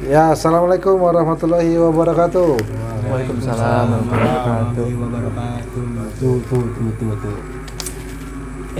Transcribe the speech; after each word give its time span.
Ya, 0.00 0.32
assalamualaikum 0.32 0.96
warahmatullahi 0.96 1.76
wabarakatuh. 1.76 2.56
Waalaikumsalam 2.56 4.08
warahmatullahi 4.08 4.96
wabarakatuh. 4.96 5.84
Tuh, 6.16 6.40
tuh, 6.48 6.64
tuh, 6.72 6.88
tuh, 6.96 7.12
tuh. 7.20 7.36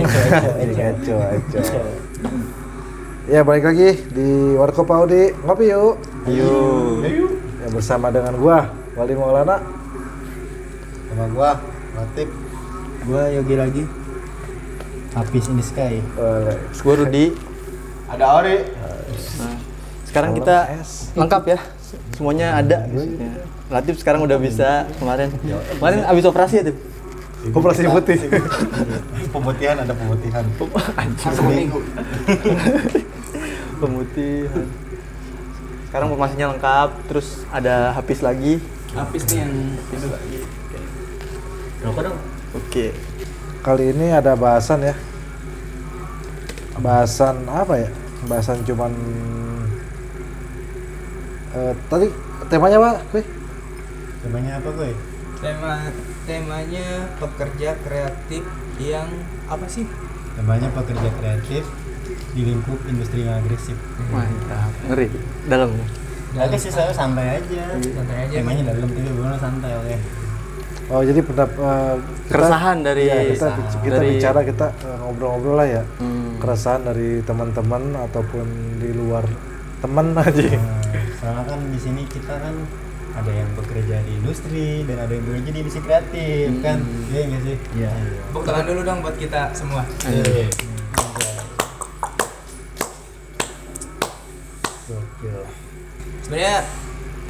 Eco, 0.01 1.17
eco. 1.21 1.61
Ya, 3.29 3.45
balik 3.45 3.69
lagi 3.69 4.01
di 4.17 4.56
Warkop 4.56 4.88
Audi 4.88 5.37
ngopi 5.45 5.69
yuk. 5.69 6.01
Yuk. 6.25 7.05
Ya, 7.61 7.68
bersama 7.68 8.09
dengan 8.09 8.41
gua 8.41 8.73
Wali 8.96 9.12
Maulana. 9.12 9.61
Sama 11.12 11.29
gua, 11.37 11.61
Latif. 12.00 12.32
Gua 13.05 13.29
Yogi 13.29 13.61
lagi. 13.61 13.84
Hafiz 15.12 15.52
in 15.52 15.61
the 15.61 15.64
sky. 15.68 16.00
Oleh. 16.16 16.57
Gue 16.80 16.95
Rudi. 16.96 17.37
Ada 18.09 18.41
Ori. 18.41 18.57
Nah, 19.37 19.68
sekarang 20.11 20.34
kita 20.34 20.56
lengkap 21.14 21.42
ya. 21.54 21.58
Semuanya 22.18 22.59
ada. 22.59 22.82
Ya. 22.91 23.30
Latif 23.70 24.02
sekarang 24.02 24.27
udah 24.27 24.42
bisa 24.42 24.91
kemarin. 24.98 25.30
Kemarin 25.78 26.02
abis 26.10 26.24
operasi 26.27 26.55
ya 26.59 26.64
tuh. 26.74 26.77
Operasi 27.55 27.87
putih. 27.87 28.18
Pemutihan 29.32 29.78
ada 29.78 29.95
pemutihan. 29.95 30.45
Seminggu. 31.16 31.80
Pemutihan. 33.80 34.66
Sekarang 35.88 36.06
formasinya 36.12 36.52
lengkap, 36.54 36.88
terus 37.06 37.46
ada 37.54 37.95
Hafiz 37.95 38.20
lagi. 38.20 38.59
Habis 38.90 39.23
nih 39.30 39.46
yang 39.46 39.54
lagi. 40.10 40.38
Rokok 41.80 42.02
dong. 42.10 42.18
Oke. 42.59 42.92
Kali 43.62 43.95
ini 43.95 44.10
ada 44.10 44.34
bahasan 44.34 44.82
ya. 44.84 44.95
Bahasan 46.77 47.46
apa 47.46 47.74
ya? 47.79 47.88
Bahasan 48.29 48.60
cuman 48.68 48.92
eh, 51.52 51.72
tadi 51.86 52.06
temanya 52.46 52.77
apa? 52.78 52.90
Temanya 54.20 54.52
apa 54.56 54.68
gue? 54.73 54.93
tema 55.40 55.88
temanya 56.29 56.84
pekerja 57.16 57.73
kreatif 57.80 58.45
yang 58.76 59.09
apa 59.48 59.65
sih? 59.65 59.88
Temanya 60.37 60.68
pekerja 60.68 61.09
kreatif 61.16 61.65
di 62.30 62.42
lingkup 62.45 62.76
industri 62.84 63.24
yang 63.24 63.40
agresif. 63.40 63.73
Mantap. 64.09 64.69
Ngeri. 64.87 65.09
Dalam. 65.48 65.72
Oke 66.31 66.54
sih 66.54 66.69
saya 66.69 66.92
santai 66.92 67.41
aja. 67.41 67.72
Santai 67.75 68.28
aja. 68.28 68.37
Temanya 68.37 68.62
dalam 68.69 68.84
tapi 68.84 69.10
benar 69.10 69.41
santai 69.41 69.72
oke. 69.72 69.97
Oh, 70.91 71.00
jadi 71.00 71.22
pendap 71.22 71.50
eh, 71.50 71.94
kita- 71.97 72.34
Keresahan 72.34 72.76
dari 72.82 73.03
ya, 73.06 73.19
kita, 73.25 73.47
kita 73.81 73.97
dari- 73.97 74.09
bicara 74.12 74.41
kita 74.44 74.66
eh, 74.76 74.97
ngobrol-ngobrol 75.00 75.56
lah 75.56 75.69
ya. 75.70 75.82
Hmm. 75.97 76.37
Keresahan 76.37 76.82
dari 76.84 77.22
teman-teman 77.22 77.82
ataupun 77.97 78.44
di 78.76 78.91
luar 78.92 79.25
teman 79.81 80.12
aja. 80.12 80.44
Nah, 80.53 81.00
soalnya 81.21 81.44
kan 81.44 81.60
di 81.62 81.78
sini 81.78 82.03
kita 82.06 82.32
kan 82.34 82.56
ada 83.10 83.28
yang 83.28 83.50
bekerja 83.53 84.00
di 84.00 84.12
industri 84.16 84.87
dan 84.87 84.97
ada 84.99 85.12
yang 85.12 85.25
bekerja 85.26 85.50
di 85.50 85.59
industri 85.60 85.82
kreatif 85.82 86.49
kan 86.60 86.78
iya 87.09 87.21
nggak 87.26 87.43
sih 87.43 87.56
iya 87.76 87.91
Tepuk 88.31 88.43
tangan 88.43 88.65
dulu 88.65 88.81
dong 88.81 88.99
buat 89.00 89.16
kita 89.16 89.50
semua. 89.50 89.82
Iya. 90.06 90.47
Gokil. 94.87 95.41
Sebenarnya 96.22 96.56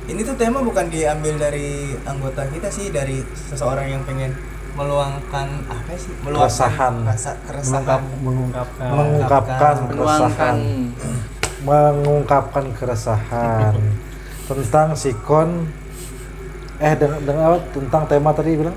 ini 0.06 0.20
tuh 0.20 0.36
tema 0.36 0.60
bukan 0.60 0.86
diambil 0.88 1.34
dari 1.38 1.96
anggota 2.04 2.44
kita 2.48 2.68
sih, 2.68 2.88
dari 2.90 3.20
seseorang 3.32 3.86
yang 3.88 4.02
pengen 4.04 4.32
meluangkan 4.72 5.48
apa 5.66 5.92
sih? 5.96 6.12
Keresahan. 6.20 6.94
rasa 7.04 7.32
keresahan. 7.42 8.00
mengungkapkan 8.20 8.88
mengungkapkan 8.88 9.74
Menuangkan. 9.88 9.96
keresahan 9.96 10.56
mengungkapkan 11.64 12.72
keresahan 12.72 13.76
tentang 14.48 14.96
sikon 14.96 15.68
eh 16.80 16.94
dengan, 16.96 17.20
dengan 17.22 17.42
apa? 17.52 17.58
Tentang 17.76 18.02
tema 18.08 18.30
tadi 18.32 18.50
bilang? 18.56 18.76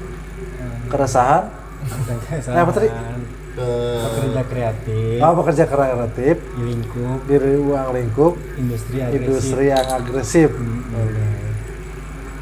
Keresahan? 0.92 1.44
Eh, 2.32 2.60
apa 2.60 2.72
tadi? 2.76 2.90
pekerja 3.54 4.42
kreatif. 4.50 5.18
Apa 5.22 5.34
pekerja 5.46 5.64
kreatif. 5.70 6.36
Di 6.42 6.64
lingkup. 6.64 7.20
Di 7.30 7.36
ruang 7.38 7.88
lingkup. 7.94 8.34
Industri 8.60 8.98
agresif. 9.00 9.22
Industri 9.22 9.66
yang 9.70 9.88
agresif. 9.88 10.50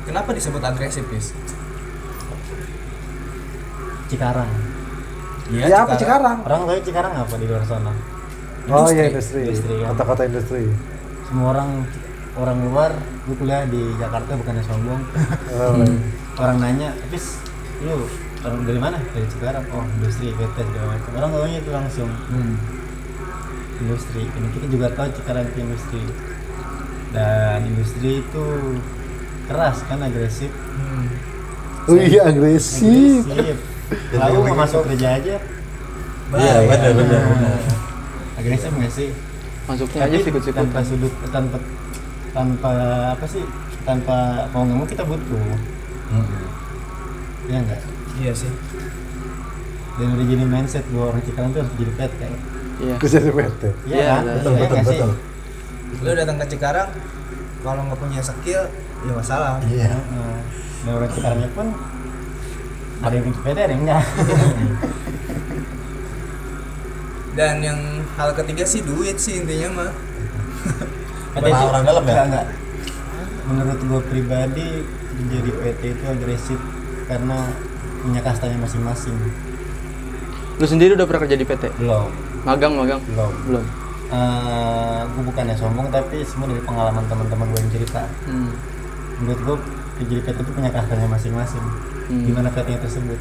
Kenapa 0.08 0.30
disebut 0.34 0.62
agresif, 0.64 1.04
Bis? 1.12 1.36
Cikarang. 4.10 4.50
Ya 5.52 5.84
apa 5.84 6.00
sekarang 6.00 6.48
orang 6.48 6.64
tahu 6.64 6.80
Cikarang 6.80 7.12
apa 7.12 7.36
di 7.36 7.44
luar 7.44 7.60
sana 7.68 7.92
oh 8.68 8.86
Industri. 8.86 8.94
iya 8.94 9.04
industri. 9.10 9.42
Industri, 9.44 9.74
kan? 9.80 9.88
kota-kota 9.92 10.22
industri. 10.26 10.64
Semua 11.26 11.48
orang 11.52 11.70
orang 12.32 12.58
luar 12.64 12.92
gue 13.28 13.36
kuliah 13.36 13.64
di 13.66 13.82
Jakarta 13.96 14.34
bukannya 14.34 14.64
sombong 14.64 15.02
Oh, 15.52 15.76
orang 16.42 16.58
nanya 16.60 16.90
habis 16.96 17.40
lu 17.82 18.08
orang 18.42 18.62
dari 18.64 18.80
mana? 18.80 18.98
Dari 19.12 19.28
Cikarang. 19.28 19.66
Oh 19.72 19.84
industri 20.00 20.32
PT 20.32 20.56
segala 20.58 20.86
macam. 20.92 21.12
Orang 21.14 21.30
tahunya 21.32 21.58
itu 21.60 21.72
langsung. 21.72 22.10
Hmm, 22.30 22.56
industri. 23.80 24.24
Ini 24.26 24.48
kita 24.52 24.66
juga 24.68 24.88
tahu 24.92 25.08
Cikarang 25.14 25.46
itu 25.46 25.60
industri. 25.62 26.02
Dan 27.12 27.60
industri 27.68 28.12
itu 28.24 28.46
keras 29.46 29.84
kan 29.84 30.00
agresif. 30.00 30.52
Oh 31.86 31.98
iya 31.98 32.26
agresif. 32.26 33.26
agresif. 33.28 33.58
Lalu 34.16 34.38
mau 34.48 34.64
masuk 34.64 34.88
kerja 34.88 35.20
aja 35.20 35.36
Iya, 36.32 36.56
benar, 36.64 36.92
benar, 36.96 37.22
benar. 37.28 37.56
Agresif 38.42 38.72
nggak 38.72 38.92
sih 38.92 39.10
masuknya 39.64 40.00
aja 40.00 40.10
Tapi 40.10 40.26
sikut-sikut 40.26 40.58
tanpa 40.58 40.80
sudut 40.82 41.14
tanpa 41.30 41.58
tanpa 42.32 42.72
apa 43.12 43.26
sih? 43.26 43.44
Tanpa 43.82 44.18
mau 44.50 44.64
nggak 44.64 44.76
mau 44.76 44.86
kita 44.86 45.04
butuh. 45.04 45.42
Ya 47.44 47.58
enggak 47.60 47.82
Iya 48.14 48.34
sih. 48.34 48.52
dan 49.92 50.08
udah 50.10 50.26
jadi 50.26 50.44
mindset 50.44 50.86
bahwa 50.88 51.06
orang 51.10 51.22
Cikarang 51.22 51.50
tuh 51.52 51.60
harus 51.62 51.74
jadi 51.76 51.94
PT 51.94 52.22
iya. 52.80 52.96
Kerja 52.98 53.20
di 53.20 53.30
PT 53.30 53.62
iya 53.84 53.94
Iya, 53.94 54.08
kan? 54.10 54.24
betul, 54.32 54.52
Iya 54.52 54.66
nggak 54.68 54.86
sih? 54.88 55.00
Lu 56.00 56.12
datang 56.12 56.38
ke 56.38 56.46
Cikarang 56.48 56.90
kalau 57.62 57.82
nggak 57.86 58.00
punya 58.00 58.20
skill 58.20 58.64
ya 59.02 59.12
masalah. 59.12 59.60
iya. 59.64 59.92
Heeh. 59.92 60.38
dan 60.82 60.92
orang 60.92 61.12
Cikarangnya 61.12 61.50
pun 61.52 61.68
ada 63.00 63.14
yang 63.14 63.26
PT 63.28 63.48
ada 63.52 63.62
yang 63.68 63.84
enggak 63.84 64.04
Dan 67.32 67.64
yang 67.64 67.80
hal 68.20 68.36
ketiga 68.36 68.68
sih 68.68 68.84
duit 68.84 69.16
sih 69.16 69.40
intinya 69.40 69.84
mah. 69.84 69.92
PT 71.40 71.48
itu 71.48 71.64
orang 71.64 71.84
dalam 71.88 72.04
ya? 72.04 72.24
Enggak 72.28 72.46
menurut 73.52 73.80
gue 73.84 74.02
pribadi 74.08 74.70
menjadi 75.18 75.50
PT 75.52 75.82
itu 75.98 76.04
agresif 76.08 76.60
karena 77.10 77.38
punya 78.02 78.22
kastanya 78.24 78.58
masing-masing. 78.64 79.16
Lu 80.58 80.66
sendiri 80.66 80.96
udah 80.96 81.06
pernah 81.06 81.22
kerja 81.28 81.38
di 81.38 81.46
PT 81.46 81.64
belum. 81.78 82.10
Magang 82.48 82.74
magang? 82.80 83.02
Belum. 83.12 83.32
Belum. 83.50 83.66
Eh, 84.12 85.00
gue 85.08 85.24
bukannya 85.24 85.56
sombong 85.56 85.88
tapi 85.88 86.24
semua 86.28 86.52
dari 86.52 86.64
pengalaman 86.64 87.04
teman-teman 87.08 87.48
gue 87.52 87.60
yang 87.60 87.72
cerita. 87.74 88.04
Hmm. 88.28 88.52
menurut 89.22 89.38
gue 89.46 89.58
jadi 90.02 90.18
PT 90.26 90.38
itu 90.42 90.52
punya 90.54 90.70
kastanya 90.74 91.08
masing-masing. 91.12 91.66
Hmm. 92.10 92.24
gimana 92.26 92.50
PT 92.50 92.80
tersebut? 92.82 93.20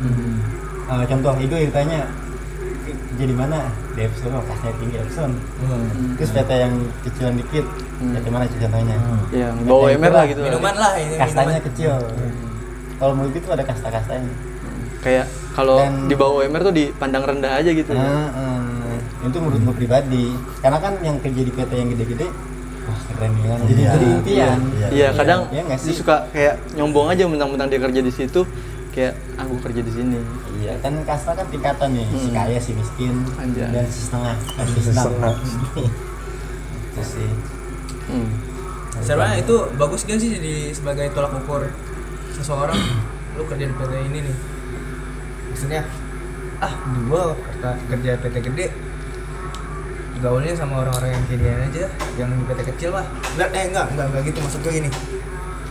Hmm. 0.00 0.40
Eh, 0.88 1.04
contoh 1.08 1.32
itu 1.36 1.54
yang 1.56 1.72
ditanya 3.22 3.24
jadi 3.24 3.34
mana? 3.38 3.60
Di 3.94 4.00
Epson 4.02 4.30
kastanya 4.34 4.74
tinggi 4.76 4.96
Epson 4.98 5.30
Hmm. 5.62 6.18
terus 6.18 6.30
PT 6.32 6.50
yang 6.50 6.74
kecilan 7.02 7.34
dikit 7.36 7.64
Hmm. 7.94 8.12
PT 8.12 8.26
mana 8.28 8.44
contohnya? 8.48 8.96
Ya 9.30 9.48
bawa 9.62 9.86
MR 9.92 10.12
lah 10.12 10.24
gitu. 10.26 10.40
Minuman 10.42 10.74
lah 10.74 10.92
ini 10.96 11.14
kastanya 11.16 11.46
minuman. 11.54 11.66
kecil 11.70 11.92
kalau 12.98 13.12
menurut 13.14 13.34
itu 13.34 13.48
ada 13.48 13.62
kasta-kastanya. 13.62 14.32
Kayak 15.02 15.26
kalau 15.52 15.78
di 16.06 16.14
bawah 16.14 16.40
UMR 16.40 16.62
tuh 16.62 16.70
dipandang 16.72 17.22
rendah 17.22 17.58
aja 17.58 17.70
gitu. 17.70 17.90
Nah, 17.90 18.30
eh, 18.30 19.26
itu 19.26 19.36
menurut 19.36 19.60
gue 19.60 19.74
pribadi. 19.76 20.24
Karena 20.58 20.78
kan 20.78 20.94
yang 21.00 21.18
kerja 21.18 21.42
di 21.42 21.52
PT 21.52 21.70
yang 21.72 21.90
gede-gede 21.90 22.26
wah 22.82 22.98
keren 23.08 23.30
ya 23.36 23.46
kan 23.48 23.58
jadi 23.64 23.82
jadi 23.88 24.06
impian. 24.12 24.58
Iya, 24.90 25.08
kadang 25.12 25.40
Iya 25.48 25.62
nggak 25.64 25.78
dia 25.80 25.86
sih? 25.86 25.94
suka 25.94 26.26
kayak 26.30 26.54
nyombong 26.74 27.06
aja 27.08 27.26
mentang-mentang 27.26 27.70
dia 27.70 27.78
kerja 27.78 28.00
di 28.00 28.10
situ, 28.10 28.42
kayak 28.92 29.12
aku 29.34 29.56
kerja 29.58 29.80
di 29.80 29.90
sini. 29.90 30.18
Iya 30.56 30.76
kan 30.78 30.94
kasta 31.02 31.32
kan 31.32 31.46
tingkatan 31.48 31.88
nih, 31.92 32.06
si 32.06 32.28
Hmm. 32.28 32.34
kaya, 32.34 32.58
si 32.60 32.70
miskin, 32.72 33.24
Anjay. 33.34 33.66
dan 33.66 33.84
si 33.86 34.00
setengah, 34.04 34.36
dan 34.36 34.66
si 34.66 34.78
Si 34.78 34.92
setengah. 34.92 35.34
Itu 36.92 37.02
sih. 37.02 37.30
Hmm. 38.06 38.28
Sebenarnya 39.00 39.40
itu 39.40 39.56
bagus 39.74 40.04
gak 40.04 40.20
sih 40.20 40.30
jadi 40.30 40.54
sebagai 40.70 41.08
tolak 41.10 41.32
ukur 41.34 41.64
seseorang 42.30 42.76
lu 43.36 43.48
kerja 43.48 43.64
di 43.64 43.72
PT 43.72 43.92
ini 44.06 44.18
nih. 44.22 44.36
Maksudnya 45.48 45.80
ah 46.58 46.72
gua 47.08 47.32
kerja 47.34 47.74
kerja 47.88 48.10
PT 48.20 48.36
gede 48.44 48.66
gaulnya 50.22 50.54
sama 50.54 50.86
orang-orang 50.86 51.10
yang 51.10 51.24
kirian 51.26 51.58
aja 51.58 51.84
yang 52.14 52.30
di 52.30 52.46
PT 52.46 52.60
kecil 52.70 52.94
lah 52.94 53.02
enggak 53.34 53.50
eh 53.50 53.64
enggak 53.66 53.86
enggak 53.90 54.06
enggak 54.06 54.22
gitu 54.22 54.38
maksud 54.38 54.60
gue 54.62 54.72
gini 54.72 54.90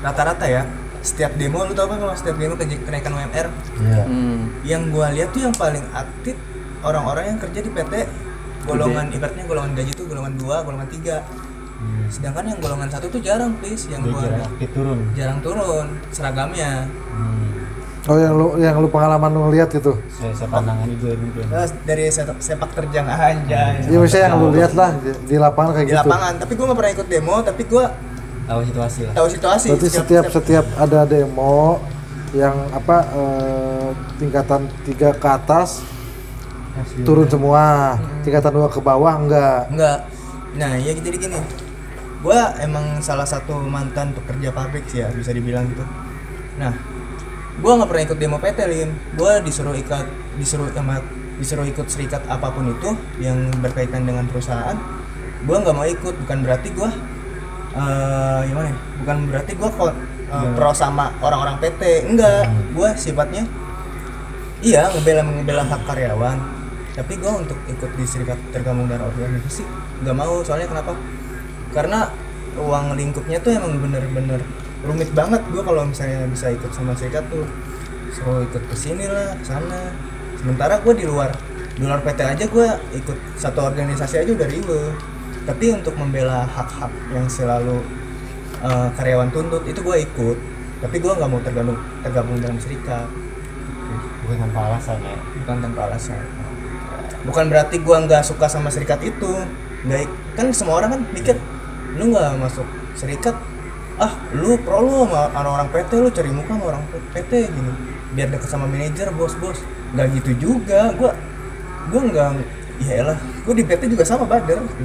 rata-rata 0.04 0.44
ya 0.44 0.68
setiap 1.02 1.34
demo 1.34 1.62
lu 1.62 1.74
tau 1.74 1.86
kan 1.86 1.98
kalau 1.98 2.14
setiap 2.14 2.38
demo 2.38 2.54
ke- 2.54 2.66
kenaikan 2.80 3.12
UMR 3.12 3.48
Iya. 3.78 4.04
Hmm. 4.06 4.42
yang 4.62 4.90
gua 4.90 5.10
lihat 5.10 5.34
tuh 5.34 5.42
yang 5.42 5.54
paling 5.54 5.84
aktif 5.92 6.38
orang-orang 6.80 7.24
yang 7.28 7.40
kerja 7.40 7.60
di 7.60 7.70
PT 7.70 7.94
golongan 8.64 9.10
ibaratnya 9.10 9.44
golongan 9.44 9.72
gaji 9.74 9.92
tuh 9.92 10.06
golongan 10.06 10.34
2, 10.36 10.46
golongan 10.62 10.88
3 10.88 11.02
Iya 11.82 12.06
sedangkan 12.12 12.44
yang 12.46 12.60
golongan 12.60 12.90
satu 12.92 13.10
tuh 13.10 13.18
jarang 13.20 13.58
please 13.58 13.88
yang 13.88 14.04
Dia 14.04 14.12
gua 14.12 14.22
kira 14.22 14.38
aktif 14.46 14.70
turun. 14.70 15.00
Jarang 15.16 15.40
turun 15.42 15.86
seragamnya. 16.12 16.86
Hmm. 17.10 17.50
Oh 18.04 18.18
yang 18.18 18.34
lu 18.34 18.48
yang 18.58 18.76
lu 18.78 18.86
pengalaman 18.86 19.30
lu 19.30 19.40
ngeliat 19.48 19.70
gitu. 19.72 19.94
saya, 20.12 20.30
saya 20.36 20.50
pandangan 20.50 20.86
juga 20.86 21.14
mungkin. 21.16 21.42
Terus 21.48 21.72
dari 21.82 22.06
sepak, 22.10 22.38
sepak 22.38 22.70
terjang 22.76 23.08
aja. 23.08 23.62
Iya 23.80 23.98
misalnya 23.98 24.26
yang 24.28 24.36
lu 24.38 24.48
lihat 24.52 24.74
lah 24.74 24.92
di, 24.96 25.10
di 25.24 25.38
lapangan 25.38 25.72
kayak 25.72 25.86
di 25.86 25.90
gitu. 25.90 26.02
lapangan 26.04 26.34
tapi 26.38 26.52
gua 26.54 26.66
nggak 26.68 26.78
pernah 26.78 26.94
ikut 26.94 27.08
demo 27.08 27.36
tapi 27.40 27.62
gua 27.64 27.86
tahu 28.50 28.62
situasi 28.66 29.00
lah 29.10 29.14
tahu 29.14 29.28
situasi 29.30 29.68
Berarti 29.74 29.90
setiap 29.90 30.26
setiap 30.30 30.66
ada 30.78 31.06
demo 31.06 31.82
yang 32.32 32.56
apa 32.72 32.98
eh, 33.12 33.90
tingkatan 34.18 34.72
tiga 34.88 35.12
ke 35.12 35.28
atas 35.28 35.84
turun 37.04 37.28
semua, 37.28 37.96
tingkatan 38.24 38.52
dua 38.56 38.68
ke 38.72 38.80
bawah 38.80 39.14
enggak. 39.20 39.68
Enggak. 39.72 40.00
Nah, 40.56 40.72
ya 40.80 40.92
jadi 40.96 41.18
gini. 41.18 41.40
Gua 42.22 42.54
emang 42.62 43.02
salah 43.02 43.26
satu 43.26 43.58
mantan 43.66 44.14
pekerja 44.14 44.54
pabrik 44.54 44.86
sih 44.86 45.02
ya, 45.02 45.10
bisa 45.10 45.34
dibilang 45.34 45.66
gitu. 45.68 45.84
Nah, 46.62 46.74
gua 47.60 47.82
nggak 47.82 47.90
pernah 47.90 48.04
ikut 48.06 48.18
demo 48.22 48.38
PT, 48.38 48.60
Lim. 48.70 48.90
Gua 49.18 49.42
disuruh 49.42 49.74
ikut 49.74 50.08
disuruh 50.38 50.70
sama 50.72 51.02
disuruh 51.42 51.66
ikut 51.66 51.90
serikat 51.90 52.22
apa 52.30 52.54
pun 52.54 52.70
itu 52.70 52.94
yang 53.18 53.50
berkaitan 53.60 54.06
dengan 54.06 54.30
perusahaan. 54.30 54.78
Gua 55.44 55.58
nggak 55.66 55.76
mau 55.76 55.88
ikut, 55.88 56.14
bukan 56.22 56.38
berarti 56.46 56.70
gua 56.78 56.94
eh 57.72 58.40
gimana 58.52 58.68
ya? 58.72 58.78
Bukan 59.04 59.18
berarti 59.32 59.52
gua 59.56 59.70
kok 59.72 59.94
eh, 60.32 60.50
pro 60.56 60.72
sama 60.76 61.16
orang-orang 61.24 61.58
PT. 61.64 61.82
Enggak, 62.08 62.44
gua 62.76 62.90
sifatnya 62.96 63.44
iya 64.62 64.90
ngebela 64.94 65.22
ngebela 65.26 65.64
hak 65.66 65.82
karyawan. 65.90 66.38
Tapi 66.92 67.16
gue 67.16 67.32
untuk 67.32 67.56
ikut 67.72 67.92
di 67.96 68.04
serikat 68.04 68.36
tergabung 68.52 68.92
dan 68.92 69.00
organisasi 69.00 69.64
nggak 70.04 70.16
mau. 70.16 70.44
Soalnya 70.44 70.68
kenapa? 70.68 70.94
Karena 71.72 72.12
ruang 72.60 73.00
lingkupnya 73.00 73.40
tuh 73.40 73.56
emang 73.56 73.80
bener-bener 73.80 74.44
rumit 74.84 75.08
banget 75.16 75.40
gue 75.56 75.64
kalau 75.64 75.88
misalnya 75.88 76.28
bisa 76.28 76.52
ikut 76.52 76.72
sama 76.76 76.92
serikat 77.00 77.24
tuh. 77.32 77.48
Suruh 78.12 78.44
ikut 78.44 78.64
ke 78.68 78.76
sini 78.76 79.08
lah 79.08 79.40
sana. 79.40 79.96
Sementara 80.36 80.84
gue 80.84 80.94
di 81.00 81.08
luar 81.08 81.32
di 81.72 81.88
luar 81.88 82.04
PT 82.04 82.20
aja 82.20 82.46
gue 82.46 82.68
ikut 83.00 83.18
satu 83.40 83.72
organisasi 83.72 84.28
aja 84.28 84.32
udah 84.36 84.48
riwe 84.52 84.82
tapi 85.48 85.66
untuk 85.74 85.94
membela 85.98 86.46
hak-hak 86.46 86.92
yang 87.14 87.26
selalu 87.30 87.82
eh, 88.64 88.90
karyawan 88.98 89.30
tuntut 89.34 89.64
itu 89.68 89.80
gue 89.82 89.98
ikut. 90.08 90.38
Tapi 90.82 90.96
gue 90.98 91.14
nggak 91.14 91.30
mau 91.30 91.42
tergabung 91.46 91.78
tergabung 92.02 92.38
dalam 92.42 92.58
serikat. 92.58 93.08
Bukan 94.24 94.38
tanpa 94.48 94.60
alasan 94.72 94.98
ya? 95.02 95.18
Bukan 95.44 95.58
tanpa 95.62 95.80
alasan. 95.90 96.22
Bukan 97.22 97.46
berarti 97.54 97.78
gua 97.82 98.02
nggak 98.06 98.24
suka 98.26 98.50
sama 98.50 98.70
serikat 98.74 99.02
itu. 99.06 99.32
Nggak 99.86 100.00
ik- 100.10 100.18
kan 100.38 100.48
semua 100.54 100.82
orang 100.82 100.90
kan 100.98 101.02
mikir 101.14 101.36
lu 101.98 102.14
nggak 102.14 102.38
masuk 102.42 102.66
serikat? 102.98 103.36
Ah 104.02 104.14
lu 104.34 104.58
pro 104.66 104.82
lu 104.82 105.06
sama 105.06 105.30
orang-orang 105.38 105.70
PT 105.70 105.92
lu 106.02 106.10
cari 106.10 106.32
muka 106.34 106.52
sama 106.58 106.66
orang 106.74 106.84
PT 107.14 107.32
gini. 107.54 107.72
Biar 108.16 108.28
deket 108.34 108.50
sama 108.50 108.66
manajer 108.66 109.14
bos 109.14 109.34
bos. 109.38 109.60
Nggak 109.94 110.08
gitu 110.22 110.32
juga. 110.50 110.94
Gua 110.98 111.12
gua 111.92 112.02
nggak 112.10 112.30
ya 112.82 112.94
elah 113.06 113.20
gua 113.46 113.54
di 113.54 113.64
PT 113.66 113.82
juga 113.94 114.04
sama 114.08 114.26
bader 114.26 114.58
gitu. 114.66 114.82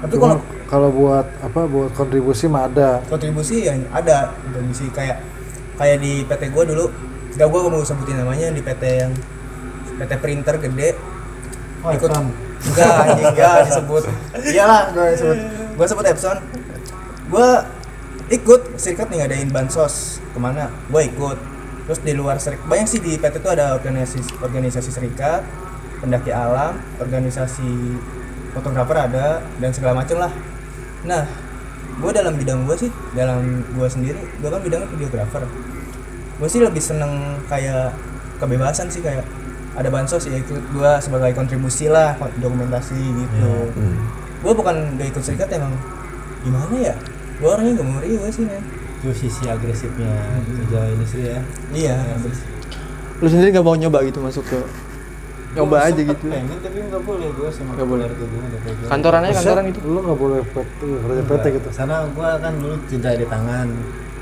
Tapi 0.00 0.14
kalau 0.16 0.38
kalau 0.64 0.88
buat 0.88 1.26
apa 1.44 1.60
buat 1.68 1.90
kontribusi 1.92 2.48
mah 2.48 2.70
ada. 2.70 3.04
kontribusi 3.10 3.68
yang 3.68 3.84
ada. 3.92 4.32
Kontribusi 4.40 4.88
kayak 4.94 5.20
kayak 5.76 5.96
di 6.00 6.24
PT 6.24 6.42
gua 6.54 6.64
dulu. 6.64 6.88
Gak 7.36 7.46
gua 7.46 7.68
mau 7.68 7.84
sebutin 7.84 8.18
namanya 8.18 8.50
di 8.50 8.64
PT 8.64 8.82
yang 9.06 9.12
PT 10.00 10.12
printer 10.18 10.56
gede. 10.56 10.96
Oh 11.84 11.90
ikut 11.92 12.08
Epson. 12.08 12.26
enggak 12.60 12.96
enggak 13.32 13.54
disebut. 13.68 14.02
Iyalah 14.56 14.82
gue 14.92 15.06
sebut 15.16 15.38
gue 15.76 15.86
sebut 15.88 16.04
Epson. 16.08 16.38
Gue 17.32 17.48
ikut 18.32 18.60
serikat 18.76 19.08
nih 19.08 19.24
ngadain 19.24 19.48
bansos. 19.48 20.20
Ke 20.32 20.38
mana? 20.40 20.68
Gue 20.92 21.08
ikut. 21.08 21.38
Terus 21.88 22.00
di 22.04 22.12
luar 22.12 22.36
serikat 22.36 22.64
banyak 22.68 22.88
sih 22.88 23.00
di 23.00 23.16
PT 23.16 23.40
itu 23.40 23.48
ada 23.48 23.76
organisasi 23.76 24.44
organisasi 24.44 24.90
serikat 24.92 25.42
pendaki 26.00 26.32
alam 26.32 26.80
organisasi 26.96 27.70
fotografer 28.52 28.96
ada 29.10 29.42
dan 29.58 29.70
segala 29.70 30.02
macam 30.02 30.16
lah. 30.18 30.32
Nah 31.06 31.24
gue 32.00 32.10
dalam 32.16 32.34
bidang 32.38 32.64
gue 32.64 32.76
sih 32.86 32.90
dalam 33.12 33.66
gue 33.76 33.88
sendiri 33.90 34.16
gue 34.16 34.48
kan 34.48 34.60
bidangnya 34.64 34.88
videografer 34.96 35.44
gue 36.40 36.48
sih 36.48 36.64
lebih 36.64 36.80
seneng 36.80 37.36
kayak 37.44 37.92
kebebasan 38.40 38.88
sih 38.88 39.04
kayak 39.04 39.20
ada 39.76 39.86
bansos 39.92 40.24
ya 40.26 40.34
ikut 40.40 40.72
gue 40.72 40.92
sebagai 40.98 41.30
kontribusi 41.36 41.86
lah 41.86 42.18
dokumentasi 42.42 42.98
gitu. 42.98 43.70
Gue 44.40 44.52
bukan 44.56 44.96
gak 44.98 45.14
ikut 45.14 45.22
serikat 45.22 45.52
emang. 45.52 45.76
Gimana 46.42 46.74
ya? 46.80 46.94
Gue 47.38 47.48
orangnya 47.52 47.78
gak 47.78 47.86
mau 47.86 48.00
riwe 48.02 48.28
sih 48.32 48.44
men. 48.48 48.64
Itu 49.00 49.14
sisi 49.14 49.46
agresifnya 49.46 50.10
kerja 50.42 50.80
industri 50.90 51.22
ya. 51.28 51.40
Iya. 51.70 51.96
Lu 53.20 53.28
sendiri 53.28 53.52
nggak 53.52 53.64
mau 53.64 53.76
nyoba 53.76 54.00
gitu 54.08 54.18
masuk 54.24 54.44
ke 54.48 54.58
nyoba 55.52 55.76
aja 55.82 56.00
gitu. 56.00 56.26
pengen 56.26 56.58
tapi 56.58 56.78
nggak 56.84 57.02
boleh 57.02 57.28
gue 57.28 57.48
sama 57.48 57.70
Nggak 57.74 57.88
boleh. 57.88 58.06
Kantoran 58.86 59.20
aja 59.22 59.34
kantoran 59.36 59.64
gitu. 59.66 59.78
Lu 59.82 59.98
nggak 60.00 60.18
boleh 60.18 60.40
PT, 60.44 60.78
kerja 60.80 61.22
PT 61.24 61.44
gitu. 61.52 61.68
Sana 61.70 61.94
gue 62.06 62.28
kan 62.36 62.52
dulu 62.54 62.74
cedera 62.84 63.12
di 63.14 63.26
tangan 63.26 63.68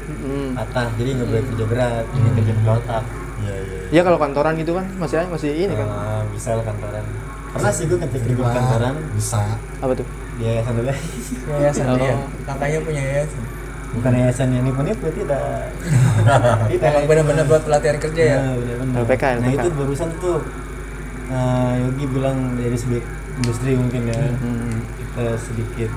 Hmm. 0.09 0.57
patah 0.57 0.89
jadi 0.97 1.11
nggak 1.15 1.29
boleh 1.29 1.43
kerja 1.45 1.65
berat 1.69 2.05
ini 2.11 2.29
kerja 2.33 2.53
pakai 2.55 2.73
otak 2.75 3.05
iya 3.39 3.55
iya 3.61 3.79
Ya 3.91 4.01
kalau 4.01 4.17
kantoran 4.17 4.57
gitu 4.57 4.73
kan 4.73 4.89
masih 4.97 5.21
masih 5.29 5.53
ini 5.53 5.69
kan. 5.71 5.85
Ah, 5.85 6.25
bisa 6.27 6.57
lah 6.57 6.65
kantoran 6.65 7.05
pernah 7.49 7.69
sih 7.69 7.85
gue 7.85 7.99
ketika 7.99 8.25
di 8.25 8.33
kantoran 8.35 8.95
bisa 9.13 9.45
Apa 9.77 9.93
tuh? 9.93 10.09
di 10.35 10.43
yayasan 10.43 10.73
dulu 10.75 10.89
yayasan 11.55 11.87
dia 11.95 12.17
kakaknya 12.43 12.79
punya 12.81 13.03
yayasan 13.05 13.43
bukan 13.91 14.13
yayasan 14.15 14.49
yang 14.49 14.65
nipu-nipu 14.65 15.07
tidak 15.13 15.45
tidak 16.71 16.89
emang 16.89 17.05
benar-benar 17.05 17.45
buat 17.45 17.63
pelatihan 17.63 17.97
kerja 17.99 18.23
ya 18.25 18.39
Nah, 18.39 18.53
bener-bener. 18.57 18.95
LPK, 19.03 19.25
Nah 19.35 19.37
LPK. 19.47 19.61
itu 19.61 19.69
barusan 19.75 20.09
tuh 20.17 20.37
eh, 21.29 21.73
Yogi 21.85 22.05
bilang 22.09 22.57
dari 22.57 22.77
segi 22.77 22.99
industri 23.39 23.77
mungkin 23.77 24.03
ya. 24.09 24.21
Hmm. 24.39 24.83
kita 24.99 25.35
sedikit 25.41 25.91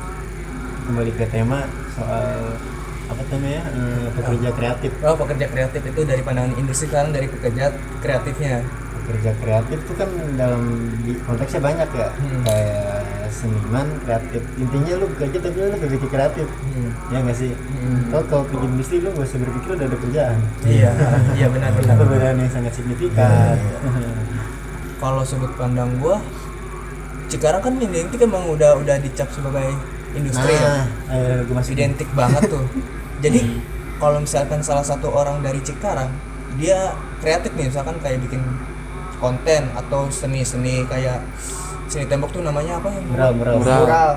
kembali 0.81 1.12
ke 1.13 1.25
tema 1.30 1.66
soal 1.94 2.57
apa 3.06 3.22
namanya 3.31 3.62
eh, 3.69 4.07
pekerja 4.16 4.50
kreatif. 4.51 4.92
Oh 5.04 5.16
pekerja 5.16 5.45
kreatif 5.48 5.81
itu 5.83 6.01
dari 6.04 6.22
pandangan 6.24 6.56
industri 6.56 6.88
sekarang 6.88 7.12
dari 7.12 7.28
pekerja 7.28 7.75
kreatifnya. 8.00 8.63
Pekerja 9.01 9.31
kreatif 9.36 9.78
itu 9.81 9.94
kan 9.98 10.10
dalam 10.38 10.62
di 11.04 11.18
konteksnya 11.25 11.60
banyak 11.60 11.89
ya. 11.92 12.07
Hmm. 12.07 12.42
kayak 12.45 13.04
seniman 13.31 13.88
kreatif. 14.06 14.42
Intinya 14.56 14.94
lu 15.01 15.06
bekerja 15.12 15.38
tapi 15.42 15.57
lu 15.57 15.75
bekerja 15.75 16.07
kreatif. 16.07 16.48
Hmm. 16.48 16.89
ya 17.12 17.18
nggak 17.19 17.38
sih? 17.38 17.51
Kalau 18.13 18.24
kalau 18.30 18.44
kerja 18.48 18.66
industri 18.69 18.98
lu 19.03 19.10
gak 19.12 19.27
usah 19.27 19.39
berpikir 19.41 19.70
udah 19.75 19.88
ada 19.89 19.98
kerjaan. 19.98 20.38
Iya 20.63 20.91
iya 21.36 21.48
benar 21.51 21.70
benar. 21.77 21.96
Perbedaan 22.00 22.38
yang 22.39 22.51
sangat 22.53 22.74
signifikan 22.77 23.58
kalau 25.01 25.25
sudut 25.25 25.50
pandang 25.58 25.89
gua 25.98 26.22
Cikarang 27.31 27.63
kan 27.63 27.79
identik 27.79 28.20
emang 28.20 28.43
udah 28.43 28.75
udah 28.75 29.00
dicap 29.00 29.31
sebagai 29.31 29.72
industri 30.12 30.51
ya. 30.51 30.84
Nah 31.08 31.15
ayo 31.15 31.48
gue 31.48 31.55
masih 31.55 31.79
identik 31.79 32.12
banget 32.12 32.43
tuh. 32.51 32.60
Jadi 33.24 33.63
kalau 34.03 34.20
misalkan 34.20 34.60
salah 34.60 34.84
satu 34.84 35.08
orang 35.08 35.39
dari 35.39 35.63
Cikarang 35.63 36.12
dia 36.60 36.91
kreatif 37.24 37.55
nih 37.55 37.72
misalkan 37.72 37.96
kayak 38.03 38.20
bikin 38.27 38.43
konten 39.24 39.63
atau 39.72 40.12
seni-seni 40.12 40.84
kayak 40.91 41.24
seni 41.88 42.03
tembok 42.03 42.36
tuh 42.36 42.43
namanya 42.43 42.84
apa 42.84 42.91
ya? 42.91 43.00
Mural, 43.08 43.31
mural. 43.39 43.55
Mural. 43.63 44.12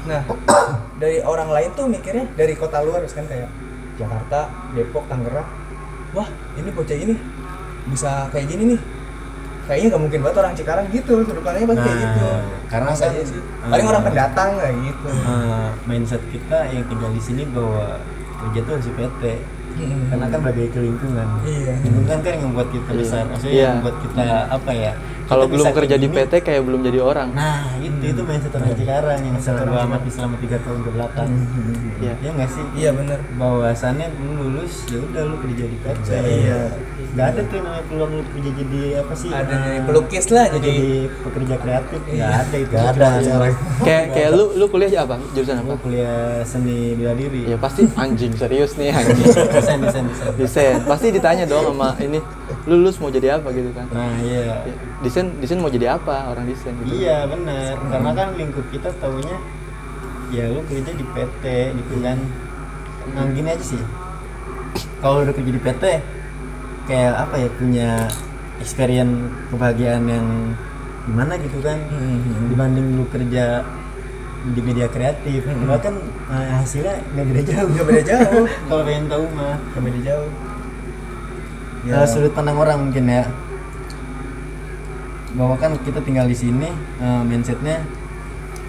nah 0.00 0.20
dari 1.00 1.24
orang 1.24 1.48
lain 1.48 1.70
tuh 1.72 1.88
mikirnya 1.88 2.28
dari 2.36 2.52
kota 2.52 2.84
luar 2.84 3.00
kan 3.08 3.24
kayak 3.24 3.48
Jakarta 3.96 4.52
Depok 4.76 5.08
Tangerang. 5.08 5.48
Wah 6.12 6.28
ini 6.60 6.68
bocah 6.68 6.96
ini 7.00 7.16
bisa 7.88 8.28
kayak 8.28 8.44
gini 8.44 8.76
nih 8.76 8.80
kayaknya 9.62 9.86
nggak 9.88 10.02
mungkin 10.02 10.18
banget 10.20 10.36
orang 10.38 10.52
Cikarang 10.54 10.86
gitu 10.88 11.12
sudut 11.20 11.40
pandangnya 11.40 11.68
pasti 11.68 11.82
kayak 11.82 11.96
Nah, 11.96 12.04
gitu 12.06 12.28
karena 12.66 12.90
kan, 12.92 13.10
iya 13.10 13.24
sih? 13.24 13.40
eh, 13.40 13.68
paling 13.68 13.86
orang 13.88 14.02
pendatang 14.02 14.50
kayak 14.56 14.76
gitu. 14.80 15.08
Eh, 15.10 15.68
mindset 15.84 16.22
kita 16.28 16.58
yang 16.68 16.84
tinggal 16.86 17.10
di 17.10 17.20
sini 17.20 17.42
bahwa 17.46 17.86
kerja 18.38 18.58
tuh 18.62 18.72
harus 18.72 18.86
di 18.86 18.94
PT 18.94 19.22
Hmm. 19.70 20.10
karena 20.10 20.26
kan 20.26 20.40
berbagai 20.42 20.82
lingkungan 20.82 21.26
Iya. 21.40 21.78
lingkungan 21.80 22.18
kan 22.18 22.30
yang 22.32 22.44
membuat 22.44 22.68
kita 22.68 22.90
besar. 22.92 23.22
Maksudnya 23.24 23.48
Iya. 23.50 23.62
yang 23.62 23.74
membuat 23.78 23.96
kita 24.02 24.24
apa 24.50 24.70
ya 24.72 24.92
Kalau 25.24 25.46
belum 25.46 25.66
kerja 25.70 25.94
di. 25.94 26.08
PT 26.10 26.32
kayak 26.42 26.62
belum 26.66 26.80
jadi 26.82 26.98
orang. 27.00 27.28
nah 27.30 27.62
itu 27.78 28.02
itu 28.02 28.18
mindset 28.20 28.50
orang 28.50 28.74
Cikarang 28.74 29.20
yang 29.22 29.38
selalu 29.38 29.72
amati 29.78 30.10
selama 30.10 30.34
tiga 30.36 30.58
tahun 30.58 30.80
ke 30.82 30.90
belakang 30.90 31.28
Iya. 31.96 32.12
ya 32.18 32.30
nggak 32.34 32.50
sih? 32.50 32.64
Iya 32.76 32.90
bener. 32.92 33.18
Bahwasannya 33.38 34.06
lu 34.18 34.30
lulus 34.42 34.74
ya 34.86 34.98
udah 34.98 35.22
lu 35.22 35.36
kerja 35.38 35.64
di 35.64 35.76
PT 35.78 36.06
Iya. 36.10 36.60
Nggak 37.10 37.26
ada 37.26 37.40
tuh 37.42 37.54
yang 37.54 37.66
namanya 37.66 37.84
peluang 37.84 38.10
lu 38.12 38.22
kerja 38.24 38.50
jadi 38.54 38.80
apa 38.96 39.12
sih 39.12 39.28
ada 39.28 39.42
eh, 39.42 39.58
jadi 39.58 39.78
pelukis 39.82 40.26
lah 40.28 40.46
jadi, 40.48 40.62
jadi 40.62 40.88
pekerja 41.20 41.54
kreatif 41.56 42.00
Iya. 42.06 42.14
nggak 42.20 42.38
ada 42.40 42.56
itu 42.56 42.70
Gak 42.70 42.86
ada 42.88 43.08
sekarang 43.18 43.54
Kayak 43.80 44.04
kayak 44.10 44.30
lu 44.30 44.44
lu 44.54 44.64
kuliah 44.66 44.90
apa? 45.00 45.16
Jurusan 45.32 45.56
apa? 45.58 45.72
Kuliah 45.76 46.18
seni 46.42 46.78
bela 46.94 47.12
diri 47.12 47.42
Ya 47.44 47.56
pasti 47.56 47.82
anjing 47.92 48.32
serius 48.32 48.72
nih 48.74 48.90
anjing. 48.90 49.18
desain 49.50 49.78
desain 49.80 50.04
desain 50.06 50.32
Desain. 50.34 50.76
Pasti 50.82 51.06
ditanya 51.10 51.44
dong 51.44 51.66
sama 51.68 51.98
ini, 51.98 52.22
lu 52.64 52.74
lulus 52.76 52.96
mau 52.96 53.08
jadi 53.08 53.36
apa 53.36 53.50
gitu 53.50 53.70
kan? 53.70 53.86
nah 53.90 54.14
iya 54.20 54.62
Ya, 54.62 54.74
Desain 55.00 55.26
desain 55.36 55.58
mau 55.58 55.68
jadi 55.68 55.90
apa 55.92 56.30
orang 56.30 56.44
desain 56.44 56.76
gitu. 56.78 56.94
iya 56.94 57.24
benar 57.24 57.74
karena 57.80 58.10
kan 58.12 58.28
lingkup 58.34 58.66
kita 58.68 58.92
taunya 58.96 59.36
ya 60.28 60.46
lu 60.46 60.62
kerja 60.62 60.92
di 60.92 61.02
PT 61.04 61.44
gitu 61.74 61.94
kan 62.00 62.18
nah 63.10 63.24
gini 63.26 63.48
aja 63.48 63.64
sih 63.66 63.82
kalau 65.00 65.24
udah 65.24 65.32
kerja 65.32 65.50
di 65.50 65.58
PT 65.58 65.84
kayak 66.90 67.14
apa 67.16 67.34
ya 67.38 67.48
punya 67.54 67.88
experience 68.58 69.14
kebahagiaan 69.48 70.04
yang 70.04 70.26
gimana 71.06 71.38
gitu 71.38 71.62
kan 71.62 71.78
dibanding 72.46 72.98
lu 72.98 73.06
kerja 73.08 73.62
di 74.40 74.60
media 74.60 74.86
kreatif 74.86 75.44
bahkan 75.64 75.94
eh, 76.26 76.50
hasilnya 76.52 76.98
nggak 77.12 77.26
beda 77.26 77.42
jauh 77.46 77.68
Nggak 77.70 77.86
beda 77.86 78.02
jauh. 78.02 78.44
kalau 78.68 78.82
pengen 78.82 79.06
tahu 79.06 79.24
mah 79.30 79.56
Nggak 79.70 79.82
beda 79.84 80.00
jauh. 80.02 80.30
ya. 81.84 82.04
sudut 82.04 82.32
pandang 82.32 82.56
orang 82.56 82.78
mungkin 82.82 83.04
ya 83.06 83.24
bahwa 85.30 85.54
kan 85.54 85.78
kita 85.80 86.02
tinggal 86.02 86.26
di 86.26 86.34
sini 86.34 86.68
eh, 86.98 87.22
mindsetnya 87.22 87.86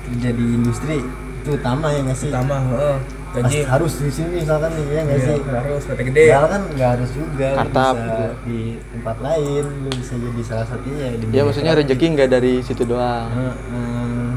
kerja 0.08 0.30
di 0.30 0.46
industri 0.54 1.02
itu 1.42 1.50
utama 1.52 1.90
ya 1.90 2.00
nggak 2.04 2.20
sih 2.20 2.30
Pertama, 2.30 2.58
heeh. 2.70 2.98
Gaji 3.32 3.42
Pasti 3.42 3.60
harus 3.64 3.94
di 3.98 4.10
sini 4.10 4.30
misalkan 4.38 4.70
nih 4.72 4.86
ya 4.86 5.02
nggak 5.02 5.16
Iya, 5.16 5.26
sih 5.26 5.38
harus 5.46 5.84
PT 5.86 6.00
gede. 6.04 6.24
Padahal 6.26 6.48
kan 6.48 6.62
nggak 6.70 6.90
harus 6.92 7.10
juga 7.12 7.50
Kartap 7.56 7.94
bisa 7.94 8.04
gitu. 8.04 8.26
di 8.44 8.60
tempat 8.92 9.18
lain 9.20 9.66
lu 9.80 9.90
bisa 9.92 10.14
jadi 10.16 10.42
salah 10.42 10.66
satunya 10.66 11.06
di 11.12 11.26
ya 11.30 11.42
maksudnya 11.42 11.72
kreatif. 11.72 11.90
rezeki 11.90 12.06
nggak 12.12 12.30
dari 12.30 12.54
situ 12.60 12.84
doang 12.84 13.28
Heeh. 13.32 14.28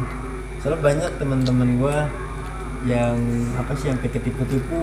soalnya 0.56 0.78
banyak 0.80 1.10
teman-teman 1.16 1.68
gua 1.76 1.96
yang 2.84 3.16
apa 3.54 3.72
sih 3.74 3.88
yang 3.88 3.98
ketipu-tipu 3.98 4.80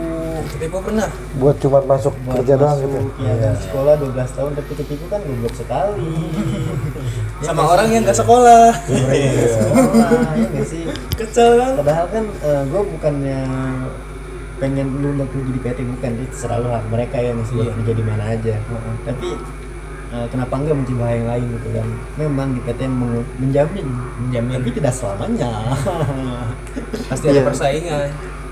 Tipe 0.52 0.68
pernah. 0.74 1.08
buat 1.34 1.56
cuma 1.58 1.80
masuk 1.82 2.14
buat 2.22 2.36
kerja 2.38 2.54
doang 2.56 2.76
masuk, 2.76 2.86
gitu 2.86 3.00
ya 3.20 3.34
kan 3.38 3.54
sekolah 3.60 3.94
12 3.96 4.12
tahun 4.34 4.52
tapi 4.54 4.72
ketipu 4.76 5.06
kan 5.08 5.20
goblok 5.22 5.54
sekali 5.54 6.10
Ya 7.42 7.46
Sama 7.48 7.64
orang 7.68 7.88
sih? 7.88 7.94
yang 7.94 8.04
nggak 8.04 8.20
sekolah. 8.20 8.66
Iya, 8.88 9.02
ya 10.38 10.46
nggak 10.48 10.68
sih 10.68 10.84
Kecil 11.16 11.50
kan? 11.56 11.72
padahal 11.76 12.06
kan 12.08 12.24
gue 12.64 12.82
bukannya 12.88 13.40
pengen 14.58 14.88
lu 14.96 15.16
nggak 15.16 15.28
kerja 15.28 15.50
di 15.50 15.60
PT 15.60 15.78
bukan 15.88 16.12
itu 16.16 16.26
terserah 16.30 16.58
lu 16.58 16.68
lah 16.68 16.82
mereka 16.86 17.18
yang 17.18 17.42
sudah 17.44 17.66
Iya. 17.66 17.74
kerja 17.76 17.94
di 17.94 18.04
mana 18.04 18.24
aja 18.30 18.56
tapi 19.02 19.30
eh, 20.12 20.26
kenapa 20.28 20.54
enggak 20.56 20.76
mencoba 20.76 21.06
yang 21.10 21.26
lain 21.26 21.46
gitu 21.52 21.70
kan 21.72 21.88
memang 22.16 22.48
di 22.52 22.62
PT 22.62 22.80
menjamin 23.40 23.88
Menjamin. 24.20 24.54
tapi 24.56 24.70
tidak 24.72 24.94
selamanya 24.94 25.52
Pasti 27.10 27.26
Iya. 27.26 27.34
ada 27.34 27.42
persaingan. 27.44 28.08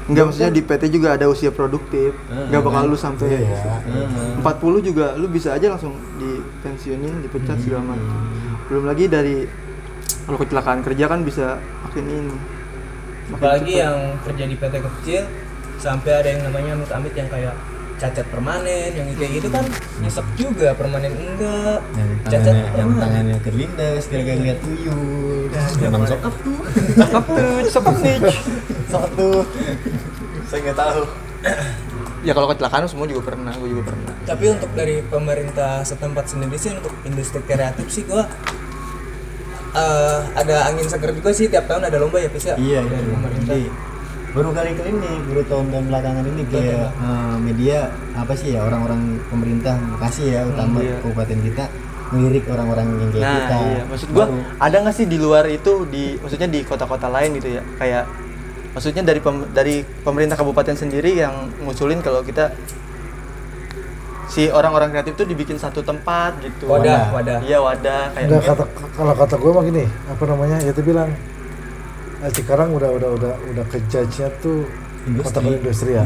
Enggak 0.10 0.24
maksudnya 0.26 0.50
di 0.50 0.62
PT 0.66 0.84
juga 0.90 1.14
ada 1.14 1.30
usia 1.30 1.54
produktif 1.54 2.18
Heeh. 2.28 2.50
nggak 2.50 2.62
bakal 2.66 2.84
lu 2.90 2.98
sampai 2.98 3.30
Iya. 3.30 3.78
Heeh. 3.86 4.42
40 4.42 4.82
juga 4.82 5.14
lu 5.14 5.30
bisa 5.30 5.54
aja 5.54 5.70
langsung 5.70 5.94
dipensiunin 6.18 7.22
dipecat 7.22 7.62
segala 7.62 7.94
macam 7.94 8.18
belum 8.66 8.90
lagi 8.90 9.06
dari 9.06 9.46
kalau 10.26 10.38
kecelakaan 10.38 10.82
kerja 10.82 11.06
kan 11.06 11.22
bisa 11.22 11.58
makin 11.86 12.06
ini 12.06 12.34
Makin 13.30 13.38
Apalagi 13.38 13.74
yang 13.78 13.98
kerja 14.26 14.44
di 14.46 14.56
PT 14.58 14.74
kecil 14.82 15.22
sampai 15.78 16.12
ada 16.12 16.28
yang 16.28 16.42
namanya 16.50 16.72
amit-amit 16.74 17.14
yang 17.14 17.30
kayak 17.30 17.54
cacat 18.00 18.26
permanen 18.32 18.92
yang 18.96 19.08
kayak 19.20 19.32
gitu 19.44 19.48
kan 19.52 19.66
nyesek 20.00 20.24
juga 20.40 20.72
permanen 20.72 21.12
enggak. 21.12 21.80
Yang 22.00 22.10
cacat 22.24 22.40
tangannya, 22.40 22.64
yang 22.64 22.90
permanen. 22.90 23.04
tangannya 23.04 23.38
terlindas 23.44 24.04
gara-gara 24.08 24.40
lihat 24.40 24.60
tuyul. 24.64 25.40
Emang 25.84 26.04
sokap 26.08 26.34
tuh? 26.40 26.60
Cakep 27.00 27.26
tuh, 27.28 27.56
cakep 27.68 27.96
nih. 28.00 28.18
sokap 28.88 29.12
tuh? 29.20 29.42
Saya 30.48 30.60
nggak 30.64 30.78
tahu. 30.80 31.02
Ya 32.20 32.32
kalau 32.36 32.48
kecelakaan 32.52 32.84
semua 32.88 33.08
juga 33.08 33.32
pernah, 33.32 33.52
gue 33.56 33.70
juga 33.72 33.96
pernah. 33.96 34.12
tapi 34.28 34.46
untuk 34.52 34.72
dari 34.76 35.00
pemerintah 35.00 35.88
setempat 35.88 36.36
sendiri 36.36 36.60
sih 36.60 36.76
untuk 36.76 36.92
industri 37.08 37.40
kreatif 37.48 37.88
sih 37.88 38.04
gua 38.04 38.28
eh, 39.72 40.20
ada 40.36 40.68
angin 40.68 40.84
seger 40.86 41.16
juga 41.16 41.32
sih 41.32 41.48
tiap 41.48 41.72
tahun 41.72 41.88
ada 41.88 41.98
lomba 41.98 42.20
ya 42.20 42.30
Pis 42.32 42.46
ya? 42.48 42.56
Iya, 42.60 42.80
dari 42.84 43.08
iya. 43.08 43.14
pemerintah. 43.16 43.56
Jadi, 43.56 43.68
baru 44.40 44.50
kali 44.50 44.70
kali 44.74 44.90
ini, 44.94 45.12
baru 45.26 45.42
tahun-tahun 45.46 45.86
belakangan 45.86 46.24
ini 46.26 46.42
kayak 46.48 46.88
eh, 46.96 47.36
media 47.38 47.78
apa 48.14 48.34
sih 48.34 48.56
ya 48.56 48.64
orang-orang 48.64 49.02
pemerintah 49.28 49.76
Bekasi 49.92 50.32
ya 50.32 50.42
utama 50.44 50.80
iya. 50.80 50.96
kabupaten 51.00 51.40
kita 51.42 51.64
melirik 52.10 52.48
orang-orang 52.48 52.88
yang 52.96 53.10
kayak 53.12 53.22
Nah, 53.22 53.36
kita. 53.36 53.58
iya. 53.62 53.82
Maksud 53.86 54.08
gua 54.10 54.26
Baru. 54.26 54.40
ada 54.58 54.76
nggak 54.82 54.96
sih 54.96 55.06
di 55.06 55.18
luar 55.18 55.46
itu 55.46 55.74
di 55.86 56.18
maksudnya 56.18 56.48
di 56.48 56.60
kota-kota 56.64 57.08
lain 57.08 57.36
gitu 57.36 57.50
ya? 57.52 57.62
Kayak 57.76 58.04
maksudnya 58.70 59.04
dari 59.04 59.20
pem- 59.20 59.50
dari 59.52 59.76
pemerintah 59.84 60.34
kabupaten 60.34 60.74
sendiri 60.74 61.12
yang 61.16 61.34
ngusulin 61.60 62.00
kalau 62.00 62.24
kita 62.24 62.50
si 64.26 64.46
orang-orang 64.48 64.90
kreatif 64.90 65.14
tuh 65.16 65.26
dibikin 65.26 65.58
satu 65.58 65.82
tempat 65.82 66.38
gitu. 66.40 66.70
wadah 66.70 67.10
wadah 67.12 67.42
Iya 67.42 67.60
wadah 67.60 68.14
kayak 68.14 68.26
Enggak 68.26 68.44
kata 68.48 68.64
kalau 68.94 69.14
kata 69.14 69.36
gue 69.36 69.52
mah 69.52 69.64
gini, 69.66 69.84
apa 70.06 70.24
namanya? 70.26 70.58
Ya 70.62 70.70
itu 70.70 70.82
bilang 70.82 71.10
eh, 72.20 72.30
Cikarang 72.30 72.70
udah 72.72 72.90
udah 72.90 73.10
udah 73.14 73.34
udah 73.50 73.66
kejajnya 73.68 74.28
tuh 74.40 74.66
Industri. 75.02 75.32
kota 75.32 75.40
industri 75.50 75.92
ya. 75.94 76.06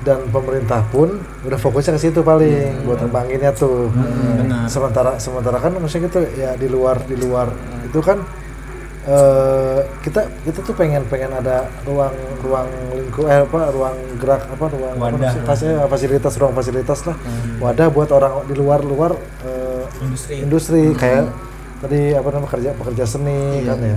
Dan 0.00 0.30
pemerintah 0.30 0.80
pun 0.86 1.12
udah 1.42 1.58
fokusnya 1.58 1.92
ke 1.94 2.00
situ 2.00 2.22
paling 2.22 2.82
buat 2.82 2.98
ngembanginnya 2.98 3.52
tuh. 3.52 3.90
benar. 3.90 4.64
Sementara 4.66 5.18
sementara 5.18 5.58
kan 5.58 5.74
maksudnya 5.74 6.06
gitu 6.06 6.20
ya 6.34 6.54
di 6.54 6.66
luar 6.66 7.02
di 7.04 7.16
luar 7.16 7.50
itu 7.82 7.98
kan 7.98 8.22
eh 9.00 9.80
kita 9.98 10.20
kita 10.44 10.60
tuh 10.60 10.76
pengen 10.76 11.00
pengen 11.08 11.32
ada 11.32 11.64
ruang 11.82 12.12
ruang 12.38 12.68
lingkup 12.92 13.24
eh 13.26 13.40
apa 13.40 13.72
ruang 13.72 13.96
gerak 14.16 14.44
apa 14.46 14.64
ruang 14.68 14.92
apa 14.94 15.04
Wadah. 15.10 15.32
sih, 15.32 15.40
fas- 15.42 15.64
eh, 15.64 15.88
fasilitas 15.88 16.34
ruang 16.36 16.52
fasilitas 16.52 17.00
lah 17.04 17.16
wadah 17.58 17.88
buat 17.88 18.12
orang 18.12 18.44
di 18.44 18.54
luar 18.54 18.84
luar 18.84 19.16
eh, 19.40 19.82
industri 20.04 20.34
industri 20.38 20.82
kayak 20.92 21.32
tadi 21.80 22.12
apa 22.12 22.28
namanya 22.28 22.52
kerja 22.52 22.70
pekerja 22.76 23.04
seni 23.08 23.64
kan 23.64 23.80
ya 23.80 23.96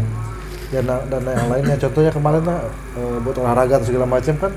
dan 0.73 0.89
dan 1.11 1.21
yang 1.21 1.49
lainnya. 1.53 1.75
Contohnya 1.77 2.09
kemarin 2.09 2.43
lah 2.47 2.59
eh, 2.97 3.17
buat 3.21 3.37
olahraga 3.37 3.77
atau 3.77 3.87
segala 3.93 4.09
macam 4.09 4.33
kan 4.41 4.53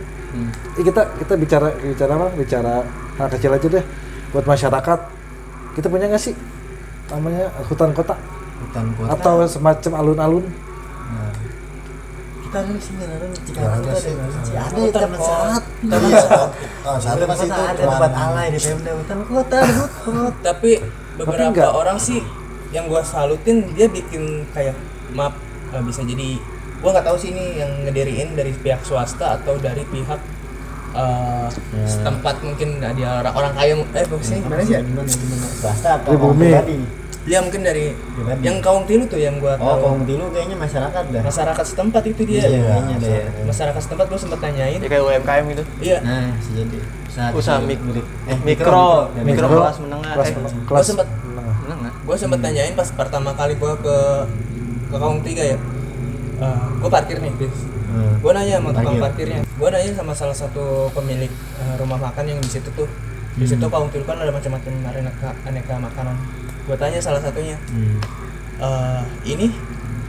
Ih, 0.77 0.85
kita 0.85 1.03
kita 1.17 1.35
bicara 1.39 1.69
bicara 1.81 2.13
apa? 2.19 2.29
Bicara 2.37 2.75
hal 3.17 3.29
kecil 3.33 3.51
aja 3.57 3.67
deh. 3.81 3.85
Buat 4.35 4.45
masyarakat 4.45 4.99
kita 5.79 5.87
punya 5.89 6.07
nggak 6.13 6.23
sih? 6.23 6.35
Namanya 7.09 7.49
hutan 7.69 7.91
kota. 7.97 8.17
Hutan 8.57 8.87
kota. 8.97 9.09
atau 9.17 9.35
semacam 9.49 9.93
alun-alun. 10.01 10.45
Nah, 10.45 11.33
kita 12.45 12.59
ada 12.65 13.27
Cikarang 13.45 13.81
ada 13.81 13.93
tuh 13.93 14.01
sih, 14.01 14.13
ada 14.13 14.77
nggak 14.77 14.93
ada. 14.93 15.01
ada 15.07 15.19
Saat. 15.21 15.63
Masih 17.27 17.47
itu 17.49 17.53
Saat, 17.53 17.73
ada 17.77 17.83
tempat 17.85 18.13
alay 18.13 18.47
di 18.53 18.59
Pemda 18.61 18.93
hutan 18.93 19.21
kota, 19.25 19.59
hutan 19.69 19.89
kota. 20.05 20.41
tapi 20.45 20.71
beberapa 21.17 21.67
orang 21.73 21.97
sih 21.97 22.21
yang 22.75 22.91
gua 22.91 23.01
salutin 23.01 23.73
dia 23.73 23.89
bikin 23.89 24.45
kayak 24.53 24.77
map 25.17 25.46
eh, 25.69 25.83
bisa 25.83 26.03
jadi 26.03 26.29
gua 26.77 26.91
nggak 26.93 27.07
tahu 27.07 27.17
sih 27.17 27.31
ini 27.31 27.45
yang 27.57 27.73
ngediriin 27.83 28.29
dari 28.33 28.53
pihak 28.53 28.81
swasta 28.81 29.37
atau 29.37 29.57
dari 29.57 29.83
pihak 29.85 30.21
eh, 30.93 31.49
setempat 31.85 32.41
mungkin 32.41 32.79
nah, 32.79 32.93
dia 32.93 33.21
orang 33.21 33.35
orang 33.35 33.53
kaya 33.55 33.75
eh 33.93 34.05
maksudnya 34.05 34.41
gimana 34.41 34.61
sih 34.63 34.75
ya? 34.75 34.81
Gimana 34.81 35.09
gimana? 35.09 35.47
Swasta 35.53 35.89
atau 35.97 36.11
Pribumi. 36.11 36.51
dia 37.27 37.43
mungkin 37.43 37.59
dari 37.61 37.91
Pribadi. 37.91 38.39
yang 38.41 38.59
kaum 38.61 38.87
tilu 38.87 39.03
tuh 39.05 39.19
yang 39.19 39.35
gua 39.37 39.57
Oh, 39.57 39.67
tahu 39.75 39.99
Kong 39.99 40.07
Tilu 40.07 40.31
kayaknya 40.31 40.55
masyarakat 40.57 41.05
dah. 41.11 41.23
masyarakat 41.23 41.65
setempat 41.67 42.03
itu 42.07 42.23
dia 42.23 42.39
Iya, 42.41 42.63
kayaknya 42.63 42.95
ada 42.95 43.09
ya. 43.11 43.23
masyarakat 43.43 43.81
setempat 43.83 44.07
gua 44.07 44.21
sempet 44.21 44.39
tanyain 44.39 44.79
ya 44.79 44.87
kayak 44.87 45.03
UMKM 45.03 45.45
gitu. 45.51 45.63
iya 45.81 45.99
Nah, 46.01 46.31
jadi. 46.49 46.79
Usaha, 47.33 47.59
mik- 47.59 47.81
eh, 48.29 48.39
mikro, 48.45 49.09
Ya, 49.11 49.25
mikro 49.25 49.49
Mikro, 49.49 49.59
kelas 49.59 49.79
menengah. 49.81 50.13
kelas 50.15 50.29
eh, 50.29 50.35
gua 50.37 50.51
kelas 50.69 50.85
sempet 50.87 51.07
menengah. 51.65 51.93
gue 51.99 52.15
sempet 52.15 52.39
tanyain 52.39 52.73
pas 52.73 52.89
pertama 52.93 53.31
kali 53.33 53.57
gue 53.57 53.73
ke 53.81 53.97
ke 54.87 54.97
kaum 54.97 55.19
tiga 55.21 55.43
ya 55.47 55.59
gue 56.77 56.91
parkir 56.91 57.19
nih 57.19 57.33
bis 57.35 57.57
Hmm. 57.87 58.19
gue 58.19 58.29
nanya 58.29 58.59
sama 58.59 58.71
tukang 58.71 58.99
Parkir. 58.99 59.31
parkirnya 59.31 59.41
gue 59.47 59.69
nanya 59.71 59.93
sama 59.95 60.13
salah 60.13 60.37
satu 60.37 60.65
pemilik 60.93 61.31
eh, 61.31 61.75
rumah 61.77 61.97
makan 61.97 62.25
yang 62.27 62.37
di 62.37 62.51
situ 62.51 62.69
tuh 62.71 62.85
di 63.33 63.41
Hmm. 63.41 63.49
situ 63.49 63.65
kaum 63.65 63.89
tiga 63.89 64.05
kan 64.07 64.19
ada 64.19 64.29
macam-macam 64.29 64.73
aneka 64.91 65.31
aneka 65.43 65.75
makanan 65.79 66.17
gue 66.63 66.77
tanya 66.77 66.99
salah 66.99 67.19
satunya 67.19 67.57
Hmm. 67.69 67.97
"Eh, 68.59 69.03
ini 69.27 69.49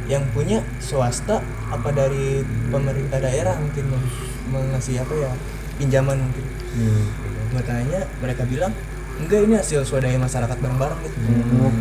yang 0.06 0.26
punya 0.32 0.60
swasta 0.80 1.40
apa 1.68 1.90
dari 1.92 2.42
pemerintah 2.68 3.20
daerah 3.20 3.56
mungkin 3.56 3.88
meng- 3.88 4.12
mengasih 4.50 5.00
apa 5.00 5.14
ya 5.14 5.32
pinjaman 5.78 6.18
mungkin 6.18 6.44
Hmm. 6.74 7.04
gue 7.48 7.64
tanya 7.64 8.00
mereka 8.18 8.44
bilang 8.44 8.74
enggak 9.18 9.40
ini 9.42 9.56
hasil 9.56 9.82
swadaya 9.82 10.16
masyarakat 10.16 10.58
bareng-bareng 10.58 11.00
gitu 11.02 11.18
Hmm. 11.18 11.74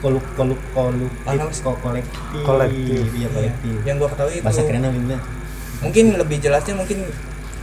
Koluk 0.00 0.26
koluk 0.34 0.58
koluk 0.72 1.12
Paham 1.22 1.46
sih. 1.48 1.62
ko- 1.62 1.78
kolektif. 1.78 2.42
Kolektif. 2.42 3.06
Iya, 3.12 3.28
kolektif. 3.28 3.76
yang 3.82 3.96
gue 3.96 4.08
ketahui 4.08 4.34
itu 4.34 4.44
Bahasa 4.44 4.62
kerennya 4.62 4.90
gimana? 4.90 5.18
mungkin 5.78 6.04
lebih 6.14 6.38
jelasnya 6.38 6.74
mungkin 6.74 6.98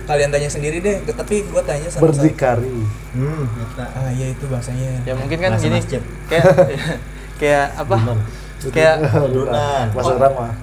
kalian 0.03 0.29
tanya 0.29 0.47
sendiri 0.47 0.77
deh 0.77 0.95
tapi 1.09 1.43
gue 1.43 1.61
tanya 1.61 1.87
sama 1.87 2.09
berdikari 2.09 2.67
Hmm, 3.11 3.43
ah 3.77 4.09
iya 4.09 4.27
itu 4.29 4.43
bahasanya 4.45 5.03
Ya 5.03 5.13
mungkin 5.13 5.37
kan 5.37 5.51
Bahasa 5.51 5.63
gini 5.63 5.77
masjid. 5.77 6.01
kayak 6.25 6.45
kayak 7.39 7.65
apa? 7.75 7.95
Kayak 8.65 8.95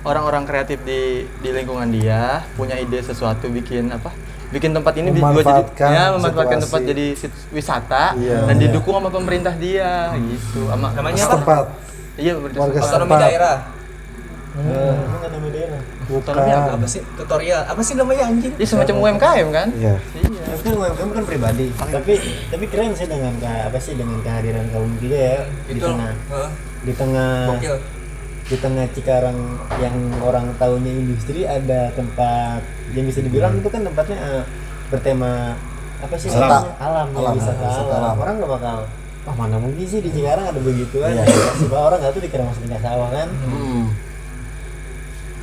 orang-orang 0.02 0.44
kreatif 0.44 0.78
di 0.82 1.00
di 1.34 1.50
lingkungan 1.50 1.88
dia 1.88 2.44
punya 2.52 2.76
ide 2.76 3.00
sesuatu 3.00 3.48
bikin 3.48 3.88
apa 3.88 4.12
bikin 4.48 4.70
tempat 4.72 4.94
ini 4.94 5.08
buat 5.08 5.16
jadi 5.16 5.22
Memanfaatkan 5.42 5.88
ya 5.90 6.04
memanfaatkan 6.12 6.56
situasi. 6.56 6.64
tempat 6.64 6.80
jadi 6.86 7.06
wisata 7.50 8.04
Iya. 8.14 8.38
dan 8.46 8.56
didukung 8.56 8.94
sama 8.94 9.10
pemerintah 9.10 9.54
dia 9.54 10.14
gitu 10.14 10.60
sama 10.66 10.86
Namanya 10.92 11.18
apa? 11.18 11.26
setempat 11.28 11.64
iya 12.16 12.32
pemerintah 12.32 12.60
Warga 12.60 12.72
setempat. 12.72 12.86
otonomi 12.88 13.10
setempat. 13.10 13.20
daerah 13.26 13.56
Hmm, 14.56 14.64
ada 15.20 15.36
daerah. 15.52 15.80
Bukan. 16.08 16.32
apa 16.72 16.86
sih 16.88 17.04
tutorial 17.12 17.60
apa 17.68 17.80
sih 17.84 17.92
namanya 17.92 18.24
anjing 18.24 18.56
Dia 18.56 18.64
semacam 18.64 18.94
UMKM 19.04 19.48
kan? 19.52 19.68
Iya. 19.76 19.94
Iya. 20.16 20.42
Tapi 20.48 20.60
kan 20.64 20.72
UMKM 20.80 21.10
kan 21.12 21.24
pribadi. 21.28 21.66
Tapi 21.76 22.12
tapi 22.48 22.64
keren 22.64 22.96
sih 22.96 23.04
dengan 23.04 23.36
apa 23.36 23.76
sih 23.76 23.92
dengan 23.92 24.16
kehadiran 24.24 24.64
kaum 24.72 24.96
juga 24.96 25.12
ya 25.12 25.38
di 25.68 25.76
itu 25.76 25.84
tengah 25.84 26.08
Heeh. 26.08 26.50
di 26.80 26.92
tengah 26.96 27.32
di 28.46 28.56
tengah 28.56 28.86
Cikarang 28.88 29.38
yang 29.76 29.94
orang 30.20 30.54
tahunya 30.54 30.92
industri 30.96 31.42
ada 31.42 31.90
tempat 31.92 32.62
yang 32.92 33.04
bisa 33.04 33.18
dibilang 33.18 33.54
itu 33.54 33.66
kan 33.66 33.82
tempatnya 33.82 34.16
eh, 34.16 34.42
bertema 34.86 35.58
apa 35.96 36.14
sih 36.14 36.30
namanya? 36.30 36.70
alam, 36.78 37.08
ya, 37.10 37.18
Alam, 37.18 37.34
wisata, 37.34 37.66
alam. 37.66 37.90
alam. 37.90 38.14
orang 38.16 38.34
nggak 38.38 38.52
bakal 38.52 38.76
wah 39.24 39.34
mana 39.34 39.56
mungkin 39.58 39.82
sih 39.82 39.98
di 39.98 40.10
Cikarang 40.10 40.46
ada 40.46 40.60
begituan 40.60 41.10
Iya. 41.10 41.24
ya. 41.24 41.50
Sebab 41.58 41.80
orang 41.82 41.98
nggak 41.98 42.12
tuh 42.12 42.22
dikira 42.22 42.44
masuk 42.44 42.62
ke 42.64 42.78
sawah 42.78 43.08
kan 43.10 43.28
Hmm. 43.42 43.84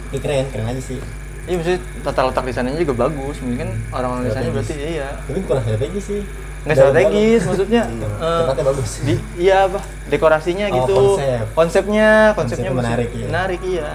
Ini 0.10 0.18
keren 0.18 0.46
keren 0.50 0.68
aja 0.70 0.80
sih 0.80 1.00
Iya 1.44 1.56
maksudnya 1.60 1.80
tata 2.08 2.22
letak 2.24 2.44
di 2.48 2.54
sananya 2.56 2.80
juga 2.80 2.96
bagus. 3.04 3.36
Mungkin 3.44 3.68
orang-orang 3.92 4.24
di 4.24 4.32
sana 4.32 4.48
berarti 4.48 4.74
iya. 4.80 5.10
tapi 5.20 5.44
kurang 5.44 5.60
strategi 5.60 6.00
sih 6.00 6.22
Nggak 6.64 6.76
strategis 6.78 7.42
maksudnya. 7.44 7.84
Iya. 7.86 8.08
eh, 8.18 8.40
tempatnya 8.40 8.66
bagus 8.66 8.92
di 9.02 9.16
iya 9.38 9.58
apa 9.68 9.80
dekorasinya 10.08 10.66
Oh, 10.66 10.76
gitu 10.78 10.96
konsep. 10.96 11.44
konsepnya 11.52 12.10
konsepnya 12.34 12.72
menarik, 12.72 13.10
iya. 13.12 13.26
menarik 13.28 13.62
iya 13.62 13.92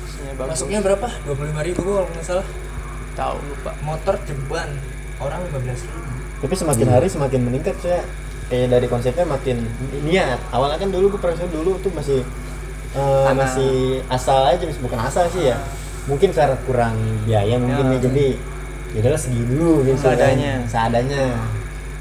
Maksudnya 0.00 0.32
bagus 0.34 0.50
masuknya 0.52 0.78
berapa 0.80 1.08
dua 1.22 1.34
puluh 1.34 1.48
lima 1.48 1.62
ribu 1.62 1.78
gua 1.80 1.94
kalau 1.96 2.10
nggak 2.10 2.24
salah 2.24 2.46
tahu 3.12 3.36
lupa 3.44 3.70
motor 3.80 4.14
ceban 4.20 4.68
orang 5.18 5.40
lima 5.44 5.58
belas 5.60 5.80
ribu 5.80 6.10
tapi 6.40 6.54
semakin 6.56 6.86
hari 6.88 7.06
semakin 7.06 7.40
meningkat 7.44 7.76
saya 7.78 8.02
kayak 8.48 8.66
dari 8.68 8.86
konsepnya 8.86 9.22
makin 9.24 9.62
niat 10.02 10.40
awalnya 10.50 10.74
kan 10.76 10.88
dulu 10.88 11.14
gue 11.14 11.20
pernah 11.20 11.46
dulu 11.46 11.78
tuh 11.78 11.92
masih 11.92 12.26
eh, 12.90 12.98
Karena- 12.98 13.38
masih 13.38 13.74
asal 14.08 14.42
aja 14.44 14.64
bukan 14.80 14.98
asal 14.98 15.24
sih 15.28 15.46
ya 15.46 15.56
mungkin 16.08 16.32
karena 16.32 16.56
kurang 16.64 16.96
biaya 17.22 17.54
mungkin 17.54 17.86
ya, 17.86 17.94
Ya. 17.94 18.00
jadi 18.02 18.26
ya 18.90 18.98
udahlah 18.98 19.20
segini 19.20 19.44
dulu 19.46 19.86
gitu 19.86 20.02
Seadanya. 20.02 20.52
kan. 20.56 20.66
seadanya 20.66 21.24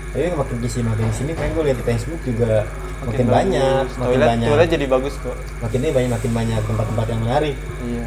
tapi 0.09 0.25
makin 0.33 0.57
ke 0.57 0.67
sini 0.69 0.85
makin 0.89 1.05
ke 1.05 1.15
sini 1.21 1.31
kan 1.37 1.53
gue 1.53 1.63
lihat 1.69 1.77
di 1.77 1.85
Facebook 1.85 2.21
juga 2.25 2.65
makin, 3.05 3.25
bagus. 3.29 3.37
banyak 3.37 3.85
makin 3.85 4.05
toilet 4.09 4.29
banyak. 4.29 4.47
toilet 4.49 4.69
jadi 4.73 4.85
bagus 4.89 5.13
kok. 5.21 5.37
Makin 5.61 5.79
ini 5.85 5.91
banyak 5.93 6.11
makin 6.11 6.31
banyak 6.33 6.61
tempat-tempat 6.65 7.05
yang 7.13 7.21
menarik. 7.21 7.55
Iya. 7.85 8.05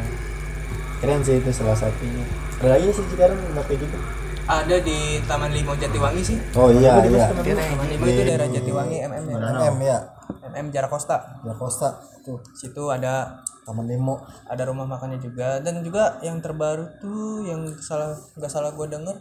Keren 0.99 1.19
sih 1.23 1.35
itu 1.39 1.49
salah 1.51 1.75
satunya 1.75 2.23
ada 2.63 2.79
lagi 2.79 2.95
sih 2.95 3.03
sekarang 3.11 3.35
tempat 3.35 3.65
kayak 3.67 3.79
gitu? 3.83 3.97
Ada 4.43 4.75
di 4.79 5.19
Taman 5.27 5.51
Limau 5.51 5.75
Jatiwangi 5.75 6.23
sih. 6.23 6.39
Oh 6.55 6.71
iya 6.71 7.03
di 7.03 7.11
iya. 7.11 7.27
Taman 7.27 7.43
Taman 7.43 7.87
Limau 7.91 8.07
itu 8.07 8.21
daerah 8.23 8.47
Jatiwangi 8.47 8.97
MM 9.03 9.23
ya. 9.27 9.37
MM 9.67 9.77
ya. 9.83 9.97
MM 10.47 10.67
Jarakosta. 10.71 11.43
Jakarta 11.43 11.99
tuh. 12.23 12.39
Situ 12.55 12.83
ada 12.87 13.43
Taman 13.67 13.83
Limo. 13.83 14.23
ada 14.47 14.63
rumah 14.63 14.87
makannya 14.87 15.19
juga. 15.19 15.59
Dan 15.59 15.83
juga 15.83 16.23
yang 16.23 16.39
terbaru 16.39 16.87
tuh 17.03 17.43
yang 17.43 17.67
salah 17.83 18.15
nggak 18.39 18.51
salah 18.51 18.71
gue 18.71 18.87
denger 18.87 19.15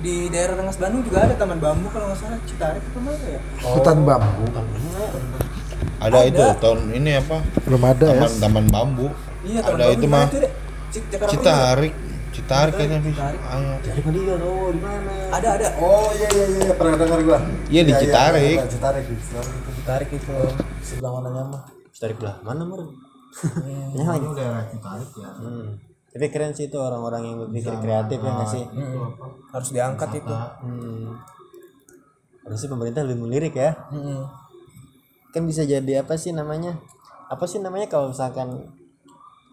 di 0.00 0.32
daerah 0.32 0.54
Rengas 0.58 0.78
Bandung 0.80 1.02
juga 1.04 1.28
ada 1.28 1.34
taman 1.36 1.58
bambu 1.60 1.86
kalau 1.92 2.10
nggak 2.10 2.18
salah 2.18 2.40
Citarik 2.48 2.82
itu 2.82 2.98
mana 2.98 3.18
ya 3.28 3.40
Hutan 3.60 3.98
bambu. 4.02 4.44
Ada, 6.02 6.18
itu 6.26 6.42
tahun 6.58 6.80
ini 6.98 7.10
apa? 7.14 7.38
Belum 7.62 7.82
ada 7.86 8.06
ya. 8.10 8.14
Taman 8.18 8.32
taman 8.42 8.64
bambu. 8.66 9.06
iya 9.46 9.60
taman 9.62 9.78
Ada 9.78 9.84
bambu 9.86 9.94
itu 9.94 10.06
mana 10.10 10.26
mah. 10.26 10.28
Citarik, 11.30 11.94
Citarik 12.34 12.74
kayaknya 12.74 12.98
bisa. 13.06 13.24
Jadi 13.86 14.00
kan 14.02 14.10
dia 14.10 14.34
tuh 14.36 14.74
di 14.74 14.80
mana 14.82 15.14
ada 15.32 15.48
ada 15.56 15.66
Oh 15.78 16.10
iya 16.18 16.28
iya 16.34 16.46
iya 16.66 16.74
pernah 16.74 16.96
dengar 16.98 17.20
gua. 17.22 17.38
Iya, 17.70 17.82
di 17.86 17.92
Citarik. 17.96 18.56
ada 18.58 18.68
Citarik 18.68 19.04
di 19.06 19.16
Citarik 19.78 20.08
itu 20.10 20.38
sebelah 20.82 21.10
mananya 21.20 21.42
mah. 21.46 21.62
Tarik 21.94 22.16
belah 22.18 22.36
mana 22.42 22.66
mur? 22.66 22.80
Hmm. 22.82 23.94
Ya 23.94 24.04
lagi. 24.10 24.26
daerah 24.34 24.64
Citarik 24.66 25.10
ya. 25.14 25.30
Hmm. 26.12 26.20
Tapi 26.20 26.26
keren 26.28 26.52
sih 26.52 26.68
itu 26.68 26.76
orang-orang 26.76 27.22
yang 27.24 27.36
berpikir 27.40 27.72
kreatif 27.80 28.20
ya 28.20 28.30
nggak 28.36 28.50
sih? 28.52 28.64
Mm-mm. 28.68 29.08
harus 29.48 29.68
diangkat 29.72 30.20
itu 30.20 30.34
Hmm. 30.60 31.16
Harusnya 32.44 32.68
pemerintah 32.68 33.00
lebih 33.00 33.24
melirik 33.24 33.56
ya. 33.56 33.72
Mm-mm. 33.88 34.28
Kan 35.32 35.48
bisa 35.48 35.64
jadi 35.64 36.04
apa 36.04 36.20
sih 36.20 36.36
namanya? 36.36 36.76
Apa 37.32 37.48
sih 37.48 37.64
namanya 37.64 37.88
kalau 37.88 38.12
misalkan 38.12 38.60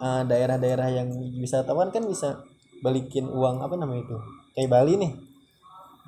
eh, 0.04 0.22
daerah-daerah 0.28 0.92
yang 0.92 1.08
wisatawan 1.40 1.96
kan 1.96 2.04
bisa 2.04 2.44
balikin 2.84 3.32
uang 3.32 3.64
apa 3.64 3.80
namanya 3.80 4.04
itu? 4.04 4.18
Kayak 4.60 4.70
Bali 4.76 4.94
nih. 5.00 5.12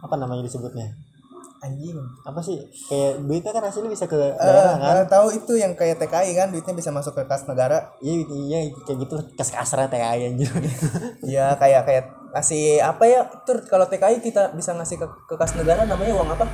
Apa 0.04 0.19
namanya 0.19 0.43
disebutnya? 0.43 0.91
Anjing 1.62 1.97
Apa 2.26 2.41
sih? 2.41 2.58
Kayak 2.89 3.21
duitnya 3.21 3.52
kan 3.54 3.63
hasilnya 3.69 3.91
bisa 3.93 4.06
ke 4.10 4.17
daerah 4.17 4.82
kan? 4.82 4.95
Eh, 5.02 5.08
tahu 5.08 5.28
itu 5.32 5.54
yang 5.62 5.78
kayak 5.78 6.02
TKI 6.02 6.32
kan 6.34 6.47
duitnya 6.50 6.74
bisa 6.74 6.89
masuk 6.89 7.13
ke 7.13 7.24
kas 7.30 7.45
negara 7.45 7.93
Iya, 8.02 8.26
iya 8.26 8.60
kayak 8.84 8.97
gitu 9.06 9.15
kas 9.38 9.54
kasar 9.54 9.86
TKI 9.88 10.34
anjir. 10.34 10.50
Iya 11.21 11.54
kayak 11.56 11.82
kayak 11.86 12.06
ngasih 12.34 12.82
apa 12.82 13.04
ya 13.06 13.21
tur 13.45 13.62
kalau 13.69 13.86
TKI 13.86 14.26
kita 14.26 14.58
bisa 14.58 14.74
ngasih 14.74 14.97
ke, 14.97 15.08
ke 15.30 15.36
kas 15.38 15.54
negara 15.54 15.86
namanya 15.86 16.17
uang 16.17 16.30
apa? 16.34 16.45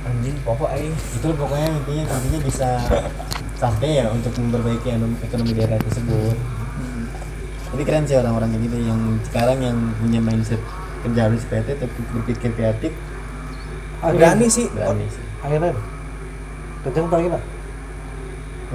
Anjing 0.00 0.36
pokok 0.42 0.72
aing. 0.72 0.96
itu 0.96 1.28
pokoknya 1.36 1.68
intinya 1.76 2.04
intinya 2.08 2.40
bisa 2.40 2.68
sampai 3.60 4.00
ya 4.00 4.08
untuk 4.08 4.32
memperbaiki 4.32 4.88
ekonomi, 4.96 5.16
ekonomi 5.20 5.52
daerah 5.52 5.76
tersebut 5.76 6.36
jadi 7.70 7.82
keren 7.86 8.04
sih 8.08 8.16
orang-orang 8.18 8.48
kayak 8.50 8.62
gitu 8.66 8.76
yang 8.82 9.00
sekarang 9.22 9.58
yang 9.62 9.78
punya 10.02 10.18
mindset 10.18 10.58
kerja 11.06 11.20
harus 11.28 11.42
PT 11.48 11.68
tapi 11.80 11.98
berpikir 12.12 12.50
kreatif. 12.54 12.92
Berani 14.00 14.46
sih. 14.48 14.66
berani 14.72 15.06
sih. 15.08 15.24
Angin 15.44 15.72
Kenceng 16.80 17.06
tuh 17.08 17.16
angin. 17.16 17.32
ah? 17.36 17.44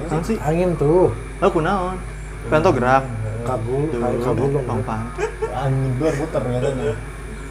Kan 0.06 0.22
sih? 0.22 0.36
Angin 0.38 0.70
tuh. 0.78 1.10
aku 1.36 1.60
naon 1.60 2.00
Kanto 2.48 2.72
gerak 2.72 3.04
Kabul, 3.44 3.92
kabul 4.24 4.48
dong. 4.56 4.64
gampang 4.64 5.04
angin 5.52 5.90
luar 6.00 6.14
muter 6.16 6.42
katanya 6.42 6.96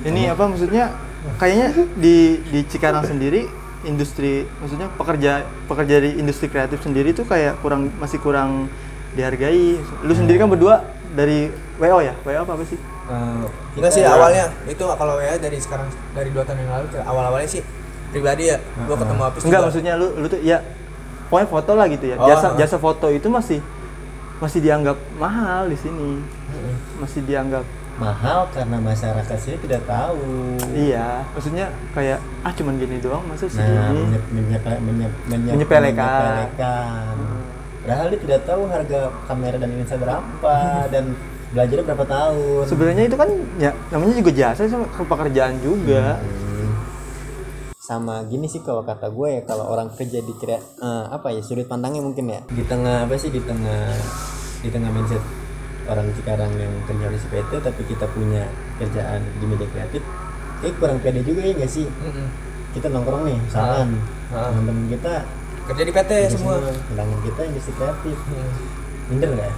ini 0.06 0.30
apa 0.30 0.44
maksudnya? 0.46 0.94
Kayaknya 1.42 1.68
di 1.98 2.38
di 2.54 2.60
Cikarang 2.70 3.02
sendiri 3.10 3.50
industri 3.86 4.46
maksudnya 4.62 4.90
pekerja 4.94 5.42
pekerja 5.66 5.96
di 5.98 6.22
industri 6.22 6.46
kreatif 6.46 6.86
sendiri 6.86 7.18
tuh 7.18 7.26
kayak 7.26 7.58
kurang 7.66 7.90
masih 7.98 8.22
kurang 8.22 8.70
dihargai. 9.18 9.82
Lu 10.06 10.14
sendiri 10.14 10.38
kan 10.38 10.50
berdua 10.54 10.86
dari 11.16 11.50
WO 11.80 12.00
ya? 12.04 12.14
WO 12.22 12.40
apa, 12.44 12.52
apa 12.54 12.64
sih? 12.68 12.80
Enggak 13.76 13.92
sih 13.92 14.04
awalnya. 14.04 14.52
Itu 14.68 14.84
kalau 14.86 15.16
ya 15.18 15.40
dari 15.40 15.58
sekarang 15.58 15.88
dari 16.12 16.30
dua 16.30 16.44
tahun 16.44 16.60
yang 16.62 16.72
lalu 16.76 16.86
awal-awalnya 17.02 17.50
sih 17.50 17.62
pribadi 18.12 18.52
ya. 18.52 18.58
Gua 18.86 18.98
ketemu 19.00 19.22
Apis 19.24 19.42
enggak 19.44 19.62
juga. 19.62 19.68
maksudnya 19.72 19.94
lu 19.96 20.08
lu 20.20 20.28
tuh 20.28 20.40
ya 20.42 20.58
pokoknya 21.30 21.48
foto 21.50 21.72
lah 21.74 21.86
gitu 21.88 22.06
ya. 22.12 22.16
Oh, 22.20 22.28
jasa 22.28 22.48
ah. 22.52 22.58
jasa 22.58 22.78
foto 22.78 23.08
itu 23.10 23.28
masih 23.30 23.60
masih 24.38 24.60
dianggap 24.60 24.98
mahal 25.16 25.72
di 25.72 25.78
sini. 25.80 26.20
Masih 27.00 27.24
dianggap 27.24 27.64
mahal 27.96 28.52
karena 28.52 28.76
masyarakat 28.84 29.38
sini 29.40 29.58
tidak 29.64 29.88
tahu. 29.88 30.20
Iya 30.76 31.24
maksudnya 31.32 31.72
kayak 31.96 32.20
ah 32.44 32.52
cuman 32.52 32.76
gini 32.76 33.00
doang 33.00 33.24
masa 33.24 33.48
nah 33.48 33.54
segini 33.56 34.04
menyep, 34.04 34.24
menyep, 34.34 34.62
menyep, 34.84 35.14
menyep, 35.32 35.54
Menyepelekan. 35.56 36.10
menyepelekan. 36.10 37.16
Padahal 37.86 38.10
dia 38.10 38.20
tidak 38.20 38.42
tahu 38.44 38.62
harga 38.66 39.00
kamera 39.24 39.56
dan 39.56 39.70
lensa 39.72 39.96
berapa 39.96 40.56
dan 40.90 41.14
belajarnya 41.48 41.86
berapa 41.86 42.06
tahun 42.06 42.64
sebenarnya 42.66 43.04
itu 43.06 43.16
kan 43.16 43.30
ya 43.56 43.72
namanya 43.88 44.14
juga 44.18 44.32
jasa 44.34 44.66
sama 44.66 44.90
pekerjaan 44.90 45.62
juga 45.62 46.18
Hmm. 46.18 46.72
sama 47.78 48.26
gini 48.26 48.50
sih 48.50 48.60
kalau 48.60 48.82
kata 48.82 49.08
gue 49.08 49.28
ya 49.30 49.42
kalau 49.44 49.70
orang 49.70 49.94
kerja 49.94 50.18
di 50.18 50.34
krea 50.34 50.58
eh, 50.58 51.06
apa 51.08 51.30
ya 51.30 51.40
sudut 51.40 51.64
pandangnya 51.64 52.02
mungkin 52.02 52.26
ya 52.26 52.42
di 52.48 52.66
tengah 52.66 53.06
apa 53.06 53.14
sih 53.14 53.30
di 53.30 53.38
tengah 53.40 53.94
di 54.60 54.70
tengah 54.70 54.90
mindset 54.90 55.22
orang 55.86 56.10
sekarang 56.12 56.50
yang 56.58 56.74
kerja 56.84 57.06
di 57.08 57.20
PT 57.22 57.52
tapi 57.62 57.82
kita 57.86 58.10
punya 58.10 58.50
kerjaan 58.76 59.22
di 59.38 59.46
media 59.46 59.70
kreatif 59.70 60.02
kayak 60.58 60.74
kurang 60.76 60.98
pede 60.98 61.22
juga 61.22 61.46
ya 61.46 61.54
nggak 61.54 61.70
sih 61.70 61.86
Mm-mm. 61.86 62.28
kita 62.74 62.90
nongkrong 62.90 63.30
nih 63.30 63.38
misalkan 63.40 64.02
Ah. 64.34 64.50
teman-teman 64.50 64.90
kita 64.90 65.14
Kerja 65.66 65.82
di 65.82 65.92
PT 65.92 66.12
kerja 66.12 66.30
semua. 66.30 66.62
teman 66.62 67.08
kita 67.22 67.42
industri 67.44 67.74
kreatif 67.74 68.18
Hmm. 68.22 68.54
minder 69.08 69.30
nggak 69.34 69.54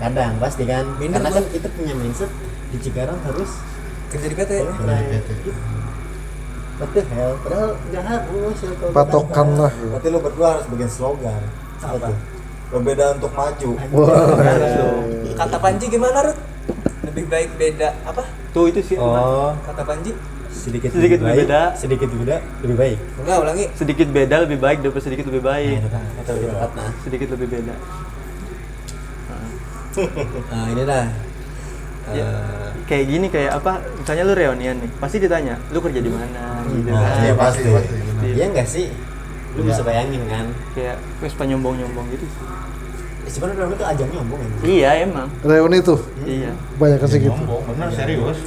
kadang 0.00 0.32
pasti 0.40 0.64
kan 0.64 0.84
Minder 0.96 1.20
karena 1.20 1.30
kan 1.30 1.44
kita 1.50 1.68
punya 1.70 1.94
mindset 1.94 2.30
di 2.70 2.78
Cikarang 2.78 3.18
harus 3.22 3.50
Kerja 4.10 4.26
di 4.26 4.34
PT. 4.34 4.52
What 6.80 6.90
the 6.90 7.02
hell? 7.06 7.32
Padahal 7.38 7.70
nggak 7.84 8.04
harus 8.04 8.58
ya 8.58 8.72
Patokan 8.90 9.48
lah. 9.54 9.68
Berarti 9.70 10.06
lu 10.08 10.18
berdua 10.18 10.48
harus 10.56 10.66
bikin 10.66 10.88
slogan. 10.88 11.42
Apa 11.78 11.96
tuh? 12.00 12.16
Berbeda 12.70 13.04
untuk 13.14 13.30
maju. 13.30 13.70
Kata 15.36 15.56
Panji 15.58 15.86
gimana 15.86 16.18
Rut? 16.24 16.38
Lebih 17.04 17.24
baik 17.26 17.50
beda 17.54 17.90
apa? 18.02 18.22
tuh 18.50 18.66
itu 18.66 18.82
sih 18.82 18.96
Oh, 18.98 19.54
Kata 19.62 19.82
Panji? 19.84 20.10
Sedikit, 20.50 20.90
Sedikit 20.90 21.18
lebih 21.18 21.22
lebih 21.22 21.26
baik, 21.26 21.46
beda. 21.46 21.62
sedikit 21.74 22.08
beda 22.10 22.36
lebih 22.60 22.76
baik. 22.76 22.98
Enggak 23.16 23.38
ulangi. 23.38 23.64
sedikit 23.72 24.08
beda 24.10 24.36
lebih 24.44 24.58
baik 24.58 24.78
daripada 24.80 25.02
sedikit 25.02 25.24
lebih 25.26 25.42
baik 25.42 25.76
Kata 25.80 26.30
lebih 26.34 26.48
tepat 26.50 26.70
nah. 26.74 26.90
sedikit 27.00 27.28
lebih 27.30 27.48
beda 27.48 27.74
Nah, 30.50 30.66
ini 30.68 30.82
dah. 30.84 31.06
Ya. 32.10 32.26
Eh, 32.26 32.68
kayak 32.86 33.04
gini 33.06 33.26
kayak 33.26 33.52
apa 33.54 33.72
misalnya 33.94 34.22
lu 34.26 34.34
reunian 34.34 34.74
nih 34.76 34.90
pasti 34.98 35.18
ditanya 35.18 35.54
lu 35.70 35.78
kerja 35.78 35.98
di 35.98 36.10
mana 36.10 36.66
gitu 36.66 36.90
Nah, 36.90 37.06
kan 37.06 37.22
iya, 37.22 37.34
pasti. 37.34 37.68
Iya. 37.68 37.80
Iya 38.34 38.44
enggak 38.50 38.66
sih? 38.66 38.86
Lu 39.54 39.62
bisa 39.62 39.82
bayangin 39.82 40.22
kan? 40.26 40.46
kayak 40.72 40.96
wes 41.18 41.34
penyombong 41.34 41.74
nyombong 41.76 42.06
gitu 42.10 42.26
sih 42.26 42.44
sebenarnya 43.30 43.70
itu 43.70 43.86
ajang 43.86 44.08
nyombong 44.10 44.40
ya 44.42 44.50
iya 44.66 44.90
emang. 45.06 45.28
Reuni 45.40 45.78
tuh. 45.80 45.98
Iya. 46.26 46.52
Banyak 46.76 46.98
kan 47.00 47.08
sih 47.08 47.18
gitu 47.22 47.32
Nyombong, 47.32 47.62
bener 47.70 47.88
serius. 47.94 48.38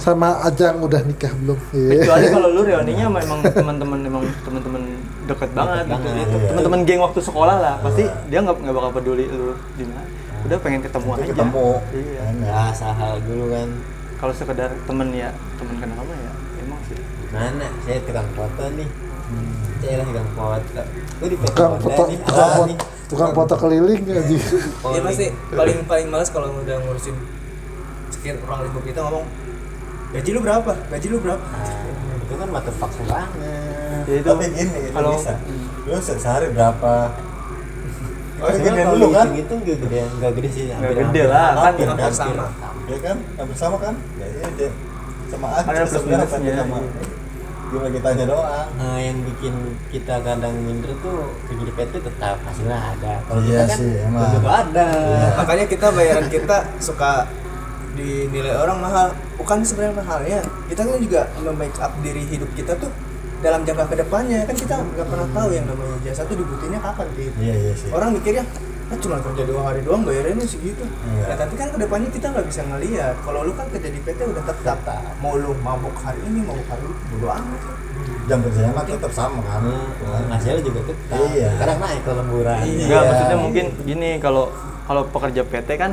sama 0.00 0.40
ajang 0.42 0.80
udah 0.80 1.00
nikah 1.04 1.30
belum? 1.44 1.58
Iya. 1.70 2.02
Kecuali 2.02 2.26
kalau 2.32 2.48
lu 2.50 2.62
reuninya 2.64 3.06
memang 3.12 3.38
teman-teman 3.44 3.98
memang 4.00 4.22
teman-teman 4.42 4.82
deket 5.28 5.50
banget 5.52 5.84
gitu. 5.86 5.92
banget, 5.92 6.12
Itu 6.24 6.36
iya. 6.36 6.48
teman-teman 6.50 6.80
geng 6.88 7.00
waktu 7.04 7.20
sekolah 7.20 7.56
lah. 7.60 7.74
Pasti 7.84 8.04
dia 8.32 8.38
nggak 8.40 8.56
nggak 8.58 8.74
bakal 8.74 8.90
peduli 8.96 9.24
lu 9.28 9.54
di 9.76 9.84
mana. 9.86 10.02
Udah 10.42 10.58
pengen 10.58 10.80
ketemu 10.82 11.08
aja. 11.14 11.24
ketemu. 11.30 11.66
iya. 11.94 12.24
Ya 12.42 12.62
sahal 12.74 13.14
dulu 13.22 13.44
kan. 13.52 13.68
Kalau 14.18 14.32
sekedar 14.34 14.70
temen 14.86 15.08
ya 15.14 15.28
temen 15.60 15.74
kenal 15.78 15.96
lama 16.02 16.14
ya 16.16 16.32
emang 16.64 16.80
sih. 16.88 16.98
Mana? 17.30 17.66
Saya 17.84 17.98
tukang 18.02 18.28
foto 18.34 18.64
nih. 18.74 18.88
Saya 19.82 19.94
lah 20.02 20.06
tukang 20.10 20.28
foto. 20.34 20.82
Gue 21.22 21.28
di 21.30 21.36
tukang 21.38 21.72
foto. 21.78 22.02
nih 22.66 22.78
tukang 23.12 23.32
foto 23.32 23.54
keliling 23.54 24.00
aja 24.02 24.36
Dia 24.88 25.00
pasti 25.02 25.26
paling 25.50 25.78
paling 25.84 26.06
males 26.08 26.28
kalau 26.28 26.48
udah 26.56 26.76
ngurusin 26.80 27.12
sekian 28.08 28.40
orang 28.42 28.64
lingkup 28.64 28.82
kita 28.82 29.00
ngomong 29.02 29.24
gaji 30.10 30.30
lu 30.30 30.40
berapa? 30.40 30.72
Gaji 30.88 31.06
lu 31.08 31.18
berapa? 31.18 31.40
Nah, 31.42 31.72
itu 32.18 32.34
kan 32.34 32.48
mata 32.48 32.70
fakta 32.70 33.02
banget 33.02 33.30
ya 34.02 34.14
itu 34.14 34.26
Tapi 34.26 34.44
gini, 34.50 34.78
itu 34.78 34.92
kalau 34.92 35.12
bisa. 35.14 35.32
Lu 35.82 35.96
se- 35.98 36.18
sehari 36.18 36.46
berapa? 36.50 36.92
Oh, 38.36 38.48
Sebenarnya 38.48 38.72
gede 38.72 38.82
kalau 38.82 38.96
dulu 38.98 39.08
kan? 39.12 39.26
itu 39.32 39.54
gede 39.62 40.00
nggak 40.18 40.32
gede 40.34 40.48
sih 40.50 40.64
Nggak 40.68 40.92
gede 40.98 41.22
lah, 41.24 41.46
kan 41.54 41.72
Hampir 41.72 41.88
kan? 41.88 42.12
sama. 42.12 42.46
Ya 42.84 42.98
kan? 42.98 43.16
Hampir 43.38 43.56
sama 43.56 43.76
kan? 43.78 43.94
Ya 44.18 44.26
iya. 44.26 44.68
Sama 45.28 45.46
aja 45.50 45.64
Ada 45.64 45.80
plus 45.86 46.04
minusnya, 46.04 46.52
sama. 46.58 46.76
Iya. 47.72 47.80
Cuma 47.80 47.88
kita 47.88 48.08
aja 48.12 48.24
doang. 48.28 48.68
Nah, 48.76 48.98
yang 49.00 49.18
bikin 49.24 49.54
kita 49.88 50.14
kadang 50.20 50.54
minder 50.60 50.92
tuh 51.00 51.32
di 51.48 51.72
PT 51.72 51.92
tetap 52.04 52.36
hasilnya 52.44 52.78
ada. 52.78 53.14
Kalau 53.24 53.40
Iya 53.40 53.48
kita 53.48 53.64
kan 53.64 53.78
sih, 53.80 53.92
emang. 54.04 54.12
belum 54.20 54.32
tentu 54.36 54.50
ada. 54.52 54.88
Makanya 55.40 55.64
kita 55.66 55.86
bayaran 55.96 56.26
kita 56.28 56.56
suka 56.76 57.12
dinilai 57.96 58.54
orang 58.56 58.78
mahal. 58.78 59.06
Bukan 59.40 59.58
sebenarnya 59.64 59.96
mahalnya. 59.96 60.40
Kita 60.68 60.80
kan 60.84 61.00
juga 61.00 61.20
memake 61.40 61.78
up 61.80 61.92
diri 62.04 62.22
hidup 62.28 62.50
kita 62.52 62.76
tuh 62.76 62.92
dalam 63.42 63.66
jangka 63.66 63.90
ke 63.90 63.96
depannya 63.98 64.46
kan 64.46 64.54
kita 64.54 64.78
nggak 64.78 65.02
pernah 65.02 65.26
tahu 65.34 65.50
yang 65.50 65.66
namanya 65.66 65.98
jasa 66.06 66.22
tuh 66.30 66.38
dibutuhinnya 66.38 66.78
kapan 66.78 67.06
gitu. 67.18 67.36
Iya 67.42 67.54
iya 67.58 67.72
sih. 67.74 67.90
Orang 67.90 68.14
mikirnya 68.14 68.46
ah 68.92 68.98
cuma 69.00 69.16
kerja 69.16 69.42
dua 69.48 69.60
hari 69.64 69.80
doang 69.80 70.04
bayarnya 70.04 70.44
segitu. 70.44 70.84
Iya. 70.84 71.32
Nah, 71.32 71.36
tapi 71.40 71.54
kan 71.56 71.72
ke 71.72 71.78
depannya 71.80 72.12
kita 72.12 72.26
nggak 72.28 72.44
bisa 72.44 72.60
ngeliat. 72.68 73.16
Kalau 73.24 73.40
lu 73.40 73.52
kan 73.56 73.64
kerja 73.72 73.88
di 73.88 74.00
PT 74.04 74.20
udah 74.20 74.44
tetap. 74.44 74.78
Mau 75.18 75.32
lu 75.34 75.56
mabuk 75.64 75.96
hari 75.96 76.20
ini, 76.22 76.44
mabuk 76.44 76.68
hari 76.68 76.84
itu, 76.84 77.02
bodo 77.16 77.28
amat. 77.32 77.60
Jam 78.22 78.38
kerjanya 78.44 78.70
mah 78.70 78.84
tetap 78.84 79.10
sama 79.10 79.40
kan. 79.40 79.64
Hmm, 79.64 80.28
hasilnya 80.28 80.60
juga 80.60 80.80
tetap. 80.84 81.16
Iya. 81.32 81.48
Sekarang 81.56 81.78
naik 81.80 82.00
kalau 82.04 82.16
lemburan. 82.20 82.56
Iya. 82.60 82.84
Enggak, 82.84 83.02
maksudnya 83.08 83.38
mungkin 83.40 83.64
gini 83.82 84.10
kalau 84.20 84.44
kalau 84.84 85.02
pekerja 85.08 85.40
PT 85.40 85.70
kan 85.80 85.92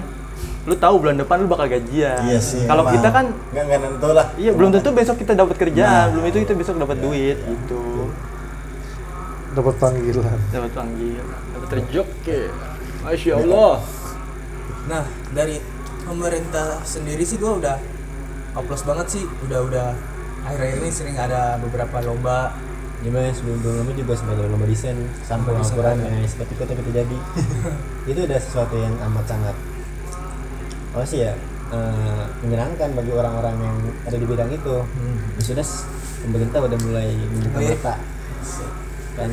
lu 0.67 0.75
tahu 0.75 0.95
bulan 0.99 1.15
depan 1.15 1.39
lu 1.39 1.47
bakal 1.47 1.71
gajian. 1.71 2.19
Iya 2.19 2.39
sih. 2.43 2.67
Kalau 2.67 2.83
kita 2.83 3.09
kan 3.09 3.31
nggak 3.55 3.63
nggak 3.63 3.79
nentu 3.79 4.09
lah. 4.11 4.27
iya 4.35 4.51
belum 4.51 4.75
tentu 4.75 4.91
besok 4.91 5.15
kita 5.17 5.33
dapat 5.33 5.55
kerjaan, 5.55 5.87
Nah. 5.87 6.05
belum 6.11 6.25
itu 6.27 6.37
kita 6.43 6.53
besok 6.53 6.75
dapat 6.77 6.99
Iya. 6.99 7.03
duit 7.07 7.37
gitu. 7.39 8.11
dapat 9.49 9.75
panggilan 9.81 10.39
Dapat 10.53 10.71
panggil, 10.77 11.25
dapat 11.57 11.69
rezeki. 11.73 12.39
Masya 12.99 13.33
Allah. 13.39 13.75
Nah, 14.89 15.03
dari 15.31 15.61
pemerintah 16.03 16.81
sendiri 16.83 17.23
sih 17.23 17.37
gua 17.37 17.59
udah 17.59 17.77
oplos 18.57 18.83
banget 18.83 19.07
sih, 19.19 19.23
udah 19.45 19.59
udah 19.63 19.87
akhir-akhir 20.43 20.77
ini 20.81 20.91
sering 20.91 21.17
ada 21.19 21.59
beberapa 21.59 21.99
lomba 22.01 22.55
Gimana 22.99 23.31
sebelum 23.31 23.63
lama 23.63 23.95
juga 23.95 24.11
sebagai 24.11 24.51
lomba 24.51 24.67
desain 24.67 24.99
sampai 25.23 25.55
Lomba 25.55 25.63
desain 25.63 25.79
laporan 25.79 25.97
yang 26.03 26.27
seperti 26.27 26.53
kota 26.59 26.73
kita 26.75 26.91
jadi. 26.91 27.17
itu 28.11 28.19
udah 28.27 28.39
sesuatu 28.43 28.75
yang 28.75 28.91
amat 29.07 29.23
sangat 29.23 29.55
oh 30.91 31.05
sih 31.07 31.23
ya 31.23 31.31
eh, 31.71 32.23
menyenangkan 32.43 32.91
bagi 32.91 33.11
orang-orang 33.15 33.55
yang 33.55 33.77
ada 34.03 34.17
di 34.19 34.25
bidang 34.27 34.51
itu. 34.51 34.75
Ya 35.39 35.41
sudah 35.47 35.65
pemerintah 36.27 36.59
udah 36.59 36.79
mulai 36.83 37.07
membuka 37.15 37.55
Oh, 37.55 37.61
iya. 37.63 37.71
mata. 37.79 37.93
Kan 39.15 39.31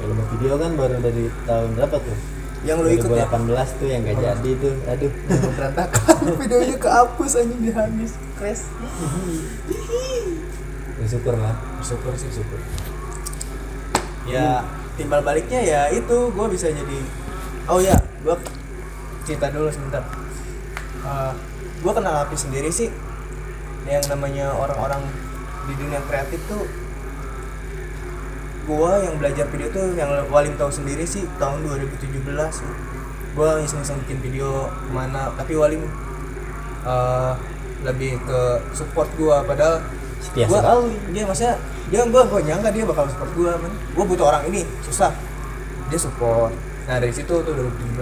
kalau 0.00 0.08
lomba 0.16 0.24
video 0.32 0.52
kan 0.56 0.70
baru 0.72 0.96
dari 1.04 1.24
tahun 1.44 1.70
berapa 1.76 1.96
tuh? 2.00 2.16
Yang 2.60 2.84
lu 2.84 2.92
ikut 2.92 3.08
ya. 3.08 3.24
2018 3.24 3.80
tuh 3.80 3.88
yang 3.88 4.00
gak 4.04 4.18
jadi 4.20 4.50
tuh. 4.60 4.74
Aduh. 4.84 5.12
Berantakan, 5.56 6.16
videonya 6.40 6.76
kehapus 6.76 7.32
aja 7.40 7.56
di 7.56 7.70
habis, 7.72 8.12
crash. 8.36 8.68
Bersyukur 11.00 11.34
lah. 11.40 11.56
Bersyukur 11.80 12.12
sih, 12.20 12.28
syukur. 12.28 12.60
Ya, 14.28 14.62
timbal 15.00 15.24
baliknya 15.24 15.64
ya 15.64 15.80
itu 15.88 16.28
gua 16.36 16.46
bisa 16.46 16.68
jadi 16.68 17.00
Oh 17.66 17.80
ya, 17.80 17.96
gua 18.20 18.36
cerita 19.24 19.48
dulu 19.48 19.72
sebentar. 19.72 20.04
Eh, 21.00 21.32
gua 21.80 21.92
kenal 21.96 22.28
Api 22.28 22.36
sendiri 22.36 22.68
sih 22.68 22.92
yang 23.88 24.04
namanya 24.12 24.52
orang-orang 24.52 25.00
di 25.64 25.74
dunia 25.74 25.98
kreatif 26.04 26.38
tuh 26.46 26.68
gua 28.70 29.02
yang 29.02 29.18
belajar 29.18 29.50
video 29.50 29.66
tuh 29.74 29.98
yang 29.98 30.06
Walim 30.30 30.54
tahu 30.54 30.70
sendiri 30.70 31.02
sih 31.02 31.26
tahun 31.42 31.66
2017 31.66 32.22
gua 33.34 33.58
iseng-iseng 33.58 33.98
bikin 34.06 34.22
video 34.22 34.70
ke 34.70 34.90
mana 34.94 35.34
tapi 35.34 35.58
Walim 35.58 35.82
eh, 36.86 37.32
lebih 37.82 38.22
ke 38.22 38.40
support 38.70 39.10
gua 39.18 39.42
padahal 39.42 39.82
Setia 40.22 40.46
gua 40.46 40.60
sekali. 40.62 40.94
dia 41.10 41.22
maksudnya 41.26 41.54
dia 41.90 42.00
gua 42.06 42.22
gua 42.30 42.40
nyangka 42.44 42.70
dia 42.70 42.84
bakal 42.86 43.10
support 43.10 43.30
gua 43.34 43.52
man. 43.58 43.72
gua 43.98 44.04
butuh 44.06 44.26
orang 44.30 44.46
ini 44.46 44.62
susah 44.86 45.10
dia 45.90 45.98
support 45.98 46.54
nah 46.86 47.02
dari 47.02 47.10
situ 47.10 47.30
tuh 47.30 47.50
2017 47.50 47.98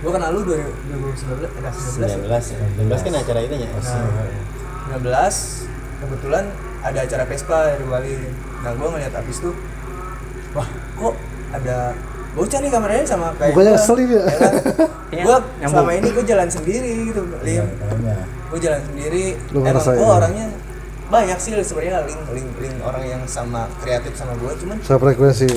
gua 0.00 0.10
kenal 0.16 0.30
lu 0.32 0.40
2019 0.48 1.60
enggak 1.60 1.72
19 1.76 2.24
19 2.24 2.56
ya. 2.56 2.58
19 2.88 3.04
kan 3.04 3.12
acara 3.20 3.40
itu 3.44 3.54
ya. 3.60 3.68
Nah, 3.68 4.96
19 4.96 6.00
kebetulan 6.00 6.44
ada 6.80 6.98
acara 7.00 7.24
Vespa 7.24 7.58
dari 7.70 7.84
Bali. 7.84 8.14
Nah, 8.60 8.72
gua 8.74 8.88
ngeliat 8.92 9.14
abis 9.14 9.36
tuh, 9.40 9.54
wah 10.52 10.68
kok 10.68 11.14
ada 11.50 11.92
bocah 12.30 12.58
nih 12.62 12.70
kameranya 12.70 13.04
sama 13.04 13.34
kayak 13.36 13.52
gua. 13.52 13.62
ngeselin 13.74 14.08
ya? 14.08 14.22
kan? 14.22 14.52
Iya, 15.10 15.22
gua 15.26 15.36
nyambung. 15.58 15.70
selama 15.74 15.92
ini 15.92 16.08
gua 16.10 16.24
jalan 16.24 16.48
sendiri 16.48 16.90
gitu, 17.10 17.20
Iya, 17.42 17.62
Lim. 17.66 17.66
Gua 18.50 18.58
jalan 18.58 18.80
sendiri. 18.86 19.24
Lu 19.50 19.58
Emang 19.62 19.82
gua 19.82 19.94
ya? 19.94 20.14
orangnya 20.22 20.46
banyak 21.10 21.38
sih 21.42 21.50
sebenarnya 21.58 22.06
link 22.06 22.22
link 22.30 22.50
link 22.62 22.76
orang 22.86 23.02
yang 23.02 23.22
sama 23.26 23.66
kreatif 23.82 24.14
sama 24.14 24.30
gua 24.38 24.54
cuman 24.54 24.78
saya 24.78 24.94
frekuensi 25.02 25.50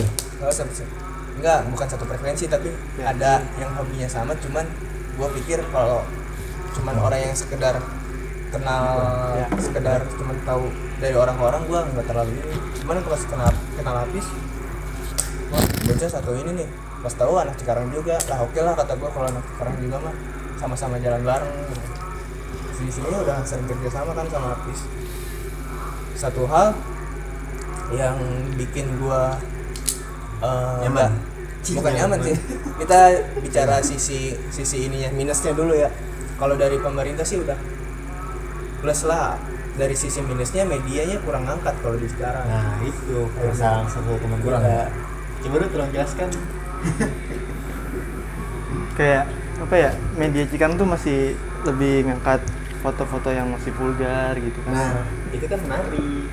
Oh. 0.44 0.50
Enggak, 1.40 1.60
bukan 1.72 1.88
satu 1.88 2.04
frekuensi 2.04 2.50
tapi 2.50 2.68
Ya. 3.00 3.14
ada 3.14 3.40
yang 3.56 3.70
hobinya 3.78 4.10
sama 4.10 4.34
cuman 4.36 4.66
gua 5.14 5.30
pikir 5.32 5.62
kalau 5.70 6.02
cuman 6.74 6.98
orang 6.98 7.22
yang 7.22 7.36
sekedar 7.38 7.78
kenal 8.54 8.86
Ya. 9.34 9.48
sekedar 9.58 10.00
cuman 10.14 10.38
tahu 10.46 10.70
dari 11.02 11.16
orang-orang 11.18 11.62
gua 11.66 11.80
nggak 11.90 12.06
terlalu 12.06 12.38
ini. 12.38 12.56
Cuman 12.80 13.02
pas 13.04 13.22
kenal 13.26 13.50
kenal 13.74 13.96
habis 14.06 14.26
wah 15.50 15.62
bocah 15.84 16.10
satu 16.10 16.32
ini 16.38 16.52
nih 16.64 16.68
pas 17.02 17.14
tahu 17.14 17.34
anak 17.36 17.58
Cikarang 17.58 17.90
juga. 17.90 18.16
Lah 18.30 18.40
oke 18.42 18.60
lah 18.62 18.74
kata 18.74 18.94
gua 18.96 19.10
kalau 19.10 19.28
anak 19.28 19.44
Cikarang 19.50 19.76
juga 19.82 19.98
mah 20.00 20.16
sama-sama 20.56 20.96
jalan 20.98 21.22
bareng. 21.22 21.54
Di 22.78 22.92
sini 22.92 23.10
udah 23.10 23.42
sering 23.42 23.64
kerja 23.66 23.90
sama 23.90 24.12
kan 24.12 24.28
sama 24.28 24.54
Apis 24.54 24.80
satu 26.14 26.46
hal 26.46 26.72
yang 27.92 28.16
bikin 28.56 28.96
gua 28.98 29.36
eh, 30.40 30.78
Nyaman. 30.84 31.12
nggak- 31.64 31.76
bukan 31.80 31.94
nyaman 31.96 32.20
sih. 32.22 32.36
Kita 32.76 33.00
bicara 33.40 33.80
sisi 33.80 34.36
sisi 34.52 34.78
ininya 34.84 35.10
minusnya 35.12 35.52
dulu 35.52 35.72
ya. 35.72 35.88
Kalau 36.36 36.56
dari 36.56 36.76
pemerintah 36.76 37.24
sih 37.24 37.40
udah 37.40 37.56
plus 38.84 39.00
lah 39.04 39.36
dari 39.74 39.94
sisi 39.94 40.20
minusnya 40.20 40.64
medianya 40.64 41.16
kurang 41.24 41.48
angkat 41.48 41.72
kalau 41.80 41.96
di 41.96 42.06
sekarang 42.06 42.44
Nah, 42.44 42.78
itu 42.84 43.16
salah 43.56 43.88
satu 43.88 44.14
teman 44.18 44.38
Kurang. 44.38 44.60
kita. 44.60 44.80
Coba 45.42 45.56
lu 45.58 45.66
tolong 45.68 45.90
jelaskan. 45.90 46.28
Kayak 48.94 49.24
apa 49.58 49.76
ya? 49.76 49.90
Media 50.14 50.44
Cikarang 50.46 50.76
tuh 50.76 50.86
masih 50.86 51.34
lebih 51.64 52.06
ngangkat 52.06 52.40
foto-foto 52.80 53.32
yang 53.32 53.48
masih 53.50 53.72
vulgar 53.74 54.36
gitu 54.36 54.60
kan. 54.64 54.74
Nah, 54.76 54.92
itu 55.32 55.46
kan 55.48 55.60
menarik. 55.64 56.28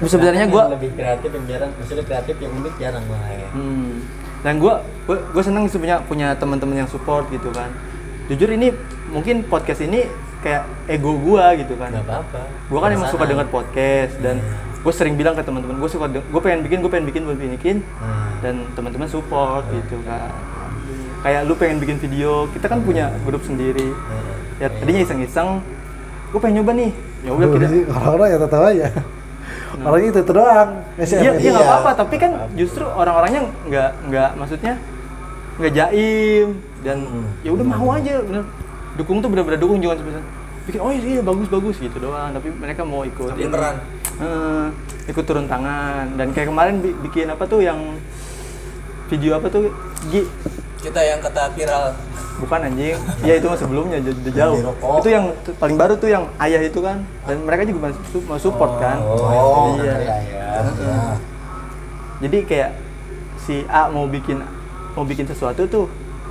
Sebenarnya 0.00 0.44
Yang 0.44 0.50
gua- 0.50 0.68
lebih 0.72 0.90
kreatif 0.92 1.30
yang 1.30 1.44
jarang, 1.46 1.70
maksudnya 1.76 2.04
kreatif 2.04 2.34
yang 2.40 2.52
unik 2.56 2.74
jarang 2.76 3.04
malah 3.06 3.30
ya. 3.30 3.48
Hmm. 3.52 3.90
Dan 4.40 4.54
gue 4.56 4.72
gue 5.06 5.42
seneng 5.44 5.68
sih 5.68 5.76
punya 5.76 6.00
punya 6.00 6.32
teman-teman 6.34 6.76
yang 6.78 6.88
support 6.88 7.28
gitu 7.28 7.52
kan. 7.52 7.68
Jujur 8.26 8.48
ini 8.48 8.72
mungkin 9.08 9.44
podcast 9.44 9.80
ini 9.80 10.04
kayak 10.40 10.62
ego 10.86 11.12
gue 11.14 11.44
gitu 11.58 11.74
kan. 11.74 11.88
Nggak 11.90 12.04
apa-apa. 12.04 12.40
Gue 12.66 12.78
kan 12.78 12.90
emang 12.90 13.08
suka 13.08 13.24
denger 13.24 13.46
podcast 13.46 14.14
dan 14.18 14.36
gue 14.80 14.92
sering 14.92 15.14
bilang 15.14 15.32
ke 15.32 15.42
teman-teman 15.42 15.76
gue 15.76 15.88
suka 15.88 16.08
gue 16.08 16.40
pengen 16.40 16.64
bikin 16.64 16.78
gue 16.80 16.88
pengen 16.88 17.06
bikin 17.06 17.22
gue 17.22 17.34
pengen 17.34 17.54
bikin 17.54 17.76
Nah, 18.00 18.32
dan 18.40 18.54
teman-teman 18.72 19.06
support 19.06 19.64
gitu 19.68 20.00
kan. 20.02 20.32
Kayak 21.20 21.44
lu 21.44 21.52
pengen 21.54 21.76
bikin 21.76 21.96
video, 21.98 22.48
kita 22.48 22.64
kan 22.64 22.80
punya 22.80 23.12
grup 23.22 23.40
sendiri. 23.42 23.92
nah, 23.92 24.24
Ya 24.56 24.68
tadinya 24.70 25.00
iseng-iseng, 25.02 25.60
gue 26.30 26.40
pengen 26.40 26.60
nyoba 26.60 26.72
nih. 26.74 26.90
Ya 27.20 27.30
udah 27.30 27.48
kita. 27.50 27.66
orang-orang 27.90 28.28
ya 28.30 28.38
tahu 28.42 28.64
aja 28.66 28.86
orangnya 29.80 30.08
itu, 30.10 30.20
itu 30.20 30.32
doang 30.32 30.70
Iya, 30.96 31.04
iya 31.14 31.30
nggak 31.30 31.52
Iya. 31.54 31.60
apa-apa. 31.62 31.90
Tapi 31.94 32.14
kan 32.16 32.32
justru 32.52 32.84
orang-orangnya 32.84 33.40
nggak 33.64 33.90
nggak 34.08 34.30
maksudnya 34.34 34.72
nggak 35.56 35.72
jaim 35.72 36.48
dan 36.80 36.98
Hmm. 37.04 37.28
ya 37.40 37.50
udah 37.52 37.66
mau 37.66 37.88
aja 37.92 38.14
bener 38.18 38.44
dukung 38.94 39.18
tuh 39.18 39.28
bener-bener 39.28 39.56
dukung 39.56 39.78
jangan 39.78 39.98
sebesar 39.98 40.22
bikin 40.62 40.80
oh 40.80 40.90
iya 40.90 41.06
iya, 41.10 41.22
bagus 41.22 41.46
bagus 41.46 41.76
gitu 41.76 41.96
doang 41.98 42.30
tapi 42.30 42.48
mereka 42.50 42.82
mau 42.82 43.02
ikut 43.02 43.32
ini. 43.32 43.48
peran. 43.48 43.76
Eh, 44.16 44.66
ikut 45.08 45.24
turun 45.24 45.46
tangan 45.46 46.12
dan 46.14 46.30
kayak 46.30 46.48
kemarin 46.48 46.74
bi- 46.78 46.96
bikin 47.00 47.26
apa 47.26 47.44
tuh 47.44 47.60
yang 47.60 47.96
video 49.06 49.34
apa 49.34 49.48
tuh 49.48 49.72
Gi 50.06 50.22
kita 50.78 50.96
yang 50.98 51.18
kata 51.18 51.52
viral 51.52 51.92
bukan 52.38 52.60
anjing 52.62 52.96
ya 53.20 53.36
itu 53.36 53.48
sebelumnya 53.52 54.00
udah 54.00 54.32
jauh 54.32 54.58
rokok. 54.62 54.96
itu 54.98 55.08
yang 55.10 55.24
paling 55.56 55.76
baru 55.76 55.92
tuh 55.94 56.08
yang 56.08 56.24
ayah 56.38 56.60
itu 56.62 56.80
kan 56.80 57.04
dan 57.22 57.36
mereka 57.40 57.64
juga 57.64 57.78
mau 57.82 57.92
su- 58.06 58.24
mau 58.24 58.38
support 58.38 58.72
kan 58.76 58.96
Oh, 58.98 59.76
iya 59.76 59.92
iya. 59.96 60.16
ya. 60.72 61.00
jadi 62.20 62.38
kayak 62.44 62.70
si 63.38 63.64
A 63.66 63.88
mau 63.88 64.04
bikin 64.06 64.40
mau 64.92 65.04
bikin 65.04 65.24
sesuatu 65.24 65.64
tuh 65.66 65.84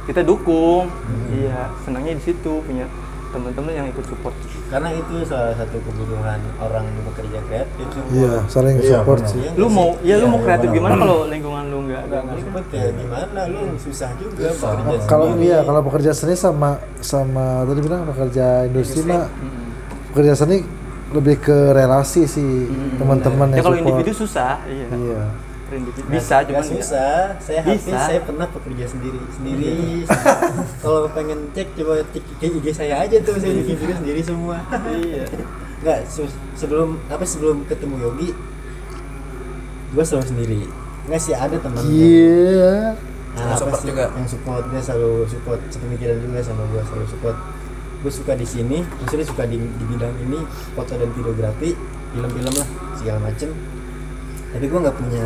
kita 0.10 0.22
dukung 0.22 0.89
iya 1.30 1.69
senangnya 1.80 2.17
di 2.17 2.24
situ 2.24 2.54
punya 2.60 2.89
teman-teman 3.30 3.69
yang 3.72 3.88
ikut 3.88 4.02
support 4.04 4.34
karena 4.67 4.89
itu 4.91 5.22
salah 5.22 5.54
satu 5.54 5.78
kebutuhan 5.80 6.41
orang 6.58 6.82
yang 6.84 7.06
bekerja 7.06 7.38
kreatif. 7.45 7.86
Iya, 8.10 8.41
saling 8.45 8.76
Iya, 8.76 8.89
support 8.95 9.22
benar. 9.22 9.30
sih. 9.30 9.39
Iya 9.39 9.52
lu 9.56 9.67
mau 9.69 9.89
sih? 9.91 10.02
ya 10.04 10.15
lu 10.15 10.19
Iya, 10.19 10.26
mau 10.26 10.34
iya, 10.36 10.45
kreatif 10.45 10.69
gimana 10.72 10.93
kalau 10.95 11.17
lingkungan 11.26 11.63
lu 11.69 11.80
nggak 11.86 12.02
nggak 12.06 12.38
support 12.39 12.65
ya 12.72 12.88
gimana 12.89 13.39
lu 13.45 13.60
susah 13.78 14.10
juga 14.15 14.45
bekerja 14.50 15.06
Kalau 15.06 15.26
iya, 15.38 15.60
kalau 15.62 15.82
pekerja 15.86 16.12
seni 16.12 16.34
sama 16.34 16.69
sama 17.00 17.45
tadi 17.65 17.80
bilang 17.80 18.02
pekerja 18.08 18.45
industri 18.65 19.02
mah 19.04 19.30
pekerja 20.10 20.34
seni 20.36 20.58
lebih 21.10 21.36
ke 21.39 21.58
relasi 21.72 22.26
sih 22.26 22.65
teman-teman 22.95 23.48
ya 23.48 23.56
yang 23.56 23.62
kalau 23.63 23.78
support. 23.78 23.93
individu 23.93 24.12
susah 24.15 24.58
iya 24.65 24.86
Iya. 24.89 25.22
Per 25.69 25.75
individu. 25.75 26.01
Nggak- 26.03 26.17
bisa 26.17 26.36
ya. 26.41 26.62
susah 26.65 27.13
saya 27.38 27.60
habis 27.62 27.82
Bisa. 27.84 28.01
saya 28.01 28.19
pernah 28.19 28.47
bekerja 28.47 28.86
sendiri 28.88 29.21
sendiri 29.29 30.01
kalau 30.82 31.05
pengen 31.10 31.53
cek 31.53 31.67
coba 31.75 32.01
cek 32.10 32.25
IG 32.41 32.65
saya 32.71 32.97
aja 32.99 33.17
tuh 33.19 33.38
saya 33.38 33.53
bikin 33.55 33.77
video 33.77 33.95
sendiri 33.95 34.19
semua 34.19 34.58
iya 34.89 35.29
nggak 35.79 35.99
se- 36.03 36.27
sebelum 36.55 36.97
apa 37.05 37.21
sebelum 37.21 37.63
ketemu 37.63 37.95
Yogi 38.01 38.29
gue 39.89 40.03
selalu 40.03 40.25
sendiri 40.27 40.62
nggak 41.05 41.17
sih 41.19 41.34
ada 41.34 41.55
teman 41.55 41.82
Iya. 41.84 42.97
Nah, 43.29 43.45
Yang 43.47 43.62
support 43.62 43.79
sih? 43.79 43.88
juga. 43.88 44.05
yang 44.12 44.25
support 44.27 44.63
dia 44.67 44.82
selalu 44.82 45.13
support 45.23 45.60
sepemikiran 45.69 46.17
juga 46.19 46.39
sama 46.41 46.65
gue 46.65 46.82
selalu 46.84 47.05
support 47.08 47.38
gue 47.99 48.12
suka 48.12 48.34
di 48.34 48.43
sini 48.43 48.77
maksudnya 48.97 49.23
suka 49.23 49.43
di, 49.43 49.55
di 49.55 49.86
bidang 49.86 50.15
ini 50.19 50.39
foto 50.73 50.93
dan 50.93 51.10
videografi 51.12 51.77
film-film 52.10 52.53
lah 52.53 52.67
segala 52.95 53.19
macem 53.21 53.53
tapi 54.49 54.65
gue 54.65 54.79
nggak 54.79 54.97
punya 54.97 55.25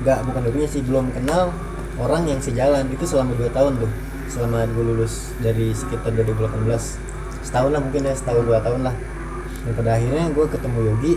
nggak 0.00 0.18
bukan 0.24 0.40
gak 0.48 0.54
punya 0.56 0.68
sih 0.68 0.82
belum 0.84 1.12
kenal 1.12 1.52
orang 2.00 2.28
yang 2.28 2.40
sejalan. 2.40 2.88
Itu 2.92 3.04
selama 3.04 3.36
dua 3.36 3.50
tahun 3.52 3.80
tuh 3.80 3.92
selama 4.30 4.62
gue 4.70 4.84
lulus 4.94 5.34
dari 5.42 5.74
sekitar 5.74 6.14
2018 6.14 6.62
setahun 7.42 7.70
lah 7.74 7.82
mungkin 7.82 8.06
ya 8.06 8.14
setahun 8.14 8.44
dua 8.46 8.58
tahun 8.62 8.80
lah. 8.86 8.94
Dan 9.66 9.72
pada 9.76 9.90
akhirnya 9.98 10.24
gue 10.32 10.46
ketemu 10.48 10.78
Yogi. 10.92 11.14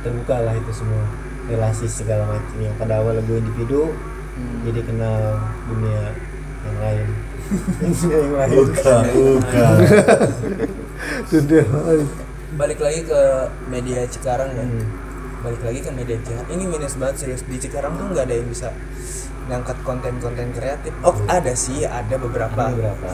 Terbuka 0.00 0.36
lah 0.40 0.54
itu 0.56 0.72
semua. 0.72 1.04
Relasi 1.50 1.90
segala 1.90 2.24
macam 2.30 2.56
yang 2.62 2.76
pada 2.78 3.02
awal 3.02 3.18
gue 3.20 3.36
individu 3.42 3.90
jadi 4.64 4.80
kenal 4.84 5.40
dunia 5.68 6.02
yang 6.60 6.76
lain. 6.78 7.06
Dunia 7.80 8.18
yang 8.20 8.34
lain. 8.36 8.56
Bukan, 8.60 9.04
bukan. 9.16 9.76
Dunia 11.30 11.64
lain. 11.66 12.06
balik 12.50 12.82
lagi 12.82 13.06
ke 13.06 13.20
media 13.70 14.02
Cikarang 14.10 14.50
ya. 14.52 14.66
Hmm. 14.66 14.84
Balik 15.40 15.62
lagi 15.64 15.80
ke 15.80 15.90
media 15.92 16.16
Cikarang 16.20 16.48
ini 16.52 16.64
minus 16.68 16.94
banget 17.00 17.16
serius. 17.24 17.42
Di 17.48 17.56
Cikarang 17.56 17.96
tuh 17.96 18.06
nggak 18.12 18.24
ada 18.28 18.34
yang 18.36 18.48
bisa 18.48 18.68
ngangkat 19.48 19.76
konten-konten 19.82 20.52
kreatif. 20.52 20.92
Oh 21.00 21.16
ada 21.26 21.52
sih 21.56 21.84
ada 21.88 22.14
beberapa. 22.20 22.70
Ada 22.70 22.76
berapa 22.76 23.10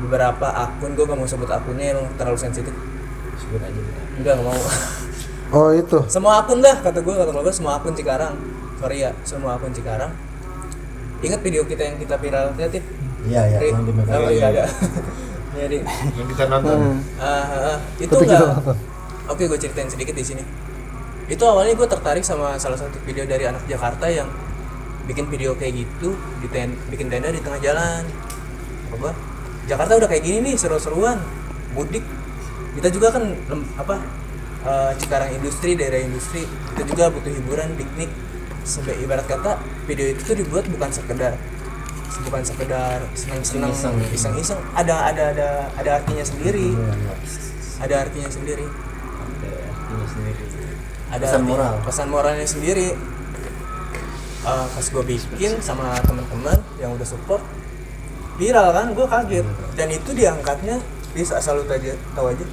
beberapa 0.00 0.48
akun. 0.48 0.96
Gue 0.96 1.04
gak 1.04 1.18
mau 1.20 1.28
sebut 1.28 1.50
akunnya 1.52 1.92
yang 1.96 2.00
terlalu 2.16 2.38
sensitif. 2.40 2.72
Sebut 3.36 3.60
aja 3.60 3.80
enggak 4.16 4.34
gak 4.40 4.46
mau. 4.46 4.60
Oh 5.50 5.74
itu. 5.74 5.98
semua 6.06 6.46
akun 6.46 6.62
dah 6.62 6.78
kata 6.78 7.02
gue 7.02 7.10
kata 7.10 7.30
gue 7.34 7.54
semua 7.54 7.76
akun 7.76 7.92
Cikarang. 7.92 8.34
Sorry 8.80 9.04
ya 9.04 9.10
semua 9.26 9.60
akun 9.60 9.74
Cikarang. 9.74 10.12
Ingat 11.20 11.40
video 11.44 11.68
kita 11.68 11.84
yang 11.84 11.96
kita 12.00 12.16
viral 12.16 12.56
kreatif 12.56 12.80
Iya, 13.20 13.42
iya, 13.52 13.58
Ri? 13.60 13.68
yang 13.68 13.84
di 13.84 13.92
oh 13.92 14.30
iya 14.32 14.46
ada 14.48 14.64
ya 15.52 15.64
Ri. 15.68 15.84
Yang 16.16 16.28
kita 16.32 16.44
nonton. 16.48 17.04
Ah, 17.20 17.44
ah, 17.44 17.60
ah. 17.74 17.78
itu 18.00 18.14
enggak 18.16 18.40
oke 19.30 19.42
gue 19.46 19.58
ceritain 19.58 19.90
sedikit 19.90 20.14
di 20.16 20.24
sini 20.26 20.42
itu 21.30 21.42
awalnya 21.46 21.78
gue 21.78 21.86
tertarik 21.86 22.26
sama 22.26 22.58
salah 22.58 22.74
satu 22.74 22.98
video 23.06 23.22
dari 23.22 23.46
anak 23.46 23.62
Jakarta 23.70 24.10
yang 24.10 24.26
bikin 25.06 25.30
video 25.30 25.54
kayak 25.54 25.86
gitu 25.86 26.18
di 26.42 26.50
ten 26.50 26.74
bikin 26.90 27.06
tenda 27.06 27.30
di 27.30 27.38
tengah 27.38 27.62
jalan. 27.62 28.02
Apa? 28.90 29.14
Jakarta 29.70 29.94
udah 30.02 30.08
kayak 30.10 30.26
gini 30.26 30.38
nih 30.50 30.54
seru-seruan 30.58 31.22
mudik. 31.78 32.02
Kita 32.74 32.90
juga 32.90 33.14
kan 33.14 33.30
apa 33.78 34.02
eh, 34.66 34.90
Cikarang 34.98 35.30
industri 35.38 35.78
daerah 35.78 36.02
industri 36.02 36.42
kita 36.74 36.82
juga 36.90 37.14
butuh 37.14 37.30
hiburan 37.30 37.78
piknik. 37.78 38.10
Sampai 38.66 38.98
ibarat 38.98 39.24
kata 39.30 39.62
video 39.86 40.10
itu 40.10 40.26
tuh 40.26 40.34
dibuat 40.34 40.66
bukan 40.66 40.90
sekedar 40.90 41.38
bukan 42.20 42.44
sekedar 42.44 43.00
senang-senang 43.16 43.72
Iseng-iseng. 44.12 44.60
ada 44.76 45.08
ada 45.08 45.32
ada 45.32 45.48
ada 45.78 45.90
artinya 46.02 46.26
sendiri. 46.26 46.74
Ada 47.80 48.04
artinya 48.04 48.28
sendiri 48.28 48.66
ada 48.66 48.66
ini 48.66 48.68
sendiri 48.68 48.89
ada 51.10 51.20
Pesan 51.20 51.40
arti- 51.40 51.50
moral. 51.50 51.74
pesan 51.82 52.08
moralnya 52.08 52.46
sendiri. 52.46 52.88
Eh, 54.40 54.66
pas 54.66 54.86
gue 54.86 55.04
bikin 55.04 55.60
sama 55.60 55.92
teman-teman 56.00 56.56
yang 56.76 56.96
udah 56.96 57.04
support 57.04 57.44
viral 58.34 58.72
kan 58.72 58.86
gue 58.90 59.04
kaget. 59.04 59.46
Dan 59.74 59.88
itu 59.90 60.10
diangkatnya 60.10 60.80
bisa 61.12 61.36
asal 61.36 61.60
lu 61.60 61.66
aja 61.66 61.92
tahu 62.14 62.30
aja. 62.30 62.46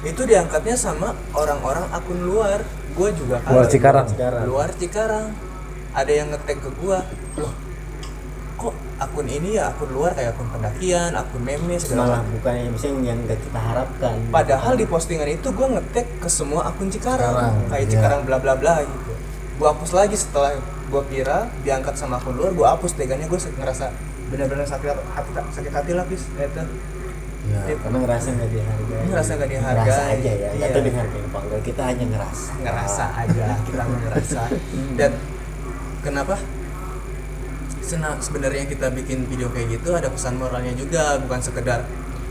Itu 0.00 0.22
diangkatnya 0.22 0.72
sama 0.74 1.12
orang-orang 1.32 1.84
akun 1.90 2.22
luar. 2.22 2.64
Gue 2.94 3.12
juga 3.12 3.36
kaget. 3.38 3.52
Luar 3.52 3.66
Cikarang. 3.68 4.06
Luar 4.46 4.70
Cikarang. 4.72 5.26
Ada 5.92 6.12
yang 6.14 6.28
ngetek 6.30 6.58
ke 6.58 6.70
gue 6.72 6.98
loh 7.36 7.52
akun 8.96 9.28
ini 9.28 9.60
ya 9.60 9.68
akun 9.68 9.92
luar 9.92 10.16
kayak 10.16 10.32
akun 10.32 10.48
pendakian 10.48 11.12
akun 11.12 11.42
meme 11.44 11.76
segala 11.76 12.00
malah 12.08 12.20
macam. 12.24 12.32
bukan 12.40 12.52
yang 12.56 12.70
misalnya 12.72 13.00
yang 13.12 13.18
nggak 13.28 13.40
kita 13.44 13.60
harapkan. 13.60 14.16
Padahal 14.32 14.72
di 14.80 14.86
postingan 14.88 15.28
itu 15.28 15.48
gue 15.52 15.66
ngetek 15.68 16.06
ke 16.16 16.28
semua 16.32 16.64
akun 16.72 16.88
Cikarang, 16.88 17.36
Cikarang, 17.36 17.54
kayak 17.68 17.84
iya. 17.84 17.92
Cikarang 17.92 18.20
bla 18.24 18.38
bla 18.40 18.54
bla 18.56 18.80
gitu. 18.80 19.12
Gue 19.56 19.68
hapus 19.68 19.90
lagi 19.92 20.16
setelah 20.16 20.56
gue 20.88 21.02
viral, 21.12 21.48
diangkat 21.60 21.94
sama 21.96 22.16
akun 22.16 22.40
luar, 22.40 22.56
gue 22.56 22.66
hapus. 22.66 22.96
Tegannya 22.96 23.28
gue 23.28 23.36
ngerasa 23.36 23.92
benar-benar 24.32 24.66
sakit 24.66 24.90
hati 24.90 25.30
sakit 25.54 25.72
hati 25.72 25.90
lah 25.94 26.02
bis 26.08 26.26
itu 26.26 26.62
ya, 27.46 27.78
karena 27.78 27.96
ngerasa 28.02 28.28
nggak 28.34 28.50
dihargai. 28.50 29.04
Ngerasa 29.06 29.30
nggak 29.38 29.50
dihargai. 29.54 29.86
ngerasa 29.86 30.02
aja 30.10 30.32
ya 30.34 30.48
Iya. 30.56 30.66
tahu 30.72 30.82
dihargai 30.82 31.20
apa 31.20 31.38
enggak. 31.44 31.60
Kita 31.62 31.82
hanya 31.86 32.04
ngerasa. 32.10 32.50
Ngerasa 32.64 33.04
aja 33.22 33.46
kita 33.62 33.82
ngerasa. 33.86 34.40
Dan 34.98 35.10
kenapa 36.02 36.34
Sena, 37.86 38.18
sebenarnya 38.18 38.66
kita 38.66 38.90
bikin 38.90 39.30
video 39.30 39.46
kayak 39.54 39.78
gitu 39.78 39.94
ada 39.94 40.10
pesan 40.10 40.36
moralnya 40.36 40.74
juga 40.74 41.22
bukan 41.22 41.38
sekedar 41.38 41.86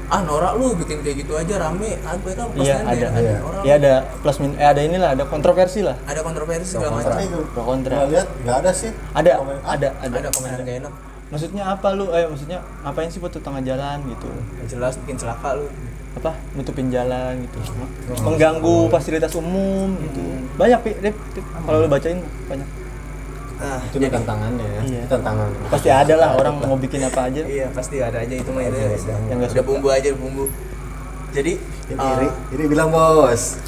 ah 0.05 0.21
norak 0.21 0.53
lu 0.61 0.77
bikin 0.77 1.01
kayak 1.01 1.25
gitu 1.25 1.33
aja 1.33 1.57
rame. 1.57 1.97
Ah 2.05 2.13
gue 2.13 2.29
kan 2.37 2.45
iya 2.53 2.77
postingan 2.77 2.85
ada 2.85 3.07
kayak 3.09 3.09
ada. 3.09 3.33
norak 3.41 3.61
ya 3.65 3.73
ada 3.81 3.93
plus 4.21 4.37
min 4.37 4.51
eh 4.53 4.67
ada 4.69 4.81
inilah 4.85 5.09
ada 5.17 5.23
kontroversi 5.25 5.81
lah. 5.81 5.97
Ada 6.05 6.21
kontroversi 6.21 6.77
segala 6.77 7.01
Kontra 7.01 7.15
macam. 7.17 7.25
itu. 7.25 7.39
pro 7.49 7.61
kontra. 7.65 7.93
Nggak 7.97 8.09
lihat, 8.13 8.27
nggak 8.45 8.57
ada 8.61 8.71
sih. 8.75 8.91
ada 8.93 9.31
Komen. 9.41 9.57
ada 9.65 9.89
ada. 9.97 10.15
Ada 10.21 10.29
komentar 10.29 10.59
gak 10.61 10.77
enak? 10.85 10.93
Maksudnya 11.25 11.63
apa 11.65 11.87
lu? 11.97 12.05
Eh 12.13 12.25
maksudnya 12.29 12.59
ngapain 12.85 13.09
sih 13.09 13.17
foto 13.17 13.41
tengah 13.41 13.61
jalan 13.65 13.97
gitu? 14.05 14.29
Jelas 14.69 14.93
bikin 15.01 15.17
celaka 15.17 15.57
lu. 15.57 15.65
Apa? 16.21 16.31
Nutupin 16.53 16.93
jalan 16.93 17.41
gitu. 17.41 17.57
Mengganggu 18.21 18.93
fasilitas 18.93 19.33
umum 19.33 19.97
gitu. 20.05 20.21
Banyak 20.55 20.79
Pi, 20.85 20.91
Rip, 21.01 21.17
Rip. 21.33 21.45
kalau 21.65 21.81
lu 21.81 21.87
bacain 21.89 22.21
banyak 22.45 22.69
ah 23.55 23.79
itu 23.79 23.95
jadi 23.97 24.11
tantangannya 24.11 24.67
ya. 24.67 24.81
Iya. 24.83 25.03
tantangan. 25.07 25.49
Pasti 25.71 25.87
ada 25.87 26.13
lah 26.19 26.29
orang 26.35 26.59
mau 26.59 26.75
bikin 26.75 26.99
apa 27.01 27.31
aja. 27.31 27.41
Iya 27.41 27.67
pasti 27.71 28.03
ada 28.03 28.19
aja 28.19 28.35
itu 28.35 28.49
mah 28.51 28.63
itu. 28.63 28.75
Ya. 28.75 29.15
Yang 29.31 29.37
nggak 29.39 29.51
udah 29.53 29.65
bumbu 29.65 29.87
aja 29.89 30.09
bumbu. 30.11 30.45
Jadi 31.31 31.53
Ini, 31.85 32.01
ah, 32.01 32.17
ini, 32.17 32.27
ini 32.57 32.63
bilang 32.65 32.89
bos. 32.89 33.61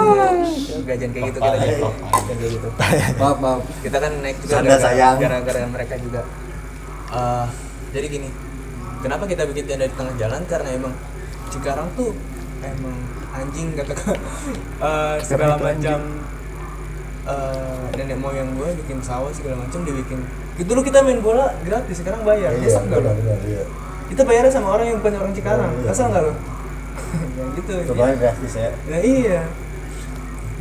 gajian 0.88 1.10
kayak 1.14 1.24
gitu 1.30 1.38
kita 1.38 1.56
jadi. 1.62 1.82
kayak 2.26 2.50
gitu. 2.50 2.68
Maaf, 3.14 3.38
maaf. 3.38 3.60
kita 3.78 3.96
kan 4.02 4.12
naik 4.18 4.36
juga 4.42 4.58
gara-gara- 4.58 4.82
sayang. 4.82 5.16
gara-gara 5.22 5.60
mereka 5.70 5.94
juga. 6.02 6.20
Eh, 7.14 7.46
jadi 7.94 8.06
gini 8.10 8.28
kenapa 8.98 9.24
kita 9.30 9.46
bikin 9.46 9.64
tenda 9.70 9.86
di 9.86 9.94
tengah 9.94 10.14
jalan? 10.18 10.42
Karena 10.50 10.68
emang 10.74 10.92
Cikarang 11.46 11.86
tuh 11.94 12.10
emang 12.58 12.96
anjing 13.30 13.76
kata 13.76 13.94
eh 13.94 15.16
segala 15.28 15.54
macam 15.54 16.23
eh, 17.24 17.84
nenek 17.96 18.18
moyang 18.20 18.48
gue 18.56 18.68
bikin 18.84 19.00
sawah 19.00 19.32
segala 19.32 19.60
macam 19.60 19.80
dibikin 19.84 20.20
gitu 20.54 20.70
dulu 20.70 20.80
kita 20.86 21.02
main 21.02 21.18
bola 21.18 21.50
gratis 21.66 21.98
sekarang 21.98 22.22
bayar. 22.22 22.54
Iya, 22.54 22.70
Kesel 22.70 22.82
nggak 22.86 23.02
iya. 23.48 23.64
kita 24.12 24.22
bayarnya 24.22 24.52
sama 24.52 24.68
orang 24.78 24.86
yang 24.94 24.98
bukan 25.02 25.14
orang 25.18 25.34
Cikarang. 25.34 25.70
Oh, 25.72 25.80
iya. 25.82 25.88
kesel 25.90 26.06
nggak 26.12 26.22
lo 26.22 26.32
ya 27.38 27.44
gitu 27.58 27.72
coba 27.90 28.04
gratis 28.14 28.52
ya. 28.54 28.70
Nah 28.86 29.00
iya. 29.02 29.40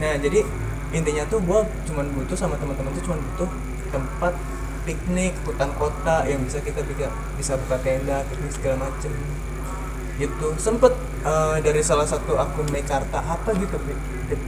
Nah 0.01 0.13
jadi 0.17 0.39
intinya 0.93 1.23
tuh 1.29 1.39
gue 1.41 1.59
cuman 1.89 2.05
butuh 2.13 2.37
sama 2.37 2.57
teman-teman 2.57 2.93
tuh 2.93 3.03
cuman 3.09 3.19
butuh 3.33 3.49
tempat 3.89 4.33
piknik 4.83 5.33
hutan 5.47 5.71
kota 5.79 6.27
yang 6.27 6.43
bisa 6.43 6.59
kita 6.59 6.83
bisa 6.83 7.07
bisa 7.39 7.53
buka 7.55 7.79
tenda 7.81 8.21
piknik 8.27 8.51
segala 8.51 8.89
macem 8.89 9.11
gitu. 10.17 10.47
Sempet 10.57 10.93
eh, 11.25 11.57
dari 11.61 11.81
salah 11.81 12.05
satu 12.05 12.37
akun 12.37 12.67
Mekarta 12.69 13.19
apa 13.19 13.49
gitu? 13.55 13.77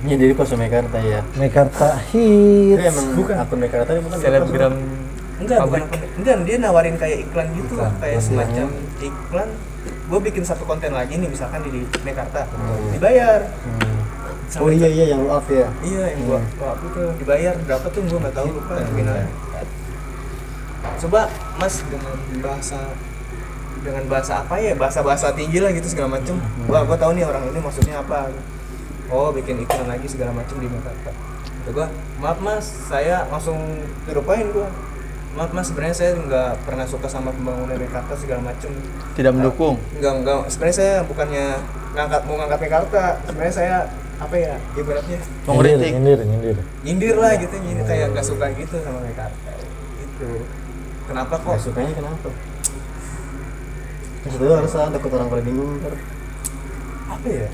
Ini 0.06 0.16
dari 0.18 0.34
pos 0.34 0.54
Mekarta 0.54 0.98
ya. 1.02 1.22
Mekarta 1.36 2.00
Itu 2.10 2.78
hits. 2.78 2.90
emang 2.90 3.08
akun 3.38 3.60
Mekarta 3.62 3.90
ini 3.94 4.02
bukan? 4.02 4.18
Selebgram 4.20 4.74
enggak 5.36 5.68
bukan 5.68 5.84
enggak 6.16 6.36
dia 6.48 6.56
nawarin 6.64 6.96
kayak 6.96 7.28
iklan 7.28 7.52
gitu 7.60 7.76
Iklan. 7.76 7.92
kayak 8.00 8.20
semacam 8.24 8.68
iklan. 9.04 9.50
Gue 10.06 10.20
bikin 10.22 10.46
satu 10.46 10.64
konten 10.64 10.94
lagi 10.94 11.18
nih 11.18 11.28
misalkan 11.28 11.60
di 11.66 11.84
Mekarta. 12.08 12.48
Dibayar. 12.94 13.44
Oh 14.62 14.70
iya 14.72 14.88
iya 14.88 15.12
yang 15.12 15.26
lu 15.26 15.30
up 15.34 15.44
ya. 15.50 15.68
Iya 15.84 16.16
yang 16.16 16.22
gua 16.30 16.40
gua 16.56 16.78
aku 16.78 16.86
tuh. 16.94 17.10
Dibayar 17.20 17.58
berapa 17.66 17.88
tuh? 17.90 18.02
Gua 18.08 18.20
nggak 18.24 18.36
tahu 18.38 18.48
lupa. 18.54 18.74
Nominalnya. 18.80 19.28
Coba 21.02 21.22
Mas 21.60 21.82
dengan 21.90 22.16
bahasa 22.40 22.80
dengan 23.86 24.04
bahasa 24.10 24.42
apa 24.42 24.58
ya 24.58 24.74
bahasa 24.74 25.06
bahasa 25.06 25.30
tinggi 25.38 25.62
lah 25.62 25.70
gitu 25.70 25.86
segala 25.86 26.18
macem. 26.18 26.34
Wah 26.66 26.82
gua 26.82 26.98
tahu 26.98 27.14
nih 27.14 27.24
orang 27.30 27.46
ini 27.54 27.60
maksudnya 27.62 28.02
apa. 28.02 28.34
Oh 29.14 29.30
bikin 29.30 29.62
iklan 29.62 29.86
lagi 29.86 30.10
segala 30.10 30.34
macem 30.34 30.58
di 30.58 30.66
Mekarta. 30.66 31.14
Kata 31.14 31.70
gua 31.70 31.88
maaf 32.18 32.42
Mas 32.42 32.66
saya 32.90 33.30
langsung 33.30 33.86
dirupain 34.10 34.50
gua. 34.50 34.66
Maaf 35.38 35.54
Mas 35.54 35.70
sebenarnya 35.70 35.94
saya 35.94 36.12
nggak 36.18 36.66
pernah 36.66 36.86
suka 36.90 37.06
sama 37.06 37.30
pembangunan 37.30 37.78
Mekarta 37.78 38.18
segala 38.18 38.42
macem. 38.42 38.74
tidak 39.14 39.32
mendukung 39.32 39.78
Enggak 39.96 40.14
enggak 40.20 40.38
sebenarnya 40.50 40.78
saya 40.82 40.96
bukannya 41.06 41.46
ngangkat 41.94 42.22
mau 42.26 42.36
ngangkat 42.42 42.60
Mekarta. 42.66 43.04
Sebenarnya 43.30 43.54
saya 43.54 43.76
apa 44.16 44.36
ya 44.40 44.56
ibaratnya 44.80 45.20
mengkritik 45.44 45.92
nyindir 45.92 46.20
nyindir 46.24 46.58
nyindir 46.88 47.16
lah 47.20 47.36
gitu 47.36 47.52
nyindir 47.60 47.84
kayak 47.84 48.16
gak 48.16 48.24
suka 48.24 48.48
gitu 48.56 48.80
sama 48.80 49.04
Mekarta 49.04 49.52
itu 50.00 50.30
kenapa 51.04 51.36
kok 51.36 51.52
Gak 51.60 51.64
sukanya 51.68 51.92
kenapa? 52.00 52.30
Terus 54.26 54.42
itu 54.42 54.46
harus 54.50 54.74
lah 54.74 54.90
takut 54.90 55.14
orang 55.14 55.30
pada 55.30 55.44
bingung 55.46 55.78
ntar 55.86 55.94
apa 57.06 57.28
ya? 57.30 57.50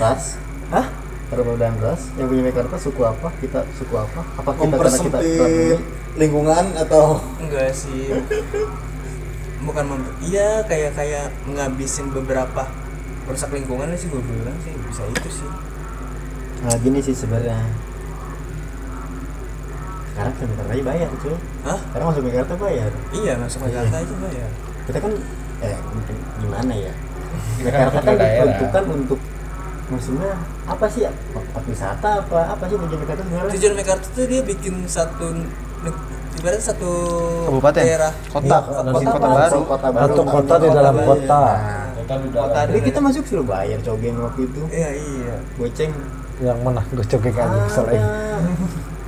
Ras. 0.00 0.40
hah? 0.72 0.86
Perbedaan 1.28 1.76
ras. 1.84 2.08
Yang 2.16 2.26
punya 2.32 2.42
Mekarta 2.48 2.76
suku 2.80 3.02
apa? 3.04 3.28
Kita 3.36 3.60
suku 3.76 3.92
apa? 3.92 4.24
Apa 4.40 4.56
kita 4.56 4.72
karena 4.80 4.88
kita 4.96 5.20
mempersempit 5.20 5.80
lingkungan 6.16 6.64
atau? 6.80 7.20
Enggak 7.36 7.76
sih. 7.76 8.08
Bukan 9.60 9.84
mem- 9.84 10.16
iya 10.24 10.64
kayak 10.64 10.96
kayak 10.96 11.28
ngabisin 11.44 12.08
beberapa 12.08 12.64
merusak 13.28 13.52
lingkungan 13.52 13.92
sih 14.00 14.08
gue 14.08 14.24
bilang 14.24 14.56
sih. 14.64 14.72
Bisa 14.88 15.04
itu 15.04 15.28
sih. 15.28 15.48
Nah 16.64 16.72
gini 16.80 17.04
sih 17.04 17.12
sebenarnya. 17.12 17.60
Sekarang 20.16 20.32
ke 20.32 20.44
Mekarta 20.48 20.72
aja 20.72 20.84
bayar 20.88 21.08
cuy. 21.20 21.36
Hah? 21.68 21.78
Sekarang 21.92 22.06
masuk 22.08 22.22
Mekarta 22.24 22.54
bayar. 22.56 22.90
Iya 23.12 23.32
masuk 23.36 23.60
Mekarta 23.68 23.96
aja 24.00 24.14
mbak 24.16 24.32
ya 24.32 24.48
kita 24.88 24.98
kan 25.04 25.12
eh 25.60 25.76
mungkin 25.92 26.16
gimana 26.40 26.72
ya? 26.72 26.92
Mekarta 27.64 27.98
kan 28.00 28.14
diperuntukkan 28.16 28.84
untuk 28.88 29.20
maksudnya 29.92 30.32
apa 30.64 30.86
sih? 30.88 31.02
Tempat 31.06 31.62
wisata 31.68 32.08
apa 32.24 32.38
apa 32.56 32.64
sih 32.66 32.76
tujuan 32.80 33.00
Mekarta 33.04 33.20
sebenarnya? 33.22 33.52
Tujuan 33.52 33.74
Mekarta 33.76 34.06
tuh 34.08 34.24
dia 34.24 34.40
bikin 34.40 34.74
satu 34.88 35.26
ibaratnya 36.38 36.64
satu 36.64 36.92
Kabupaten? 37.52 37.82
daerah. 37.84 38.12
Kota. 38.32 38.56
Iya, 38.64 38.80
bikin 38.90 39.08
kota 39.12 39.26
apa? 39.28 39.36
baru. 39.36 39.60
Kota 39.68 39.88
baru. 39.92 40.02
Satu 40.08 40.22
kota 40.24 40.54
di 40.56 40.68
dalam 40.72 40.96
kota 41.04 41.42
kota. 42.08 42.60
Jadi 42.72 42.80
kita 42.88 42.98
masuk 43.04 43.22
suruh 43.28 43.44
bayar 43.44 43.78
cogeng 43.84 44.16
waktu 44.16 44.40
itu. 44.48 44.62
Iya 44.72 44.90
iya. 44.96 45.34
Goceng. 45.60 45.92
Yang 46.40 46.58
mana? 46.64 46.80
Gue 46.88 47.04
cokek 47.04 47.36
aja 47.36 47.60
selain 47.68 48.02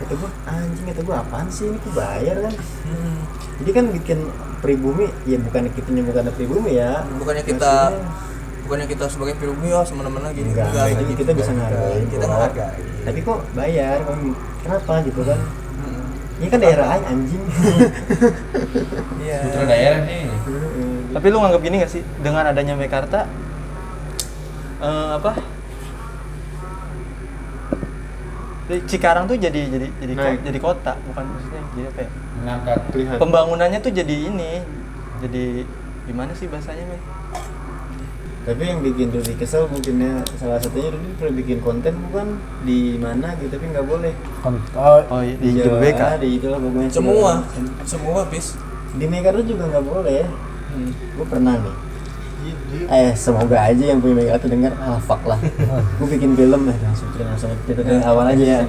kata 0.00 0.16
gua 0.16 0.30
anjing 0.48 0.86
kata 0.90 1.00
gua 1.06 1.16
apaan 1.22 1.46
sih 1.52 1.70
ini? 1.70 1.78
Tuh 1.84 1.92
bayar 1.94 2.36
kan? 2.42 2.54
Hmm. 2.88 3.19
Jadi 3.60 3.70
kan 3.72 3.84
bikin 3.92 4.18
pribumi 4.60 5.08
ya 5.24 5.36
bukan 5.38 5.68
kita 5.68 5.88
nyebut 5.90 6.16
ada 6.16 6.32
pribumi 6.32 6.76
ya. 6.76 7.04
Bukannya 7.16 7.44
kita 7.44 7.72
Maksudnya, 7.90 8.28
bukannya 8.64 8.86
kita 8.86 9.04
sebagai 9.08 9.34
film 9.36 9.56
ya 9.62 9.80
semena-mena 9.82 10.28
gini. 10.30 10.52
Enggak, 10.52 10.68
enggak, 10.68 10.86
jadi 10.92 11.04
gitu. 11.06 11.20
kita 11.20 11.32
bisa 11.34 11.50
Enggak, 11.50 11.68
ngargain 11.72 12.04
kita 12.06 12.20
kok. 12.20 12.30
ngehargai 12.30 12.82
tapi 13.00 13.18
kok 13.20 13.38
bayar? 13.52 13.96
Kok- 14.04 14.36
kenapa 14.60 14.92
gitu 15.02 15.20
kan? 15.24 15.40
Hmm. 15.80 16.04
ini 16.36 16.46
kan 16.48 16.58
daerah 16.60 16.86
aja 16.90 17.06
anjing. 17.08 17.44
Iya. 19.20 19.40
Putra 19.44 19.64
daerah 19.64 20.00
nih. 20.02 20.24
tapi 21.12 21.26
lu 21.28 21.36
nganggap 21.38 21.60
gini 21.60 21.76
gak 21.78 21.92
sih? 21.92 22.02
Dengan 22.18 22.44
adanya 22.48 22.74
Mekarta 22.74 23.28
eh, 24.80 25.10
apa 25.14 25.32
Di 28.59 28.59
Cikarang 28.86 29.24
tuh 29.26 29.36
jadi 29.36 29.60
jadi 29.66 29.86
jadi 29.98 30.12
ko- 30.12 30.22
Naik. 30.22 30.40
jadi 30.42 30.58
kota 30.58 30.92
bukan 31.04 31.24
maksudnya 31.26 31.62
jadi 31.70 31.82
apa 31.86 32.00
ya? 32.00 32.10
Mengangkat 32.40 32.78
lihat. 32.94 33.16
pembangunannya 33.18 33.78
tuh 33.78 33.92
jadi 33.92 34.14
ini 34.28 34.52
jadi 35.20 35.44
gimana 36.06 36.32
sih 36.32 36.46
bahasanya 36.46 36.84
men 36.86 37.00
tapi 38.40 38.62
yang 38.64 38.80
bikin 38.80 39.12
Rudy 39.12 39.36
kesel 39.36 39.68
mungkin 39.68 40.00
ya 40.00 40.24
salah 40.40 40.56
satunya 40.56 40.88
Rudy 40.88 41.12
pernah 41.12 41.34
bikin 41.36 41.58
konten 41.60 41.92
bukan? 42.08 42.40
Di 42.64 42.96
mana 42.96 43.36
gitu 43.36 43.52
tapi 43.52 43.68
nggak 43.68 43.84
boleh. 43.84 44.16
Oh, 44.72 44.96
oh 45.12 45.20
iya, 45.20 45.36
di 45.36 45.48
Jawa, 45.54 45.76
Jababeka 45.76 46.08
di 46.16 46.28
itulah 46.40 46.56
pokoknya. 46.56 46.88
Semua. 46.88 47.32
Semua 47.84 48.20
bis 48.26 48.56
di 48.96 49.04
Mekarta 49.04 49.44
juga 49.44 49.68
nggak 49.68 49.84
boleh. 49.84 50.24
Hmm. 50.70 50.86
gue 50.88 51.26
pernah 51.26 51.58
nih 51.58 51.89
eh 52.90 53.12
semoga 53.14 53.58
aja 53.66 53.84
yang 53.94 53.98
punya 54.02 54.26
Mekarta 54.26 54.46
dengar 54.50 54.72
ah 54.78 54.98
fuck 54.98 55.22
lah. 55.26 55.38
Gue 55.98 56.08
bikin 56.10 56.34
film 56.34 56.70
eh 56.70 56.78
langsung 56.82 57.08
cerita 57.14 57.30
langsung 57.34 57.50
cerita 57.66 57.82
dari 57.86 58.02
awal 58.02 58.26
aja 58.30 58.44
ya. 58.44 58.60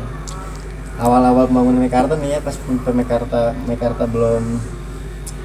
Awal-awal 1.01 1.49
pembangunan 1.49 1.81
Mekarta 1.81 2.13
nih 2.17 2.37
ya 2.37 2.39
pas 2.41 2.55
Mekarta 2.93 3.57
Mekarta 3.65 4.03
belum 4.05 4.43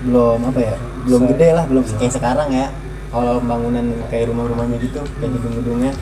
belum 0.07 0.39
apa 0.53 0.61
ya? 0.61 0.77
Belum 1.09 1.23
gede 1.33 1.49
lah 1.57 1.65
belum 1.65 1.85
kayak 1.97 2.12
sekarang 2.12 2.49
ya. 2.53 2.69
Awal 3.15 3.41
pembangunan 3.41 3.87
kayak 4.12 4.29
rumah-rumahnya 4.29 4.77
gitu 4.83 5.01
kayak 5.23 5.31
gedung-gedungnya. 5.41 5.93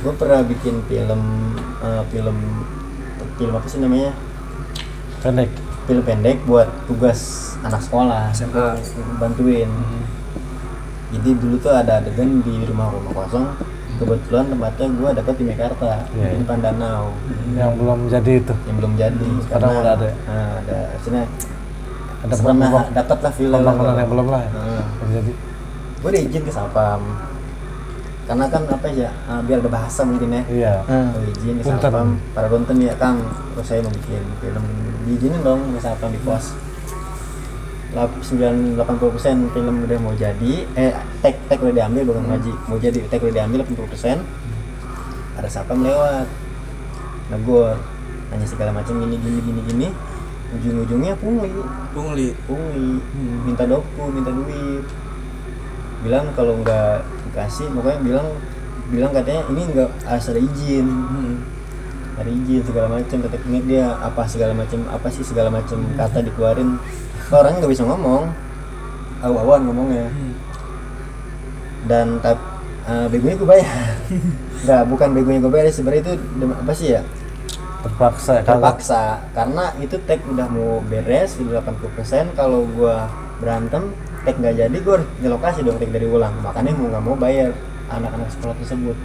Gue 0.00 0.12
pernah 0.16 0.40
bikin 0.44 0.84
film 0.88 1.22
eh, 1.80 2.02
film 2.12 2.36
film 3.40 3.52
apa 3.56 3.66
sih 3.68 3.80
namanya? 3.80 4.12
Pendek. 5.24 5.50
Film 5.88 6.02
pendek 6.04 6.38
buat 6.44 6.68
tugas 6.84 7.50
anak 7.64 7.80
sekolah. 7.80 8.32
Gua 8.52 8.76
bantuin 9.16 9.68
jadi 11.10 11.30
dulu 11.34 11.56
tuh 11.56 11.72
ada 11.72 11.98
adegan 11.98 12.40
di 12.40 12.54
rumah 12.64 12.88
rumah 12.88 13.12
kosong 13.12 13.46
kebetulan 13.96 14.48
tempatnya 14.48 14.86
gua 14.94 15.10
dekat 15.12 15.34
di 15.36 15.44
Mekarta 15.44 15.90
Iya, 16.10 16.24
di 16.24 16.32
iya. 16.32 16.40
depan 16.40 16.58
danau 16.58 17.04
yang 17.52 17.72
belum 17.76 17.98
jadi 18.08 18.32
itu 18.38 18.54
yang 18.64 18.76
belum 18.78 18.92
jadi 18.94 19.28
sekarang 19.44 19.70
udah 19.76 19.92
ada. 19.94 20.08
nah, 20.24 20.50
ada 20.58 20.78
maksudnya 20.94 21.24
ada 22.20 22.34
pernah 22.36 22.70
dapat 22.92 23.18
lah 23.18 23.32
film 23.32 23.56
pembangunan 23.56 23.96
yang 23.96 24.10
belum 24.10 24.26
lah 24.28 24.40
ya. 24.40 24.50
Belum 24.94 25.10
jadi 25.10 25.32
gue 26.00 26.10
diizin 26.14 26.42
ke 26.42 26.52
sapam 26.52 27.00
karena 28.24 28.44
kan 28.46 28.62
apa 28.62 28.86
ya 28.88 29.10
ah, 29.26 29.42
biar 29.42 29.58
ada 29.58 29.68
bahasa 29.68 30.00
mungkin 30.00 30.30
ya 30.30 30.42
iya 30.48 30.74
Hmm. 30.86 31.10
Izin 31.26 31.58
ke. 31.58 31.66
Sapam, 31.66 32.14
para 32.30 32.46
konten 32.46 32.78
ya 32.78 32.94
Kang, 32.94 33.18
terus 33.52 33.66
saya 33.66 33.82
mau 33.82 33.90
bikin 33.90 34.22
film 34.38 34.64
diizinin 35.02 35.42
dong 35.42 35.74
ke 35.74 35.80
Sapam 35.82 36.08
di 36.08 36.20
pos. 36.22 36.54
9 36.54 36.69
80% 37.90 39.50
film 39.50 39.74
udah 39.82 39.98
mau 39.98 40.14
jadi, 40.14 40.52
eh 40.78 40.94
tag 41.18 41.34
tag 41.50 41.58
udah 41.58 41.74
diambil 41.74 42.14
bukan 42.14 42.24
ngaji, 42.30 42.52
mau 42.70 42.78
jadi 42.78 43.02
tag 43.10 43.18
udah 43.18 43.34
diambil 43.42 43.66
80%. 43.66 44.22
Ada 45.42 45.48
Sapam 45.50 45.82
lewat. 45.82 46.30
Negur, 47.34 47.74
nanya 48.30 48.46
segala 48.46 48.70
macam 48.70 48.94
gini 49.02 49.18
gini 49.18 49.38
gini 49.42 49.60
gini. 49.66 49.88
Ujung-ujungnya 50.50 51.14
pungli, 51.18 51.50
pungli. 51.94 52.28
Pungli, 52.46 52.98
minta 53.46 53.66
doku, 53.66 54.10
minta 54.10 54.30
duit. 54.34 54.86
Bilang 56.06 56.30
kalau 56.34 56.58
nggak 56.62 57.06
dikasih, 57.30 57.70
pokoknya 57.74 58.00
bilang 58.02 58.28
bilang 58.90 59.10
katanya 59.14 59.42
ini 59.50 59.62
nggak 59.70 59.90
harus 60.06 60.26
ada 60.30 60.40
izin. 60.42 60.86
Hmm. 60.86 61.36
ada 62.20 62.28
izin 62.28 62.60
segala 62.60 63.00
macam 63.00 63.16
tetap 63.16 63.40
ingat 63.48 63.64
dia 63.64 63.96
apa 63.96 64.28
segala 64.28 64.52
macam 64.52 64.84
apa 64.92 65.08
sih 65.08 65.24
segala 65.24 65.48
macam 65.48 65.80
kata 65.96 66.20
dikeluarin 66.20 66.76
orangnya 67.38 67.58
nggak 67.62 67.72
bisa 67.72 67.84
ngomong. 67.86 68.24
Awan 69.22 69.60
ngomongnya. 69.68 70.06
Dan 71.86 72.18
tap 72.24 72.38
uh, 72.90 73.06
begonya 73.08 73.36
gue 73.38 73.48
bayar. 73.48 73.96
Nggak 74.64 74.82
bukan 74.92 75.08
begonya 75.16 75.38
gue 75.40 75.52
bayar 75.52 75.66
sebenarnya 75.72 76.02
itu 76.04 76.12
apa 76.52 76.72
sih 76.76 76.88
ya? 76.98 77.02
Terpaksa 77.80 78.32
ya 78.36 78.42
kalau 78.44 78.60
terpaksa 78.60 79.02
karena 79.32 79.64
itu 79.80 79.96
tag 80.04 80.20
udah 80.28 80.46
mau 80.52 80.84
beres 80.84 81.40
udah 81.40 81.64
80% 81.64 82.36
kalau 82.36 82.68
gua 82.76 83.08
berantem 83.40 83.96
tag 84.20 84.36
nggak 84.36 84.52
jadi 84.60 84.76
gue 84.84 84.94
harus 85.00 85.08
relokasi 85.24 85.64
dong 85.64 85.80
tag 85.80 85.88
dari 85.88 86.04
ulang. 86.04 86.34
Makanya 86.44 86.76
mau 86.76 86.86
nggak 86.92 87.04
mau 87.08 87.16
bayar 87.16 87.56
anak-anak 87.88 88.28
sekolah 88.36 88.54
tersebut. 88.60 88.96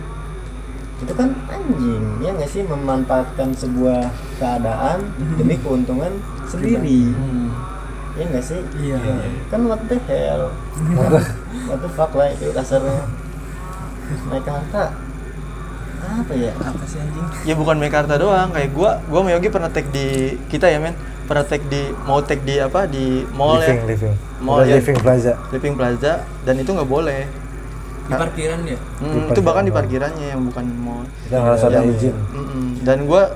Itu 0.99 1.13
kan 1.15 1.31
anjing 1.47 2.03
ya 2.19 2.35
nggak 2.35 2.51
sih? 2.51 2.67
Memanfaatkan 2.67 3.55
sebuah 3.55 4.11
keadaan 4.43 5.07
demi 5.39 5.55
keuntungan 5.63 6.11
sendiri 6.51 7.15
ya 8.15 8.23
nggak 8.25 8.43
sih. 8.43 8.59
Iya. 8.81 8.97
kan 9.47 9.61
what 9.63 9.81
the 9.85 9.97
hell? 10.05 10.51
What 11.67 11.79
the 11.79 11.89
fuck 11.97 12.11
lah 12.11 12.31
itu 12.31 12.51
dasarnya 12.51 13.03
naik 14.29 14.45
harta 14.45 14.93
apa 16.05 16.33
ya? 16.33 16.53
Apa 16.53 16.85
sih 16.85 17.01
anjing? 17.01 17.25
Ya 17.43 17.53
bukan 17.57 17.75
Mekarta 17.75 18.13
doang. 18.15 18.53
Kayak 18.53 18.71
gua 18.71 19.01
gua 19.09 19.19
sama 19.19 19.33
Yogi 19.33 19.49
pernah 19.49 19.67
tag 19.67 19.89
di 19.89 20.37
kita 20.47 20.69
ya 20.69 20.77
men. 20.77 20.93
Pernah 21.25 21.41
tag 21.43 21.65
di 21.65 21.81
mau 22.05 22.21
tag 22.21 22.45
di 22.45 22.61
apa? 22.61 22.85
Di 22.85 23.25
mall 23.33 23.57
living 23.57 23.79
ya. 23.81 23.89
Living 23.89 24.13
Mall 24.37 24.57
Udah 24.61 24.67
ya. 24.69 24.75
living 24.77 24.97
plaza. 25.01 25.33
Living 25.49 25.73
plaza. 25.73 26.13
Dan 26.45 26.61
itu 26.61 26.69
nggak 26.69 26.85
boleh. 26.85 27.25
Di 28.05 28.13
parkiran 28.13 28.59
ya? 28.63 28.77
Hmm, 29.01 29.33
itu 29.33 29.41
bahkan 29.41 29.65
di 29.65 29.73
parkirannya 29.73 30.27
yang 30.29 30.45
bukan 30.45 30.65
mall. 30.77 31.03
Kita 31.25 31.41
harus 31.41 31.61
ada 31.65 31.81
Ya, 31.81 31.89
izin. 31.89 32.13
Mm-mm. 32.13 32.65
dan 32.85 33.09
gua 33.09 33.33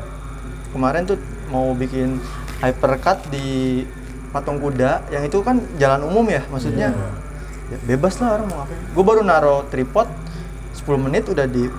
kemarin 0.70 1.10
tuh 1.10 1.18
mau 1.50 1.74
bikin 1.74 2.22
hypercut 2.62 3.18
di 3.34 3.82
patung 4.30 4.62
kuda 4.62 5.10
yang 5.10 5.26
itu 5.26 5.42
kan 5.42 5.62
jalan 5.82 6.06
umum 6.06 6.26
ya 6.30 6.42
maksudnya. 6.50 6.94
Ya 7.70 7.78
bebas 7.86 8.18
lah 8.18 8.42
orang 8.42 8.48
mau 8.50 8.58
ngapain. 8.66 8.82
Gue 8.98 9.04
baru 9.06 9.22
naro 9.22 9.56
tripod 9.70 10.10
10 10.74 11.06
menit 11.06 11.30
udah 11.30 11.46
di 11.46 11.70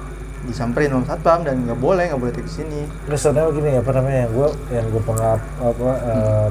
disamperin 0.41 0.89
sama 0.89 1.05
satpam 1.05 1.45
dan 1.45 1.69
nggak 1.69 1.79
boleh 1.79 2.09
nggak 2.11 2.21
boleh 2.21 2.33
di 2.33 2.47
sini. 2.47 2.87
Terus 3.07 3.21
sebenarnya 3.23 3.51
gini 3.53 3.71
apa 3.77 3.91
namanya 3.93 4.19
yang 4.25 4.33
gue 4.33 4.49
yang 4.73 4.87
gue 4.89 5.03
pengal 5.03 5.35
apa 5.61 5.91
eh, 6.07 6.49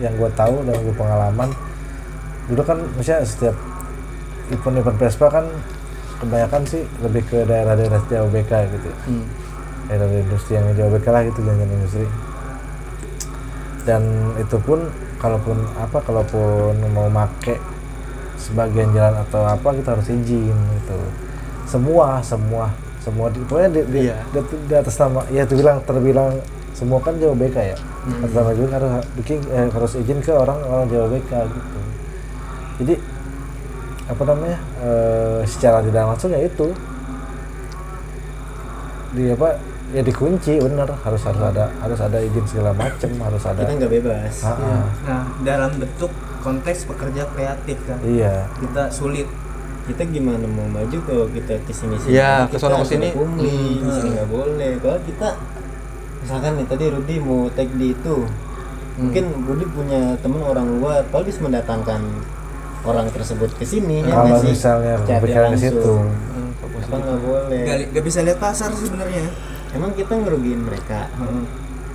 yang 0.00 0.14
gue 0.16 0.30
tahu 0.32 0.56
dan 0.64 0.76
gue 0.80 0.94
pengalaman 0.96 1.48
dulu 2.50 2.62
kan 2.66 2.78
misalnya 2.98 3.22
setiap 3.22 3.54
event-event 4.50 4.98
Vespa 4.98 5.30
kan 5.30 5.46
kebanyakan 6.18 6.62
sih 6.66 6.82
lebih 7.00 7.22
ke 7.30 7.46
daerah-daerah 7.46 8.02
JOBK 8.10 8.52
gitu 8.76 8.86
ya. 8.90 8.96
hmm. 9.06 9.26
daerah 9.88 10.06
industri 10.10 10.52
yang 10.58 10.66
JOBK 10.74 11.06
lah 11.08 11.22
gitu 11.30 11.38
jalan 11.46 11.70
industri. 11.70 12.06
Dan 13.88 14.02
itu 14.36 14.56
pun 14.60 14.90
kalaupun 15.20 15.56
apa 15.76 16.00
kalaupun 16.00 16.74
mau 16.96 17.06
make 17.12 17.60
sebagian 18.40 18.88
jalan 18.96 19.20
atau 19.20 19.44
apa 19.44 19.68
kita 19.76 19.92
harus 19.92 20.08
izin 20.08 20.56
gitu. 20.56 20.98
Semua 21.68 22.24
semua 22.24 22.72
semua 23.00 23.28
di, 23.32 23.40
pokoknya 23.44 23.70
di, 23.72 23.80
di, 23.88 24.00
Iya. 24.08 24.16
di, 24.32 24.40
di 24.68 24.74
atas 24.76 24.96
nama 24.96 25.20
ya 25.28 25.44
itu 25.44 25.54
bilang 25.56 25.80
terbilang 25.84 26.40
semua 26.72 26.98
kan 27.04 27.16
Jawa 27.20 27.36
BK 27.36 27.56
ya. 27.56 27.76
Atas 28.24 28.32
nama 28.32 28.50
juga 28.56 28.68
harus 28.80 29.04
bikin 29.20 29.38
eh, 29.52 29.68
harus 29.68 29.92
izin 29.96 30.18
ke 30.24 30.32
orang 30.32 30.56
orang 30.64 30.88
Jawa 30.88 31.06
BK 31.12 31.32
gitu. 31.52 31.80
Jadi 32.80 32.94
apa 34.08 34.22
namanya 34.24 34.58
eh, 34.80 35.40
secara 35.44 35.84
tidak 35.84 36.02
langsung 36.08 36.32
ya 36.32 36.40
itu. 36.40 36.72
Di 39.10 39.24
apa 39.36 39.58
ya 39.90 40.02
dikunci 40.06 40.62
bener 40.62 40.86
harus 40.86 41.22
harus 41.26 41.42
ada 41.42 41.66
harus 41.82 41.98
ada 41.98 42.18
izin 42.22 42.44
segala 42.46 42.70
macem 42.74 43.10
harus 43.18 43.42
ada. 43.42 43.60
Kita 43.66 43.72
nggak 43.74 43.92
bebas. 44.00 44.34
Ah, 44.46 44.54
ah. 44.54 44.84
nah 45.02 45.22
dalam 45.42 45.70
bentuk 45.82 46.12
konteks 46.40 46.86
pekerja 46.88 47.26
kreatif 47.34 47.78
kan 47.84 47.98
iya. 48.06 48.46
kita 48.62 48.88
sulit. 48.90 49.26
Kita 49.90 50.06
gimana 50.06 50.46
mau 50.46 50.70
maju 50.70 50.98
kalau 51.02 51.26
kita 51.34 51.58
ke 51.66 51.72
sini 51.74 51.98
sini 51.98 52.14
Iya, 52.14 52.46
ke 52.46 52.56
sini. 52.86 53.10
pungli 53.10 53.50
Hmm. 53.50 53.82
di 53.82 53.90
sini 53.90 54.08
nggak 54.14 54.28
boleh. 54.30 54.72
Kalau 54.78 54.98
kita 55.02 55.28
misalkan 56.22 56.52
nih 56.62 56.66
tadi 56.70 56.84
Rudi 56.94 57.16
mau 57.18 57.50
tag 57.50 57.68
di 57.74 57.90
itu. 57.90 58.16
Mungkin 59.00 59.24
Rudi 59.48 59.66
punya 59.72 60.14
temen 60.22 60.44
orang 60.44 60.78
luar 60.78 61.02
kalau 61.10 61.24
bisa 61.26 61.42
mendatangkan 61.42 62.00
orang 62.86 63.06
tersebut 63.10 63.50
ke 63.58 63.64
sini 63.66 64.06
ya 64.06 64.14
kalau 64.14 64.40
misalnya 64.44 64.94
ke 65.02 65.12
langsung. 65.18 65.58
situ. 65.58 65.94
Apa 66.86 66.96
nggak 66.96 67.20
boleh? 67.26 67.62
Nggak 67.90 68.04
bisa 68.06 68.18
lihat 68.22 68.38
pasar 68.38 68.70
sebenarnya 68.70 69.26
emang 69.74 69.92
kita 69.94 70.12
ngerugiin 70.18 70.62
mereka? 70.66 71.06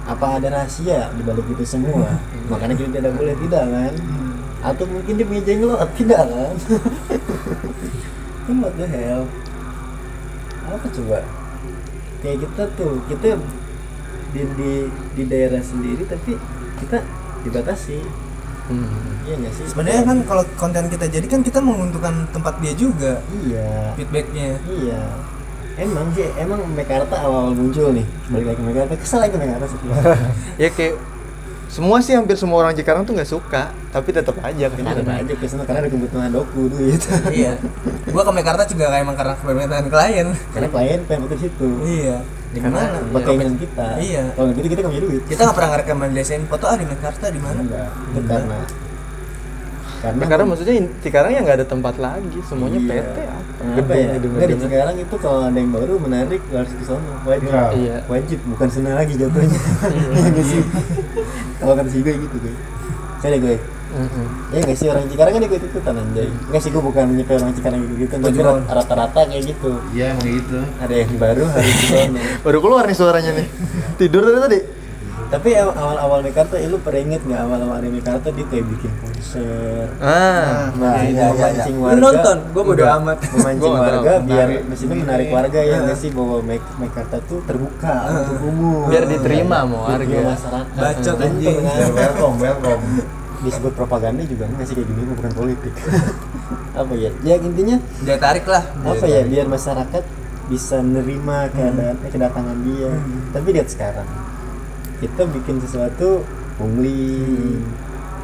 Apa 0.05 0.37
ada 0.37 0.47
rahasia 0.53 1.09
di 1.17 1.21
balik 1.25 1.47
itu 1.49 1.65
semua? 1.65 2.21
Makanya 2.47 2.77
kita 2.77 2.89
tidak 3.01 3.13
boleh 3.17 3.35
tidak 3.41 3.63
kan? 3.67 3.93
Atau 4.65 4.85
mungkin 4.89 5.13
dia 5.17 5.25
punya 5.25 5.43
jenglot 5.45 5.89
tidak 5.97 6.23
kan? 6.25 6.55
What 8.61 8.73
the 8.77 8.85
hell? 8.85 9.25
Apa 10.69 10.85
coba? 10.89 11.19
Kayak 12.21 12.37
kita 12.49 12.63
tuh 12.77 12.93
kita 13.09 13.37
di 14.33 14.41
di 14.57 14.71
di 15.17 15.23
daerah 15.25 15.61
sendiri 15.61 16.05
tapi 16.05 16.37
kita 16.81 17.01
dibatasi. 17.45 17.99
Hmm. 18.65 19.21
iya 19.29 19.37
nggak 19.37 19.53
sih? 19.53 19.65
Sebenarnya 19.69 20.01
kan 20.09 20.17
kalau 20.25 20.41
konten 20.57 20.89
kita 20.89 21.05
jadi 21.05 21.25
kan 21.29 21.45
kita 21.45 21.61
menguntungkan 21.61 22.25
tempat 22.33 22.57
dia 22.65 22.73
juga. 22.73 23.21
Iya. 23.45 23.93
Feedbacknya. 23.93 24.57
Iya 24.65 25.01
emang 25.75 26.07
sih 26.15 26.27
emang 26.39 26.59
Mekarta 26.71 27.15
awal 27.23 27.51
muncul 27.51 27.91
nih 27.91 28.05
balik 28.31 28.45
lagi 28.53 28.59
ke 28.59 28.63
Mekarta 28.63 28.93
kesel 28.95 29.19
lagi 29.23 29.35
Mekarta 29.35 29.65
sih 29.67 29.77
ya 30.63 30.69
kayak 30.71 30.95
semua 31.65 31.99
sih 31.99 32.15
hampir 32.15 32.39
semua 32.39 32.63
orang 32.63 32.71
Cikarang 32.77 33.03
tuh 33.03 33.11
nggak 33.17 33.27
suka 33.27 33.73
tapi 33.91 34.15
tetap 34.15 34.37
aja 34.39 34.71
kan 34.71 34.77
Kenapa 34.79 35.11
aja 35.19 35.33
ke 35.35 35.45
sana 35.49 35.67
karena 35.67 35.83
ada 35.83 35.91
kebutuhan 35.91 36.31
doku 36.31 36.71
duit. 36.71 37.01
iya 37.35 37.59
gua 38.13 38.23
ke 38.23 38.31
Mekarta 38.31 38.63
juga 38.63 38.87
kayak 38.93 39.03
emang 39.03 39.17
karena 39.19 39.33
permintaan 39.35 39.87
klien 39.91 40.27
karena 40.55 40.67
klien 40.71 40.99
pengen 41.03 41.21
betul 41.27 41.37
situ. 41.43 41.67
iya 41.83 42.23
di 42.55 42.63
mana 42.63 43.03
Buat 43.11 43.27
keinginan 43.27 43.59
kita. 43.59 43.99
Iya. 43.99 44.31
Kalau 44.31 44.55
gitu 44.55 44.67
kita 44.71 44.79
nggak 44.79 44.93
punya 44.95 45.03
duit. 45.03 45.21
kita 45.27 45.39
nggak 45.43 45.57
pernah 45.59 45.69
ngerekomendasiin 45.75 46.43
foto 46.47 46.65
ah 46.71 46.77
di 46.79 46.85
Mekarta 46.87 47.25
di 47.27 47.39
mana 47.43 47.59
Enggak. 47.59 47.89
Itu 47.91 48.19
karena 48.23 48.57
karena 50.05 50.21
Cikarang 50.21 50.47
maksudnya 50.47 50.75
in- 50.75 50.93
Cikarang 50.99 51.31
ya 51.31 51.39
nggak 51.41 51.57
ada 51.57 51.67
tempat 51.67 51.95
lagi 51.97 52.39
semuanya 52.43 52.77
Iya. 52.77 52.89
PT 53.01 53.17
apa 53.23 53.51
Kenapa 53.55 53.91
ya? 53.91 54.07
Enggak 54.15 54.47
di 54.47 54.57
Cikarang 54.59 54.95
itu 54.95 55.15
kalau 55.17 55.39
ada 55.43 55.57
yang 55.57 55.71
baru 55.71 55.93
menarik 55.97 56.41
harus 56.49 56.71
ke 56.71 56.83
sana. 56.83 57.13
Wajib. 57.23 57.47
Iya. 57.47 57.63
Iya. 57.73 57.97
Wajib 58.05 58.39
bukan 58.45 58.67
senang 58.69 58.93
lagi 58.93 59.13
jatuhnya. 59.15 59.59
Iya 60.29 60.43
sih? 60.43 60.61
Kalau 61.55 61.73
kata 61.73 61.89
si 61.89 61.97
gue 61.99 62.13
gitu 62.15 62.35
gue. 62.37 62.53
Saya 63.17 63.29
deh 63.33 63.41
gue. 63.41 63.57
Mm-mm. 63.95 64.27
Ya 64.51 64.59
nggak 64.59 64.75
sih 64.75 64.87
orang 64.87 65.07
Cikarang 65.07 65.33
kan 65.33 65.41
ikut 65.41 65.61
ikutan 65.63 65.95
anjay. 65.95 66.27
Nggak 66.27 66.61
sih 66.61 66.69
gue 66.69 66.83
bukan 66.83 67.05
nyepel 67.11 67.35
orang 67.37 67.53
Cikarang 67.53 67.79
gitu 67.81 67.93
gitu. 67.97 68.13
Tapi 68.13 68.39
rata-rata 68.67 69.19
kayak 69.25 69.43
gitu. 69.47 69.71
Iya 69.91 70.05
emang 70.11 70.27
gitu. 70.29 70.57
Ada 70.77 70.93
yang 70.95 71.11
baru 71.15 71.43
harus 71.47 71.73
ke 71.73 71.85
sana. 71.87 72.21
baru 72.43 72.57
keluar 72.59 72.83
nih 72.83 72.93
suaranya 72.93 73.31
nih 73.33 73.47
tidur 73.95 74.21
tadi 74.21 74.39
tadi 74.43 74.59
Tapi 75.25 75.49
aw- 75.53 75.73
awal-awal 75.73 76.21
Mekarta, 76.21 76.53
ya 76.55 76.67
lu 76.67 76.77
pernah 76.77 77.01
inget 77.01 77.21
nggak 77.21 77.41
awal-awal 77.41 77.77
di 77.79 77.89
Mekarta 77.91 78.27
dia 78.29 78.45
kayak 78.45 78.65
bikin 78.67 78.91
konser, 78.95 79.89
ah 79.97 80.69
nah, 80.71 81.01
iya, 81.01 81.27
iya, 81.27 81.49
memancing 81.49 81.75
Lu 81.75 81.83
warga. 81.83 81.99
nonton? 81.99 82.37
Bodo 82.51 82.71
Enggak, 82.71 82.91
amat. 82.95 83.17
Memancing 83.33 83.73
warga 83.75 84.11
biar 84.21 84.47
maksudnya 84.63 84.95
menarik 84.97 85.27
warga 85.29 85.59
ya 85.61 85.75
nggak 85.81 85.97
sih 85.97 86.09
bahwa 86.13 86.37
Mek- 86.41 86.73
Mekarta 86.77 87.17
tuh 87.25 87.39
terbuka 87.43 87.93
untuk 88.07 88.37
umum. 88.45 88.85
Biar 88.85 89.03
diterima 89.03 89.57
Diterima 89.65 89.81
warga. 89.83 90.19
masyarakat. 90.29 90.77
Bacot, 90.77 91.15
Untung 91.15 91.25
anjing. 91.27 91.57
kan. 91.59 91.87
Welcome, 91.91 92.35
welcome. 92.39 92.83
Disebut 93.41 93.71
propaganda 93.73 94.21
juga 94.23 94.43
nggak 94.47 94.63
sih 94.63 94.73
kayak 94.73 94.87
gini 94.87 95.01
bukan 95.09 95.31
politik. 95.33 95.73
apa 96.79 96.93
ya? 96.93 97.09
Ya 97.21 97.35
intinya 97.37 97.75
dia 97.99 98.15
tarik 98.15 98.45
lah 98.45 98.61
apa 98.83 99.05
ya 99.05 99.23
biar 99.23 99.47
masyarakat 99.47 100.03
bisa 100.45 100.77
nerima 100.77 101.49
keadaan 101.49 101.97
eh, 101.97 102.11
kedatangan 102.11 102.57
dia 102.61 102.93
tapi 103.33 103.49
lihat 103.49 103.65
sekarang 103.65 104.05
kita 104.97 105.27
bikin 105.27 105.59
sesuatu 105.59 106.23
pungli 106.55 107.59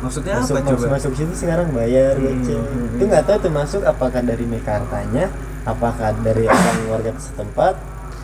maksudnya 0.02 0.40
masuk, 0.40 0.56
apa 0.56 0.62
masuk, 0.66 0.78
coba? 0.82 0.88
masuk 0.98 1.12
situ 1.14 1.34
sekarang 1.36 1.68
bayar 1.72 2.18
goceng. 2.18 2.64
itu 2.98 3.04
nggak 3.06 3.24
tahu 3.28 3.38
tuh 3.38 3.54
masuk 3.54 3.82
apakah 3.84 4.22
dari 4.22 4.46
Mekartanya 4.46 5.30
apakah 5.62 6.10
dari 6.20 6.50
orang 6.50 6.78
warga 6.90 7.12
setempat 7.16 7.76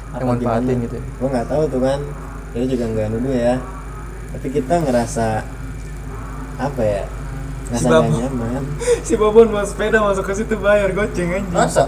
apa 0.09 0.17
Yang 0.17 0.27
manfaatin 0.33 0.65
gimana? 0.65 0.83
gitu 0.87 0.95
ya. 0.97 1.03
gua 1.19 1.27
nggak 1.29 1.47
tahu 1.47 1.63
tuh 1.67 1.81
kan. 1.83 1.99
Kita 2.47 2.65
juga 2.65 2.85
nggak 2.87 3.07
nuduh 3.11 3.35
ya. 3.35 3.55
Tapi 4.27 4.47
kita 4.49 4.73
ngerasa 4.81 5.27
apa 6.57 6.81
ya 6.81 7.03
ngerasa 7.67 7.77
Si 7.77 7.85
Babu. 7.85 8.11
nyaman. 8.15 8.63
Si 9.05 9.13
Bobon 9.13 9.47
mau 9.51 9.61
sepeda 9.61 9.99
masuk 9.99 10.25
ke 10.25 10.33
situ 10.33 10.55
bayar 10.57 10.89
goceng 10.91 11.29
anjing. 11.29 11.53
Masa? 11.53 11.85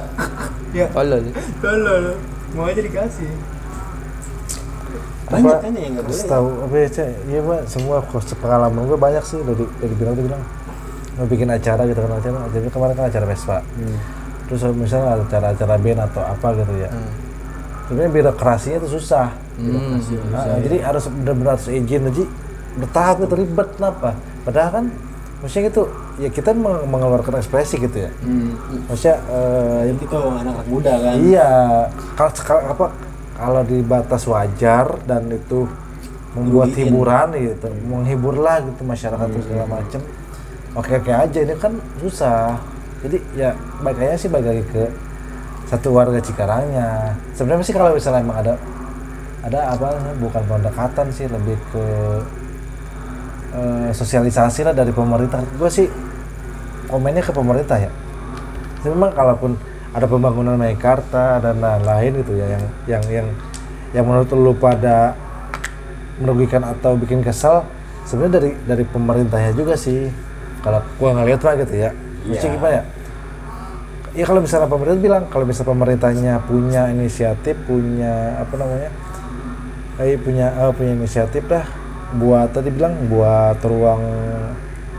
Ya. 0.69 0.85
Tolol. 0.91 1.31
Tolol. 1.63 2.19
Mau 2.53 2.67
aja 2.67 2.77
dikasih 2.77 3.31
banyak 5.29 5.45
Apa, 5.45 5.61
kan 5.61 5.71
ya 5.71 5.81
yang 5.81 5.93
nggak 5.95 6.05
boleh. 6.09 6.25
Tahu 6.25 6.47
apa 6.65 6.75
ya 6.75 6.87
Cek? 6.89 7.09
iya 7.29 7.39
pak. 7.45 7.59
Semua 7.69 7.97
pengalaman 8.35 8.81
gue 8.83 8.97
banyak 8.97 9.23
sih 9.23 9.39
dari 9.45 9.65
dari 9.77 9.93
bilang 9.95 10.13
dia 10.17 10.25
bilang. 10.25 10.43
Mau 11.15 11.27
bikin 11.27 11.49
acara 11.51 11.81
gitu 11.85 11.99
kan 11.99 12.11
acara. 12.17 12.37
Jadi 12.49 12.67
kemarin 12.67 12.93
kan 12.95 13.05
acara 13.07 13.25
Vespa. 13.29 13.57
Hmm. 13.77 13.97
terus 14.49 14.65
misalnya 14.73 15.13
acara-acara 15.21 15.77
band 15.77 15.99
atau 16.09 16.25
apa 16.25 16.47
gitu 16.57 16.73
ya. 16.81 16.89
Hmm. 16.89 17.11
sebenarnya 17.85 18.11
birokrasinya 18.11 18.77
itu 18.81 18.89
susah. 18.97 19.29
Hmm. 19.61 20.01
Nah, 20.33 20.57
jadi 20.65 20.77
harus 20.81 21.05
benar-benar 21.05 21.53
harus 21.53 21.69
izin. 21.69 22.09
Aja 22.09 22.25
bertahap 22.79 23.15
itu 23.21 23.35
ribet 23.35 23.67
kenapa 23.77 24.13
padahal 24.45 24.69
kan 24.71 24.85
maksudnya 25.41 25.69
gitu 25.69 25.83
ya 26.17 26.29
kita 26.29 26.51
meng- 26.53 26.85
mengeluarkan 26.89 27.37
ekspresi 27.37 27.77
gitu 27.77 28.07
ya. 28.07 28.11
Hmm. 28.25 28.57
maksudnya 28.89 29.17
eh, 29.29 29.93
itu 29.93 30.15
anak-anak 30.17 30.65
muda 30.65 30.93
kan. 30.97 31.15
Iya, 31.21 31.49
kalau 32.17 32.61
apa 32.73 32.85
kalau 33.39 33.63
di 33.63 33.79
batas 33.79 34.27
wajar 34.27 34.99
dan 35.07 35.31
itu 35.31 35.63
membuat 36.35 36.75
Merugiin. 36.75 36.91
hiburan 36.91 37.27
gitu, 37.39 37.67
menghibur 37.87 38.35
lah 38.37 38.61
gitu 38.61 38.81
masyarakat 38.83 39.27
terus 39.31 39.45
segala 39.47 39.67
macem. 39.79 40.01
Oke 40.77 40.99
oke 40.99 41.09
aja 41.09 41.39
ini 41.41 41.55
kan 41.57 41.73
susah. 41.97 42.59
Jadi 43.01 43.17
ya 43.33 43.55
baik 43.81 43.97
aja 44.03 44.19
sih 44.19 44.29
balik 44.29 44.53
lagi 44.53 44.63
ke 44.69 44.83
satu 45.71 45.95
warga 45.95 46.19
Cikarangnya. 46.21 47.15
Sebenarnya 47.33 47.65
sih 47.65 47.73
kalau 47.73 47.95
misalnya 47.95 48.21
emang 48.21 48.37
ada 48.43 48.53
ada 49.39 49.59
apa 49.71 49.87
bukan 50.19 50.43
pendekatan 50.45 51.07
sih 51.15 51.25
lebih 51.31 51.55
ke 51.71 51.85
eh, 53.55 53.89
sosialisasi 53.95 54.67
lah 54.67 54.75
dari 54.75 54.91
pemerintah. 54.93 55.41
Gue 55.57 55.71
sih 55.71 55.87
komennya 56.91 57.23
ke 57.25 57.33
pemerintah 57.33 57.79
ya. 57.79 57.91
Memang 58.85 59.15
kalaupun 59.15 59.57
ada 59.89 60.05
pembangunan 60.05 60.53
Meikarta 60.53 61.41
dan 61.41 61.57
lain-lain 61.57 62.21
gitu 62.21 62.37
ya 62.37 62.45
yang 62.57 62.65
yang 62.85 63.03
yang 63.09 63.27
yang 63.89 64.05
menurut 64.05 64.29
lu 64.37 64.53
pada 64.53 65.17
merugikan 66.21 66.61
atau 66.61 66.93
bikin 66.93 67.25
kesal 67.25 67.65
sebenarnya 68.05 68.33
dari 68.37 68.51
dari 68.65 68.83
pemerintahnya 68.85 69.51
juga 69.57 69.73
sih. 69.73 70.09
Kalau 70.61 70.83
gua 70.99 71.15
ngeliat 71.17 71.41
mah 71.41 71.55
gitu 71.57 71.73
ya. 71.73 71.89
Maksudnya 72.27 72.53
gimana 72.59 72.73
ya? 72.73 72.83
Ya 74.13 74.25
kalau 74.25 74.41
misalnya 74.43 74.67
pemerintah 74.67 75.01
bilang 75.01 75.23
kalau 75.29 75.45
misalnya 75.45 75.69
pemerintahnya 75.73 76.33
punya 76.43 76.81
inisiatif 76.89 77.55
punya 77.65 78.41
apa 78.41 78.53
namanya 78.57 78.89
eh 80.01 80.17
punya 80.17 80.49
eh, 80.49 80.71
punya 80.73 80.91
inisiatif 80.97 81.45
dah 81.45 81.65
buat 82.17 82.49
tadi 82.49 82.73
bilang 82.73 82.97
buat 83.05 83.61
ruang 83.61 84.01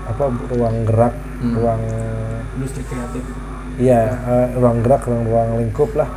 apa 0.07 0.25
ruang 0.55 0.87
gerak 0.87 1.15
ruang 1.43 1.83
industri 2.55 2.87
kreatif 2.87 3.50
iya 3.81 4.01
eh, 4.13 4.47
ruang 4.61 4.85
gerak 4.85 5.03
ruang 5.09 5.25
ruang 5.25 5.49
lingkup 5.65 5.91
lah 5.97 6.09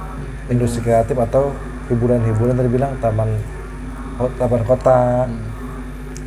industri 0.51 0.83
kreatif 0.83 1.15
atau 1.15 1.55
hiburan-hiburan 1.87 2.53
tadi 2.59 2.69
bilang 2.69 2.91
taman 2.99 3.31
taman 4.37 4.61
kota 4.67 5.25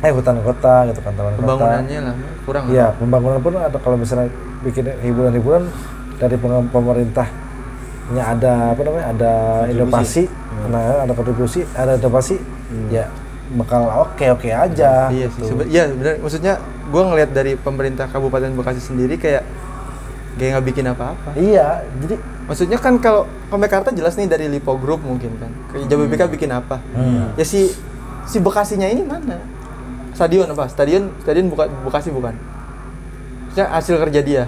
eh 0.01 0.11
hutan 0.13 0.37
kota 0.45 0.89
gitu 0.89 0.99
kan 1.01 1.13
taman 1.13 1.33
kota 1.37 1.45
pembangunannya 1.45 1.99
lah 2.01 2.15
kurang. 2.47 2.63
Iya, 2.71 2.95
pembangunan 2.95 3.39
pun 3.43 3.53
ada 3.59 3.77
kalau 3.83 3.97
misalnya 3.99 4.31
bikin 4.63 4.87
hiburan-hiburan 5.03 5.67
dari 6.15 6.35
pemerintahnya 6.71 8.23
ada 8.23 8.71
apa 8.71 8.81
namanya? 8.87 9.05
Ada 9.11 9.33
inovasi, 9.75 10.23
nah 10.71 11.03
ada 11.03 11.11
kontribusi, 11.11 11.67
ada 11.75 11.99
inovasi, 11.99 12.39
ya 12.87 13.11
bakal 13.57 14.07
oke-oke 14.07 14.47
aja. 14.47 15.11
Iya 15.11 15.27
sih, 15.31 15.43
gitu. 15.43 15.63
iya 15.67 15.91
benar. 15.91 16.23
Maksudnya 16.23 16.53
gue 16.87 17.01
ngelihat 17.03 17.31
dari 17.35 17.59
pemerintah 17.59 18.07
Kabupaten 18.07 18.55
Bekasi 18.55 18.79
sendiri 18.79 19.19
kayak 19.19 19.43
kayak 20.37 20.49
nggak 20.55 20.65
bikin 20.65 20.85
apa-apa. 20.87 21.29
Iya, 21.35 21.81
jadi 21.99 22.15
Maksudnya 22.47 22.79
kan 22.79 22.95
kalau 22.95 23.27
ke 23.51 23.55
Mekarta 23.59 23.91
jelas 23.91 24.15
nih 24.15 24.23
dari 24.23 24.47
Lipo 24.47 24.71
Group 24.79 25.03
mungkin 25.03 25.35
kan. 25.35 25.51
Ke 25.67 25.83
Jababeka 25.83 26.31
bikin 26.31 26.47
apa? 26.47 26.79
Ya 27.35 27.43
si 27.43 27.67
si 28.23 28.39
Bekasinya 28.39 28.87
ini 28.87 29.03
mana? 29.03 29.43
Stadion 30.15 30.47
apa? 30.47 30.71
Stadion 30.71 31.11
stadion 31.19 31.51
buka, 31.51 31.67
Bekasi 31.83 32.07
bukan? 32.07 32.31
Maksudnya 33.51 33.67
hasil 33.67 33.95
kerja 33.99 34.19
dia. 34.23 34.43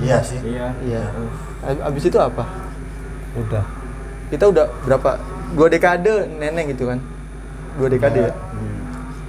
Iya 0.00 0.18
sih. 0.24 0.40
iya 0.40 0.72
Iya. 0.80 1.12
Ab- 1.60 1.92
Abis 1.92 2.08
itu 2.08 2.16
apa? 2.16 2.48
udah. 3.36 3.64
Kita 4.32 4.48
udah 4.48 4.64
berapa? 4.88 5.20
Dua 5.52 5.68
dekade 5.68 6.32
neneng 6.40 6.72
gitu 6.72 6.88
kan? 6.88 7.04
Dua 7.76 7.92
dekade 7.92 8.16
ya? 8.16 8.32
ya 8.32 8.32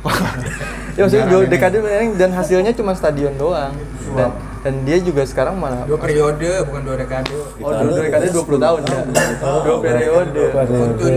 maksudnya 0.96 1.26
dua 1.26 1.42
dekade 1.48 1.78
dan 2.14 2.30
hasilnya 2.32 2.72
cuma 2.72 2.92
stadion 2.94 3.34
doang. 3.34 3.74
Dan, 4.14 4.30
dan 4.62 4.74
dia 4.84 4.98
juga 5.00 5.24
sekarang 5.24 5.56
malah 5.56 5.84
dua 5.84 5.98
periode 5.98 6.50
bukan 6.64 6.82
dua 6.84 6.96
dekade 6.96 7.34
Oh, 7.58 7.72
dua 7.72 8.00
dekade 8.00 8.28
20 8.30 8.60
tahun 8.60 8.80
ya. 8.84 9.00
Dua 9.64 9.78
periode. 9.80 10.44
Periode. 10.54 11.12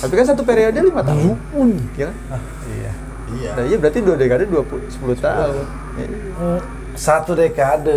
Tapi 0.00 0.12
kan 0.12 0.24
satu 0.24 0.42
periode 0.42 0.78
lima 0.78 1.02
tahun. 1.02 1.36
Ya 1.92 2.04
kan? 2.08 2.14
Iya. 2.64 2.92
Iya. 3.32 3.50
Nah, 3.52 3.64
iya 3.64 3.76
berarti 3.76 3.98
dua 4.00 4.16
dekade 4.16 4.44
20 4.46 4.86
10 4.88 5.18
tahun. 5.18 5.64
Ya. 5.98 6.06
Mm, 6.32 6.58
Satu 6.92 7.32
dekade. 7.32 7.96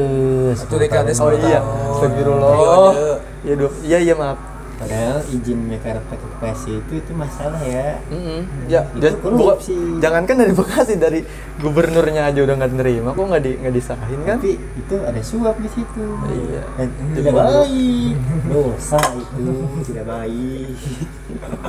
satu 0.55 0.75
dekade 0.79 1.11
Oh 1.11 1.17
sepuluh 1.27 1.39
iya, 1.41 1.59
tahun. 1.59 1.91
astagfirullah. 1.91 2.49
Periode. 2.49 3.03
Iya, 3.43 3.53
dua, 3.55 3.69
iya 3.83 3.97
iya 4.01 4.13
maaf. 4.15 4.39
Padahal 4.75 5.23
izin 5.25 5.59
Mekarta 5.65 6.11
ke 6.11 6.25
Bekasi 6.29 6.71
itu 6.77 6.93
itu 6.97 7.11
masalah 7.11 7.57
ya 7.59 7.95
Mm-mm. 8.07 8.39
Ya, 8.65 8.83
Itu 8.89 8.99
dan 8.99 9.13
korupsi. 9.17 9.71
buka- 9.71 9.99
jangankan 9.99 10.35
dari 10.37 10.53
Bekasi 10.53 10.93
dari 10.95 11.19
gubernurnya 11.57 12.27
aja 12.27 12.39
udah 12.41 12.55
nggak 12.55 12.71
nerima, 12.73 13.09
kok 13.09 13.23
nggak 13.23 13.41
di 13.41 13.51
nggak 13.55 13.73
diserahin 13.73 14.19
kan? 14.21 14.37
tapi 14.37 14.51
itu 14.57 14.95
ada 14.97 15.21
suap 15.21 15.55
di 15.57 15.69
situ 15.69 16.03
Iya. 16.25 16.61
Dan 16.75 16.87
tidak 17.13 17.33
baik 17.33 18.15
dosa 18.45 18.99
itu 19.13 19.45
tidak 19.85 20.05
baik 20.05 20.75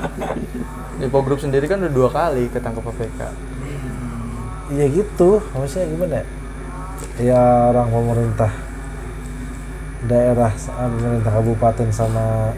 Lipo 0.98 1.18
Group 1.20 1.38
sendiri 1.38 1.64
kan 1.64 1.78
udah 1.78 1.92
dua 1.92 2.09
kali 2.09 2.48
ketangkep 2.48 2.82
KPK. 2.82 3.20
Iya 4.68 4.84
gitu, 4.90 5.38
maksudnya 5.52 5.86
gimana 5.86 6.14
ya? 6.16 6.26
Ya 7.16 7.42
orang 7.70 7.88
pemerintah 7.88 8.50
daerah, 10.02 10.50
pemerintah 10.57 11.32
kabupaten 11.32 11.88
sama 11.90 12.50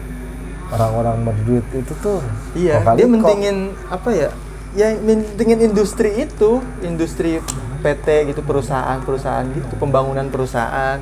orang-orang 0.69 1.17
berduit 1.23 1.65
itu 1.71 1.93
tuh 1.97 2.21
Iya, 2.53 2.81
dia 2.93 3.03
kok- 3.03 3.11
mentingin 3.11 3.57
apa 3.85 4.09
ya? 4.09 4.29
Ya 4.71 4.93
mentingin 4.95 5.59
industri 5.63 6.13
itu, 6.19 6.61
industri 6.79 7.41
PT 7.81 8.05
gitu, 8.27 8.41
perusahaan-perusahaan 8.41 9.49
gitu, 9.49 9.73
pembangunan 9.75 10.27
perusahaan. 10.27 11.01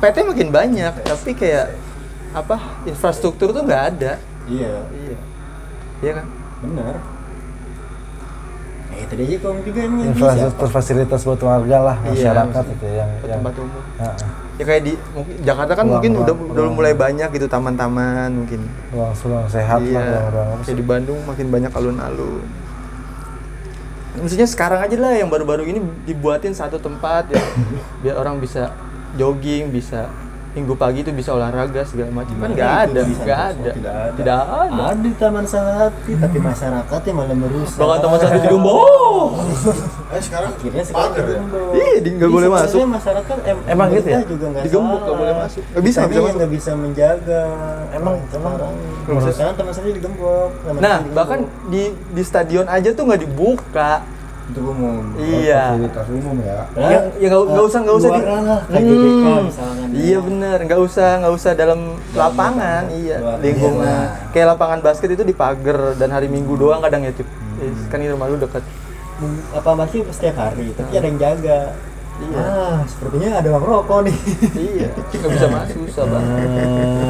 PT 0.00 0.16
makin 0.24 0.48
banyak, 0.48 0.92
tapi 1.02 1.32
kayak 1.32 1.76
apa? 2.32 2.56
Infrastruktur 2.84 3.50
tuh 3.50 3.62
nggak 3.62 3.84
ada. 3.92 4.12
iya 4.44 4.84
Iya. 4.90 5.16
Iya 6.00 6.12
kan? 6.14 6.26
benar 6.60 6.94
ya 8.94 9.02
itu 9.04 9.14
dia 9.18 9.38
kaum 9.42 9.58
juga 9.60 9.80
ini 9.82 10.00
infrastruktur 10.08 10.68
fasilitas 10.70 11.20
buat 11.26 11.40
warga 11.42 11.78
lah 11.82 11.96
Iya, 12.06 12.10
masyarakat 12.30 12.62
maksudnya 12.64 12.74
itu 12.78 12.86
yang 12.94 13.10
Ke 13.18 13.26
yang 13.26 13.40
tempat 13.42 13.54
umum. 13.58 13.82
Ah, 13.98 14.04
ah. 14.06 14.14
Ya 14.54 14.64
kayak 14.64 14.82
di 14.86 14.92
mungkin 15.10 15.34
Jakarta 15.42 15.72
kan 15.74 15.86
mungkin 15.90 16.12
udah 16.14 16.34
udah 16.54 16.62
mulai 16.70 16.94
banyak 16.94 17.28
gitu 17.34 17.46
taman-taman 17.50 18.30
mungkin. 18.30 18.60
ruang 18.94 19.10
ruang 19.10 19.46
sehat 19.50 19.82
iya. 19.82 19.98
lah 19.98 20.30
apa 20.30 20.62
Kayak 20.62 20.66
sih? 20.70 20.76
di 20.78 20.84
Bandung 20.86 21.18
makin 21.26 21.46
banyak 21.50 21.72
alun-alun. 21.74 22.46
Maksudnya 24.14 24.46
sekarang 24.46 24.78
aja 24.78 24.94
lah 24.94 25.12
yang 25.18 25.26
baru-baru 25.26 25.66
ini 25.66 25.82
dibuatin 26.06 26.54
satu 26.54 26.78
tempat 26.78 27.34
ya 27.34 27.42
biar 28.06 28.14
orang 28.14 28.38
bisa 28.38 28.70
jogging, 29.18 29.74
bisa 29.74 30.06
minggu 30.54 30.74
pagi 30.74 31.02
itu 31.02 31.10
bisa 31.10 31.30
olahraga 31.30 31.82
segala 31.82 32.14
macam 32.14 32.30
kan 32.36 32.48
nggak 32.48 32.72
ada, 32.84 33.00
nggak 33.02 33.40
ada, 33.44 33.70
Tidak 33.72 33.90
ada. 33.92 34.14
tidak 34.14 34.38
ada. 34.40 34.82
ada 34.86 34.94
di 34.96 35.10
Taman 35.12 35.44
Sarati 35.44 36.12
tapi 36.14 36.38
masyarakatnya 36.38 37.12
malah 37.12 37.34
merusak 37.34 37.74
Bahkan 37.74 37.98
teman 38.00 38.16
saya 38.16 38.38
digembok. 38.38 39.30
Eh 40.08 40.22
sekarang 40.22 40.50
akhirnya 40.54 40.84
sekarang 40.84 41.10
ya? 41.10 41.38
Iya, 41.74 41.96
di- 41.98 42.12
nggak 42.14 42.22
Jadi 42.22 42.34
boleh 42.38 42.48
sebenarnya 42.48 42.70
masuk. 42.70 42.94
masyarakat 42.94 43.36
em, 43.42 43.58
Emang 43.66 43.88
gitu 43.90 44.08
ya? 44.08 44.18
juga 44.24 44.44
nggak 44.48 44.62
Digembok, 44.62 45.00
nggak 45.00 45.16
boleh 45.18 45.34
masuk. 45.36 45.62
Nggak 45.64 45.82
bisa, 45.82 45.98
Kitanya 45.98 46.06
nggak 46.06 46.14
bisa 46.14 46.14
yang 46.14 46.22
masuk. 46.24 46.38
nggak 46.38 46.52
bisa 46.54 46.70
menjaga 46.78 47.42
Emang- 47.90 48.18
bisa. 49.18 49.30
sekarang 49.34 49.54
teman 49.54 49.72
saya 49.74 49.92
digembok 49.92 50.50
Taman 50.62 50.78
Nah, 50.78 50.98
bahkan 51.10 51.38
di 51.66 51.82
di 52.08 52.22
stadion 52.22 52.66
aja 52.66 52.88
tuh 52.90 53.02
nggak 53.04 53.20
dibuka. 53.20 53.92
Untuk 54.44 54.64
umum. 54.70 55.02
Iya. 55.16 55.62
Fasilitas 55.72 56.06
umum 56.10 56.36
ya. 56.38 56.58
Ya, 56.74 56.98
ya 57.16 57.26
nggak 57.26 57.42
nggak 57.48 57.64
usah 57.64 57.78
nggak 57.80 57.96
usah 57.96 58.08
di 58.08 58.18
luaran 58.18 58.42
lah 58.44 58.60
KGBK 58.66 59.24
Hmm, 59.24 59.42
misalnya 59.44 59.84
Iya 59.90 60.18
bener, 60.20 60.58
nggak 60.62 60.80
usah 60.80 61.08
nggak 61.18 61.34
usah 61.34 61.50
dalam 61.54 61.80
lapangan, 62.12 62.82
iya. 62.92 63.16
Lingkungan. 63.40 64.04
Kayak 64.30 64.46
lapangan 64.52 64.78
basket 64.80 65.10
itu 65.10 65.22
dipagar 65.22 65.94
dan 65.94 66.10
hari 66.10 66.28
Minggu 66.28 66.54
doang 66.54 66.78
kadang 66.78 67.02
ya 67.02 67.12
cip. 67.12 67.26
Eh, 67.56 67.72
Kan 67.88 67.98
ini 67.98 68.10
rumah 68.10 68.26
lu 68.26 68.36
dekat. 68.36 68.62
apa 69.54 69.70
masih 69.72 70.02
setiap 70.10 70.36
hari 70.36 70.74
tapi 70.74 70.90
ada 70.92 71.06
yang 71.06 71.16
jaga. 71.16 71.60
Iya. 72.14 72.38
ah 72.38 72.78
sepertinya 72.84 73.42
ada 73.42 73.48
orang 73.50 73.64
rokok 73.64 73.98
nih. 74.06 74.16
Iya, 74.54 74.88
nggak 75.18 75.30
bisa 75.32 75.46
masuk 75.48 75.78
susah 75.86 76.04
banget. 76.06 76.46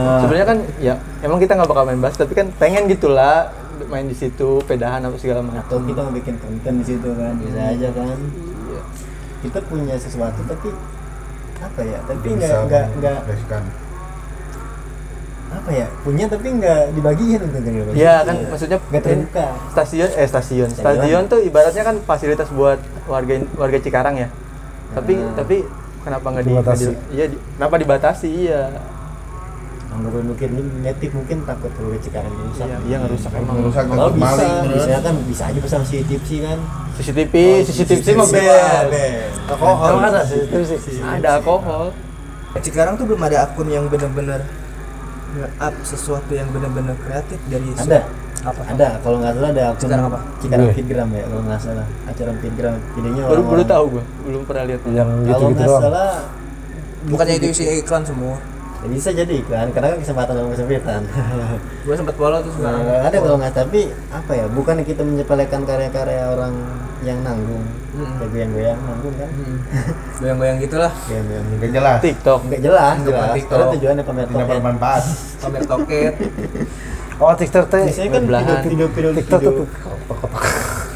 Ah, 0.01 0.18
Sebenarnya 0.20 0.47
kan 0.47 0.59
ya 0.78 0.95
emang 1.20 1.37
kita 1.37 1.53
nggak 1.53 1.68
bakal 1.68 1.85
main 1.85 2.01
basket, 2.01 2.24
tapi 2.24 2.35
kan 2.35 2.47
pengen 2.57 2.89
gitulah 2.89 3.53
main 3.84 4.04
di 4.04 4.12
situ, 4.12 4.58
pedahan 4.62 5.00
apa 5.00 5.16
segala 5.16 5.40
atau 5.40 5.50
macam. 5.76 5.80
kita 5.84 6.00
mau 6.00 6.12
bikin 6.12 6.36
konten 6.36 6.72
di 6.76 6.84
situ 6.84 7.08
kan 7.10 7.34
bisa 7.36 7.60
aja 7.68 7.88
kan. 7.90 8.18
Iya. 8.64 8.82
kita 9.40 9.58
punya 9.62 9.94
sesuatu 9.94 10.40
tapi 10.44 10.68
apa 11.56 11.80
ya 11.80 11.98
tapi 12.02 12.26
nggak 12.32 12.58
nggak 12.64 12.84
nggak. 12.96 13.18
apa 15.54 15.70
ya 15.70 15.86
punya 16.00 16.26
tapi 16.26 16.48
nggak 16.50 16.82
dibagiin 16.92 17.40
gitu 17.40 17.58
kan 17.62 17.94
Iya 17.94 18.14
kan 18.20 18.36
maksudnya 18.44 18.78
nggak 18.82 19.02
terbuka. 19.02 19.46
stasiun 19.70 20.10
eh 20.12 20.26
stasiun. 20.26 20.68
Stadion. 20.68 20.98
stadion 20.98 21.22
tuh 21.24 21.40
ibaratnya 21.40 21.82
kan 21.84 21.96
fasilitas 22.00 22.50
buat 22.50 22.76
warga 23.04 23.38
warga 23.54 23.78
Cikarang 23.78 24.16
ya. 24.16 24.28
Tapi 24.90 25.14
Hmm. 25.14 25.34
tapi 25.34 25.56
kenapa 26.00 26.26
nggak 26.28 26.42
di, 26.42 26.50
Dibatasi. 26.50 26.84
iya 27.12 27.24
di- 27.28 27.40
kenapa 27.54 27.74
dibatasi? 27.76 28.28
Iya 28.44 28.60
menurut 29.95 30.22
mungkin 30.26 30.51
netik 30.82 31.11
mungkin 31.14 31.47
takut 31.47 31.70
kalau 31.74 31.95
Cikarang 32.03 32.34
rusak. 32.34 32.66
Iya. 32.66 32.78
Iya 32.84 32.97
ngerusak 33.07 33.32
emang. 33.38 33.55
Merusak 33.62 33.84
kalau 33.86 34.11
bisa. 34.11 34.26
maling. 34.26 34.55
bisa 34.74 34.99
kan 35.01 35.14
bisa 35.26 35.42
aja 35.51 35.59
pesan 35.62 35.80
CCTV 35.86 36.22
sih 36.26 36.38
kan? 36.42 36.59
CCTV 36.95 37.34
Oh, 37.34 37.59
CCTV 37.66 38.07
mah 38.14 38.26
CCTV 38.28 38.49
bed 38.90 39.30
alkohol. 39.51 39.88
Emang 39.90 40.05
ada 40.11 40.22
sih, 40.26 40.40
itu 40.47 40.59
sih. 40.78 40.99
ada 41.03 41.28
alkohol. 41.38 41.84
Sekarang 42.62 42.95
tuh 42.95 43.05
belum 43.11 43.22
ada 43.26 43.36
akun 43.51 43.68
yang 43.70 43.86
bener-bener 43.90 44.40
nge-up 45.34 45.74
sesuatu 45.82 46.30
yang 46.30 46.47
bener-bener 46.55 46.95
kreatif 47.03 47.38
dari 47.51 47.66
ada. 47.74 48.07
apa? 48.47 48.62
Ada. 48.70 48.88
Kalau 49.03 49.16
nggak 49.18 49.32
salah 49.34 49.51
ada 49.51 49.62
akun 49.74 49.82
Cikarang 49.82 50.07
apa? 50.07 50.20
Cikarang 50.38 50.66
Gue. 50.70 50.74
Fitgram 50.78 51.09
ya 51.11 51.24
kalau 51.26 51.42
nggak 51.42 51.61
salah. 51.61 51.86
Acara 52.07 52.30
Fitgram 52.38 52.74
videonya 52.95 53.22
baru 53.26 53.42
baru 53.42 53.62
tahu 53.66 53.84
gua. 53.99 54.05
Belum 54.22 54.42
pernah 54.47 54.64
lihat. 54.70 54.80
Yang 54.86 55.09
kalau 55.11 55.26
gitu-gitu 55.26 55.55
nggak 55.55 55.68
doang. 55.70 55.82
salah 55.82 56.11
bukannya 57.05 57.34
itu 57.36 57.47
isi 57.53 57.64
iklan 57.84 58.05
semua 58.07 58.36
Ya, 58.85 58.93
bisa 58.93 59.09
jadi 59.11 59.32
iklan 59.35 59.72
karena 59.72 59.87
kan 59.91 59.99
kesempatan 59.99 60.32
dalam 60.35 60.53
kesempitan 60.53 61.03
gue 61.85 61.95
sempet 61.95 62.14
follow 62.14 62.37
tuh 62.39 62.53
nah, 62.55 62.68
sekarang 62.68 62.80
nggak 62.85 63.01
ada 63.03 63.16
kalau 63.18 63.37
nggak 63.41 63.55
tapi 63.55 63.80
apa 64.12 64.32
ya 64.35 64.45
bukan 64.47 64.76
kita 64.82 65.01
menyepelekan 65.01 65.61
karya-karya 65.64 66.22
orang 66.28 66.53
yang 67.01 67.16
nanggung 67.20 67.64
kayak 67.95 68.28
goyang-goyang 68.28 68.76
nanggung 68.78 69.14
kan 69.14 69.30
Hmm. 69.35 69.59
goyang-goyang 70.20 70.57
gitulah 70.61 70.93
goyang-goyang 71.01 71.45
Gak 71.55 71.70
jelas. 71.72 71.97
TikTok 71.99 72.41
nggak 72.45 72.61
jelas 72.61 72.95
jelas 73.01 73.28
TikTok. 73.32 73.57
karena 73.57 73.72
tujuannya 73.72 74.05
pamer 74.05 74.22
Tidak 74.22 74.37
toket 74.37 74.53
bermanfaat. 74.55 75.03
pamer 75.43 75.62
toket 75.64 76.14
Oh, 77.14 77.32
TikTok 77.32 77.64
teh. 77.66 77.85
biasanya 77.87 78.11
kan 78.11 78.22
Belahan. 78.26 78.59
video 78.62 78.87
video 78.91 79.11
TikTok 79.14 79.41
video 79.41 79.53
tuh 79.55 79.66
kotak-kotak. 79.72 80.43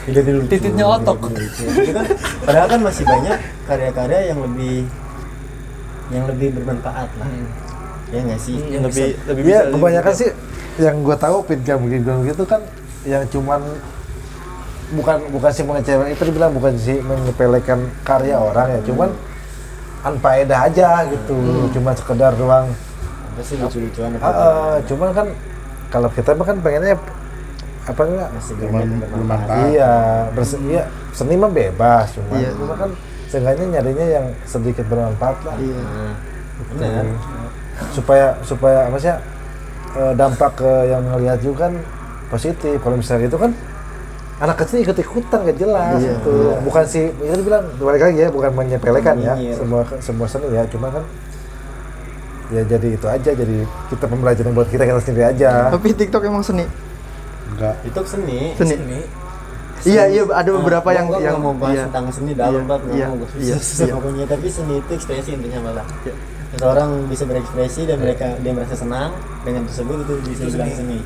video 0.05 0.21
video 0.21 0.35
lucu, 0.39 0.51
Titiknya 0.51 0.85
otok. 0.85 1.17
video 1.25 1.41
lucu. 1.41 1.63
Itu 1.65 1.91
kan 1.95 2.05
padahal 2.45 2.67
kan 2.69 2.81
masih 2.83 3.05
banyak 3.07 3.37
karya-karya 3.65 4.21
yang 4.29 4.39
lebih 4.43 4.77
yang 6.09 6.25
lebih 6.27 6.49
bermanfaat 6.55 7.09
lah 7.17 7.29
ya 8.09 8.21
nggak 8.23 8.41
sih? 8.41 8.57
Yang 8.63 8.83
lebih 8.85 9.07
lebih 9.27 9.43
Iya, 9.45 9.61
bisa 9.61 9.73
kebanyakan 9.73 10.15
sih 10.15 10.29
yang 10.79 10.97
gue 11.01 11.17
tahu 11.17 11.37
pitgam 11.43 11.79
pitgam 11.85 12.19
gitu 12.23 12.43
kan 12.45 12.61
yang 13.03 13.23
cuman 13.27 13.61
bukan 14.91 15.17
bukan 15.29 15.51
sih 15.51 15.63
mengecewakan 15.63 16.09
itu 16.09 16.23
dibilang 16.25 16.53
bukan 16.53 16.73
sih 16.75 16.97
menyepelekan 16.99 17.77
karya 18.03 18.37
orang 18.37 18.69
ya 18.71 18.81
cuman 18.85 19.11
anfaedah 20.01 20.59
aja 20.65 20.89
gitu 21.07 21.37
cuma 21.71 21.91
sekedar 21.93 22.33
doang. 22.35 22.71
Apa 23.29 23.41
sih 23.43 23.57
lucu-lucuan 23.57 24.17
Ah, 24.17 24.31
ah, 24.31 24.75
cuman 24.83 25.11
kan 25.13 25.27
kalau 25.89 26.09
kita 26.09 26.33
mah 26.33 26.47
kan 26.47 26.57
pengennya 26.59 26.97
apa 27.85 28.03
enggak? 28.03 28.29
Bermanfaat. 29.09 29.59
iya 29.69 29.93
berse- 30.31 30.61
iya 30.63 30.83
seni 31.11 31.35
mah 31.35 31.49
bebas 31.49 32.13
cuma 32.13 32.37
Iya. 32.37 32.53
cuma 32.53 32.75
kan 32.75 32.91
seenggaknya 33.27 33.67
nyarinya 33.71 34.07
yang 34.11 34.27
sedikit 34.45 34.85
bermanfaat 34.87 35.37
lah. 35.43 35.57
Iya. 35.59 35.81
Nah, 35.81 36.13
benar 36.71 37.05
supaya 37.89 38.37
supaya 38.43 38.79
apa 38.85 38.97
sih 38.97 39.09
ya, 39.09 39.17
eh, 39.95 40.13
dampak 40.15 40.51
ke 40.55 40.71
yang 40.87 41.03
ngelihat 41.05 41.39
juga 41.39 41.67
kan 41.67 41.73
positif 42.29 42.77
kalau 42.79 42.95
misalnya 42.95 43.27
itu 43.27 43.37
kan 43.37 43.51
anak 44.39 44.57
kecil 44.57 44.79
ikut 44.81 44.95
ikutan 44.97 45.39
gak 45.43 45.57
jelas 45.57 45.99
Iya. 45.99 46.15
itu 46.15 46.35
bukan 46.61 46.85
sih 46.85 47.05
itu 47.11 47.43
bilang 47.43 47.65
balik 47.77 48.03
lagi 48.05 48.19
ya 48.19 48.29
bukan 48.29 48.51
menyepelekan 48.53 49.17
ya 49.19 49.35
Nyinyir. 49.35 49.57
semua 49.57 49.81
semua 49.99 50.27
seni 50.27 50.47
ya 50.49 50.63
cuma 50.65 50.89
kan 50.89 51.03
ya 52.49 52.63
jadi 52.65 52.89
itu 52.91 53.07
aja 53.07 53.31
jadi 53.35 53.57
kita 53.89 54.05
pembelajaran 54.05 54.53
buat 54.53 54.67
kita 54.67 54.83
kita 54.83 55.01
sendiri 55.01 55.25
aja 55.27 55.69
tapi 55.69 55.91
TikTok 55.93 56.23
emang 56.25 56.41
seni 56.41 56.65
Enggak. 57.51 57.75
itu 57.83 58.01
seni 58.07 58.39
seni 58.55 58.75
ini 58.79 59.01
iya 59.85 60.07
iya 60.07 60.23
ada 60.25 60.51
beberapa 60.53 60.81
Gua- 60.83 60.95
yang 60.95 61.07
yang 61.19 61.37
mau 61.39 61.53
bahas 61.53 61.75
iya. 61.75 61.85
tentang 61.87 62.07
seni 62.09 62.33
dalam 62.33 62.53
Iya, 62.55 62.65
banget 62.65 62.83
nggak 62.85 62.95
iya, 62.95 63.07
iya, 63.39 63.57
iya. 63.59 63.93
pokoknya 63.93 64.25
tapi 64.27 64.47
seni 64.49 64.75
itu 64.77 64.91
ekspresi 64.93 65.31
intinya 65.35 65.61
malah 65.63 65.87
Iya. 66.05 66.15
Seseorang 66.51 66.89
bisa 67.07 67.25
berekspresi 67.25 67.85
dan 67.85 67.99
mereka 67.99 68.37
dia 68.39 68.51
merasa 68.51 68.75
senang 68.75 69.13
dengan 69.43 69.65
tersebut 69.65 69.97
itu 70.01 70.15
bisa 70.25 70.43
Itu 70.43 70.49
dibilang 70.51 70.73
seni. 70.73 70.99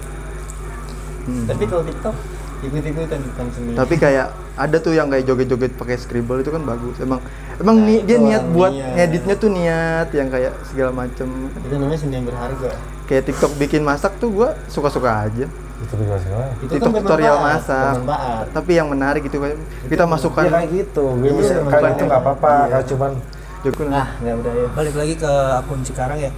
Hmm. 1.22 1.46
tapi 1.46 1.64
kalau 1.64 1.82
TikTok 1.82 2.14
ikut-ikutan 2.62 3.18
bukan 3.24 3.46
seni 3.48 3.72
tapi 3.72 3.94
kayak 3.96 4.26
ada 4.54 4.76
tuh 4.76 4.92
yang 4.92 5.06
kayak 5.06 5.22
joget-joget 5.24 5.72
pakai 5.72 5.96
scribble 5.96 6.38
itu 6.38 6.50
kan 6.50 6.62
bagus 6.62 6.94
emang 6.98 7.18
emang 7.56 7.76
Nah, 7.76 7.86
ni- 7.88 8.02
dia 8.04 8.16
itu 8.16 8.24
niat 8.24 8.42
buat 8.48 8.70
niat. 8.70 8.94
ngeditnya 8.96 9.34
tuh 9.36 9.50
niat 9.50 10.08
yang 10.12 10.28
kayak 10.28 10.52
segala 10.64 10.90
macem 10.92 11.26
itu 11.56 11.74
namanya 11.74 11.98
seni 11.98 12.14
yang 12.14 12.24
berharga 12.24 12.70
kayak 13.04 13.22
TikTok 13.24 13.52
bikin 13.56 13.82
masak 13.82 14.14
tuh 14.16 14.30
gua 14.30 14.54
suka-suka 14.66 15.10
aja 15.24 15.46
itu 15.80 15.94
juga 15.96 16.14
sih 16.16 16.30
Bang. 16.30 16.50
itu 16.56 16.70
TikTok 16.72 16.92
tutorial 16.96 17.36
masak 17.40 17.94
bermanfaat 17.98 18.44
tapi 18.52 18.70
yang 18.72 18.86
menarik 18.88 19.22
gitu 19.22 19.38
kayak 19.38 19.58
kita 19.84 20.04
masukkan 20.04 20.42
ya 20.44 20.50
kayak 20.52 20.70
gitu 20.72 21.04
Iya, 21.16 21.30
bisa 21.32 21.52
iya, 21.52 21.66
kalau 21.68 21.82
iya. 21.84 21.94
itu 21.94 22.02
nggak 22.04 22.20
apa-apa 22.20 22.50
Iya. 22.52 22.66
kalau 22.68 22.84
cuman 22.88 23.12
Joko 23.62 23.82
nah 23.86 24.06
nggak 24.18 24.34
udah 24.42 24.52
ya. 24.52 24.68
Balik 24.74 24.94
lagi 24.98 25.14
ke 25.14 25.32
akun 25.54 25.80
Cikarang 25.82 26.18
ya. 26.18 26.32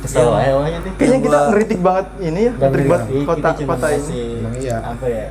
Kesel 0.00 0.28
aja 0.28 0.52
pokoknya 0.52 0.78
deh 0.84 0.92
kayaknya 0.96 1.18
kita 1.20 1.38
ngeritik 1.48 1.80
banget 1.80 2.06
ini 2.20 2.40
ya 2.44 2.52
Dan 2.60 2.68
ngeritik 2.68 2.90
banget 2.92 3.06
Jadi 3.08 3.24
kota 3.24 3.48
kota 3.56 3.86
ini. 3.88 4.20
iya. 4.60 4.76
apa 4.80 5.06
ya 5.08 5.26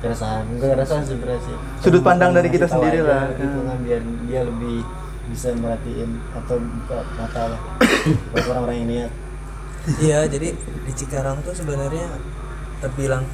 keresahan. 0.00 0.44
Enggak 0.48 0.68
keresahan 0.72 1.04
sebenarnya 1.04 1.40
Sudut 1.80 2.02
pandang 2.04 2.32
dari 2.32 2.48
kita 2.48 2.64
sendiri 2.64 3.04
lah. 3.04 3.28
gitu 3.36 3.58
kan 3.60 3.76
biar 3.84 4.00
dia 4.24 4.40
lebih 4.44 4.76
bisa 5.28 5.48
merhatiin 5.54 6.10
atau 6.32 6.56
buka 6.58 6.98
mata 7.16 7.42
lah. 7.52 7.60
Buat 8.32 8.44
orang-orang 8.48 8.76
yang 8.76 8.88
niat. 8.88 9.10
Iya 9.96 10.18
jadi 10.28 10.48
di 10.56 10.92
Cikarang 10.92 11.40
tuh 11.40 11.52
sebenarnya 11.52 12.08
terbilang 12.80 13.24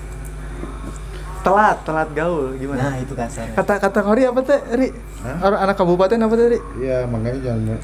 telat 1.46 1.76
telat 1.80 2.08
gaul 2.10 2.50
nah 2.50 2.58
gimana 2.58 2.98
itu 2.98 3.14
kasar 3.14 3.46
kata 3.52 3.78
kata 3.78 3.98
Kori 4.02 4.22
apa 4.24 4.40
teh 4.42 4.58
Ri 4.72 4.88
Hah? 5.22 5.62
Anak 5.62 5.74
kabupaten 5.74 6.18
apa 6.18 6.34
tadi 6.34 6.58
Iya, 6.76 7.06
makanya 7.06 7.38
jangan 7.40 7.78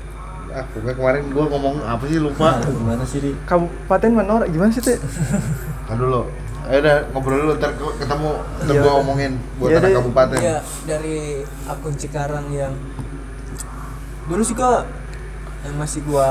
ah 0.52 0.64
pokoknya 0.68 0.94
kemarin 0.94 1.22
gua 1.30 1.44
ngomong 1.48 1.76
apa 1.80 2.04
sih 2.04 2.18
lupa. 2.18 2.60
gimana 2.60 3.02
sih 3.02 3.18
di 3.18 3.30
kabupaten 3.42 4.10
Menora 4.10 4.44
gimana 4.46 4.68
sih 4.68 4.82
teh 4.82 4.98
Kan 5.82 5.96
dulu. 5.96 6.28
Ayo 6.62 6.78
udah 6.78 6.96
ngobrol 7.08 7.38
dulu 7.40 7.52
ntar 7.56 7.72
ke- 7.72 7.96
ketemu 7.98 8.30
ntar 8.60 8.70
Iya. 8.70 8.80
gua 8.80 8.92
omongin 8.98 9.32
buat 9.56 9.68
Iya 9.68 9.78
anak 9.78 9.88
deh. 9.88 9.96
kabupaten. 9.96 10.38
Iya, 10.38 10.56
dari 10.84 11.18
akun 11.64 11.94
Cikarang 11.94 12.46
yang 12.50 12.74
dulu 14.24 14.42
sih 14.42 14.52
kok 14.52 14.84
yang 15.62 15.76
masih 15.76 16.00
gua 16.02 16.28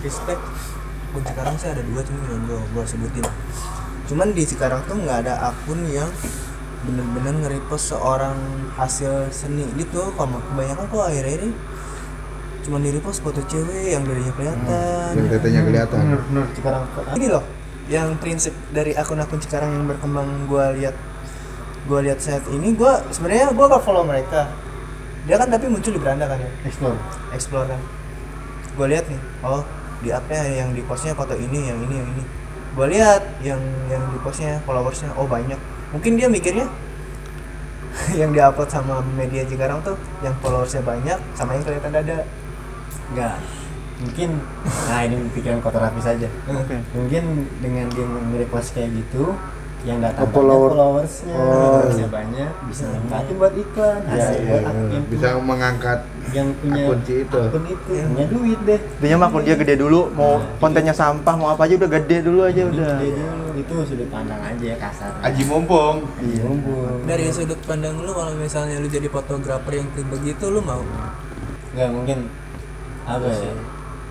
respect 0.00 0.42
akun 1.06 1.22
Cikarang 1.22 1.54
sih 1.54 1.68
ada 1.68 1.82
dua 1.82 2.00
cuma 2.00 2.18
yang 2.26 2.42
gua, 2.44 2.60
gua 2.72 2.84
sebutin 2.84 3.24
cuman 4.04 4.28
di 4.28 4.42
Cikarang 4.42 4.82
tuh 4.84 4.98
nggak 4.98 5.22
ada 5.22 5.34
akun 5.48 5.86
yang 5.86 6.10
bener-bener 6.82 7.32
nge-repost 7.46 7.94
seorang 7.94 8.36
hasil 8.74 9.30
seni 9.30 9.66
gitu. 9.78 10.12
Kalau 10.18 10.38
kebanyakan 10.52 10.84
kok 10.90 11.04
akhir-akhir 11.06 11.40
ini 11.46 11.54
cuma 12.62 12.78
di 12.78 12.94
repost 12.94 13.26
foto 13.26 13.42
cewek 13.42 13.90
yang 13.90 14.06
darinya 14.06 14.32
kelihatan. 14.38 15.10
Yang 15.18 15.28
tetenya 15.34 15.60
kelihatan. 15.66 15.98
bener 16.30 16.44
sekarang 16.54 16.82
ini 17.18 17.26
loh 17.26 17.44
yang 17.90 18.14
prinsip 18.22 18.54
dari 18.70 18.94
akun-akun 18.94 19.42
Cikarang 19.42 19.74
yang 19.74 19.84
berkembang 19.90 20.46
gua 20.46 20.70
lihat 20.70 20.94
gua 21.90 21.98
lihat 22.06 22.22
saat 22.22 22.46
ini 22.54 22.78
gua 22.78 23.02
sebenarnya 23.10 23.50
gua 23.50 23.66
gak 23.78 23.82
follow 23.82 24.06
mereka. 24.06 24.46
Dia 25.26 25.38
kan 25.38 25.50
tapi 25.50 25.70
muncul 25.70 25.94
di 25.94 26.02
beranda 26.02 26.26
kan 26.26 26.38
ya? 26.38 26.50
Explore. 26.66 26.98
Explore 27.30 27.66
kan. 27.70 27.80
Gue 28.74 28.86
lihat 28.90 29.06
nih 29.06 29.20
oh 29.46 29.62
di 30.02 30.10
apa 30.10 30.34
ya 30.34 30.66
yang 30.66 30.74
di 30.74 30.82
postnya 30.82 31.14
foto 31.14 31.38
ini 31.38 31.70
yang 31.70 31.78
ini 31.86 31.94
yang 31.94 32.08
ini. 32.10 32.24
Gue 32.74 32.86
lihat 32.90 33.22
yang 33.44 33.62
yang 33.86 34.02
di 34.10 34.18
postnya 34.18 34.58
followersnya 34.66 35.14
oh 35.14 35.26
banyak 35.30 35.58
mungkin 35.92 36.18
dia 36.18 36.28
mikirnya 36.28 36.66
yang 38.20 38.32
diupload 38.32 38.68
sama 38.72 39.04
media 39.14 39.44
Cikarang 39.44 39.84
tuh 39.84 39.96
yang 40.24 40.32
followersnya 40.40 40.80
banyak 40.82 41.18
sama 41.36 41.54
yang 41.56 41.64
kelihatan 41.64 41.92
dada. 41.92 42.18
Enggak. 43.12 43.36
Mungkin 44.02 44.30
nah 44.90 45.00
ini 45.06 45.16
pikiran 45.30 45.62
kotor 45.62 45.84
api 45.84 46.00
saja 46.02 46.26
oke. 46.50 46.76
Mungkin 46.96 47.24
dengan 47.62 47.86
dia 47.92 48.02
nge-repost 48.08 48.74
kayak 48.74 48.90
gitu 48.98 49.36
yang 49.82 49.98
datang 49.98 50.30
Follower. 50.30 50.70
banyak 50.70 50.78
followersnya 51.02 51.34
Oh. 51.34 51.42
followersnya 51.42 52.08
banyak 52.08 52.50
bisa 52.70 52.84
manfaatin 52.86 53.34
buat 53.34 53.54
iklan 53.56 54.00
hasil 54.06 54.38
buat 54.40 54.62
iya. 54.62 54.70
yang 54.88 55.04
Bisa 55.04 55.28
punya, 55.28 55.42
mengangkat 55.42 55.98
yang 56.30 56.48
punya 56.54 56.82
akun 56.84 56.98
si 57.02 57.14
itu. 57.18 57.40
akun 57.42 57.64
itu 57.66 57.92
punya 58.06 58.26
duit 58.30 58.58
deh 58.62 58.80
mah 59.12 59.26
akun 59.26 59.42
dia 59.42 59.56
gede 59.56 59.74
dulu, 59.76 60.00
mau 60.12 60.32
kontennya 60.56 60.92
sampah, 60.92 61.34
mau 61.34 61.48
apa 61.50 61.66
aja 61.66 61.74
udah 61.76 61.90
gede 61.92 62.16
dulu 62.22 62.40
aja 62.42 62.62
udah. 62.64 62.94
Gede 62.96 63.08
dulu 63.12 63.46
itu 63.52 63.74
sudut 63.84 64.08
pandang 64.08 64.40
aja 64.40 64.64
ya 64.64 64.76
kasar 64.76 65.12
Aji 65.20 65.42
mumpung. 65.44 65.96
iya 66.20 66.42
mumpung 66.42 67.02
dari 67.04 67.26
sudut 67.28 67.58
pandang 67.60 67.94
lu 67.96 68.10
kalau 68.10 68.32
misalnya 68.32 68.78
lu 68.78 68.86
jadi 68.86 69.06
fotografer 69.06 69.72
yang 69.74 69.88
kayak 69.92 70.08
begitu 70.08 70.44
lu 70.46 70.60
mau 70.60 70.80
nggak 71.72 71.88
mungkin 71.90 72.18
apa 73.02 73.26
ya 73.26 73.52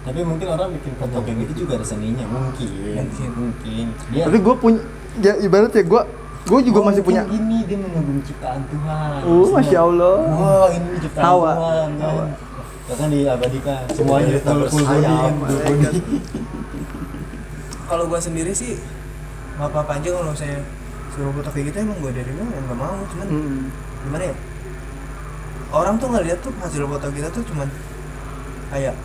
tapi 0.01 0.19
mungkin 0.19 0.47
orang 0.49 0.73
bikin 0.73 0.93
foto 0.95 1.17
kayak 1.21 1.37
gitu 1.45 1.63
juga 1.63 1.77
ada 1.77 1.85
seninya 1.87 2.25
mungkin 2.25 2.69
Mungkin. 2.97 3.29
mungkin 3.31 3.85
dia 4.09 4.25
Tapi 4.25 4.37
gue 4.37 4.55
punya, 4.55 4.81
ya 5.17 5.33
ibarat 5.37 5.71
ya 5.71 5.83
gue, 5.83 6.01
gue 6.45 6.59
juga 6.63 6.79
Oh, 6.79 6.85
masih 6.85 7.01
punya. 7.01 7.21
gini 7.25 7.65
dia 7.65 7.75
mengagumi 7.75 8.21
ciptaan 8.21 8.61
Tuhan 8.65 9.19
Oh, 9.21 9.47
masya 9.51 9.79
Allah. 9.81 10.15
wah 10.31 10.67
ini 10.69 10.87
ciptaan 10.97 11.23
Hawa. 11.25 11.51
Tuhan 11.51 11.89
kan 11.97 12.29
bahkan 12.83 13.07
diabadikan 13.09 13.81
semuanya 13.89 14.27
Iya, 14.29 14.39
kan 14.41 14.55
full 14.67 14.83
body 14.83 15.15
kalau 17.85 18.07
gua 18.07 18.19
sendiri 18.19 18.51
sih 18.51 18.79
apa-apa 19.57 19.95
aja 19.95 20.09
kalau 20.09 20.33
saya 20.33 20.57
suruh 21.09 21.31
foto 21.31 21.51
kayak 21.51 21.69
gitu 21.69 21.77
emang 21.81 21.99
gua 21.99 22.09
dari 22.09 22.25
dulu 22.25 22.43
nggak 22.47 22.77
mau 22.77 22.95
cuman 23.05 23.27
Hmm. 23.27 23.61
gimana 24.01 24.23
ya 24.25 24.35
orang 25.69 25.95
tuh 25.95 26.07
ngeliat 26.09 26.39
tuh 26.39 26.51
hasil 26.57 26.83
foto 26.83 27.07
kita 27.09 27.27
tuh 27.29 27.43
cuman 27.45 27.67
kayak 28.69 28.95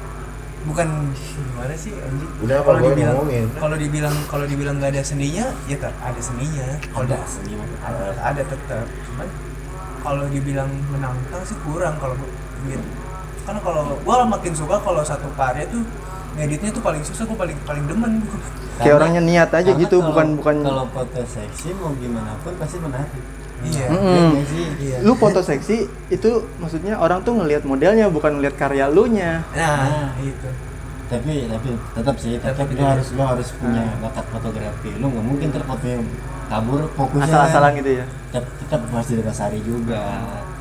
bukan 0.67 0.89
gimana 1.15 1.75
sih 1.75 1.95
anjing? 1.95 2.31
Udah 2.43 2.59
kalau 2.61 2.79
dibilang 2.83 3.17
kalau 3.57 3.77
dibilang 3.79 4.17
kalau 4.27 4.45
dibilang 4.45 4.75
nggak 4.77 4.91
ada 4.99 5.03
seninya 5.03 5.47
ya 5.71 5.77
ter 5.79 5.93
ada 5.95 6.21
seninya. 6.21 6.67
Kalau 6.91 7.07
ada 7.07 7.23
seni 7.23 7.55
ada 7.81 8.05
ada 8.19 8.43
tetap. 8.43 8.87
Cuman 9.07 9.29
kalau 10.03 10.25
dibilang 10.27 10.71
menantang 10.91 11.43
sih 11.43 11.57
kurang 11.63 11.95
kalau 11.99 12.15
gitu 12.67 12.83
karena 13.47 13.63
kalau 13.63 13.95
gua 14.03 14.27
makin 14.27 14.51
suka 14.51 14.75
kalau 14.83 15.07
satu 15.07 15.31
karya 15.39 15.71
tuh 15.71 15.87
ngeditnya 16.35 16.75
tuh 16.75 16.83
paling 16.83 16.99
susah 17.07 17.23
gua 17.31 17.47
paling 17.47 17.59
paling 17.63 17.85
demen. 17.87 18.19
Gua. 18.27 18.39
Kayak 18.77 18.95
orangnya 19.01 19.23
niat 19.25 19.51
aja 19.55 19.71
gitu, 19.73 20.03
kalau- 20.03 20.09
bukan 20.13 20.27
bukan. 20.37 20.57
kalau 20.61 20.85
foto 20.91 21.23
seksi 21.25 21.73
mau 21.81 21.95
gimana 21.97 22.37
pun 22.45 22.53
pasti 22.59 22.77
menarik 22.77 23.23
iya. 23.63 23.85
Iya 23.87 24.21
nggak 24.29 24.47
sih 24.47 24.65
iya. 24.79 24.97
Lu 25.01 25.13
foto 25.15 25.41
seksi 25.41 25.77
itu 26.09 26.31
maksudnya 26.59 26.97
orang 26.97 27.23
tuh 27.23 27.37
ngelihat 27.37 27.65
modelnya 27.65 28.09
bukan 28.09 28.37
ngelihat 28.37 28.57
karya 28.57 28.87
lu 28.87 29.07
nya. 29.07 29.41
nah 29.53 30.13
itu. 30.19 30.49
Tapi 31.07 31.47
tapi 31.47 31.69
tetap 31.95 32.17
sih 32.19 32.35
tetap 32.35 32.67
Tapi 32.67 32.75
lu 32.75 32.83
harus 32.83 33.09
lu 33.15 33.23
harus 33.23 33.49
punya 33.55 33.83
bakat 34.03 34.27
fotografi. 34.27 34.91
Lu 34.99 35.07
nggak 35.07 35.25
mungkin 35.25 35.47
ntar 35.51 35.63
fotonya 35.63 35.99
kabur 36.47 36.81
fokusnya 36.95 37.27
asal-asalan 37.27 37.73
gitu 37.79 37.91
ya? 37.99 38.05
tetap, 38.31 38.45
tetap 38.63 38.81
harus 38.87 39.09
didasari 39.09 39.61
juga. 39.63 40.03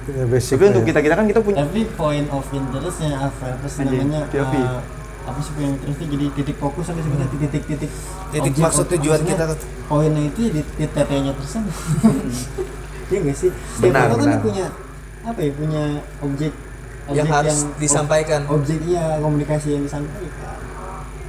Basic 0.06 0.58
tapi 0.58 0.70
untuk 0.70 0.84
ya. 0.86 0.88
kita 0.93 1.00
kita 1.02 1.16
kan 1.18 1.26
kita 1.26 1.41
punya 1.41 1.66
tapi 1.66 1.82
point 1.98 2.30
of 2.30 2.46
interestnya 2.54 3.18
apa? 3.20 3.58
Apa 3.58 3.66
sih 3.66 3.82
Anjing, 3.82 4.06
namanya? 4.06 4.22
POV. 4.30 4.54
eh, 4.54 4.82
apa 5.26 5.39
sih 5.41 5.52
point 5.54 5.66
of 5.66 5.78
interestnya? 5.82 6.08
Jadi 6.14 6.26
titik 6.38 6.58
fokus 6.62 6.86
apa 6.89 7.00
sih 7.02 7.10
Hmm. 7.10 7.26
titik 7.26 7.39
titik 7.50 7.64
titik 7.66 7.91
Titik 8.26 8.54
maksud 8.60 8.86
tujuan 8.91 9.22
kita 9.24 9.43
poinnya 9.86 10.22
itu 10.26 10.39
di, 10.52 10.62
di 10.62 10.86
TT-nya 10.86 11.32
Iya 13.06 13.20
nggak 13.22 13.38
sih 13.38 13.49
setiap 13.49 13.86
Benar, 13.88 14.03
foto 14.03 14.16
kan 14.16 14.26
benar. 14.28 14.41
punya 14.41 14.66
apa 15.22 15.39
ya 15.39 15.51
punya 15.53 15.84
objek 16.20 16.51
Yang 17.08 17.28
harus 17.30 17.58
disampaikan. 17.78 18.41
objek 18.47 18.78
iya 18.84 19.18
komunikasi 19.18 19.68
yang 19.72 19.84
disampaikan 19.84 20.58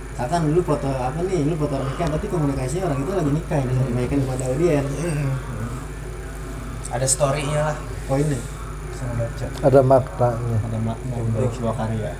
Misalkan 0.08 0.48
lu 0.48 0.64
foto 0.64 0.88
apa 0.88 1.20
nih, 1.20 1.44
lu 1.44 1.52
foto 1.54 1.76
orang 1.76 1.92
nikah, 1.92 2.08
tapi 2.08 2.24
komunikasinya 2.26 2.88
orang 2.88 2.98
itu 2.98 3.12
lagi 3.12 3.30
nikah 3.30 3.56
yang 3.58 3.68
disampaikan 3.68 4.18
kepada 4.18 4.44
audiens. 4.48 4.88
Hmm. 4.96 5.32
Ada 6.88 7.04
story-nya 7.04 7.60
lah. 7.62 7.76
Poinnya 8.06 8.40
Sama 8.94 9.12
baca. 9.18 9.46
ada 9.60 9.80
maknanya 9.82 10.56
ada 10.62 10.78
makna 10.80 11.14
untuk 11.20 11.52
sebuah 11.52 11.74
karya. 11.76 12.12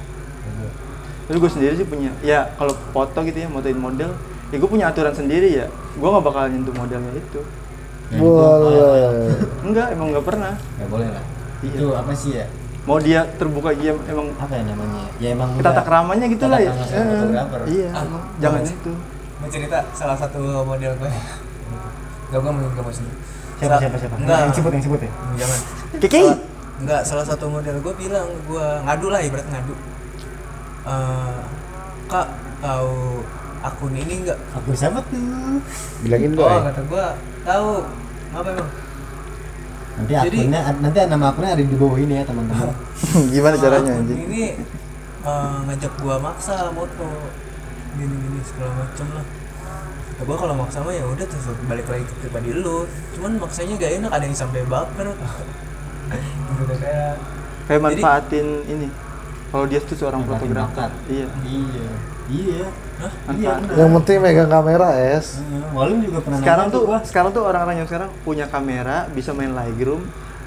tapi 1.25 1.37
gue 1.39 1.49
sendiri 1.49 1.73
sih 1.75 1.83
punya 1.85 2.13
ya 2.21 2.53
kalau 2.53 2.71
foto 2.93 3.19
gitu 3.23 3.39
ya 3.39 3.49
motoin 3.49 3.75
model 3.75 4.13
ya 4.47 4.57
gue 4.57 4.69
punya 4.69 4.87
aturan 4.87 5.11
sendiri 5.11 5.57
ya 5.57 5.67
gue 5.67 6.07
nggak 6.07 6.23
bakal 6.23 6.47
nyentuh 6.47 6.71
modelnya 6.71 7.11
Ya, 7.11 7.19
itu 7.19 7.41
boleh 8.13 9.35
enggak 9.63 9.87
emang 9.93 10.07
nggak 10.15 10.25
pernah 10.25 10.53
nggak 10.79 10.89
boleh 10.89 11.09
lah. 11.11 11.25
Iya. 11.61 11.73
Itu 11.73 11.87
apa 11.93 12.13
sih 12.13 12.33
ya? 12.37 12.47
mau 12.87 13.03
dia 13.03 13.27
terbuka 13.35 13.75
dia 13.75 13.91
emang 14.07 14.31
Apa 14.39 14.53
ya 14.55 14.63
namanya? 14.63 15.11
Ya 15.19 15.29
emang 15.35 15.51
kita 15.59 15.75
tak 15.75 15.91
ramanya 15.91 16.27
gitu 16.31 16.47
lah 16.47 16.63
ya 16.63 16.71
iya 17.67 17.89
Ah, 17.91 18.07
jangan 18.39 18.63
itu 18.63 18.93
Mau 19.37 19.49
cerita 19.51 19.79
salah 19.93 20.17
satu 20.17 20.39
model 20.63 20.97
gue. 20.97 21.11
Gak 22.27 22.41
gue 22.41 22.51
mau 22.51 22.63
mau 22.63 22.93
sini. 22.95 23.11
Siapa 23.59 23.77
siapa 23.77 23.97
siapa? 23.99 24.17
Enggak. 24.17 24.39
Yang 24.41 24.55
sebut 24.57 24.71
yang 24.73 24.85
sebut 24.85 25.01
ya. 25.03 25.11
Jangan. 25.37 25.59
Kiki 25.99 26.21
Salah- 26.23 26.43
Enggak, 26.77 27.01
salah 27.05 27.25
satu 27.25 27.45
model 27.49 27.77
gue 27.81 27.95
bilang 27.97 28.29
gue 28.47 28.67
ngadu 28.85 29.07
lah 29.11 29.21
ibarat 29.21 29.47
ngadu. 29.51 29.75
Eh, 30.87 31.39
kak 32.07 32.27
tahu 32.63 33.21
akun 33.61 33.93
ini 33.93 34.15
enggak? 34.21 34.39
Aku 34.53 34.71
siapa 34.73 35.01
tuh? 35.05 35.59
bilangin 36.01 36.33
Oh 36.33 36.45
dong 36.45 36.65
kata 36.65 36.81
gue 36.83 37.07
tahu. 37.43 37.71
Apa 38.33 38.49
emang? 38.51 38.71
Nanti 39.97 40.13
Jadi- 40.13 40.39
akunnya 40.45 40.61
nanti 40.77 40.99
nama 41.07 41.25
akunnya 41.31 41.51
ada 41.53 41.65
di 41.65 41.77
bawah 41.77 41.97
ini 41.97 42.15
ya 42.15 42.25
teman-teman. 42.25 42.69
gimana 43.33 43.55
caranya 43.57 43.91
akun 43.91 44.03
anjing 44.03 44.19
Ini 44.25 44.45
eh, 45.25 45.57
ngajak 45.65 45.93
gua 45.99 46.17
maksa 46.19 46.69
moto 46.71 47.09
gini-gini 47.93 48.41
segala 48.43 48.73
macem 48.77 49.07
lah. 49.11 49.25
Ya 50.17 50.23
gua 50.23 50.37
kalau 50.37 50.55
maksa 50.55 50.81
mah 50.81 50.93
ya 50.93 51.05
udah 51.05 51.25
terus 51.25 51.49
balik 51.65 51.87
lagi 51.87 52.05
ke 52.05 52.15
pribadi 52.21 52.53
lu. 52.53 52.85
Cuman 53.13 53.41
maksanya 53.41 53.73
gak 53.75 53.93
enak 53.97 54.11
ada 54.11 54.25
yang 54.25 54.37
sampai 54.37 54.61
baper. 54.65 55.09
gitu 56.57 56.75
kayak 56.79 57.17
kayak 57.67 57.81
Jadi- 57.83 57.83
manfaatin 57.83 58.47
ini 58.65 58.87
kalau 59.47 59.65
dia 59.65 59.81
tuh 59.81 59.97
seorang 59.97 60.23
Manfaatin 60.23 60.53
fotografer 60.53 60.91
iya 61.09 61.27
Iya. 61.43 61.89
Iya. 62.27 62.67
Hah? 62.97 63.11
Iya. 63.31 63.53
Yang 63.77 63.91
penting 63.95 64.19
megang 64.19 64.49
kamera 64.49 64.89
es 64.99 65.39
Heeh, 65.39 65.63
Walim 65.71 65.99
juga 66.03 66.19
pernah 66.21 66.39
sekarang 66.39 66.67
nanya 66.67 66.75
tuh 66.75 66.83
gua. 66.85 66.99
sekarang 67.01 67.31
tuh 67.31 67.43
orang-orang 67.45 67.77
yang 67.77 67.87
sekarang 67.87 68.11
punya 68.23 68.47
kamera 68.47 69.07
bisa 69.09 69.31
main 69.31 69.53
Lightroom 69.53 70.03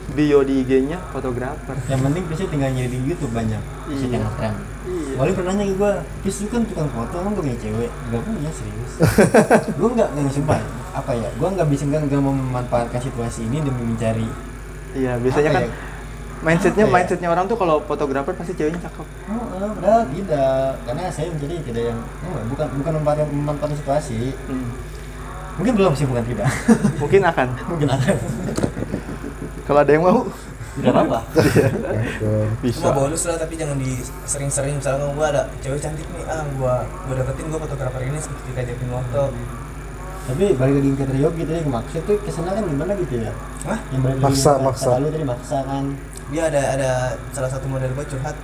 bio 0.09 0.41
di 0.41 0.59
IG-nya 0.59 0.97
fotografer 1.07 1.77
yang 1.85 2.01
penting 2.01 2.25
bisa 2.25 2.41
tinggal 2.45 2.67
nyari 2.67 2.89
di 2.89 3.05
YouTube 3.05 3.29
banyak 3.29 3.61
bisa 3.85 4.05
Iya. 4.07 4.25
keren 4.27 4.55
Iya. 4.81 5.13
Walim 5.15 5.33
pernah 5.33 5.53
nanya 5.53 5.65
ke 5.65 5.75
gua 5.75 5.91
Pis 6.19 6.35
lu 6.39 6.47
kan 6.49 6.61
tukang 6.63 6.89
foto 6.89 7.15
emang 7.15 7.31
gak 7.31 7.43
punya 7.45 7.57
cewek 7.59 7.89
gak 8.09 8.21
punya 8.23 8.49
serius 8.49 8.91
gua 9.77 9.89
nggak 9.91 10.09
nggak 10.11 10.33
sumpah 10.33 10.59
apa 10.91 11.11
ya 11.13 11.29
gua 11.35 11.47
nggak 11.53 11.67
bisa 11.69 11.83
nggak 11.85 12.01
nggak 12.03 12.19
mau 12.19 12.33
memanfaatkan 12.33 12.99
situasi 12.99 13.45
ini 13.45 13.61
demi 13.61 13.85
mencari 13.85 14.25
iya 14.91 15.13
biasanya 15.15 15.47
Apa 15.47 15.55
kan 15.55 15.63
ya? 15.63 15.71
Mindsetnya 16.39 16.85
Apa 16.87 16.91
ya? 16.91 16.95
mindsetnya 16.99 17.29
orang 17.31 17.45
tuh 17.51 17.57
kalau 17.59 17.75
fotografer 17.83 18.33
pasti 18.35 18.53
ceweknya 18.55 18.79
cakep. 18.87 19.07
Oh, 19.27 19.45
padahal 19.75 20.03
tidak. 20.07 20.69
Karena 20.87 21.01
saya 21.11 21.27
menjadi 21.35 21.53
tidak 21.67 21.83
yang 21.91 21.99
oh, 21.99 22.41
bukan 22.47 22.67
bukan 22.79 22.91
memanfaatkan, 22.99 23.27
memanfaatkan 23.31 23.77
situasi. 23.77 24.19
Hmm. 24.47 24.69
mungkin 25.59 25.73
belum 25.75 25.91
sih 25.91 26.07
bukan 26.07 26.23
tidak. 26.23 26.47
Mungkin 27.03 27.19
akan. 27.19 27.47
Mungkin 27.67 27.89
akan. 27.91 28.15
Kalau 29.67 29.79
ada 29.83 29.91
yang 29.91 30.07
mau? 30.07 30.23
Tidak 30.79 30.95
apa 30.95 31.19
bisa. 32.63 32.79
Cuma 32.87 32.95
bonus 32.95 33.27
lah 33.27 33.35
tapi 33.35 33.59
jangan 33.59 33.75
di 33.75 33.99
sering-sering 34.23 34.79
misalnya 34.79 35.11
gua 35.11 35.27
ada 35.27 35.51
cewek 35.59 35.83
cantik 35.83 36.07
nih. 36.15 36.23
Ah 36.31 36.47
gua 36.55 36.87
gua 37.03 37.13
deketin 37.19 37.51
gua 37.51 37.59
fotografer 37.59 38.07
ini 38.07 38.15
kita 38.23 38.59
ajakin 38.63 38.87
foto 38.87 39.23
tapi 40.29 40.53
balik 40.53 40.73
lagi 40.77 40.89
ke 40.93 41.05
trio 41.05 41.29
gitu 41.33 41.49
ya 41.49 41.61
maksud 41.63 42.01
tuh 42.03 42.17
ke 42.17 42.29
sana 42.29 42.51
kan 42.51 42.63
gimana 42.63 42.93
gitu 42.95 43.15
ya? 43.19 43.33
Hah? 43.65 43.79
yang 43.89 44.01
balik 44.01 44.17
Maksa, 44.19 44.51
lagi 44.53 44.63
maksa. 44.63 44.85
kata 44.87 44.99
lu 44.99 45.07
tadi 45.09 45.25
maksa 45.25 45.57
kan? 45.63 45.83
Dia 46.29 46.41
ada 46.45 46.61
ada 46.71 46.89
salah 47.29 47.49
satu 47.49 47.65
model 47.65 47.89
gue 47.89 48.05
curhat. 48.07 48.37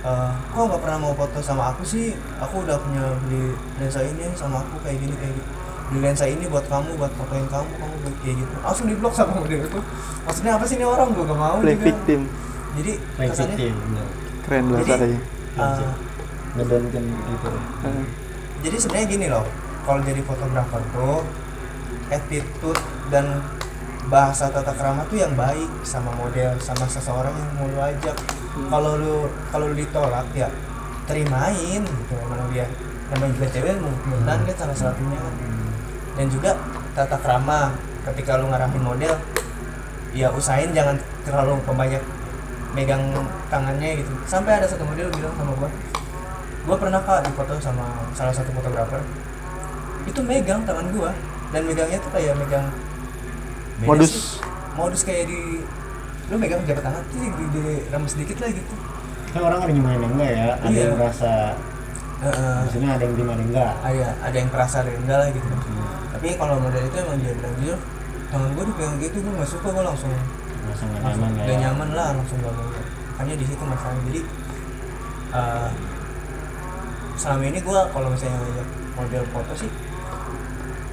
Eh, 0.00 0.30
kok 0.46 0.62
nggak 0.62 0.80
pernah 0.80 0.98
mau 1.00 1.12
foto 1.12 1.38
sama 1.40 1.68
aku 1.68 1.82
sih? 1.82 2.14
Aku 2.38 2.62
udah 2.62 2.78
punya 2.78 3.02
beli 3.20 3.50
lensa 3.76 4.00
ini 4.00 4.30
sama 4.32 4.62
aku 4.62 4.78
kayak 4.80 4.98
gini 5.00 5.14
kayak 5.14 5.34
gitu 5.34 5.48
beli 5.86 6.00
lensa 6.00 6.26
ini 6.26 6.46
buat 6.46 6.66
kamu 6.66 6.94
buat 6.94 7.10
fotoin 7.12 7.46
kamu 7.46 7.66
kamu 7.72 7.94
buat 8.00 8.16
kayak 8.20 8.36
gitu. 8.36 8.54
Langsung 8.60 8.86
di 8.86 8.94
blok 8.94 9.12
sama 9.12 9.32
model 9.36 9.60
itu 9.60 9.80
maksudnya 10.22 10.52
apa 10.54 10.64
sih 10.64 10.74
ini 10.74 10.84
orang? 10.84 11.10
Gue 11.10 11.24
gak 11.24 11.34
mau 11.36 11.58
play 11.58 11.74
juga. 11.74 11.86
victim. 11.88 12.20
Jadi 12.76 12.92
Play 13.12 13.28
kesannya 13.28 13.56
victim 13.56 13.74
bener. 13.80 14.06
keren 14.42 14.62
Jadi- 14.62 14.74
bahasanya 14.84 15.18
eh, 15.56 15.90
ngedonkan 16.54 17.02
gitu 17.02 17.48
Eh, 17.82 18.04
jadi 18.62 18.76
sebenarnya 18.78 19.06
gini 19.08 19.26
loh 19.26 19.46
kalau 19.86 20.02
jadi 20.02 20.20
fotografer 20.26 20.82
tuh 20.90 21.22
attitude 22.10 22.82
dan 23.08 23.40
bahasa 24.06 24.46
tata 24.50 24.70
krama 24.74 25.02
tuh 25.10 25.18
yang 25.18 25.34
baik 25.34 25.66
sama 25.82 26.14
model 26.14 26.54
sama 26.62 26.86
seseorang 26.86 27.34
yang 27.34 27.50
mau 27.58 27.66
lu 27.70 27.80
ajak. 27.82 28.16
Kalau 28.70 28.92
lu 28.98 29.14
kalau 29.50 29.70
lu 29.70 29.74
ditolak 29.78 30.26
ya 30.34 30.50
terimain 31.06 31.82
gitu 31.82 32.14
emang 32.14 32.50
dia. 32.50 32.66
Namanya 33.10 33.32
juga 33.38 33.46
cewek 33.54 33.78
mudah-mudahan 33.78 34.40
kan 34.46 34.56
salah 34.58 34.76
satunya 34.78 35.18
kan. 35.18 35.34
Dan 36.18 36.26
juga 36.30 36.50
tata 36.94 37.18
krama 37.18 37.74
ketika 38.10 38.38
lu 38.38 38.50
ngarahin 38.50 38.82
model 38.82 39.14
ya 40.14 40.30
usahain 40.30 40.70
jangan 40.70 40.96
terlalu 41.26 41.58
pembanyak 41.66 42.02
megang 42.74 43.02
tangannya 43.50 44.02
gitu. 44.02 44.10
Sampai 44.26 44.62
ada 44.62 44.66
satu 44.70 44.86
model 44.86 45.10
bilang 45.10 45.34
sama 45.34 45.52
gua 45.58 45.70
gua 46.66 46.76
pernah 46.78 46.98
kak 47.02 47.26
dipoto 47.26 47.58
sama 47.58 47.86
salah 48.14 48.34
satu 48.34 48.50
fotografer 48.54 49.02
itu 50.06 50.20
megang 50.22 50.62
tangan 50.62 50.86
gua. 50.94 51.10
Dan 51.50 51.62
megangnya 51.66 51.98
tuh 52.02 52.10
kayak 52.10 52.34
megang 52.38 52.66
beda 53.76 53.88
modus. 53.92 54.10
sih. 54.10 54.24
modus 54.76 55.02
kayak 55.04 55.28
di 55.28 55.60
lu 56.26 56.34
megang 56.40 56.58
jabat 56.66 56.82
tangan 56.82 57.02
tuh 57.06 57.18
di, 57.22 57.28
di, 57.54 57.62
rames 57.92 58.10
sedikit 58.12 58.42
lah 58.42 58.50
gitu. 58.50 58.74
Kan 59.30 59.40
orang 59.46 59.58
ada 59.62 59.70
yang 59.70 59.78
gimana 59.78 60.04
enggak 60.10 60.30
ya? 60.32 60.46
Ada 60.58 60.66
Iya. 60.72 60.82
yang 60.82 60.96
merasa 60.98 61.32
Heeh. 62.16 62.56
maksudnya 62.64 62.90
ada 62.96 63.02
yang 63.04 63.14
terima 63.14 63.30
ada 63.30 63.40
yang 63.44 63.50
enggak 63.52 63.72
ada 63.84 64.06
ada 64.24 64.36
yang 64.36 64.50
kerasa 64.50 64.76
ada 64.80 64.90
yang 64.90 65.02
enggak 65.06 65.18
lah 65.20 65.28
gitu. 65.30 65.46
Tapi 66.16 66.26
kalau 66.40 66.54
model 66.58 66.82
itu 66.82 66.96
emang 66.96 67.16
dia 67.20 67.32
bilang 67.36 67.54
jujur 67.60 67.78
tangan 68.26 68.50
gua 68.56 68.64
dipegang 68.66 68.96
gitu 68.98 69.16
gua 69.22 69.32
nggak 69.38 69.50
suka 69.54 69.68
gua 69.70 69.84
langsung 69.86 70.10
merasa 70.66 70.82
langsung 70.82 70.88
nyaman 70.98 71.14
lah 71.20 71.28
gak 71.30 71.46
ya 71.46 71.54
nyaman 71.62 71.88
lah 71.94 72.06
langsung 72.16 72.38
gak 72.42 72.54
mau. 72.56 72.68
Hanya 73.22 73.34
di 73.38 73.44
situ 73.46 73.62
masalahnya. 73.62 74.02
Jadi 74.10 74.20
eh, 75.30 75.68
selama 77.16 77.42
ini 77.46 77.58
gua 77.62 77.80
kalau 77.92 78.08
misalnya 78.10 78.36
ngajak 78.40 78.68
model 78.96 79.24
foto 79.30 79.52
sih 79.54 79.70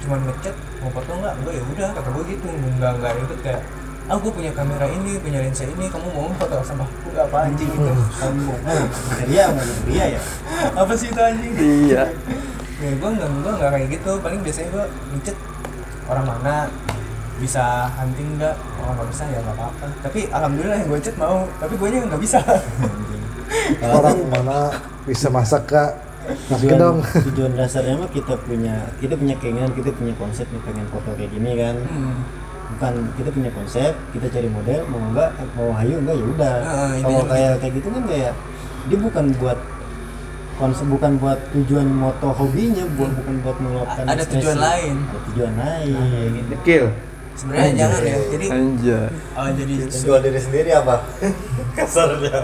cuman 0.04 0.20
ngechat 0.28 0.54
mau 0.84 0.90
foto 0.92 1.10
nggak 1.16 1.34
gue 1.40 1.52
ya 1.56 1.62
udah 1.64 1.88
kata 1.96 2.08
gue 2.12 2.24
gitu. 2.36 2.46
Nggak 2.78 2.92
nggak 3.00 3.12
ribet 3.18 3.40
kayak 3.40 3.62
ah 4.04 4.20
gue 4.20 4.28
punya 4.28 4.52
kamera 4.52 4.84
ini 4.84 5.16
punya 5.16 5.40
lensa 5.40 5.64
ini 5.64 5.88
kamu 5.88 6.12
mau 6.12 6.28
nggak 6.28 6.44
foto 6.44 6.56
sama 6.60 6.84
aku? 6.84 7.08
Nggak 7.08 7.26
apa 7.32 7.38
anjing 7.48 7.70
gitu. 7.72 7.92
Kamu 8.20 8.52
oh, 8.52 8.86
dia 9.24 9.44
mau 9.48 9.64
dia 9.88 10.04
ya 10.14 10.20
apa 10.76 10.92
sih 10.92 11.08
itu 11.08 11.20
anjing? 11.20 11.52
Iya. 11.56 12.04
Ya 12.84 12.90
gue 12.92 13.10
nggak 13.16 13.28
gue 13.32 13.52
nggak 13.56 13.70
kayak 13.72 13.88
gitu. 13.88 14.10
Paling 14.20 14.40
biasanya 14.44 14.68
gue 14.68 14.84
ngechat 15.16 15.36
orang 16.12 16.26
mana? 16.28 16.54
Bisa 17.40 17.90
hunting 17.96 18.36
nggak? 18.36 18.54
Oh 18.84 18.92
nggak 18.92 19.08
bisa 19.08 19.24
ya 19.32 19.40
nggak 19.40 19.56
apa-apa. 19.56 19.86
Tapi 20.04 20.20
alhamdulillah 20.28 20.78
yang 20.84 20.88
gue 20.92 21.00
chat 21.00 21.16
mau 21.16 21.48
tapi 21.56 21.74
gue 21.80 21.88
nya 21.88 22.04
nggak 22.04 22.20
bisa. 22.20 22.38
Orang 23.80 24.20
mana 24.28 24.68
bisa 25.08 25.32
masak 25.32 25.64
kak 25.64 26.03
tujuan, 26.50 26.76
dong. 26.78 26.98
tujuan 27.30 27.52
dasarnya 27.54 27.94
mah 28.00 28.10
kita 28.10 28.34
punya 28.42 28.74
kita 28.98 29.14
punya 29.14 29.34
keinginan 29.38 29.70
kita 29.72 29.90
punya 29.92 30.14
konsep 30.16 30.46
nih 30.50 30.62
pengen 30.64 30.86
foto 30.88 31.10
kayak 31.16 31.30
gini 31.32 31.50
kan. 31.58 31.76
Hmm. 31.84 32.18
bukan 32.64 32.94
kita 33.14 33.28
punya 33.30 33.50
konsep 33.54 33.92
kita 34.10 34.26
cari 34.32 34.48
model 34.50 34.80
mau 34.90 34.98
enggak 34.98 35.30
mau 35.54 35.70
hayu 35.78 36.00
enggak 36.00 36.16
ya 36.16 36.26
udah. 36.26 36.56
Heeh, 36.64 36.90
kalau 37.04 37.22
kayak 37.28 37.52
kayak 37.60 37.72
gitu 37.78 37.88
kan 37.92 38.02
kayak 38.08 38.32
dia 38.84 38.98
bukan 38.98 39.24
buat 39.38 39.58
konsep 40.54 40.86
bukan 40.86 41.12
buat 41.18 41.38
tujuan 41.50 41.88
moto 41.90 42.28
hobinya 42.30 42.84
buat 42.94 43.10
bukan 43.10 43.34
buat 43.42 43.56
meluapkan 43.58 44.04
Ada 44.06 44.22
ekspresi. 44.22 44.34
tujuan 44.38 44.58
lain. 44.58 44.94
ada 45.02 45.18
tujuan 45.30 45.52
lain. 45.58 46.42
Kill 46.62 46.86
sebenarnya 47.34 47.70
jangan 47.74 48.00
ya. 48.00 48.16
Jadi 48.30 48.46
anjay. 48.50 49.08
Oh, 49.34 49.48
jadi 49.50 49.72
Jual 49.90 50.20
diri 50.22 50.40
sendiri 50.40 50.70
apa? 50.74 50.96
Kasarnya. 51.78 52.38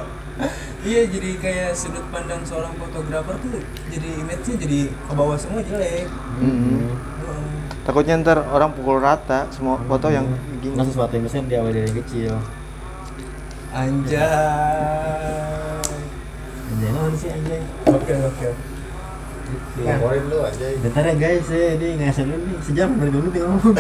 Iya 0.83 1.03
jadi 1.05 1.31
kayak 1.37 1.71
sudut 1.73 2.05
pandang 2.09 2.41
seorang 2.43 2.73
fotografer 2.75 3.37
tuh 3.39 3.61
jadi 3.87 4.09
image-nya 4.19 4.55
jadi 4.59 4.79
ke 4.89 5.13
bawah 5.13 5.37
semua 5.37 5.61
jelek 5.61 6.09
Mm-mm. 6.37 6.89
Heeh. 7.21 7.53
takutnya 7.83 8.15
ntar 8.19 8.41
orang 8.47 8.71
pukul 8.71 8.97
rata 8.99 9.45
semua 9.51 9.77
foto 9.79 10.09
yang 10.09 10.25
gini 10.59 10.73
Nah, 10.73 10.83
sesuatu 10.83 11.13
yang 11.13 11.25
biasanya 11.25 11.45
diawali 11.49 11.77
dari 11.79 11.93
kecil. 11.97 12.33
anjay 13.71 14.21
Anjay, 16.71 16.91
naon 16.91 17.13
sih 17.15 17.29
anjay? 17.29 17.61
oke 17.87 18.15
oke 18.27 18.49
Laporin 19.81 20.31
lu 20.31 20.39
aja. 20.41 20.63
Bentar 20.79 21.03
ya 21.03 21.15
guys, 21.17 21.43
saya 21.43 21.75
ini 21.75 21.99
ngasih 21.99 22.23
dulu 22.23 22.39
nih 22.39 22.57
sejam 22.63 22.89
dari 22.95 23.11
dulu 23.11 23.29
nih 23.29 23.43
ngomong. 23.43 23.75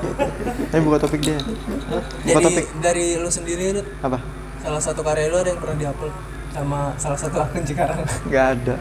Tapi 0.68 0.80
buka 0.84 0.98
topik 1.00 1.20
dia. 1.22 1.40
Buka 1.40 2.28
jadi 2.28 2.44
topik. 2.44 2.64
dari 2.78 3.16
lu 3.16 3.30
sendiri 3.30 3.72
Rut, 3.72 3.88
Apa? 4.04 4.20
Salah 4.58 4.80
satu 4.80 5.00
karya 5.00 5.28
lu 5.28 5.36
ada 5.36 5.48
yang 5.48 5.60
pernah 5.60 5.76
diupload 5.78 6.14
sama 6.48 6.78
salah 6.96 7.14
satu 7.14 7.36
akun 7.38 7.62
Cikarang 7.62 8.00
Gak 8.26 8.46
ada. 8.56 8.74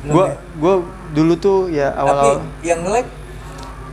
Belum 0.00 0.12
Gua 0.12 0.24
ya? 0.24 0.34
gua 0.56 0.74
dulu 1.10 1.34
tuh 1.36 1.58
ya 1.68 1.88
tapi 1.88 2.00
awal-awal 2.00 2.36
yang 2.60 2.78
nge-lag 2.80 3.06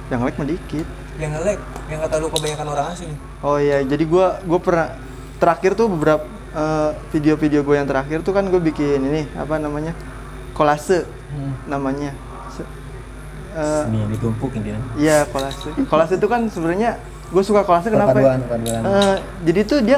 yang 0.09 0.19
like 0.21 0.35
mah 0.35 0.47
dikit. 0.47 0.87
yang 1.15 1.31
nge-lag 1.31 1.59
yang 1.85 1.99
kata 1.99 2.15
lu 2.17 2.27
kebanyakan 2.27 2.67
orang 2.69 2.85
asing 2.89 3.11
Oh 3.39 3.55
iya, 3.55 3.79
jadi 3.81 4.03
gua 4.03 4.39
gua 4.41 4.59
pernah 4.59 4.87
terakhir 5.35 5.71
tuh 5.73 5.87
beberapa 5.87 6.23
eh, 6.49 6.91
video-video 7.09 7.61
gue 7.61 7.75
yang 7.75 7.85
terakhir 7.85 8.19
tuh 8.19 8.33
kan 8.33 8.43
gue 8.43 8.57
bikin 8.59 8.99
ini 8.99 9.23
apa 9.33 9.55
namanya 9.55 9.93
kolase 10.51 11.05
namanya. 11.63 12.11
Se- 12.49 12.67
eh, 13.53 13.83
Ini 13.85 13.97
yang 13.97 14.11
ditumpuk 14.11 14.51
intinya. 14.51 14.81
Iya 14.95 15.23
kolase. 15.25 15.71
Kolase 15.85 16.13
itu 16.15 16.25
kan 16.25 16.49
sebenarnya 16.49 16.97
gue 17.29 17.43
suka 17.45 17.61
kolase 17.61 17.87
kenapa? 17.87 18.11
Perpaduan, 18.11 18.39
perpaduan. 18.41 18.81
Eh, 18.81 19.15
jadi 19.45 19.59
tuh 19.63 19.79
dia 19.79 19.97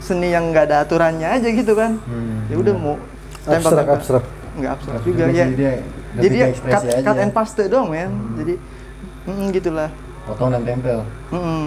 seni 0.00 0.32
yang 0.32 0.50
nggak 0.50 0.64
ada 0.72 0.76
aturannya 0.82 1.28
aja 1.28 1.48
gitu 1.52 1.72
kan. 1.76 2.00
Hmm, 2.08 2.48
ya 2.48 2.56
udah 2.58 2.74
mau 2.74 2.96
Abstrak, 3.40 3.86
abstrak. 3.88 4.24
Nggak 4.56 4.72
abstrak 4.76 4.94
Abstrak 4.96 5.06
juga 5.06 5.24
juga 5.28 5.36
ya. 5.38 5.46
dia 5.48 5.72
Jadi 6.18 6.36
ekspresi 6.50 6.74
cut, 6.74 6.98
aja. 6.98 7.04
cut 7.06 7.18
and 7.22 7.32
paste 7.32 7.62
dong 7.70 7.86
men. 7.92 8.10
Jadi 8.36 8.54
mm, 9.28 9.46
gitulah. 9.54 9.90
Potong 10.26 10.50
dan 10.52 10.62
tempel. 10.66 10.98
Mm-mm. 11.30 11.64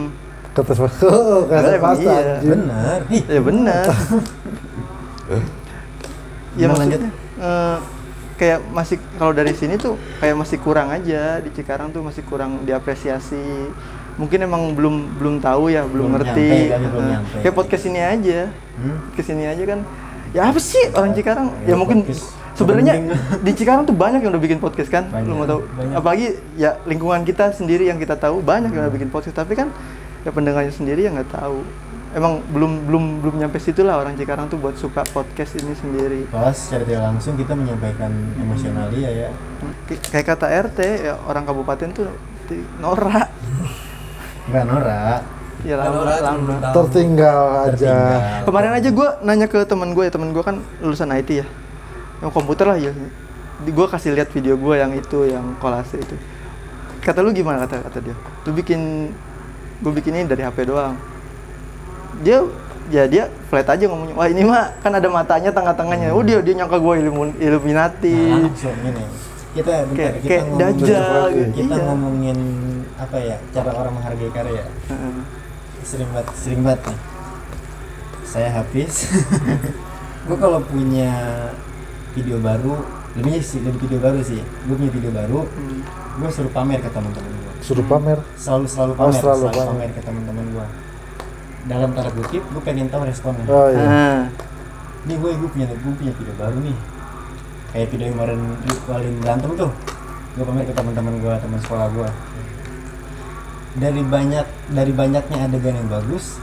Kertas 0.54 0.78
pasta. 0.78 1.06
Oh, 1.10 1.42
kertas 1.50 1.74
Emang 1.74 1.86
pasta. 1.96 2.14
iya. 2.14 2.36
Benar. 2.44 2.98
Ih, 3.10 3.24
Ya 3.34 3.40
benar. 3.42 3.86
ya 6.54 6.66
maksudnya 6.70 7.10
eh, 7.42 7.78
kayak 8.38 8.60
masih 8.70 8.98
kalau 9.18 9.34
dari 9.34 9.54
sini 9.58 9.82
tuh 9.82 9.98
kayak 10.22 10.38
masih 10.38 10.58
kurang 10.62 10.94
aja 10.94 11.42
di 11.42 11.50
Cikarang 11.50 11.90
tuh 11.90 12.06
masih 12.06 12.22
kurang 12.28 12.62
diapresiasi. 12.68 13.74
Mungkin 14.14 14.40
emang 14.40 14.74
belum 14.74 14.96
belum 15.18 15.36
tahu 15.40 15.68
ya, 15.68 15.82
belum, 15.84 16.08
Belum 16.08 16.16
ngerti. 16.16 16.48
nyampe 16.48 16.70
kali, 16.70 16.86
belum 16.88 17.06
nyampe. 17.08 17.36
kayak 17.42 17.56
podcast 17.56 17.84
ini 17.86 18.00
aja. 18.00 18.40
Hmm? 18.74 18.98
Ke 19.12 19.22
sini 19.22 19.44
aja 19.44 19.64
kan. 19.64 19.80
Ya 20.30 20.42
apa 20.46 20.58
sih 20.58 20.82
orang 20.92 21.12
Cikarang? 21.12 21.48
Ya, 21.62 21.74
Ya, 21.74 21.76
mungkin 21.76 21.98
podcast. 22.02 22.34
sebenarnya 22.54 22.94
di 23.40 23.52
Cikarang 23.54 23.84
tuh 23.84 23.94
banyak 23.94 24.20
yang 24.20 24.32
udah 24.32 24.42
bikin 24.42 24.58
podcast 24.58 24.90
kan. 24.90 25.06
Banyak, 25.08 25.26
Lu 25.26 25.34
mau 25.36 25.46
tahu? 25.46 25.62
banyak. 25.68 25.94
Apalagi 25.96 26.28
ya 26.56 26.82
lingkungan 26.84 27.22
kita 27.22 27.52
sendiri 27.52 27.86
yang 27.86 27.98
kita 27.98 28.14
tahu 28.16 28.40
banyak 28.40 28.70
yang 28.70 28.82
udah 28.82 28.94
bikin 28.94 29.08
podcast, 29.08 29.34
tapi 29.36 29.54
kan 29.54 29.70
ya 30.22 30.30
pendengarnya 30.30 30.70
sendiri 30.70 31.04
yang 31.04 31.14
nggak 31.14 31.30
tahu. 31.32 31.62
Emang 32.14 32.46
belum 32.48 32.86
belum 32.86 33.04
belum 33.20 33.36
nyampe 33.40 33.58
situ 33.58 33.82
lah 33.82 33.98
orang 33.98 34.14
Cikarang 34.14 34.46
tuh 34.46 34.58
buat 34.58 34.74
suka 34.74 35.02
podcast 35.08 35.54
ini 35.56 35.74
sendiri. 35.74 36.26
Pas 36.28 36.54
secara 36.54 36.82
tidak 36.84 37.02
langsung 37.04 37.34
kita 37.34 37.54
menyampaikan 37.54 38.10
emosional 38.36 38.90
dia 38.90 39.10
ya. 39.10 39.30
Kay- 39.86 40.02
Kayak 40.14 40.26
kata 40.32 40.46
RT 40.70 40.80
ya 41.04 41.18
orang 41.24 41.42
kabupaten 41.44 41.90
tuh 41.90 42.06
norak. 42.78 43.30
Enggak 44.48 44.64
norak. 44.68 45.22
Ya 45.64 45.80
lama, 45.80 46.04
lama. 46.04 46.40
belum 46.44 46.58
tahu. 46.60 46.74
Tertinggal 46.76 47.40
aja. 47.64 47.72
Tertinggal. 47.72 48.44
Kemarin 48.44 48.72
aja 48.76 48.90
gue 48.92 49.08
nanya 49.24 49.48
ke 49.48 49.60
teman 49.64 49.96
gue 49.96 50.04
ya, 50.04 50.12
teman 50.12 50.30
gue 50.36 50.44
kan 50.44 50.56
lulusan 50.84 51.08
IT 51.16 51.30
ya, 51.32 51.48
yang 52.20 52.32
komputer 52.36 52.68
lah 52.68 52.76
ya. 52.76 52.92
Gue 53.64 53.88
kasih 53.88 54.12
lihat 54.12 54.28
video 54.30 54.60
gue 54.60 54.76
yang 54.76 54.92
itu, 54.92 55.24
yang 55.24 55.56
kolase 55.58 55.96
itu. 55.96 56.16
Kata 57.00 57.24
lu 57.24 57.32
gimana 57.32 57.64
kata 57.64 57.80
kata 57.80 58.00
dia? 58.04 58.16
Lu 58.44 58.52
bikin, 58.52 59.12
gue 59.80 59.92
bikin 59.94 60.20
ini 60.20 60.28
dari 60.28 60.44
HP 60.44 60.68
doang. 60.68 61.00
Dia, 62.20 62.44
ya 62.92 63.08
dia 63.08 63.24
flat 63.48 63.64
aja 63.66 63.88
ngomongnya. 63.88 64.16
Wah 64.20 64.28
ini 64.28 64.44
mah 64.44 64.76
kan 64.84 64.92
ada 64.92 65.08
matanya 65.08 65.56
tengah-tengahnya. 65.56 66.12
Oh 66.12 66.28
dia 66.28 66.44
dia 66.44 66.60
nyangka 66.60 66.76
gue 66.76 66.94
ilmu 67.08 67.40
Illuminati. 67.40 68.12
Nah, 68.12 68.52
langsung 68.52 68.76
ini. 68.84 69.04
Kita 69.54 69.86
bentar, 69.86 69.96
Kayak 69.96 70.14
kita 70.18 70.28
kayak 70.28 70.44
ngomongin 70.44 70.60
dajjal 70.60 71.24
gitu. 71.30 71.52
kita 71.56 71.76
Iya. 71.78 71.84
ngomongin 71.88 72.38
apa 72.96 73.18
ya 73.18 73.38
cara 73.50 73.72
orang 73.72 73.94
menghargai 73.94 74.30
karya 74.30 74.64
Heeh. 74.86 75.14
sering 75.82 76.10
banget 76.10 76.28
sering 76.34 76.62
banget 76.62 76.82
nih 76.86 77.00
saya 78.24 78.50
habis 78.52 78.94
gue 80.26 80.38
kalau 80.38 80.60
punya 80.62 81.12
video 82.12 82.38
baru 82.38 82.80
lebihnya 83.14 83.42
sih 83.42 83.60
lebih 83.60 83.84
video 83.84 84.00
baru 84.00 84.20
sih 84.20 84.40
gue 84.40 84.74
punya 84.74 84.92
video 84.92 85.12
baru 85.12 85.40
Hmm. 85.44 85.82
gue 86.16 86.30
suruh 86.30 86.50
pamer 86.50 86.78
ke 86.78 86.88
teman-teman 86.88 87.30
gue 87.32 87.52
Suruh 87.60 87.82
pamer. 87.84 88.20
selalu 88.36 88.66
selalu 88.66 88.92
Oh, 88.94 89.00
pamer 89.02 89.16
selalu 89.16 89.40
selalu, 89.40 89.54
pamer. 89.56 89.68
pamer 89.68 89.90
ke 89.92 90.02
teman-teman 90.02 90.46
gue 90.48 90.66
dalam 91.64 91.90
tanda 91.92 92.12
kutip 92.12 92.44
gue 92.44 92.62
pengen 92.62 92.88
tahu 92.88 93.04
responnya 93.04 93.46
Oh 93.48 93.68
iya. 93.68 93.84
Ah. 93.84 94.22
ini 95.04 95.14
gue 95.16 95.32
gue 95.32 95.50
punya 95.50 95.66
gue 95.68 95.94
punya 95.94 96.12
video 96.12 96.34
baru 96.36 96.58
nih 96.60 96.78
kayak 97.70 97.88
video 97.90 98.06
yang 98.06 98.16
kemarin 98.16 98.40
paling 98.84 99.16
berantem 99.18 99.52
tuh 99.56 99.72
gue 100.34 100.44
pamer 100.44 100.64
ke 100.64 100.74
teman-teman 100.74 101.14
gue 101.16 101.34
teman 101.36 101.60
sekolah 101.60 101.88
gue 101.92 102.08
dari 103.74 104.02
banyak 104.06 104.46
dari 104.70 104.94
banyaknya 104.94 105.38
adegan 105.50 105.74
yang 105.74 105.90
bagus 105.90 106.38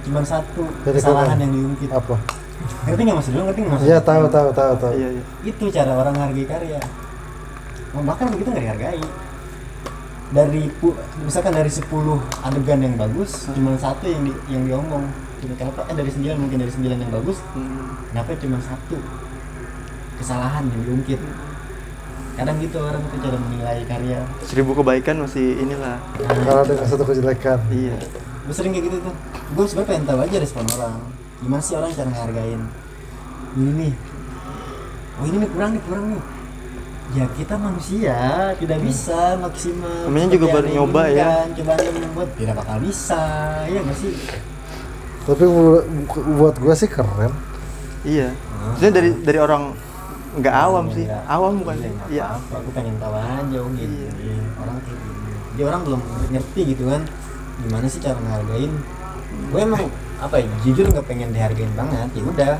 cuman 0.00 0.24
satu 0.24 0.64
Jadi 0.88 0.96
kesalahan 0.96 1.36
yang 1.36 1.52
diungkit. 1.52 1.92
Apa? 1.92 2.16
ngerti 2.60 3.00
nggak 3.04 3.18
maksud 3.20 3.32
lu? 3.36 3.40
Ngerti 3.48 3.60
nggak 3.60 3.72
maksud 3.76 3.88
Iya 3.88 3.98
tahu 4.00 4.24
tahu 4.32 4.48
tahu 4.52 4.72
tahu. 4.80 4.92
Iya 4.96 5.08
iya. 5.16 5.22
itu 5.44 5.64
cara 5.68 5.92
orang 5.96 6.12
menghargai 6.16 6.46
karya. 6.48 6.80
Oh, 7.92 8.02
bahkan 8.04 8.26
begitu 8.32 8.48
nggak 8.52 8.64
dihargai. 8.64 9.02
Dari 10.30 10.62
misalkan 11.26 11.52
dari 11.52 11.68
10 11.68 11.90
adegan 12.46 12.80
yang 12.80 12.94
bagus 12.94 13.50
cuma 13.50 13.74
satu 13.76 14.06
yang 14.08 14.22
di, 14.24 14.32
yang 14.48 14.62
diomong. 14.64 15.04
Gitu, 15.40 15.52
kenapa? 15.56 15.88
Eh 15.88 15.96
dari 15.96 16.08
9 16.12 16.36
mungkin 16.36 16.58
dari 16.64 16.72
9 16.72 16.96
yang 16.96 17.12
bagus. 17.12 17.40
Hmm. 17.52 17.96
kenapa 18.12 18.36
cuma 18.40 18.56
satu? 18.64 18.96
Kesalahan 20.20 20.64
yang 20.68 20.80
diungkit 20.84 21.20
kadang 22.40 22.56
gitu 22.58 22.76
orang 22.78 23.02
tuh 23.04 23.18
cara 23.18 23.36
menilai 23.38 23.80
karya 23.84 24.18
Seribu 24.42 24.72
kebaikan 24.72 25.16
masih 25.18 25.56
inilah. 25.56 26.00
Kalau 26.16 26.64
dengan 26.64 26.86
satu 26.86 27.04
kejelekan. 27.04 27.60
Iya. 27.68 27.96
gue 28.40 28.54
sering 28.56 28.72
kayak 28.72 28.84
gitu 28.84 28.96
tuh 29.00 29.14
gue 29.50 29.64
sebenarnya 29.64 29.88
pengen 29.88 30.04
tahu 30.04 30.18
aja 30.20 30.36
respon 30.38 30.64
orang 30.72 30.96
gimana 31.38 31.62
sih 31.62 31.72
orang 31.72 31.90
cara 31.90 32.08
ngehargain 32.08 32.62
ini 33.52 33.70
nih 33.78 33.94
oh 35.14 35.24
ini 35.24 35.36
nih 35.38 35.50
kurang 35.50 35.70
nih 35.70 35.82
kurang 35.84 36.04
nih 36.08 36.22
ya 37.10 37.24
kita 37.28 37.54
manusia 37.54 38.16
tidak 38.54 38.78
bisa 38.80 39.20
maksimal 39.36 39.98
Namanya 40.04 40.28
juga 40.32 40.46
baru 40.48 40.66
nyoba 40.68 41.02
ya. 41.08 41.46
coba 41.52 41.70
anda 41.72 41.90
membuat 41.92 42.28
tidak 42.34 42.54
bakal 42.56 42.76
bisa 42.80 43.22
ya 43.64 43.78
nggak 43.78 43.96
sih 43.96 44.12
Tapi 45.20 45.44
bu- 45.44 45.84
bu- 46.06 46.26
buat 46.34 46.56
gua 46.56 46.72
sih 46.72 46.86
keren. 46.86 47.30
Iya. 48.02 48.34
Maksudnya 48.34 48.92
dari 48.92 49.10
dari 49.20 49.38
orang 49.38 49.76
nggak 50.30 50.54
awam 50.54 50.84
sih, 50.94 51.04
Nggak- 51.10 51.26
awam 51.26 51.52
bukan 51.58 51.74
iya, 51.74 51.82
sih? 51.82 51.92
Iya. 52.14 52.22
apa-apa. 52.30 52.56
Gue 52.62 52.72
pengen 52.76 52.94
tahu 53.02 53.14
aja 53.18 53.58
gitu. 53.74 53.96
Iya. 53.98 54.10
Iya, 54.14 54.36
orang 54.62 54.76
kayak 54.86 54.98
gini. 55.02 55.32
Dia 55.58 55.64
orang 55.66 55.82
belum 55.82 56.00
ngerti 56.30 56.60
gitu 56.70 56.82
kan 56.86 57.02
gimana 57.60 57.86
sih 57.90 58.00
cara 58.00 58.18
ngehargain. 58.22 58.72
Gue 59.50 59.60
emang 59.60 59.82
apa 60.20 60.34
ya 60.38 60.46
jujur 60.62 60.86
nggak 60.86 61.06
pengen 61.06 61.28
dihargain 61.34 61.72
banget. 61.74 62.08
Ya 62.14 62.22
udah 62.22 62.54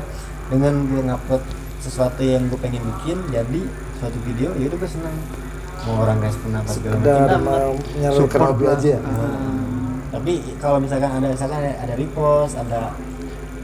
dengan 0.51 0.73
gue 0.85 1.01
ngupload 1.07 1.43
sesuatu 1.79 2.21
yang 2.21 2.45
gue 2.51 2.59
pengen 2.59 2.83
bikin 2.83 3.17
jadi 3.31 3.61
suatu 3.97 4.17
video 4.27 4.51
ya 4.59 4.67
udah 4.67 4.77
gue 4.77 4.91
seneng. 4.91 5.15
Mau 5.81 6.05
orang 6.05 6.19
respon 6.21 6.53
apa 6.53 6.69
segala 6.69 6.99
macam. 7.01 7.41
Support 8.13 8.57
aja. 8.69 8.95
Nah, 9.01 9.33
tapi 10.11 10.33
kalau 10.59 10.77
misalkan 10.77 11.09
ada 11.09 11.27
misalkan 11.31 11.57
ada, 11.63 11.71
ada 11.81 11.93
repost 11.95 12.53
ada 12.59 12.93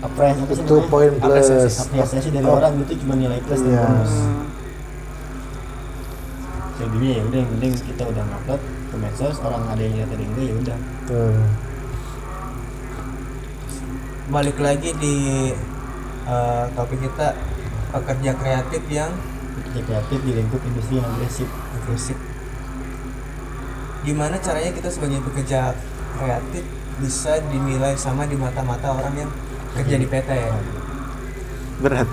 sih 0.10 0.64
Itu 0.64 0.76
poin 0.88 1.12
plus. 1.12 1.26
apresiasi, 1.44 1.68
apresiasi 1.84 2.30
dari 2.30 2.44
Oh. 2.44 2.56
orang 2.56 2.74
itu 2.80 2.94
cuma 3.00 3.14
nilai 3.16 3.40
plus 3.40 3.60
dan 3.60 3.70
Iya. 3.70 3.82
bonus 3.84 4.14
jadinya 6.78 7.10
ya 7.10 7.22
udah 7.24 7.38
yang 7.38 7.50
penting 7.52 7.72
kita 7.74 8.04
udah 8.06 8.24
ngupload 8.24 8.62
ke 8.62 8.96
medsos 8.96 9.38
orang 9.42 9.64
ada 9.66 9.82
yang 9.82 9.94
lihat 9.96 10.10
ada 10.10 10.22
yang 10.22 10.32
enggak 10.32 10.46
ya 10.46 10.56
udah 10.56 10.78
Tuh. 11.04 11.42
balik 14.30 14.58
lagi 14.58 14.90
di 14.94 15.16
eh, 16.28 16.66
topik 16.70 17.00
kita 17.02 17.28
pekerja 17.90 18.32
kreatif 18.36 18.84
yang 18.88 19.12
kerja 19.58 19.82
kreatif 19.82 20.20
di 20.22 20.32
lingkup 20.34 20.62
industri 20.62 21.00
yang 21.00 21.08
agresif 21.10 21.50
agresif 21.74 22.18
gimana 24.04 24.38
caranya 24.38 24.70
kita 24.70 24.90
sebagai 24.92 25.24
pekerja 25.24 25.74
kreatif 26.14 26.64
bisa 26.98 27.40
dinilai 27.48 27.96
sama 27.96 28.26
di 28.26 28.36
mata-mata 28.36 28.92
orang 28.92 29.16
yang 29.18 29.32
kerja 29.74 29.96
di 29.96 30.06
PT 30.06 30.30
ya 30.30 30.56
Berat. 31.78 32.10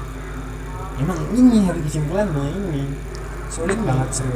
emang 0.97 1.19
ini 1.33 1.65
harus 1.65 1.83
kesimpulannya 1.83 2.45
ini 2.69 2.85
sulit 3.47 3.75
Hmm. 3.75 3.87
banget 3.87 4.11
sih 4.15 4.31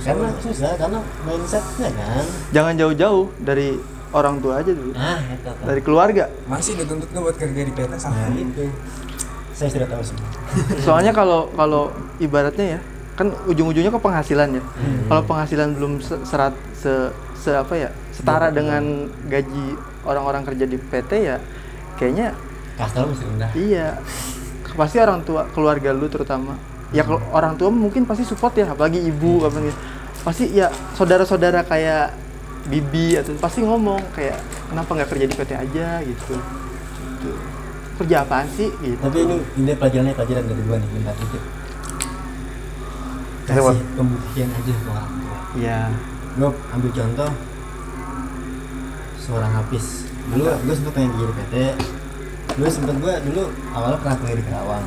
karena 0.00 0.28
susah 0.34 0.72
karena 0.74 0.98
mindsetnya 1.22 1.88
kan 1.92 2.24
Jangan 2.50 2.74
jauh-jauh 2.74 3.24
dari 3.38 3.76
orang 4.10 4.40
tua 4.40 4.58
aja 4.58 4.72
dulu. 4.72 4.90
nah 4.90 5.20
itu. 5.22 5.50
Dari 5.60 5.80
keluarga. 5.80 6.24
masih 6.46 6.72
dituntut 6.74 7.08
buat 7.12 7.36
kerja 7.36 7.62
di 7.62 7.70
PT 7.70 7.92
sama 7.96 8.16
nah 8.18 8.32
itu 8.32 8.64
saya 9.52 9.68
sudah 9.70 9.86
tahu 9.86 10.02
semua 10.02 10.28
soalnya 10.84 11.12
kalau 11.12 11.52
kalau 11.52 11.88
ibaratnya 12.16 12.66
ya 12.74 12.80
kan 13.14 13.28
ujung-ujungnya 13.44 13.92
ke 13.92 14.00
penghasilan 14.00 14.48
ya 14.50 14.62
kalau 15.06 15.22
penghasilan 15.22 15.76
belum 15.76 16.00
se- 16.00 16.24
serat 16.24 16.56
se, 16.72 16.92
se 17.36 17.52
apa 17.52 17.74
ya 17.78 17.88
setara 18.10 18.48
dengan 18.48 18.82
gaji 19.26 19.76
orang-orang 20.02 20.42
kerja 20.42 20.64
di 20.64 20.80
PT 20.80 21.12
ya 21.22 21.36
kayaknya 22.00 22.32
kasta 22.80 23.04
lu 23.04 23.12
masih 23.12 23.26
rendah 23.28 23.50
iya. 23.52 23.88
Pasti 24.72 24.96
orang 24.96 25.20
tua 25.26 25.44
keluarga 25.52 25.92
lu 25.92 26.08
terutama. 26.08 26.56
Ya 26.96 27.04
kalau 27.04 27.20
orang 27.36 27.60
tua 27.60 27.68
mungkin 27.68 28.08
pasti 28.08 28.24
support 28.24 28.56
ya 28.56 28.72
apalagi 28.72 28.96
ibu 29.04 29.44
apa 29.44 29.60
gitu. 29.60 29.78
Pasti 30.24 30.44
ya 30.56 30.72
saudara-saudara 30.96 31.60
kayak 31.68 32.16
bibi 32.72 33.20
atau 33.20 33.36
pasti 33.36 33.60
ngomong 33.60 34.00
kayak 34.16 34.40
kenapa 34.72 34.90
nggak 34.96 35.08
kerja 35.12 35.26
di 35.28 35.34
PT 35.36 35.50
aja? 35.52 35.88
gitu. 36.00 36.34
Gitu. 37.20 37.30
kerja 38.00 38.24
apaan 38.24 38.48
sih? 38.56 38.72
gitu. 38.80 38.96
Tapi 38.96 39.18
ini 39.28 39.36
ini 39.60 39.72
pelajarannya 39.76 40.14
pelajaran 40.16 40.44
dari 40.48 40.62
gua 40.64 40.76
nih 40.80 40.88
bentar 40.96 41.14
dikit 41.20 41.42
kasih 43.50 43.82
pembuktian 43.98 44.48
aja 44.54 44.72
ke 44.72 44.88
orang 44.88 45.10
tua. 45.10 45.38
Ya 45.58 45.78
gue 46.38 46.50
ambil 46.70 46.90
contoh 46.94 47.30
seorang 49.30 49.52
Hafiz 49.62 50.10
dulu 50.34 50.42
gue 50.66 50.74
sempet 50.74 50.92
pengen 50.98 51.10
jadi 51.14 51.34
PT 51.38 51.54
dulu 52.58 52.66
sempet 52.66 52.96
gue 52.98 53.14
dulu 53.30 53.42
awalnya 53.70 53.98
pernah 54.02 54.16
kuliah 54.18 54.36
di 54.42 54.44
Kerawang. 54.44 54.86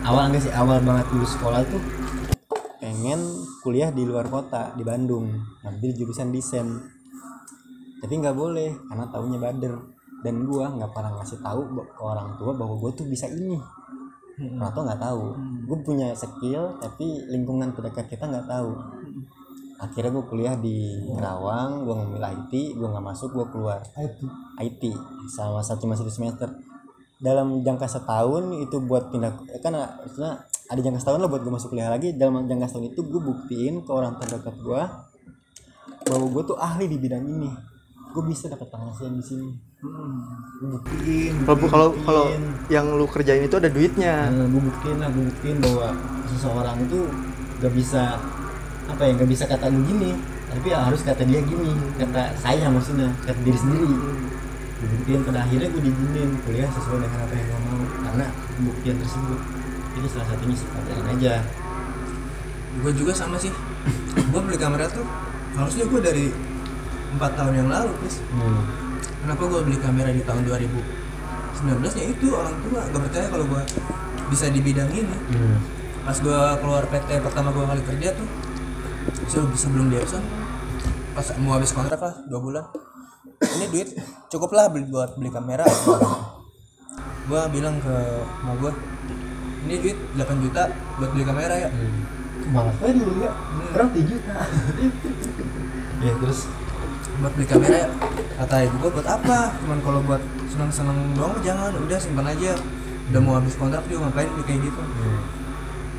Awal 0.00 0.22
enggak 0.32 0.42
sih? 0.48 0.52
Awal 0.52 0.82
banget 0.82 1.06
lulus 1.14 1.32
sekolah 1.38 1.60
tuh 1.70 1.82
pengen 2.80 3.20
kuliah 3.62 3.92
di 3.94 4.02
luar 4.08 4.26
kota 4.26 4.74
di 4.74 4.82
Bandung. 4.82 5.28
Ngambil 5.62 5.90
jurusan 5.92 6.34
desain. 6.34 6.66
Tapi 8.00 8.12
nggak 8.16 8.32
boleh 8.32 8.74
karena 8.90 9.06
taunya 9.12 9.38
bader. 9.38 9.74
Dan 10.24 10.44
gua 10.48 10.72
nggak 10.72 10.90
pernah 10.90 11.20
ngasih 11.20 11.40
tahu 11.44 11.62
ke 11.84 12.00
orang 12.00 12.36
tua 12.36 12.52
bahwa 12.56 12.74
gue 12.80 12.90
tuh 12.96 13.06
bisa 13.06 13.28
ini. 13.28 13.60
Orang 14.56 14.72
tua 14.72 14.82
nggak 14.88 15.02
tahu. 15.04 15.24
Gue 15.68 15.78
punya 15.84 16.16
skill 16.16 16.80
tapi 16.80 17.28
lingkungan 17.28 17.76
terdekat 17.76 18.08
kita 18.08 18.24
nggak 18.24 18.48
tahu 18.48 18.72
akhirnya 19.80 20.12
gue 20.12 20.24
kuliah 20.28 20.54
di 20.60 21.08
Kerawang 21.08 21.88
gue 21.88 21.94
ngambil 21.96 22.22
IT 22.36 22.52
gue 22.76 22.88
nggak 22.88 23.04
masuk 23.04 23.32
gue 23.32 23.46
keluar. 23.48 23.80
IT 24.60 24.82
sama 25.32 25.64
satu 25.64 25.88
cuma 25.88 25.96
satu 25.96 26.12
semester. 26.12 26.52
Dalam 27.20 27.64
jangka 27.64 27.88
setahun 27.88 28.60
itu 28.60 28.76
buat 28.84 29.08
pindah 29.08 29.32
kan 29.64 29.72
maksudnya 29.72 30.44
ada 30.68 30.80
jangka 30.80 31.00
setahun 31.00 31.20
lah 31.24 31.28
buat 31.32 31.40
gue 31.40 31.52
masuk 31.52 31.72
kuliah 31.72 31.88
lagi. 31.88 32.12
Dalam 32.12 32.44
jangka 32.44 32.68
setahun 32.68 32.92
itu 32.92 33.00
gue 33.00 33.20
buktiin 33.24 33.80
ke 33.80 33.90
orang 33.90 34.20
terdekat 34.20 34.56
gue 34.60 34.82
bahwa 36.04 36.26
gue 36.28 36.42
tuh 36.44 36.56
ahli 36.60 36.84
di 36.84 37.00
bidang 37.00 37.24
ini. 37.24 37.50
Gue 38.10 38.26
bisa 38.26 38.52
dapat 38.52 38.68
penghasilan 38.68 39.16
di 39.16 39.24
sini. 39.24 39.48
Gue 40.60 40.68
buktiin 40.76 41.48
kalau 41.48 41.56
kalau 41.72 41.88
kalau 42.04 42.24
yang 42.68 42.84
lu 42.92 43.08
kerjain 43.08 43.48
itu 43.48 43.56
ada 43.56 43.72
duitnya. 43.72 44.28
Nah, 44.28 44.44
gue 44.44 44.60
buktiin 44.60 44.96
lah, 45.00 45.08
gue 45.08 45.24
buktiin 45.24 45.56
bahwa 45.62 45.88
seseorang 46.28 46.76
itu 46.84 47.00
gak 47.60 47.72
bisa 47.76 48.16
apa 48.90 49.02
ya, 49.02 49.12
gak 49.14 49.28
bisa 49.28 49.44
kata 49.44 49.66
lu 49.66 49.80
gini, 49.82 50.18
tapi 50.46 50.66
ya 50.68 50.78
harus 50.82 51.00
kata 51.00 51.22
dia 51.22 51.40
gini, 51.40 51.70
kata 51.96 52.34
saya 52.36 52.66
maksudnya, 52.66 53.08
kata 53.22 53.38
diri 53.40 53.56
sendiri. 53.56 53.94
Gue 54.76 54.88
buktiin 54.90 55.20
pada 55.22 55.44
akhirnya 55.44 55.68
gue 55.68 55.82
diizinin 55.82 56.30
kuliah 56.42 56.68
sesuai 56.68 56.98
dengan 57.00 57.20
apa 57.20 57.34
yang 57.34 57.46
gue 57.46 57.58
mau 57.70 57.78
karena 58.00 58.26
pembuktian 58.50 58.96
tersebut. 58.96 59.40
Ini 59.90 60.06
salah 60.06 60.26
satunya 60.28 60.56
pelajaran 60.56 61.06
aja. 61.10 61.34
gue 62.70 62.92
juga 62.94 63.10
sama 63.10 63.34
sih 63.34 63.50
gue 64.14 64.40
beli 64.40 64.54
kamera 64.54 64.86
tuh 64.86 65.02
harusnya 65.52 65.84
gue 65.84 66.00
dari 66.00 66.26
empat 67.10 67.34
tahun 67.34 67.54
yang 67.56 67.68
lalu 67.68 67.90
guys 67.98 68.22
Hmm. 68.30 68.62
kenapa 69.20 69.42
gue 69.42 69.60
beli 69.66 69.76
kamera 69.76 70.06
di 70.08 70.22
tahun 70.22 70.46
2019 70.46 70.78
ya 71.92 72.04
itu 72.06 72.26
orang 72.30 72.54
tua 72.62 72.80
gak 72.86 73.02
percaya 73.02 73.26
kalau 73.26 73.44
gue 73.44 73.62
bisa 74.30 74.46
di 74.48 74.62
bidang 74.62 74.86
ini 74.88 75.16
Hmm. 75.34 75.58
pas 76.00 76.14
gue 76.14 76.40
keluar 76.62 76.86
PT 76.86 77.10
pertama 77.20 77.50
gue 77.50 77.64
kali 77.66 77.82
kerja 77.84 78.08
tuh 78.14 78.28
sebelum 79.56 79.90
di 79.90 79.96
Epson 79.98 80.22
pas 81.10 81.26
mau 81.42 81.58
habis 81.58 81.74
kontrak 81.74 82.00
lah 82.00 82.14
dua 82.30 82.40
bulan. 82.40 82.64
Ini 83.40 83.66
duit 83.72 83.88
cukup 84.28 84.52
lah 84.52 84.68
beli 84.68 84.86
buat 84.88 85.16
beli 85.16 85.32
kamera. 85.32 85.64
Gue 87.28 87.42
bilang 87.52 87.78
ke 87.80 87.96
mau 88.42 88.54
gue 88.58 88.72
ini 89.68 89.74
duit 89.76 89.98
8 90.16 90.44
juta 90.44 90.72
buat 90.96 91.10
beli 91.12 91.24
kamera 91.24 91.54
ya. 91.56 91.68
Malas 92.50 92.76
aja 92.80 92.92
dulu 92.96 93.20
ya, 93.20 93.32
orang 93.76 93.88
7 93.92 94.08
juta. 94.08 94.34
ya 96.04 96.12
terus? 96.16 96.48
Buat 97.20 97.32
beli 97.36 97.46
kamera 97.46 97.76
ya. 97.84 97.88
Kata 98.40 98.56
ibu 98.64 98.76
gue 98.80 98.90
buat 98.96 99.08
apa? 99.08 99.52
Cuman 99.60 99.78
kalau 99.84 100.00
buat 100.08 100.22
senang-senang 100.48 100.96
doang 101.12 101.36
jangan. 101.44 101.76
Udah 101.76 101.98
simpan 102.00 102.32
aja. 102.32 102.56
Udah 103.12 103.20
mau 103.20 103.36
habis 103.36 103.54
kontrak 103.60 103.84
juga 103.86 104.08
ngapain 104.08 104.30
beli 104.32 104.44
kayak 104.48 104.60
gitu? 104.64 104.80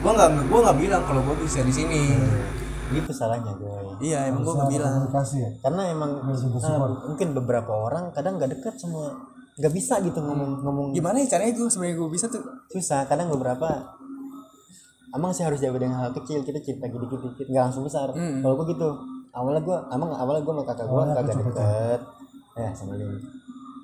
Gue 0.01 0.11
nggak 0.11 0.29
gue 0.49 0.59
nggak 0.65 0.77
bilang 0.81 1.03
kalau 1.05 1.21
gue 1.21 1.35
bisa 1.45 1.61
di 1.61 1.73
sini 1.73 2.17
itu 2.99 3.11
salahnya 3.15 3.53
gue. 3.55 3.71
iya 4.03 4.27
emang 4.27 4.43
gue 4.43 4.53
nggak 4.53 4.71
bilang. 4.71 4.93
ya? 5.13 5.49
Karena 5.63 5.81
emang 5.87 6.11
ah, 6.19 6.89
mungkin 7.07 7.27
beberapa 7.31 7.71
orang 7.71 8.11
kadang 8.11 8.35
nggak 8.35 8.51
dekat 8.59 8.75
sama 8.75 9.15
nggak 9.55 9.73
bisa 9.73 10.03
gitu 10.03 10.19
ngomong 10.19 10.65
ngomong. 10.65 10.87
Gimana 10.91 11.23
ya 11.23 11.37
caranya 11.37 11.53
gue 11.55 11.67
sebenarnya 11.69 11.95
gue 11.99 12.09
bisa 12.11 12.25
tuh? 12.27 12.43
Susah 12.71 13.07
kadang 13.07 13.31
beberapa 13.31 13.67
emang 15.11 15.31
sih 15.35 15.43
harus 15.43 15.59
jaga 15.59 15.77
dengan 15.79 15.99
hal 15.99 16.11
kecil 16.15 16.43
kita 16.43 16.59
cerita 16.63 16.87
dikit 16.87 17.19
dikit 17.19 17.47
nggak 17.47 17.63
langsung 17.71 17.83
besar. 17.83 18.11
Mm. 18.15 18.39
kalau 18.43 18.55
gue 18.63 18.75
gitu 18.75 18.87
awalnya 19.31 19.61
gue 19.63 19.77
emang 19.91 20.09
awalnya 20.15 20.43
gue 20.43 20.53
sama 20.55 20.63
kakak 20.67 20.85
gue 20.87 21.01
kagak 21.15 21.35
deket. 21.39 22.01
Ya 22.51 22.69
sama 22.75 22.99
dia 22.99 23.07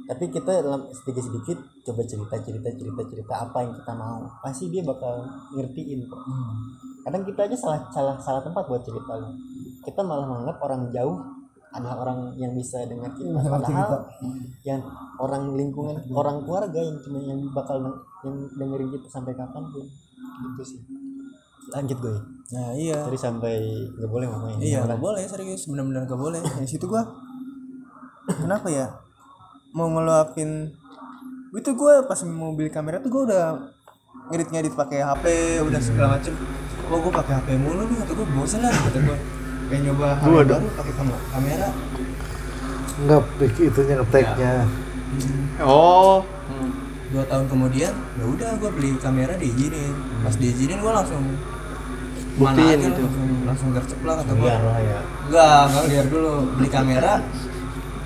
tapi 0.07 0.31
kita 0.31 0.63
dalam 0.63 0.87
sedikit 0.95 1.19
sedikit 1.19 1.57
coba 1.83 2.01
cerita 2.07 2.35
cerita 2.39 2.69
cerita 2.79 3.01
cerita 3.11 3.33
apa 3.43 3.59
yang 3.59 3.75
kita 3.75 3.91
mau. 3.91 4.23
Pasti 4.39 4.71
dia 4.71 4.79
bakal 4.87 5.27
ngertiin 5.51 6.07
kok. 6.07 6.21
Kadang 7.03 7.23
kita 7.27 7.39
aja 7.43 7.57
salah 7.59 7.79
salah 7.91 8.15
salah 8.15 8.39
tempat 8.39 8.63
buat 8.71 8.79
cerita. 8.87 9.19
Kita 9.83 10.01
malah 10.07 10.23
menganggap 10.23 10.63
orang 10.63 10.81
jauh 10.95 11.19
adalah 11.75 12.07
orang 12.07 12.19
yang 12.39 12.55
bisa 12.55 12.87
dengar 12.87 13.11
kita. 13.19 13.35
Padahal 13.35 13.67
kita. 13.67 13.97
yang 14.63 14.81
orang 15.19 15.51
lingkungan 15.59 15.99
orang 16.15 16.39
keluarga 16.47 16.79
yang 16.79 16.97
cuma 17.03 17.19
yang 17.19 17.43
bakal 17.51 17.75
yang 18.23 18.35
dengerin 18.55 18.87
kita 18.95 19.07
sampai 19.11 19.35
kapan 19.35 19.63
pun. 19.75 19.83
Gitu 20.55 20.63
sih. 20.63 20.81
Lanjut 21.67 21.99
gue 21.99 22.15
nah 22.47 22.71
iya. 22.79 23.03
Tadi 23.03 23.19
sampai 23.19 23.59
nggak 23.91 24.07
boleh 24.07 24.27
ngomongin. 24.31 24.63
Iya 24.63 24.87
nggak 24.87 25.03
boleh 25.03 25.27
serius. 25.27 25.67
Benar-benar 25.67 26.07
nggak 26.07 26.15
boleh. 26.15 26.39
Di 26.63 26.69
situ 26.71 26.87
gue 26.87 27.03
kenapa 28.39 28.71
ya 28.71 28.87
mau 29.71 29.87
ngeluapin 29.89 30.71
itu 31.51 31.71
gue 31.73 31.93
pas 32.05 32.19
mau 32.27 32.53
beli 32.53 32.69
kamera 32.69 33.01
tuh 33.01 33.09
gue 33.09 33.23
udah 33.33 33.45
ngedit 34.29 34.49
ngedit 34.51 34.73
pakai 34.75 34.99
HP 35.01 35.25
udah 35.63 35.81
segala 35.81 36.07
macem. 36.19 36.35
Kok 36.87 36.97
gue 37.01 37.13
pakai 37.13 37.33
HP 37.39 37.47
mulu 37.57 37.83
nih? 37.87 37.97
Atau 38.03 38.13
gue 38.15 38.27
bosen 38.31 38.61
lah 38.61 38.71
kata 38.71 38.99
gue 38.99 39.17
pengen 39.67 39.91
nyoba 39.91 40.07
Gua 40.23 40.43
dong. 40.43 40.63
baru 40.63 40.75
pakai 40.75 40.93
kam- 40.95 41.25
kamera. 41.33 41.69
Enggak 42.97 43.21
itunya 43.57 43.93
ngeteknya. 43.97 44.53
Oh. 45.63 46.21
Dua 47.07 47.23
tahun 47.23 47.47
kemudian 47.47 47.93
ya 48.19 48.25
udah 48.27 48.49
gue 48.59 48.69
beli 48.71 48.89
kamera 48.99 49.33
diizinin. 49.35 49.95
Pas 50.21 50.35
diizinin 50.35 50.77
gue 50.77 50.93
langsung 50.93 51.23
mana 52.37 52.61
aja 52.69 52.77
gitu. 52.77 53.01
langsung 53.01 53.27
langsung 53.49 53.69
gercep 53.73 53.99
lah 54.05 54.21
kata 54.21 54.31
gue 54.35 54.45
Biar 54.45 54.61
lah 54.61 54.77
ya. 54.77 54.99
Enggak, 55.25 55.61
enggak 55.71 55.83
liar 55.89 56.05
dulu. 56.11 56.33
Beli 56.59 56.69
kamera. 56.69 57.13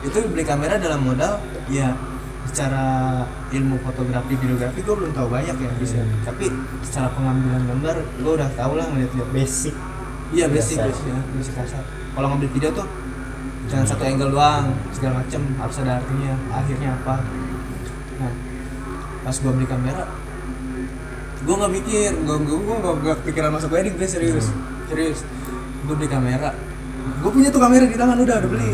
Itu 0.01 0.17
beli 0.33 0.43
kamera 0.45 0.81
dalam 0.81 1.05
modal 1.05 1.37
ya 1.69 1.93
secara 2.49 3.21
ilmu 3.53 3.77
fotografi 3.85 4.33
videografi 4.33 4.81
gue 4.81 4.95
belum 4.97 5.13
tahu 5.13 5.27
banyak 5.29 5.55
ya 5.55 5.71
bisa. 5.77 6.01
Tapi 6.25 6.49
secara 6.81 7.13
pengambilan 7.13 7.63
gambar 7.69 7.95
gue 8.21 8.33
udah 8.33 8.49
tahu 8.57 8.73
lah 8.81 8.85
ngeliat-liat. 8.89 9.29
basic 9.29 9.75
Iya 10.31 10.47
basic 10.47 10.79
basic 10.79 11.05
ya, 11.11 11.19
basic 11.35 11.53
kasar. 11.59 11.83
Kalau 12.15 12.27
ngambil 12.31 12.49
video 12.55 12.69
tuh 12.71 12.87
jangan 13.67 13.83
satu 13.83 14.03
angle 14.07 14.31
doang, 14.31 14.71
segala 14.95 15.19
macem 15.19 15.41
harus 15.59 15.75
ada 15.83 15.99
artinya, 15.99 16.33
akhirnya 16.55 16.89
apa. 16.95 17.15
Nah, 18.15 18.31
pas 19.27 19.35
gue 19.35 19.51
beli 19.51 19.67
kamera, 19.67 20.07
gue 21.43 21.55
nggak 21.55 21.71
mikir, 21.83 22.11
gue 22.15 22.37
gue 22.47 22.57
gue 22.63 22.75
nggak 22.79 23.17
pikiran 23.27 23.51
masuk 23.51 23.75
wedding, 23.75 23.95
gue 23.99 24.07
serius, 24.07 24.47
serius. 24.87 25.27
Gue 25.83 25.95
beli 25.99 26.07
kamera, 26.07 26.55
gue 27.19 27.31
punya 27.31 27.51
tuh 27.51 27.59
kamera 27.59 27.83
di 27.83 27.97
tangan 27.99 28.15
udah 28.15 28.35
udah 28.39 28.51
beli. 28.55 28.71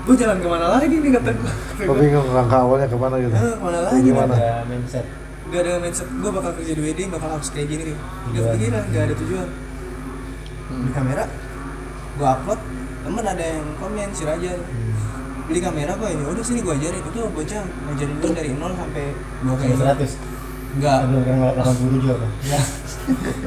Gue 0.00 0.14
jalan 0.16 0.38
ke 0.40 0.48
mana 0.48 0.66
lagi 0.74 0.96
nih 0.96 1.10
kata 1.12 1.30
gue. 1.30 1.52
Kok 1.80 1.96
bingung 1.96 2.28
langkah 2.32 2.60
awalnya 2.64 2.88
ke 2.88 2.96
mana 2.96 3.14
gitu 3.20 3.32
Eh, 3.32 3.52
ke 3.52 3.62
mana 3.62 3.78
lagi? 3.84 4.00
Gimana? 4.02 4.32
ada 4.32 4.64
mindset 4.64 5.06
Gak 5.50 5.60
ada 5.66 5.72
mindset 5.78 6.08
gue 6.08 6.30
bakal 6.30 6.50
kerja 6.56 6.72
di 6.72 6.82
wedding, 6.82 7.08
bakal 7.10 7.28
harus 7.34 7.48
kayak 7.50 7.68
gini 7.68 7.82
nih. 7.90 7.96
Gak 8.32 8.42
kepikiran, 8.48 8.82
gak 8.90 9.02
ada 9.02 9.14
tujuan. 9.18 9.48
Beli 10.70 10.92
kamera, 10.94 11.24
gue 12.14 12.28
upload, 12.28 12.60
temen 13.02 13.24
ada 13.26 13.44
yang 13.44 13.66
komen 13.76 14.08
si 14.14 14.22
Raja. 14.22 14.52
Beli 15.50 15.60
kamera 15.60 15.92
gue 15.98 16.08
ini, 16.14 16.22
udah 16.22 16.44
sini 16.46 16.62
gue 16.62 16.70
ajarin. 16.70 17.02
Itu 17.02 17.20
bocah 17.26 17.62
ngajarin 17.66 18.16
gue 18.22 18.30
dari 18.30 18.50
nol 18.54 18.72
sampai 18.72 19.04
gue 19.42 19.56
kayak 19.58 19.76
kayak 19.76 19.98
100 19.98 20.38
Enggak, 20.70 20.98
belum 21.10 21.22
kan 21.26 21.34
87 21.58 22.14
apa 22.14 22.26
ya. 22.46 22.60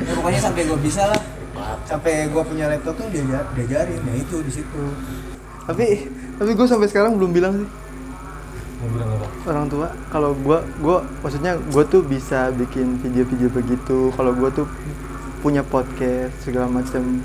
ya 0.03 0.11
pokoknya 0.11 0.41
sampai 0.43 0.61
gue 0.67 0.79
bisa 0.83 1.03
lah. 1.07 1.21
Sampai 1.87 2.27
gue 2.27 2.43
punya 2.43 2.65
laptop 2.67 2.99
tuh 2.99 3.07
dia 3.07 3.23
diajarin, 3.55 4.01
ya 4.03 4.13
itu 4.19 4.37
di 4.43 4.51
situ. 4.51 4.83
tapi 5.63 6.11
tapi 6.39 6.51
gue 6.57 6.67
sampai 6.67 6.87
sekarang 6.89 7.15
belum 7.19 7.31
bilang 7.31 7.53
sih. 7.61 7.69
Mau 8.83 8.89
bilang 8.91 9.09
apa? 9.15 9.25
Orang 9.47 9.67
tua. 9.71 9.87
Kalau 10.11 10.35
gua 10.43 10.59
gua 10.83 11.07
maksudnya 11.23 11.55
gua 11.71 11.83
tuh 11.87 12.03
bisa 12.03 12.51
bikin 12.51 12.99
video-video 12.99 13.47
begitu. 13.47 14.11
Kalau 14.11 14.35
gua 14.35 14.51
tuh 14.51 14.67
punya 15.39 15.63
podcast 15.63 16.35
segala 16.39 16.71
macam 16.71 17.19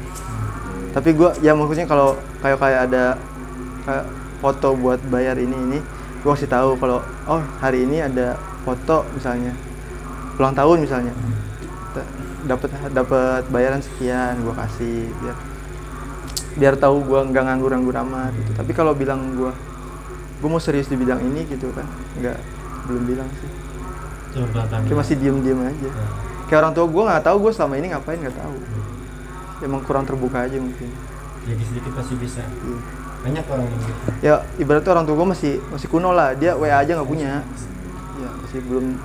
tapi 0.91 1.15
gua 1.15 1.31
ya 1.39 1.55
maksudnya 1.55 1.87
kalau 1.87 2.19
kayak 2.43 2.59
kayak 2.59 2.81
ada 2.91 3.05
kayak 3.87 4.05
foto 4.43 4.75
buat 4.75 4.99
bayar 5.07 5.39
ini 5.39 5.55
ini 5.55 5.79
gua 6.27 6.35
kasih 6.35 6.51
tahu 6.51 6.75
kalau 6.83 6.99
oh 7.31 7.43
hari 7.63 7.87
ini 7.87 8.03
ada 8.03 8.35
foto 8.67 9.07
misalnya. 9.15 9.55
Ulang 10.39 10.55
tahun 10.55 10.83
misalnya. 10.83 11.15
Da- 11.95 12.11
dapat 12.47 12.71
dapat 12.95 13.43
bayaran 13.51 13.83
sekian 13.83 14.43
gua 14.43 14.55
kasih 14.67 15.11
biar 15.23 15.37
biar 16.59 16.75
tahu 16.75 17.07
gua 17.07 17.23
nggak 17.23 17.43
nganggur-nganggur 17.47 17.97
amat 18.03 18.35
gitu. 18.35 18.51
tapi 18.59 18.71
kalau 18.75 18.93
bilang 18.93 19.39
gua 19.39 19.55
gue 20.39 20.47
mau 20.47 20.63
serius 20.63 20.87
di 20.87 20.95
bidang 20.95 21.19
ini 21.19 21.43
gitu 21.51 21.71
kan 21.75 21.83
nggak 22.23 22.39
belum 22.87 23.05
bilang 23.11 23.29
sih. 23.43 23.51
Kayak 24.39 24.99
masih 25.03 25.17
diem 25.19 25.43
diem 25.43 25.61
aja 25.67 25.91
kayak 26.49 26.61
orang 26.65 26.73
tua 26.73 26.87
gue 26.89 27.03
nggak 27.05 27.23
tahu 27.23 27.37
gue 27.45 27.53
selama 27.53 27.75
ini 27.77 27.87
ngapain 27.93 28.19
nggak 28.19 28.37
tahu. 28.41 28.57
Emang 29.63 29.81
kurang 29.85 30.09
terbuka 30.09 30.49
aja 30.49 30.57
mungkin. 30.57 30.89
Sedikit 31.45 31.67
sedikit 31.69 31.93
pasti 31.95 32.15
bisa. 32.17 32.43
Iya. 32.43 32.79
banyak 33.19 33.45
orang 33.51 33.67
yang 33.67 33.83
gitu. 33.83 34.01
Ya 34.23 34.35
ibaratnya 34.63 34.91
orang 34.95 35.05
tua 35.05 35.17
gue 35.19 35.29
masih 35.29 35.53
masih 35.69 35.89
kuno 35.93 36.11
lah. 36.17 36.33
Dia 36.39 36.57
wa 36.57 36.67
aja 36.67 36.91
nggak 36.97 37.09
punya. 37.09 37.45
Ya 38.17 38.29
masih 38.47 38.61
belum 38.65 38.97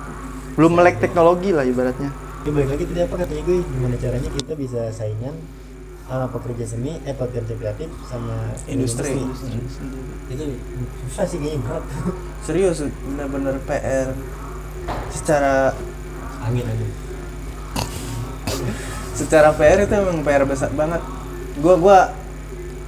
belum 0.56 0.72
melek 0.72 0.96
teknologi 1.02 1.50
lah 1.52 1.66
ibaratnya. 1.68 2.10
Ya 2.46 2.50
balik 2.54 2.68
lagi 2.72 2.84
tadi 2.88 3.00
apa 3.04 3.14
katanya 3.20 3.42
gue 3.44 3.56
gimana 3.60 3.96
caranya 4.00 4.30
kita 4.32 4.52
bisa 4.56 4.80
saingan 4.88 5.34
sama 6.04 6.26
pekerja 6.28 6.64
seni 6.68 7.00
eh 7.08 7.16
pekerja 7.16 7.54
kreatif 7.56 7.88
sama 8.04 8.52
Industri. 8.68 9.16
itu 10.28 10.44
susah 11.08 11.24
sih 11.24 11.38
kayaknya 11.40 11.60
berat. 11.64 11.84
Serius 12.46 12.84
bener-bener 12.84 13.56
PR 13.64 14.12
secara 15.08 15.72
angin 16.44 16.64
aja 16.68 16.86
secara 19.14 19.54
PR 19.54 19.86
itu 19.86 19.94
emang 19.94 20.26
PR 20.26 20.44
besar 20.44 20.70
banget. 20.74 21.00
Gua 21.62 21.74
gua 21.78 21.98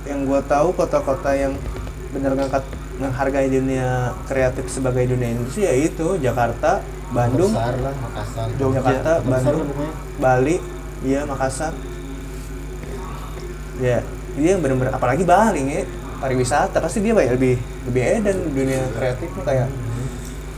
yang 0.05 0.27
gua 0.27 0.43
tahu 0.43 0.75
kota-kota 0.75 1.33
yang 1.39 1.55
bener 2.11 2.35
ngangkat 2.35 2.67
menghargai 2.99 3.49
dunia 3.53 4.17
kreatif 4.27 4.67
sebagai 4.73 5.05
dunia 5.07 5.37
industri 5.37 5.69
ya 5.69 5.75
itu 5.77 6.17
Jakarta 6.19 6.81
Bandung 7.13 7.53
lah 7.53 7.71
Makassar. 7.77 8.47
Jakarta 8.57 9.13
Besar 9.23 9.53
Bandung. 9.55 9.69
Bali 10.19 10.57
iya 11.05 11.23
Makassar 11.29 11.77
ya 13.81 14.01
dia 14.37 14.49
yang 14.57 14.63
bener-bener. 14.63 14.93
Apalagi 14.93 15.25
Bali 15.25 15.61
nih 15.65 15.85
pariwisata 16.21 16.81
pasti 16.81 17.05
dia 17.05 17.13
kayak 17.13 17.37
lebih 17.37 17.55
lebih 17.91 18.03
edan 18.03 18.37
dunia 18.53 18.81
kreatif 18.97 19.29
kayak 19.45 19.69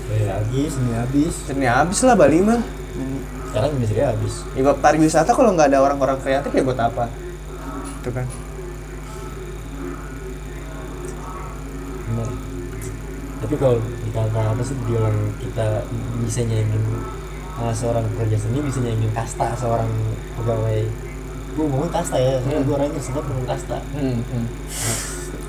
ya 0.08 0.40
habis 0.40 0.72
ini 0.78 0.92
habis. 0.94 1.34
Seni 1.46 1.66
habis 1.66 1.98
lah 2.06 2.16
Bali 2.16 2.38
mah. 2.42 2.62
Sekarang 3.48 3.70
industri 3.76 4.00
habis. 4.02 4.44
Ya 4.52 4.60
buat 4.66 4.78
pariwisata 4.82 5.30
kalau 5.32 5.54
nggak 5.54 5.72
ada 5.72 5.78
orang-orang 5.84 6.18
kreatif 6.20 6.50
ya 6.52 6.62
buat 6.62 6.80
apa? 6.80 7.08
Itu 8.02 8.10
kan. 8.12 8.26
Benar 12.08 12.48
tapi 13.38 13.54
kalau 13.54 13.78
dikata 14.02 14.40
apa 14.50 14.62
sih 14.66 14.74
bilang 14.82 15.14
kita 15.38 15.86
bisa 16.20 16.42
nyaingin 16.42 16.84
uh, 17.62 17.70
seorang 17.70 18.02
pekerja 18.14 18.36
seni 18.44 18.58
bisa 18.58 18.82
nyaingin 18.82 19.14
kasta 19.14 19.54
seorang 19.54 19.86
pegawai 20.34 20.82
gue 21.59 21.66
ngomongin 21.66 21.90
kasta 21.90 22.16
ya 22.22 22.38
soalnya 22.38 22.62
gue 22.62 22.74
orangnya 22.78 23.02
sempat 23.02 23.26
ngomong 23.26 23.46
kasta 23.50 23.82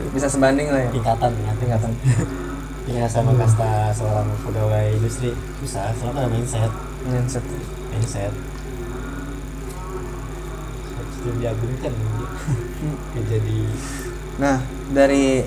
bisa 0.09 0.25
sebanding 0.25 0.73
lah 0.73 0.81
ya. 0.81 0.89
Tingkatan 0.89 1.31
ya 1.37 1.51
tingkatan. 1.61 1.91
Ya 2.89 3.05
sama 3.05 3.37
kasta 3.37 3.93
seorang 3.93 4.25
pegawai 4.41 4.97
industri. 4.97 5.37
Susah 5.61 5.93
soalnya 5.93 6.25
kan 6.25 6.25
ada 6.25 6.29
mindset. 6.33 6.71
Mindset. 7.05 7.45
Mindset. 7.93 8.33
Itu 11.19 11.29
diagungkan 11.37 11.93
dia 13.13 13.21
jadi 13.27 13.59
nah 14.39 14.63
dari 14.95 15.43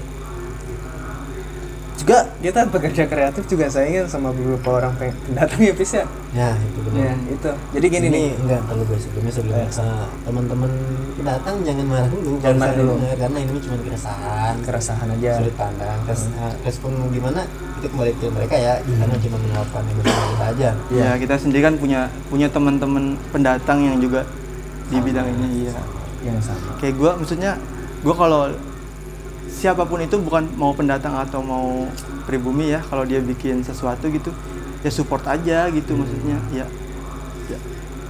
juga 2.03 2.18
kita 2.42 2.66
pekerja 2.66 3.07
kreatif 3.07 3.46
juga 3.46 3.70
saingan 3.70 4.11
sama 4.11 4.34
beberapa 4.34 4.82
orang 4.82 4.92
pendatang 4.98 5.62
ya 5.62 5.70
Pis 5.70 5.92
ya? 5.94 6.05
Ya 6.34 6.50
itu 6.59 6.78
benar 6.82 6.98
ya 6.98 7.14
itu. 7.30 7.50
Jadi 7.78 7.86
gini 7.86 8.07
ini 8.09 8.18
nih. 8.18 8.28
enggak 8.42 8.61
terlalu 8.66 8.82
gue 8.90 8.98
sebelumnya 8.98 9.32
sebelum 9.32 9.55
Eh. 9.55 9.68
sama 9.70 9.96
teman-teman 10.26 10.70
pendatang 11.14 11.55
jangan 11.62 11.86
marah 11.86 12.09
dulu. 12.11 12.30
Jangan 12.42 12.59
marah 12.59 12.74
dulu. 12.74 12.92
dengar, 12.98 13.16
karena 13.22 13.38
ini 13.38 13.59
cuma 13.62 13.76
keresahan. 13.78 14.55
Keresahan 14.66 15.09
aja. 15.14 15.32
Sudut 15.38 15.55
pandang. 15.55 15.98
Res- 16.03 16.30
eh, 16.32 16.55
respon 16.66 16.90
gimana 17.09 17.40
itu 17.78 17.86
kembali 17.86 18.11
ke 18.18 18.26
mereka 18.34 18.57
ya. 18.59 18.74
Karena 18.82 19.16
cuma 19.22 19.36
meluapkan 19.38 19.82
emosi 19.86 20.11
kita 20.11 20.46
aja. 20.59 20.68
Ya 20.90 21.09
kita 21.14 21.34
sendiri 21.38 21.62
kan 21.62 21.74
punya 21.78 22.00
punya 22.26 22.48
teman-teman 22.50 23.14
pendatang 23.30 23.78
yang 23.78 24.03
juga 24.03 24.26
di 24.90 24.98
bidang 24.98 25.28
ini 25.30 25.70
ya 25.70 25.76
yang 26.26 26.38
sama. 26.42 26.74
Kayak 26.82 26.98
gue 26.98 27.11
maksudnya 27.22 27.53
gue 28.03 28.14
kalau 28.16 28.50
siapa 29.53 29.84
pun 29.84 30.00
itu 30.00 30.16
bukan 30.16 30.48
mau 30.57 30.72
pendatang 30.72 31.12
atau 31.14 31.38
mau 31.38 31.84
pribumi 32.24 32.72
ya 32.72 32.80
kalau 32.80 33.05
dia 33.05 33.20
bikin 33.20 33.61
sesuatu 33.61 34.09
gitu 34.09 34.32
ya 34.80 34.88
support 34.88 35.22
aja 35.24 35.68
gitu 35.68 35.92
maksudnya 35.94 36.40
ya, 36.50 36.66
ya. 37.46 37.59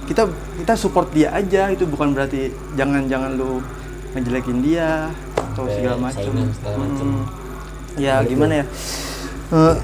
Kita 0.03 0.27
kita 0.57 0.73
support 0.73 1.11
dia 1.11 1.31
aja 1.31 1.69
itu 1.69 1.83
bukan 1.83 2.11
berarti 2.11 2.47
jangan 2.73 3.05
jangan 3.05 3.35
lu 3.35 3.59
ngejelekin 4.11 4.59
dia 4.59 5.11
atau 5.53 5.67
segala 5.69 5.95
macam. 6.01 6.31
Hmm. 6.97 7.21
ya 7.95 8.13
gimana 8.25 8.53
ya? 8.59 8.65
Eh, 9.53 9.75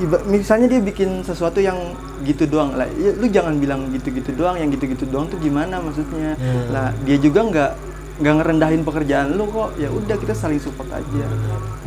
iba- 0.00 0.24
misalnya 0.26 0.66
dia 0.66 0.80
bikin 0.80 1.22
sesuatu 1.22 1.60
yang 1.60 1.76
gitu 2.20 2.44
doang 2.44 2.74
lah 2.74 2.84
ya, 2.92 3.16
lu 3.16 3.26
jangan 3.28 3.56
bilang 3.56 3.88
gitu-gitu 3.88 4.34
doang 4.34 4.56
yang 4.56 4.68
gitu-gitu 4.68 5.06
doang 5.06 5.24
tuh 5.26 5.38
gimana 5.38 5.80
maksudnya? 5.80 6.34
Hmm. 6.36 6.64
lah 6.68 6.88
dia 7.00 7.16
juga 7.16 7.40
nggak 7.40 7.72
nggak 8.20 8.34
ngerendahin 8.36 8.82
pekerjaan 8.84 9.32
lu 9.32 9.48
kok 9.48 9.80
ya 9.80 9.88
udah 9.88 10.16
kita 10.16 10.36
saling 10.36 10.60
support 10.60 10.92
aja. 10.92 11.24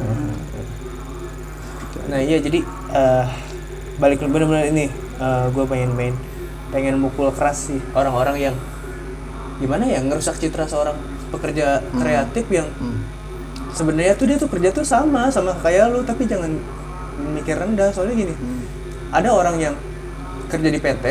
Hmm. 0.02 0.34
nah 2.04 2.20
iya 2.20 2.42
jadi 2.42 2.60
eh 2.92 3.26
balik 3.96 4.20
ke 4.20 4.26
bener-bener 4.28 4.68
ini 4.68 4.86
gue 5.54 5.66
pengen 5.70 5.94
main 5.94 6.14
pengen 6.74 6.98
mukul 6.98 7.30
keras 7.32 7.70
sih 7.70 7.80
orang-orang 7.94 8.52
yang 8.52 8.56
gimana 9.62 9.86
ya 9.86 10.02
ngerusak 10.02 10.36
citra 10.36 10.66
seorang 10.66 10.98
pekerja 11.30 11.80
kreatif 11.96 12.50
yang 12.50 12.68
Hmm. 12.76 13.06
sebenarnya 13.72 14.18
tuh 14.18 14.26
dia 14.26 14.38
tuh 14.42 14.50
kerja 14.50 14.70
tuh 14.74 14.84
sama 14.84 15.30
sama 15.30 15.54
kayak 15.62 15.94
lu 15.94 16.02
tapi 16.02 16.26
jangan 16.26 16.50
mikir 17.34 17.56
rendah 17.56 17.94
soalnya 17.94 18.18
gini 18.18 18.34
ada 19.14 19.30
orang 19.30 19.62
yang 19.62 19.76
kerja 20.50 20.70
di 20.70 20.82
PT 20.82 21.06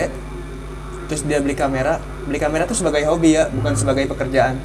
terus 1.07 1.23
dia 1.23 1.39
beli 1.39 1.55
kamera 1.55 2.03
beli 2.27 2.43
kamera 2.43 2.67
tuh 2.67 2.75
sebagai 2.75 3.07
hobi 3.07 3.39
ya 3.39 3.47
bukan 3.51 3.75
sebagai 3.79 4.11
pekerjaan 4.11 4.59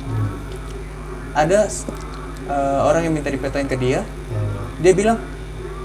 ada 1.37 1.69
eh, 2.49 2.79
orang 2.81 3.05
yang 3.05 3.13
minta 3.13 3.29
dipetain 3.29 3.69
ke 3.69 3.77
dia. 3.77 4.01
Ya. 4.01 4.41
dia 4.81 4.93
bilang 4.97 5.17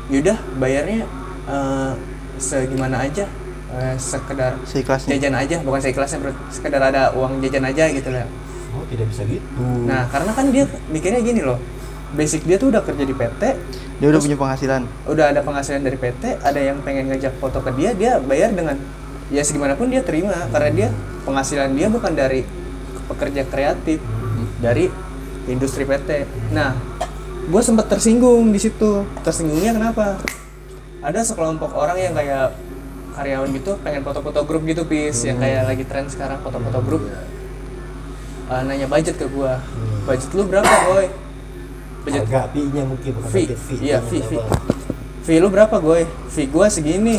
yaudah 0.09 0.40
bayarnya 0.57 1.05
eh, 1.44 1.92
segimana 2.40 3.05
aja 3.05 3.28
eh, 3.76 3.94
sekedar 4.00 4.57
seikhlasnya. 4.64 5.12
jajan 5.20 5.36
aja. 5.36 5.57
Bukan 5.61 5.80
seikhlasnya 5.84 6.18
bro. 6.24 6.32
sekedar 6.48 6.80
ada 6.80 7.12
uang 7.12 7.44
jajan 7.44 7.68
aja 7.68 7.92
gitu 7.92 8.09
lah 8.09 8.24
oh 8.72 8.84
tidak 8.88 9.07
bisa 9.12 9.22
gitu. 9.28 9.62
Nah 9.84 10.09
karena 10.09 10.32
kan 10.32 10.46
dia 10.48 10.64
mikirnya 10.88 11.20
gini 11.20 11.44
loh. 11.44 11.61
Basic 12.12 12.44
dia 12.44 12.61
tuh 12.61 12.68
udah 12.68 12.84
kerja 12.84 13.04
di 13.08 13.14
PT 13.16 13.42
dia 14.03 14.11
udah 14.11 14.20
punya 14.20 14.37
penghasilan. 14.37 14.83
udah 15.08 15.30
ada 15.30 15.41
penghasilan 15.46 15.80
dari 15.80 15.95
PT 15.96 16.42
ada 16.42 16.61
yang 16.61 16.83
pengen 16.83 17.08
ngajak 17.08 17.38
foto 17.38 17.62
ke 17.62 17.70
dia 17.79 17.95
dia 17.95 18.12
bayar 18.18 18.53
dengan 18.53 18.76
ya 19.33 19.41
segimanapun 19.45 19.88
dia 19.88 20.04
terima. 20.04 20.49
Karena 20.53 20.70
dia 20.72 20.88
penghasilan 21.24 21.72
dia 21.72 21.88
bukan 21.88 22.12
dari 22.12 22.45
pekerja 23.08 23.42
kreatif 23.49 24.00
dari 24.61 24.92
industri 25.50 25.82
PT 25.88 26.26
nah 26.54 26.74
gue 27.42 27.62
sempat 27.62 27.90
tersinggung 27.90 28.54
di 28.54 28.60
situ. 28.62 29.02
Tersinggungnya 29.26 29.74
kenapa? 29.74 30.22
Ada 31.02 31.26
sekelompok 31.26 31.74
orang 31.74 31.98
yang 31.98 32.14
kayak 32.14 32.54
karyawan 33.12 33.50
gitu 33.52 33.76
pengen 33.82 34.06
foto-foto 34.06 34.40
grup 34.48 34.62
gitu 34.64 34.88
pis 34.88 35.26
yang 35.26 35.36
kayak 35.36 35.68
lagi 35.68 35.84
tren 35.84 36.06
sekarang 36.06 36.38
foto-foto 36.40 36.78
grup. 36.86 37.02
Eh, 37.10 38.62
nanya 38.62 38.86
budget 38.86 39.18
ke 39.18 39.26
gua. 39.26 39.58
Budget 40.06 40.30
lu 40.38 40.46
berapa 40.46 40.74
boy? 40.86 41.06
Budget 42.06 42.24
harga 42.30 42.50
fee-nya 42.54 42.82
mungkin 42.86 43.10
bukan 43.18 43.30
fee. 43.30 43.46
fee. 43.50 43.78
Iya 43.90 43.98
fee 44.06 44.22
fee. 44.22 44.42
fee. 45.26 45.38
Lu 45.42 45.50
berapa 45.50 45.82
gue 45.82 46.06
fee 46.30 46.46
gua 46.46 46.70
segini. 46.70 47.18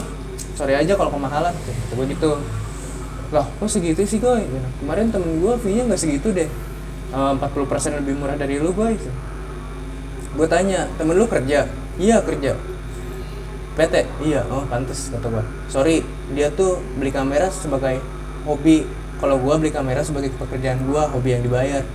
Sorry 0.55 0.79
aja 0.79 0.95
kalau 0.95 1.11
kemahalan. 1.11 1.51
Gue 1.91 2.05
gitu. 2.07 2.39
Lah 3.35 3.43
kok 3.59 3.67
segitu 3.67 4.07
sih 4.07 4.23
gue 4.23 4.33
kemarin 4.79 5.11
temen 5.11 5.43
gue 5.43 5.53
fee 5.59 5.75
nya 5.75 5.83
nggak 5.89 5.99
segitu 5.99 6.31
deh 6.31 6.47
Eh, 7.13 7.33
40% 7.37 8.01
lebih 8.01 8.17
murah 8.17 8.33
dari 8.33 8.57
lu 8.57 8.73
gue 8.73 8.97
gue 10.33 10.47
tanya 10.49 10.89
temen 10.97 11.13
lu 11.13 11.29
kerja? 11.29 11.69
Iya 12.01 12.25
kerja. 12.25 12.57
PT 13.77 13.93
iya. 14.25 14.41
Oh 14.49 14.65
pantes 14.65 15.13
kata 15.13 15.29
gue 15.29 15.45
sorry 15.69 16.01
dia 16.33 16.49
tuh 16.49 16.81
beli 16.97 17.13
kamera 17.13 17.53
sebagai 17.53 18.01
hobi. 18.49 18.89
Kalau 19.21 19.37
gue 19.37 19.55
beli 19.61 19.69
kamera 19.69 20.01
sebagai 20.01 20.33
pekerjaan 20.41 20.81
gue 20.89 21.01
hobi 21.13 21.37
yang 21.37 21.45
dibayar. 21.45 21.85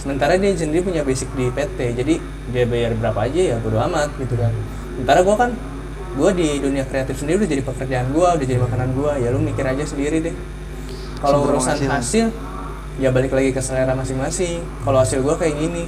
Sementara 0.00 0.40
dia 0.40 0.56
sendiri 0.56 0.80
punya 0.80 1.04
basic 1.04 1.28
di 1.36 1.52
PT 1.52 2.00
jadi 2.00 2.14
dia 2.48 2.64
bayar 2.64 2.96
berapa 2.96 3.20
aja 3.20 3.40
ya 3.52 3.56
bodo 3.60 3.76
amat 3.84 4.16
gitu 4.16 4.32
kan. 4.40 4.48
Sementara 4.96 5.20
gue 5.20 5.36
kan 5.36 5.50
gue 6.16 6.30
di 6.40 6.48
dunia 6.64 6.88
kreatif 6.88 7.20
sendiri 7.20 7.44
udah 7.44 7.50
jadi 7.52 7.62
pekerjaan 7.68 8.06
gue 8.16 8.28
udah 8.32 8.46
jadi 8.48 8.60
makanan 8.64 8.88
gue 8.96 9.12
ya 9.20 9.28
lu 9.28 9.44
mikir 9.44 9.64
aja 9.68 9.84
sendiri 9.84 10.24
deh. 10.24 10.34
Kalau 11.20 11.52
urusan 11.52 11.76
penghasilan. 11.84 12.00
hasil 12.00 12.26
ya 12.98 13.10
balik 13.10 13.34
lagi 13.34 13.50
ke 13.50 13.60
selera 13.62 13.94
masing-masing. 13.94 14.62
Kalau 14.86 14.98
hasil 15.02 15.20
gue 15.22 15.34
kayak 15.34 15.56
gini. 15.58 15.84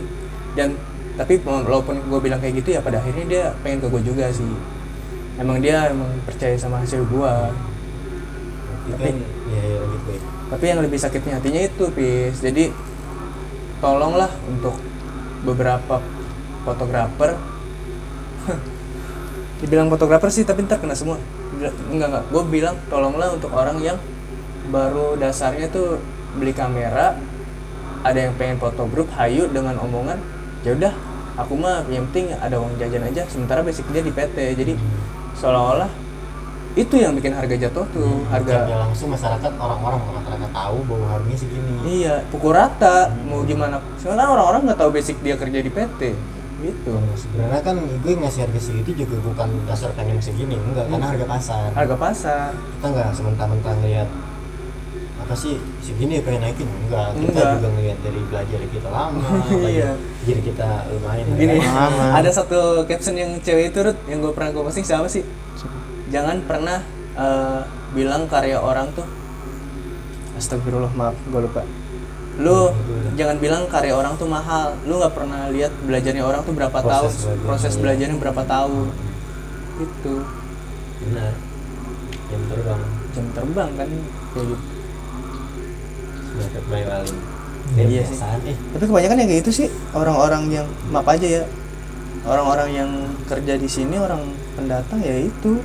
Dan 0.56 0.74
tapi 1.16 1.40
walaupun 1.40 2.00
gue 2.08 2.20
bilang 2.20 2.40
kayak 2.40 2.60
gitu 2.60 2.76
ya 2.76 2.80
pada 2.84 3.00
akhirnya 3.00 3.24
dia 3.24 3.44
pengen 3.64 3.84
ke 3.84 3.88
gue 3.88 4.02
juga 4.02 4.26
sih. 4.32 4.48
Emang 5.36 5.60
dia 5.60 5.92
emang 5.92 6.08
percaya 6.24 6.56
sama 6.56 6.80
hasil 6.80 7.04
gue 7.04 7.32
Tapi 8.86 9.02
kan 9.02 9.16
ya 9.52 9.62
ya 9.66 9.80
baik. 10.06 10.22
tapi 10.46 10.64
yang 10.70 10.80
lebih 10.80 10.98
sakitnya 11.00 11.38
hatinya 11.38 11.62
itu 11.64 11.84
pis. 11.92 12.38
Jadi 12.40 12.70
tolonglah 13.80 14.30
untuk 14.48 14.76
beberapa 15.44 16.00
fotografer. 16.64 17.36
Dibilang 19.60 19.88
fotografer 19.88 20.30
sih 20.30 20.44
tapi 20.44 20.64
ntar 20.64 20.78
kena 20.80 20.94
semua. 20.96 21.18
Enggak 21.56 21.72
enggak 21.88 22.24
gue 22.28 22.42
bilang 22.48 22.76
tolonglah 22.92 23.32
untuk 23.32 23.50
orang 23.56 23.80
yang 23.80 23.98
baru 24.68 25.14
dasarnya 25.16 25.70
tuh 25.70 26.02
beli 26.36 26.52
kamera 26.52 27.16
ada 28.04 28.18
yang 28.18 28.36
pengen 28.38 28.60
foto 28.60 28.86
grup 28.86 29.08
hayu 29.16 29.48
dengan 29.50 29.80
omongan 29.82 30.20
ya 30.62 30.76
udah 30.76 30.94
aku 31.36 31.58
mah 31.58 31.84
yang 31.90 32.06
penting 32.12 32.32
ada 32.36 32.56
uang 32.60 32.78
jajan 32.78 33.02
aja 33.08 33.26
sementara 33.26 33.60
basic 33.66 33.88
dia 33.90 34.04
di 34.04 34.12
PT 34.14 34.36
jadi 34.56 34.72
seolah-olah 35.36 35.90
itu 36.76 36.92
yang 37.00 37.16
bikin 37.16 37.32
harga 37.32 37.56
jatuh 37.56 37.88
tuh 37.88 38.20
harga 38.28 38.68
Secara 38.68 38.84
langsung 38.84 39.08
masyarakat 39.08 39.52
orang-orang 39.56 40.00
rata-rata 40.12 40.48
tahu 40.52 40.78
bahwa 40.84 41.06
harganya 41.08 41.38
segini. 41.40 41.72
Iya, 41.88 42.20
pukul 42.28 42.52
rata. 42.52 43.16
Mau 43.24 43.40
gimana? 43.48 43.80
Sekarang 43.96 44.36
orang-orang 44.36 44.68
nggak 44.68 44.80
tahu 44.84 44.90
basic 44.92 45.16
dia 45.24 45.40
kerja 45.40 45.64
di 45.64 45.72
PT. 45.72 46.00
Gitu. 46.60 46.92
Nah, 46.92 47.16
sebenarnya 47.16 47.60
kan 47.64 47.80
gue 47.80 48.12
ngasih 48.16 48.48
harga 48.48 48.60
segitu 48.60 49.04
juga 49.04 49.16
bukan 49.24 49.48
dasar 49.64 49.92
pengen 49.96 50.20
segini 50.20 50.56
enggak 50.56 50.88
karena 50.88 51.06
harga 51.16 51.26
pasar 51.28 51.68
Harga 51.72 51.96
pasar. 51.96 52.48
kita 52.52 52.86
nggak 52.92 53.08
sementara-mentara 53.12 53.76
ngeliat 53.80 54.08
apa 55.16 55.32
sih 55.32 55.56
segini 55.80 56.20
pengen 56.20 56.44
naikin? 56.44 56.68
Enggak 56.68 57.16
kita 57.16 57.24
Enggak. 57.26 57.50
juga 57.56 57.68
ngeliat 57.72 57.98
dari 57.98 58.20
belajar 58.22 58.60
kita 58.68 58.88
lama 58.88 59.20
Iya. 59.66 59.90
jadi 60.22 60.40
kita 60.44 60.68
lumayan 60.88 61.24
Gini, 61.32 61.56
kan? 61.58 61.90
ada 62.14 62.30
satu 62.30 62.58
caption 62.84 63.14
yang 63.14 63.32
cewek 63.40 63.70
itu 63.70 63.78
Rut, 63.80 63.98
yang 64.06 64.20
gue 64.20 64.30
pernah 64.30 64.50
gue 64.50 64.62
posting 64.62 64.84
siapa 64.84 65.06
sih? 65.06 65.24
Jangan 66.06 66.44
pernah 66.44 66.78
eh, 67.14 67.60
bilang 67.90 68.28
karya 68.28 68.56
orang 68.56 68.92
tuh. 68.92 69.08
Astagfirullah 70.34 70.92
maaf 70.92 71.16
gue 71.16 71.40
lupa. 71.40 71.64
Lu 72.36 72.68
jangan 73.16 73.40
bilang 73.40 73.64
karya 73.66 73.96
orang 73.96 74.14
tuh 74.14 74.28
mahal. 74.28 74.76
Lu 74.84 75.00
nggak 75.00 75.16
pernah 75.16 75.48
lihat 75.48 75.72
belajarnya 75.80 76.20
orang 76.20 76.44
tuh 76.44 76.52
berapa 76.52 76.76
Proses 76.76 76.84
tahun. 76.84 77.08
belajarnya. 77.08 77.42
proses 77.42 77.74
belajarnya 77.74 78.16
berapa 78.20 78.42
tahun. 78.44 78.86
Itu 79.80 80.14
benar. 81.02 81.32
Yang 82.28 82.42
terbang. 82.46 82.80
Jam 83.10 83.26
terbang 83.32 83.70
kan. 83.74 83.88
Kayak 84.30 84.46
gitu 84.52 84.75
dapat 86.38 86.62
Boyolali 86.68 87.16
Iya 87.74 88.02
sih. 88.06 88.14
saat 88.14 88.40
eh 88.46 88.54
Tapi 88.54 88.84
kebanyakan 88.86 89.16
yang 89.18 89.28
kayak 89.28 89.40
gitu 89.42 89.50
sih 89.64 89.68
orang-orang 89.90 90.42
yang 90.54 90.66
maaf 90.94 91.08
aja 91.10 91.26
ya. 91.26 91.44
Orang-orang 92.26 92.68
yang 92.74 92.90
kerja 93.26 93.58
di 93.58 93.66
sini 93.66 93.98
orang 93.98 94.22
pendatang 94.54 95.02
ya 95.02 95.18
itu. 95.18 95.58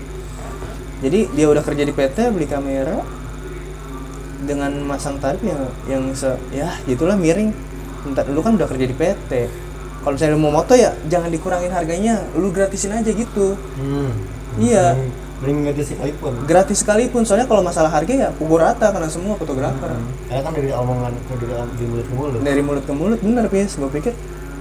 Jadi 1.02 1.30
dia 1.34 1.45
udah 1.49 1.61
kerja 1.61 1.85
di 1.85 1.93
PT 1.93 2.34
beli 2.34 2.45
kamera 2.49 3.02
dengan 4.41 4.73
masang 4.85 5.22
tarif 5.22 5.41
yang 5.45 5.61
yang 5.85 6.03
se 6.18 6.34
ya 6.53 6.73
gitulah 6.89 7.18
miring. 7.18 7.53
Entar 8.02 8.26
lu 8.30 8.41
kan 8.41 8.57
udah 8.57 8.65
kerja 8.65 8.85
di 8.89 8.95
PT. 8.98 9.31
Kalau 10.02 10.18
misalnya 10.18 10.34
lu 10.34 10.41
mau 10.41 10.53
moto 10.61 10.73
ya 10.73 10.98
jangan 11.06 11.30
dikurangin 11.30 11.69
harganya, 11.69 12.26
lu 12.34 12.49
gratisin 12.49 12.98
aja 12.98 13.14
gitu. 13.14 13.53
hmm. 13.77 14.10
Iya. 14.57 14.98
Mending 15.42 15.74
sih 15.82 15.98
iPhone 15.98 16.46
Gratis 16.46 16.86
sekalipun 16.86 17.26
soalnya 17.26 17.50
kalau 17.50 17.66
masalah 17.66 17.90
harga 17.90 18.14
ya 18.14 18.30
pukul 18.38 18.62
rata 18.62 18.94
karena 18.94 19.10
semua 19.10 19.34
fotografer. 19.36 19.90
karena 20.30 20.42
kan 20.46 20.54
dari 20.54 20.70
omongan 20.70 21.12
dari 21.18 21.46
dari 21.50 21.86
mulut 21.90 22.06
ke 22.06 22.14
mulut. 22.14 22.40
Dari 22.46 22.62
mulut 22.62 22.84
ke 22.86 22.94
mulut 22.94 23.20
bener 23.20 23.46
pis. 23.50 23.74
Gue 23.76 23.90
pikir 23.90 24.14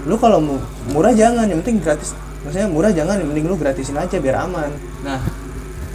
lu 0.09 0.17
kalau 0.17 0.41
mu- 0.41 0.65
murah 0.97 1.13
jangan 1.13 1.45
yang 1.45 1.61
penting 1.61 1.85
gratis. 1.85 2.17
Maksudnya 2.41 2.69
murah 2.73 2.89
jangan 2.89 3.21
yang 3.21 3.29
penting 3.29 3.45
lu 3.45 3.57
gratisin 3.61 4.01
aja 4.01 4.17
biar 4.17 4.49
aman. 4.49 4.73
Nah 5.05 5.21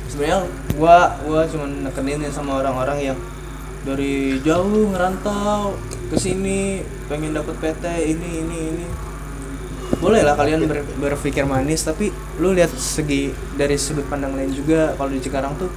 sebenarnya 0.05 0.45
gua 0.77 1.17
gua 1.25 1.41
cuman 1.49 1.89
nekenin 1.89 2.29
sama 2.29 2.61
orang-orang 2.61 3.11
yang 3.11 3.17
dari 3.85 4.37
jauh 4.41 4.93
ngerantau 4.93 5.73
ke 6.13 6.17
sini 6.17 6.85
pengen 7.09 7.33
dapet 7.33 7.57
PT 7.57 7.83
ini 8.13 8.29
ini 8.45 8.57
ini 8.73 8.85
boleh 9.97 10.21
lah 10.21 10.33
kalian 10.33 10.65
ber- 10.65 10.85
berpikir 10.99 11.43
manis 11.43 11.81
tapi 11.81 12.09
lu 12.37 12.51
lihat 12.51 12.71
segi 12.71 13.29
dari 13.53 13.75
sudut 13.75 14.05
pandang 14.05 14.33
lain 14.33 14.49
juga 14.49 14.93
kalau 14.93 15.09
di 15.09 15.19
Cikarang 15.19 15.55
tuh 15.55 15.69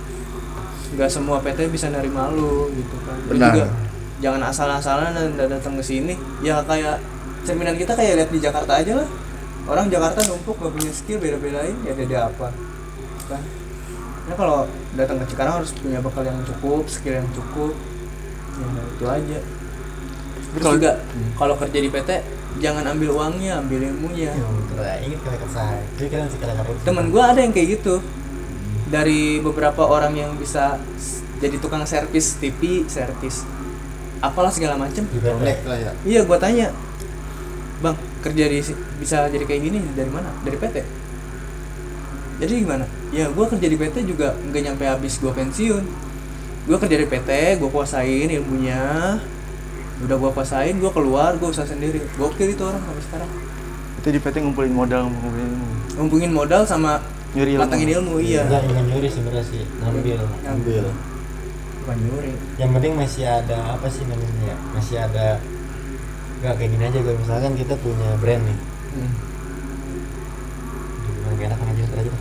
nggak 0.88 1.06
semua 1.06 1.38
PT 1.38 1.68
bisa 1.68 1.88
nerima 1.88 2.28
lu 2.28 2.72
gitu 2.72 2.96
kan. 3.02 3.16
Lu 3.24 3.36
Benar. 3.36 3.52
juga 3.52 3.64
jangan 4.18 4.42
asal-asalan 4.44 5.12
dan 5.12 5.48
datang 5.48 5.76
ke 5.76 5.84
sini. 5.84 6.14
Ya 6.40 6.58
kayak 6.62 6.98
cerminan 7.44 7.74
kita 7.74 7.92
kayak 7.92 8.14
lihat 8.16 8.30
di 8.30 8.40
Jakarta 8.40 8.72
aja 8.74 8.96
lah. 8.96 9.08
Orang 9.64 9.86
Jakarta 9.86 10.24
numpuk 10.24 10.56
nggak 10.56 10.72
punya 10.72 10.90
skill 10.90 11.20
beda-bedain 11.20 11.76
ya 11.84 11.92
beda 11.92 12.18
apa 12.26 12.48
kan. 13.28 13.42
Nah 14.24 14.34
kalau 14.34 14.64
datang 14.94 15.20
ke 15.20 15.28
Cikarang 15.28 15.60
harus 15.60 15.70
punya 15.72 16.00
bekal 16.00 16.24
yang 16.24 16.40
cukup 16.42 16.88
skill 16.88 17.14
yang 17.14 17.28
cukup. 17.30 17.76
Ya 18.56 18.66
itu 18.88 19.04
aja. 19.06 19.38
Terus 20.48 20.62
kalau- 20.64 20.76
juga 20.80 20.92
kalau 21.36 21.54
kerja 21.54 21.78
di 21.78 21.90
PT 21.92 22.10
jangan 22.58 22.84
ambil 22.94 23.14
uangnya 23.14 23.62
ambil 23.62 23.80
ilmunya 23.82 24.34
ya 24.34 24.46
betul. 24.46 24.76
Kan 26.10 26.20
harus 26.22 26.34
temen 26.84 27.04
gue 27.10 27.22
ada 27.22 27.40
yang 27.40 27.52
kayak 27.54 27.68
gitu. 27.80 28.02
Dari 28.88 29.38
beberapa 29.44 29.84
orang 29.84 30.16
yang 30.16 30.32
bisa 30.40 30.80
jadi 31.38 31.60
tukang 31.60 31.84
servis 31.84 32.40
TV 32.40 32.88
servis 32.88 33.44
apalah 34.18 34.50
segala 34.50 34.74
macem. 34.74 35.06
Lah 35.68 35.78
ya. 35.78 35.92
Iya 36.02 36.20
gue 36.26 36.38
tanya 36.40 36.74
bang 37.78 37.94
kerja 38.26 38.44
di 38.50 38.58
bisa 38.98 39.30
jadi 39.30 39.44
kayak 39.46 39.62
gini 39.62 39.78
dari 39.94 40.10
mana? 40.10 40.34
Dari 40.42 40.58
PT 40.58 40.76
jadi 42.38 42.62
gimana? 42.62 42.86
Ya 43.10 43.26
gue 43.26 43.44
kerja 43.50 43.66
di 43.66 43.74
PT 43.74 44.06
juga 44.06 44.38
nggak 44.38 44.62
nyampe 44.62 44.84
habis 44.86 45.18
gue 45.18 45.30
pensiun. 45.34 45.84
Gue 46.70 46.76
kerja 46.78 46.96
di 47.02 47.06
PT 47.10 47.58
gue 47.58 47.70
kuasain 47.70 48.30
ilmunya 48.30 49.18
udah 49.98 50.14
gue 50.14 50.30
kuasain 50.30 50.74
gue 50.74 50.90
keluar 50.90 51.34
gue 51.34 51.48
usaha 51.48 51.66
sendiri. 51.66 51.98
Gokil 52.14 52.54
itu 52.54 52.62
orang 52.62 52.78
sampai 52.80 53.02
sekarang. 53.02 53.30
Itu 53.98 54.08
di 54.08 54.18
PT 54.18 54.36
ngumpulin 54.40 54.70
modal 54.70 55.10
ngumpulin 55.10 55.42
ilmu. 55.44 55.66
ngumpulin 55.98 56.32
modal 56.32 56.62
sama 56.62 57.02
Nyuri 57.34 57.58
ilmu. 57.58 57.62
matangin 57.66 57.90
ilmu 57.92 58.14
iya 58.22 58.46
Enggak, 58.46 58.62
ingin 58.70 58.84
nyuri 58.88 59.08
sebenarnya 59.10 59.44
sih. 59.44 59.62
Ngambil. 59.82 60.18
Ngambil. 60.46 60.84
Bukan 61.82 61.96
nyuri. 62.06 62.32
Yang 62.56 62.70
penting 62.72 62.92
masih 62.94 63.24
ada 63.26 63.56
apa 63.74 63.86
sih 63.90 64.02
namanya 64.06 64.42
ya 64.46 64.56
masih 64.72 64.96
ada 64.96 65.26
nggak 66.38 66.54
kayak 66.54 66.70
gini 66.70 66.84
aja 66.86 66.98
gue 67.02 67.14
misalkan 67.18 67.52
kita 67.58 67.74
punya 67.82 68.08
brand 68.22 68.42
nih. 68.46 68.58
Hmm. 68.94 69.12
Gimana 71.02 71.34
gak 71.34 71.46
enak 71.50 71.58
aja 71.66 71.84
aja. 72.06 72.12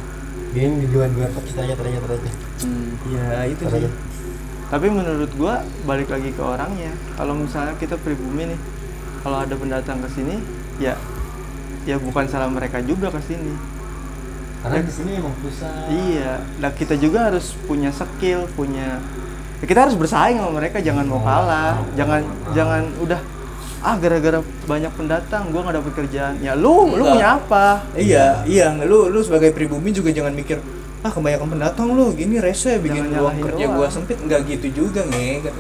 Gini 0.52 0.76
dijual 0.82 1.10
dua 1.14 1.28
kita 1.30 1.60
aja 1.62 1.74
ntar 1.78 1.86
aja 1.86 2.00
Hmm. 2.58 2.90
ya 3.06 3.46
itu 3.46 3.62
sih 3.70 3.86
Tapi 4.68 4.88
menurut 4.92 5.32
gua 5.40 5.64
balik 5.88 6.12
lagi 6.12 6.36
ke 6.36 6.44
orangnya. 6.44 6.92
Kalau 7.16 7.34
misalnya 7.34 7.74
kita 7.80 7.96
pribumi 7.96 8.52
nih, 8.52 8.60
kalau 9.24 9.40
ada 9.40 9.56
pendatang 9.56 10.04
ke 10.04 10.10
sini, 10.12 10.36
ya 10.78 11.00
ya 11.88 11.96
bukan 11.96 12.28
salah 12.28 12.52
mereka 12.52 12.84
juga 12.84 13.08
ke 13.08 13.22
sini. 13.24 13.56
karena 14.58 14.84
di 14.84 14.90
sini 14.92 15.12
emang 15.22 15.32
pusat 15.40 15.70
Iya, 15.88 16.42
nah 16.60 16.74
kita 16.74 16.98
juga 16.98 17.30
harus 17.32 17.56
punya 17.70 17.94
skill, 17.94 18.50
punya 18.58 19.00
ya 19.62 19.66
kita 19.66 19.88
harus 19.88 19.96
bersaing 19.96 20.42
sama 20.42 20.60
mereka, 20.60 20.84
jangan 20.84 21.06
mau 21.08 21.22
kalah, 21.24 21.80
jangan 21.96 22.26
jangan 22.52 22.84
udah 23.00 23.22
ah 23.80 23.96
gara-gara 23.96 24.42
banyak 24.66 24.90
pendatang 24.98 25.54
gua 25.54 25.62
nggak 25.64 25.78
dapet 25.80 25.94
kerjaan. 25.96 26.36
Ya 26.42 26.58
lu 26.58 26.90
lu 26.90 27.06
Enggak. 27.06 27.14
punya 27.16 27.28
apa? 27.40 27.66
iya 27.96 28.42
iya 28.44 28.74
lu 28.84 29.08
lu 29.08 29.22
sebagai 29.24 29.54
pribumi 29.56 29.94
juga 29.94 30.10
jangan 30.12 30.34
mikir 30.34 30.58
ah 31.00 31.10
kebanyakan 31.10 31.48
pendatang 31.50 31.88
lu 31.90 32.10
gini 32.12 32.38
rese 32.38 32.78
bikin 32.78 33.10
nyalahin 33.10 33.44
kerja 33.44 33.66
doang. 33.66 33.78
gua 33.78 33.88
sempit 33.88 34.18
nggak 34.18 34.42
gitu 34.48 34.68
juga 34.76 35.02
nge 35.06 35.46
lu 35.46 35.54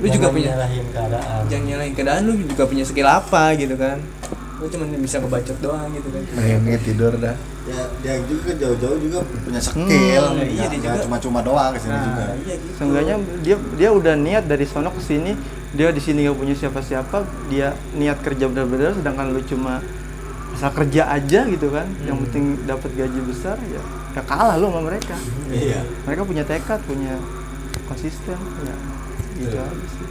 Jangan 0.00 0.12
juga 0.12 0.26
punya 0.28 0.48
nyalahin 0.50 0.84
keadaan 0.88 1.40
jangan 1.46 1.64
nyalain 1.66 1.92
keadaan 1.92 2.20
lu 2.24 2.32
juga 2.38 2.62
punya 2.64 2.84
skill 2.84 3.06
apa 3.06 3.42
gitu 3.54 3.74
kan 3.74 3.98
lu 4.60 4.66
cuma 4.66 4.84
bisa 4.92 5.16
ngebacot 5.18 5.56
doang 5.58 5.88
gitu 5.90 6.08
kan 6.10 6.20
Ini 6.36 6.76
tidur 6.78 7.12
dah. 7.16 7.32
Ya 7.62 7.80
dia 8.02 8.14
juga 8.24 8.50
jauh-jauh 8.52 8.98
juga 8.98 9.18
punya 9.38 9.56
skill. 9.56 10.24
Hmm, 10.26 10.42
iya, 10.42 10.64
dia 10.66 10.80
juga. 10.80 11.00
cuma-cuma 11.00 11.40
doang 11.40 11.70
ke 11.72 11.78
sini 11.78 11.92
nah 11.92 12.02
juga. 12.02 12.24
iya 12.36 12.54
gitu 12.56 12.72
Seenggaknya 12.74 13.14
dia 13.40 13.56
dia 13.78 13.88
udah 13.90 14.14
niat 14.16 14.44
dari 14.44 14.64
sono 14.64 14.90
ke 14.90 15.00
sini, 15.00 15.32
dia 15.70 15.88
di 15.88 16.00
sini 16.00 16.24
nggak 16.24 16.36
punya 16.36 16.54
siapa-siapa, 16.56 17.16
dia 17.48 17.72
niat 17.94 18.20
kerja 18.20 18.48
benar-benar 18.48 18.96
sedangkan 18.96 19.26
lu 19.30 19.40
cuma 19.44 19.80
asal 20.50 20.72
kerja 20.74 21.08
aja 21.08 21.40
gitu 21.46 21.66
kan. 21.68 21.86
Yang 22.00 22.16
Hmm. 22.16 22.24
penting 22.26 22.44
dapat 22.66 22.90
gaji 22.92 23.20
besar 23.22 23.56
ya 23.62 23.80
ya 24.10 24.22
kalah 24.22 24.56
lu 24.56 24.66
sama 24.66 24.80
mereka. 24.84 25.16
iya 25.48 25.80
Mereka 26.02 26.22
punya 26.24 26.42
tekad, 26.42 26.80
punya 26.82 27.14
konsisten 27.86 28.38
ya. 28.60 28.76
Gitu 29.36 29.56
Iya. 29.56 29.64
aja 29.64 29.86
sih. 29.88 30.06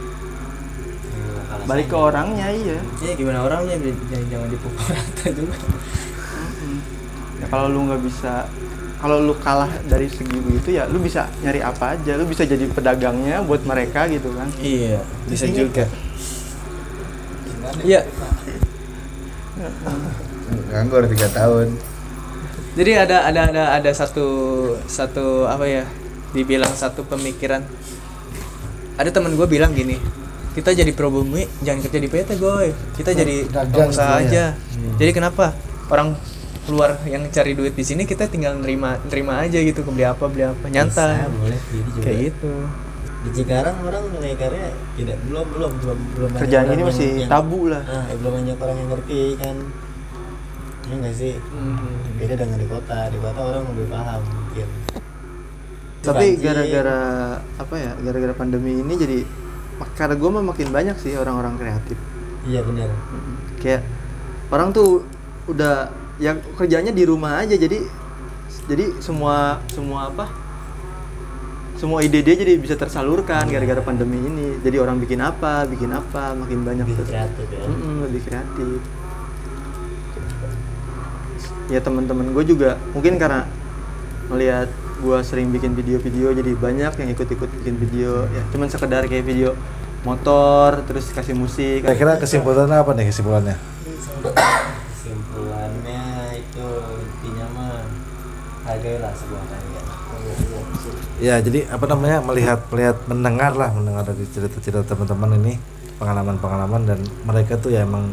Kalah 1.46 1.64
Balik 1.66 1.86
ke 1.86 1.96
orangnya 1.96 2.46
iya. 2.48 2.78
ya 3.00 3.12
gimana 3.14 3.42
orangnya 3.42 3.76
jangan 4.08 4.26
jangan 4.28 4.48
dipukul 4.48 4.84
rata 4.90 5.26
juga. 5.30 5.56
Ya 7.40 7.46
kalau 7.46 7.66
lu 7.68 7.88
nggak 7.88 8.02
bisa 8.02 8.46
kalau 9.00 9.16
lu 9.18 9.32
kalah 9.34 9.72
dari 9.84 10.06
segi 10.06 10.36
begitu 10.36 10.76
ya 10.76 10.84
lu 10.84 11.00
bisa 11.00 11.24
nyari 11.40 11.58
apa 11.58 11.96
aja 11.96 12.12
lu 12.14 12.28
bisa 12.28 12.44
jadi 12.44 12.68
pedagangnya 12.68 13.40
buat 13.40 13.64
mereka 13.64 14.04
gitu 14.06 14.28
kan 14.36 14.48
Iya, 14.60 15.00
bisa 15.24 15.48
juga. 15.48 15.88
Iya. 17.80 18.04
nganggur 20.70 21.04
tiga 21.06 21.28
tahun 21.30 21.68
Jadi 22.70 22.92
ada 22.94 23.26
ada 23.26 23.40
ada 23.46 23.64
ada 23.74 23.90
satu 23.90 24.26
satu 24.86 25.44
apa 25.44 25.66
ya? 25.66 25.84
Dibilang 26.30 26.70
satu 26.72 27.02
pemikiran. 27.02 27.66
Ada 28.94 29.10
teman 29.10 29.32
gue 29.32 29.48
bilang 29.48 29.72
gini, 29.72 29.96
kita 30.52 30.70
jadi 30.70 30.92
pro 30.92 31.08
bumi 31.08 31.48
jangan 31.60 31.80
kerja 31.82 31.98
di 31.98 32.06
PT 32.06 32.30
goy, 32.36 32.68
kita 32.94 33.10
jadi 33.10 33.48
dagang 33.48 33.90
pengusaha 33.90 34.20
ya. 34.20 34.22
aja. 34.22 34.44
Jadi 34.94 35.10
kenapa 35.10 35.56
orang 35.88 36.14
keluar 36.62 37.00
yang 37.04 37.26
cari 37.26 37.56
duit 37.56 37.72
di 37.72 37.82
sini 37.82 38.04
kita 38.04 38.28
tinggal 38.28 38.54
nerima 38.54 39.00
nerima 39.02 39.42
aja 39.42 39.58
gitu 39.58 39.82
beli 39.82 40.04
apa 40.04 40.28
beli 40.28 40.44
apa 40.44 40.68
nyantai 40.68 41.18
Bisa, 41.18 41.32
boleh 41.32 41.58
jadi 41.58 41.88
juga 41.88 42.04
kayak 42.04 42.18
gitu. 42.20 42.52
di 43.20 43.28
Cikarang 43.34 43.76
orang 43.82 44.04
mulai 44.08 44.32
karya 44.32 44.68
tidak 44.94 45.16
belum 45.24 45.46
belum 45.50 45.72
belum 45.76 45.98
belum 46.14 46.30
kerjaan 46.36 46.66
ini 46.68 46.82
masih 46.84 47.06
yang- 47.06 47.20
yang- 47.20 47.30
tabu 47.32 47.60
lah 47.66 47.82
ah, 47.82 48.06
belum 48.12 48.32
banyak 48.38 48.56
orang 48.56 48.76
yang 48.76 48.88
ngerti 48.88 49.22
kan 49.36 49.56
ya 50.88 50.94
nggak 50.96 51.14
sih? 51.14 51.34
Beda 52.16 52.34
dengan 52.40 52.58
di 52.60 52.68
kota. 52.70 53.12
Di 53.12 53.18
kota 53.20 53.40
orang 53.40 53.62
lebih 53.74 53.86
paham 53.92 54.20
mungkin. 54.24 54.68
Tapi 56.00 56.26
Banjir. 56.32 56.44
gara-gara 56.48 57.00
apa 57.60 57.74
ya 57.76 57.92
gara-gara 58.00 58.32
pandemi 58.32 58.80
ini 58.80 58.94
jadi 58.96 59.18
karena 59.96 60.16
gue 60.16 60.30
mah 60.32 60.44
makin 60.44 60.68
banyak 60.72 60.96
sih 60.96 61.12
orang-orang 61.16 61.60
kreatif. 61.60 62.00
Iya 62.48 62.64
benar. 62.64 62.88
Kayak 63.60 63.84
orang 64.48 64.72
tuh 64.72 65.04
udah 65.44 65.92
yang 66.20 66.40
kerjanya 66.56 66.92
di 66.92 67.04
rumah 67.04 67.44
aja 67.44 67.56
jadi 67.56 67.84
jadi 68.68 68.96
semua 69.00 69.60
semua 69.72 70.12
apa 70.12 70.28
semua 71.80 72.04
ide 72.04 72.20
dia 72.20 72.36
jadi 72.36 72.60
bisa 72.60 72.76
tersalurkan 72.76 73.48
gara-gara 73.48 73.80
pandemi 73.84 74.20
ini. 74.20 74.56
Jadi 74.60 74.76
orang 74.80 75.00
bikin 75.00 75.20
apa 75.20 75.68
bikin 75.68 75.92
apa 75.92 76.32
makin 76.32 76.64
banyak 76.64 76.88
lebih 76.88 77.08
kreatif 77.08 77.46
ya. 77.52 77.60
Lebih 78.08 78.22
kreatif 78.24 78.80
ya 81.70 81.80
teman-teman 81.80 82.34
gue 82.34 82.44
juga 82.44 82.76
mungkin 82.92 83.16
karena 83.16 83.46
melihat 84.28 84.68
gue 85.00 85.18
sering 85.24 85.48
bikin 85.48 85.72
video-video 85.72 86.36
jadi 86.36 86.52
banyak 86.52 86.92
yang 87.00 87.08
ikut-ikut 87.16 87.48
bikin 87.62 87.80
video. 87.80 88.28
Ya 88.30 88.42
cuman 88.52 88.68
sekedar 88.68 89.08
kayak 89.08 89.24
video 89.24 89.56
motor 90.04 90.80
terus 90.88 91.12
kasih 91.12 91.36
musik 91.36 91.84
Kira-kira 91.84 92.16
kesimpulannya 92.16 92.76
apa 92.80 92.90
nih 92.96 93.06
kesimpulannya? 93.12 93.56
kesimpulannya 95.00 96.04
itu 96.36 96.68
intinya 97.00 97.46
mah 97.56 97.84
hargailah 98.64 99.12
sebuah 99.16 99.44
karya 99.48 99.80
Ya, 101.20 101.36
jadi 101.40 101.64
apa 101.68 101.84
namanya 101.88 102.20
melihat 102.24 102.64
melihat 102.72 102.96
mendengar 103.08 103.52
lah 103.56 103.72
mendengar 103.72 104.04
dari 104.04 104.24
cerita-cerita 104.28 104.84
teman-teman 104.84 105.36
ini 105.40 105.56
pengalaman-pengalaman 105.96 106.82
dan 106.88 107.00
mereka 107.24 107.56
tuh 107.60 107.72
ya 107.72 107.84
emang 107.84 108.12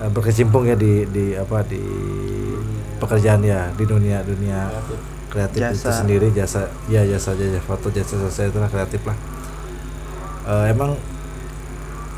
eh, 0.00 0.08
berkecimpung 0.08 0.68
ya 0.68 0.76
di 0.76 1.04
di 1.08 1.32
apa 1.36 1.64
di 1.64 1.80
pekerjaan 3.00 3.40
ya 3.40 3.72
di 3.74 3.84
dunia 3.88 4.20
dunia 4.22 4.68
kreatif 5.32 5.58
itu 5.72 5.88
Jasa. 5.88 6.04
sendiri 6.04 6.28
jasa 6.30 6.68
ya 6.86 7.00
jasa 7.02 7.32
jasa 7.32 7.60
foto 7.62 7.88
jasa 7.88 8.20
jasa 8.20 8.46
itu 8.46 8.58
lah 8.60 8.68
kreatif 8.68 9.00
lah 9.08 9.16
Eh, 10.40 10.72
emang 10.72 10.96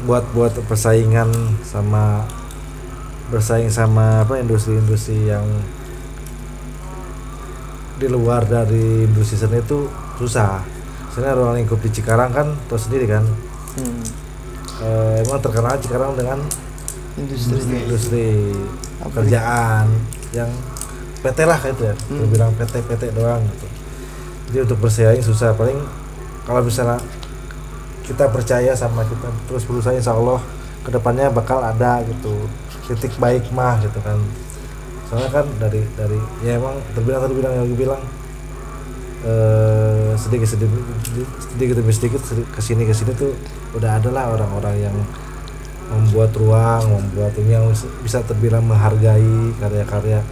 buat 0.06 0.24
buat 0.32 0.54
persaingan 0.64 1.28
sama 1.66 2.24
bersaing 3.28 3.68
sama 3.68 4.22
apa 4.22 4.38
industri-industri 4.38 5.26
yang 5.26 5.42
di 7.98 8.06
luar 8.08 8.46
dari 8.46 9.04
industri 9.04 9.36
seni 9.36 9.60
itu 9.60 9.86
susah. 10.16 10.62
Sebenarnya 11.12 11.34
ruang 11.36 11.54
lingkup 11.60 11.78
di 11.82 11.90
Cikarang 11.92 12.30
kan 12.32 12.46
tahu 12.66 12.78
sendiri 12.78 13.06
kan. 13.10 13.24
Hmm, 13.76 14.02
Eh, 14.82 15.22
emang 15.22 15.38
terkenal 15.38 15.78
Cikarang 15.78 16.16
dengan 16.16 16.38
industri 17.14 17.58
industri 17.62 18.26
pekerjaan 18.98 19.86
yang 20.32 20.48
PT 21.22 21.38
lah 21.46 21.58
kayak 21.58 21.74
itu 21.78 21.82
ya. 21.86 21.94
Hmm. 21.94 22.18
Terbilang 22.26 22.50
PT 22.58 22.74
PT 22.84 23.02
doang 23.14 23.40
gitu. 23.46 23.66
Jadi 24.50 24.58
untuk 24.68 24.78
bersaing 24.82 25.22
susah 25.24 25.54
paling 25.56 25.78
kalau 26.44 26.60
misalnya 26.60 26.98
kita 28.02 28.26
percaya 28.28 28.74
sama 28.74 29.06
kita 29.06 29.30
terus 29.46 29.62
berusaha 29.62 29.94
insya 29.94 30.12
Allah 30.12 30.42
ke 30.82 30.90
depannya 30.90 31.30
bakal 31.30 31.62
ada 31.62 32.02
gitu 32.02 32.50
titik 32.90 33.14
baik 33.22 33.46
mah 33.54 33.78
gitu 33.78 33.94
kan 34.02 34.18
soalnya 35.06 35.30
kan 35.30 35.46
dari 35.62 35.86
dari 35.94 36.18
ya 36.42 36.58
emang 36.58 36.82
terbilang 36.98 37.22
terbilang 37.22 37.52
yang 37.54 37.66
gue 37.70 37.78
bilang 37.78 38.02
eh 39.22 40.12
sedikit 40.18 40.50
sedikit 40.50 40.74
sedikit 41.38 41.74
demi 41.78 41.92
sedikit 41.94 42.20
sedi- 42.26 42.48
ke 42.50 42.58
sini 42.58 42.82
ke 42.82 42.90
sini 42.90 43.14
tuh 43.14 43.30
udah 43.78 44.02
ada 44.02 44.10
lah 44.10 44.34
orang-orang 44.34 44.90
yang 44.90 44.96
membuat 45.94 46.34
ruang 46.34 46.82
membuat 46.90 47.38
ini 47.38 47.54
yang 47.54 47.70
bisa 48.02 48.18
terbilang 48.26 48.66
menghargai 48.66 49.54
karya-karya 49.62 50.26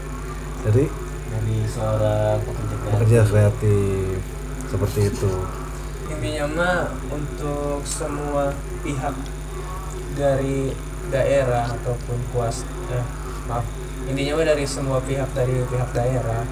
dari 0.67 0.85
dari 1.31 1.59
seorang 1.65 2.37
pekerja 2.43 2.75
kreatif. 2.77 2.93
pekerja 2.93 3.21
kreatif. 3.25 4.17
Seperti 4.71 5.01
itu. 5.11 5.33
Intinya 6.11 6.45
mah 6.51 6.79
untuk 7.11 7.83
semua 7.87 8.55
pihak 8.83 9.15
dari 10.15 10.75
daerah 11.11 11.67
ataupun 11.71 12.19
kuas 12.35 12.67
eh, 12.91 13.07
maaf. 13.47 13.67
Intinya 14.07 14.39
mah 14.39 14.47
dari 14.47 14.67
semua 14.67 14.99
pihak 15.03 15.31
dari 15.35 15.63
pihak 15.67 15.91
daerah 15.95 16.43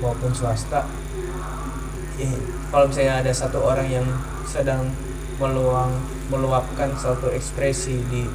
maupun 0.00 0.32
swasta. 0.32 0.84
Eh, 2.20 2.36
kalau 2.68 2.88
misalnya 2.88 3.24
ada 3.24 3.32
satu 3.32 3.64
orang 3.64 3.88
yang 3.88 4.06
sedang 4.44 4.92
meluang 5.38 5.92
meluapkan 6.28 6.92
suatu 6.98 7.32
ekspresi 7.32 8.00
di 8.10 8.26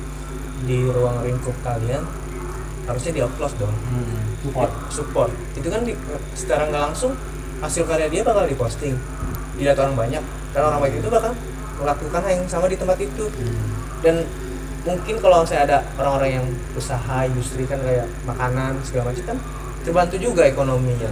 di 0.64 0.88
ruang 0.88 1.20
lingkup 1.22 1.54
kalian 1.62 2.23
harusnya 2.88 3.12
di 3.16 3.22
applause 3.24 3.56
dong. 3.60 3.72
Hmm. 3.72 4.20
support. 4.44 4.72
support. 4.92 5.32
Itu 5.56 5.68
kan 5.72 5.88
di, 5.88 5.96
secara 6.36 6.68
nggak 6.68 6.84
langsung 6.92 7.16
hasil 7.64 7.88
karya 7.88 8.08
dia 8.12 8.22
bakal 8.22 8.44
diposting. 8.44 8.96
Dilihat 9.56 9.80
orang 9.80 9.96
banyak 9.96 10.24
dan 10.52 10.62
orang 10.68 10.80
banyak 10.84 10.98
itu 11.00 11.10
bakal 11.10 11.32
melakukan 11.80 12.22
hal 12.22 12.32
yang 12.32 12.48
sama 12.50 12.66
di 12.68 12.76
tempat 12.76 12.98
itu. 13.00 13.26
Dan 14.04 14.28
mungkin 14.84 15.16
kalau 15.24 15.48
saya 15.48 15.64
ada 15.64 15.78
orang-orang 15.96 16.44
yang 16.44 16.46
usaha 16.76 17.24
industri 17.24 17.64
kan 17.64 17.80
kayak 17.80 18.04
makanan 18.28 18.76
segala 18.84 19.16
macam 19.16 19.24
kan 19.32 19.38
terbantu 19.84 20.16
juga 20.20 20.44
ekonominya 20.44 21.08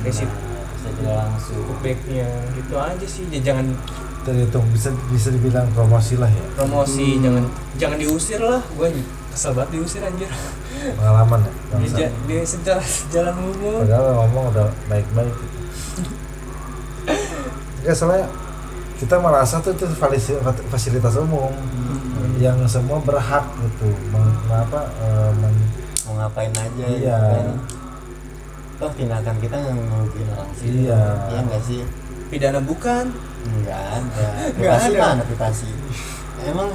saya 0.82 0.92
tidak 0.98 1.14
langsung. 1.14 1.62
backnya 1.80 2.28
gitu 2.58 2.74
aja 2.76 3.08
sih 3.08 3.24
Ya, 3.30 3.40
jangan 3.54 3.66
terhitung 4.22 4.66
bisa 4.74 4.90
bisa 5.10 5.30
dibilang 5.34 5.66
promosi 5.74 6.18
lah 6.18 6.30
ya. 6.30 6.44
Promosi 6.58 7.22
jangan 7.22 7.46
jangan 7.78 7.98
diusir 7.98 8.42
lah. 8.42 8.62
Gue 8.78 8.90
kesel 9.34 9.54
banget 9.56 9.78
diusir 9.78 10.02
anjir 10.02 10.30
pengalaman 10.82 11.40
ya 11.46 11.78
di, 11.78 11.88
di 12.26 12.36
sejarah 12.42 12.86
jalan 13.10 13.36
umum. 13.40 13.82
Padahal 13.82 14.08
ngomong 14.18 14.46
udah 14.52 14.68
baik-baik. 14.88 15.34
Gitu. 15.34 15.58
Enggak 17.82 17.96
soalnya 17.96 18.26
kita 18.98 19.16
merasa 19.18 19.58
tuh 19.58 19.74
itu 19.74 19.86
fasilitas 20.70 21.18
umum 21.18 21.50
yang 22.38 22.58
semua 22.66 23.02
berhak 23.02 23.46
gitu. 23.60 23.90
Meng, 24.10 24.26
apa 24.50 24.82
eh, 25.00 25.32
men- 25.38 25.70
mau 26.06 26.14
ngapain 26.18 26.54
aja 26.54 26.70
gitu 26.86 27.02
Iya. 27.02 27.18
kan. 27.18 27.48
Toh 28.78 28.92
tindakan 28.98 29.36
kita 29.38 29.56
nggak 29.58 29.76
ngerugiin 29.78 30.28
orang 30.30 30.52
sih. 30.54 30.68
Iya. 30.86 31.02
iya 31.30 31.40
nggak 31.46 31.64
sih? 31.64 31.82
Pidana 32.30 32.60
bukan? 32.62 33.06
Nggak 33.42 33.82
ada. 33.98 34.28
Nggak 34.58 34.58
privasi 34.58 34.90
ada. 34.92 35.02
mana 35.04 35.24
privasi 35.26 35.70
emang 36.42 36.70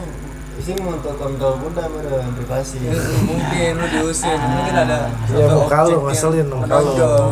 mau 0.83 0.93
untuk 0.97 1.15
kontrol 1.21 1.55
muda 1.61 1.85
mana 1.87 2.27
privasi 2.33 2.77
Ya, 2.81 2.97
mungkin 3.23 3.73
lu 3.77 3.87
diusir. 3.93 4.35
Mungkin 4.35 4.75
ada 4.75 5.13
Iya, 5.29 5.47
muka 5.53 5.79
lu 5.85 5.87
objek 5.87 5.93
yang 5.93 6.05
ngeselin, 6.09 6.47
muka 6.49 6.77
lu. 6.81 6.91
menonjol. 6.91 7.25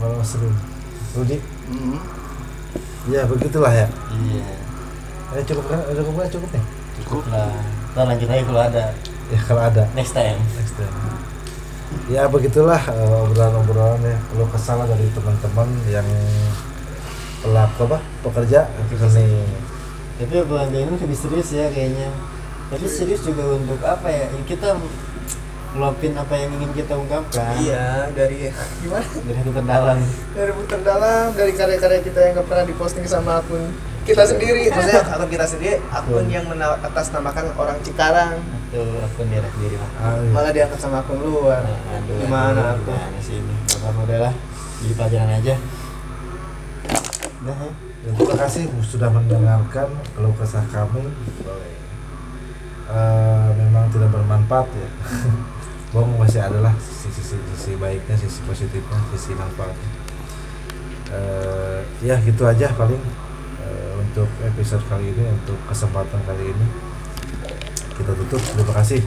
kalau 0.00 0.20
sering 0.20 0.54
Rudi? 1.14 1.38
Hmm. 1.64 1.96
ya 3.08 3.22
begitulah 3.24 3.72
ya. 3.72 3.86
Iya. 4.12 4.48
Ya 5.32 5.40
cukup 5.48 5.64
kan 5.70 5.80
cukup 5.92 6.12
kan 6.20 6.28
cukup 6.28 6.48
nih 6.52 6.64
cukup 7.04 7.22
lah. 7.32 7.52
Ntar 7.94 8.04
lanjut 8.10 8.28
lagi 8.28 8.42
kalau 8.44 8.62
ada. 8.64 8.84
Ya 9.32 9.38
kalau 9.40 9.62
ada. 9.64 9.82
Next 9.96 10.12
time. 10.12 10.38
Next 10.56 10.74
time. 10.76 10.94
Ya 12.10 12.26
begitulah 12.28 12.80
eh, 12.80 13.22
obrolan-obrolan 13.24 14.02
ya. 14.02 14.18
Kalau 14.18 14.46
kesal 14.50 14.78
dari 14.84 15.06
teman-teman 15.14 15.68
yang 15.88 16.08
pelaku 17.44 17.84
apa 17.92 17.98
pekerja 18.24 18.64
seni 18.96 19.44
tapi 20.14 20.46
bulan 20.46 20.70
ini 20.70 20.94
lebih 20.94 21.18
serius 21.18 21.50
ya 21.50 21.66
kayaknya. 21.68 22.08
Tapi 22.70 22.86
serius 22.86 23.22
juga 23.22 23.54
untuk 23.54 23.78
apa 23.82 24.06
ya? 24.06 24.30
Kita 24.46 24.78
ngeluapin 25.74 26.14
apa 26.14 26.34
yang 26.38 26.50
ingin 26.54 26.70
kita 26.72 26.94
ungkapkan. 26.94 27.58
Iya 27.58 28.08
dari 28.14 28.48
gimana? 28.82 29.02
Dari 29.02 29.36
hati 29.36 29.50
terdalam. 29.50 29.98
Dari 30.32 30.52
putar 30.54 30.80
dalam 30.86 31.24
dari 31.34 31.52
karya-karya 31.52 32.00
kita 32.00 32.18
yang 32.22 32.32
gak 32.38 32.46
pernah 32.46 32.64
diposting 32.64 33.02
sama 33.04 33.42
akun 33.42 33.74
kita 34.06 34.22
sendiri. 34.22 34.70
Maksudnya 34.70 35.02
akun 35.02 35.28
kita 35.28 35.46
sendiri 35.50 35.82
akun 35.90 36.26
yang 36.30 36.46
mena- 36.46 36.78
atas 36.78 37.10
namakan 37.10 37.50
orang 37.58 37.76
Cikarang. 37.82 38.38
Atau 38.70 38.86
akun 39.02 39.26
dia 39.28 39.42
sendiri. 39.42 39.76
Ah, 39.98 40.14
iya. 40.14 40.30
malah 40.30 40.52
diangkat 40.54 40.78
sama 40.78 41.02
akun 41.02 41.18
luar. 41.18 41.66
Aduh, 41.66 42.22
gimana 42.22 42.78
aduh, 42.78 42.86
tuh? 42.86 42.94
gimana 42.94 43.18
sih 43.18 43.42
ini? 43.42 43.54
Udah 43.82 44.18
lah 44.30 44.34
jadi 44.78 44.94
pelajaran 44.94 45.30
aja. 45.42 45.54
Udah 47.42 47.56
ya 47.58 47.93
Ya, 48.04 48.12
terima 48.12 48.36
kasih 48.36 48.68
sudah 48.84 49.08
mendengarkan 49.08 49.88
kalau 50.12 50.30
kesah 50.36 50.64
kami. 50.68 51.08
Eh, 52.84 53.48
memang 53.56 53.88
tidak 53.88 54.12
bermanfaat 54.12 54.68
ya. 54.76 54.88
Bong 55.96 56.20
masih 56.20 56.44
adalah 56.44 56.76
sisi, 56.76 57.08
sisi 57.16 57.36
sisi 57.56 57.72
baiknya, 57.80 58.12
sisi 58.12 58.44
positifnya, 58.44 59.00
sisi 59.16 59.32
manfaatnya. 59.32 59.90
Eh, 61.16 61.80
ya 62.04 62.20
gitu 62.20 62.44
aja 62.44 62.68
paling 62.76 63.00
eh, 63.64 63.92
untuk 63.96 64.28
episode 64.44 64.84
kali 64.84 65.08
ini, 65.16 65.24
untuk 65.32 65.56
kesempatan 65.64 66.20
kali 66.28 66.52
ini 66.52 66.66
kita 67.96 68.12
tutup. 68.12 68.42
Terima 68.42 68.74
kasih. 68.84 69.00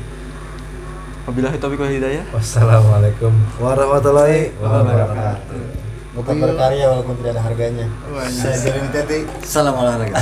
Wabillahi 1.29 1.59
taufiq 1.61 1.77
wal 1.77 1.93
hidayah. 1.93 2.25
Wassalamualaikum 2.33 3.35
warahmatullahi 3.61 4.57
wabarakatuh. 4.57 5.86
Tetap 6.17 6.35
berkarya 6.41 6.85
walaupun 6.89 7.15
tidak 7.21 7.31
ada 7.37 7.41
harganya 7.45 7.85
Saya 8.25 8.57
jadi 8.57 8.79
tadi 8.89 9.17
salam 9.45 9.77
olahraga. 9.77 10.17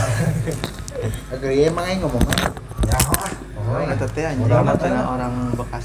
Agar 1.32 1.52
iya 1.56 1.72
emang 1.72 1.86
ngomong. 2.04 2.24
Ya, 2.86 3.00
Oh, 3.66 3.82
eta 3.82 4.06
teh 4.06 4.22
anjing 4.22 4.46
orang 4.46 5.34
Bekasi. 5.58 5.84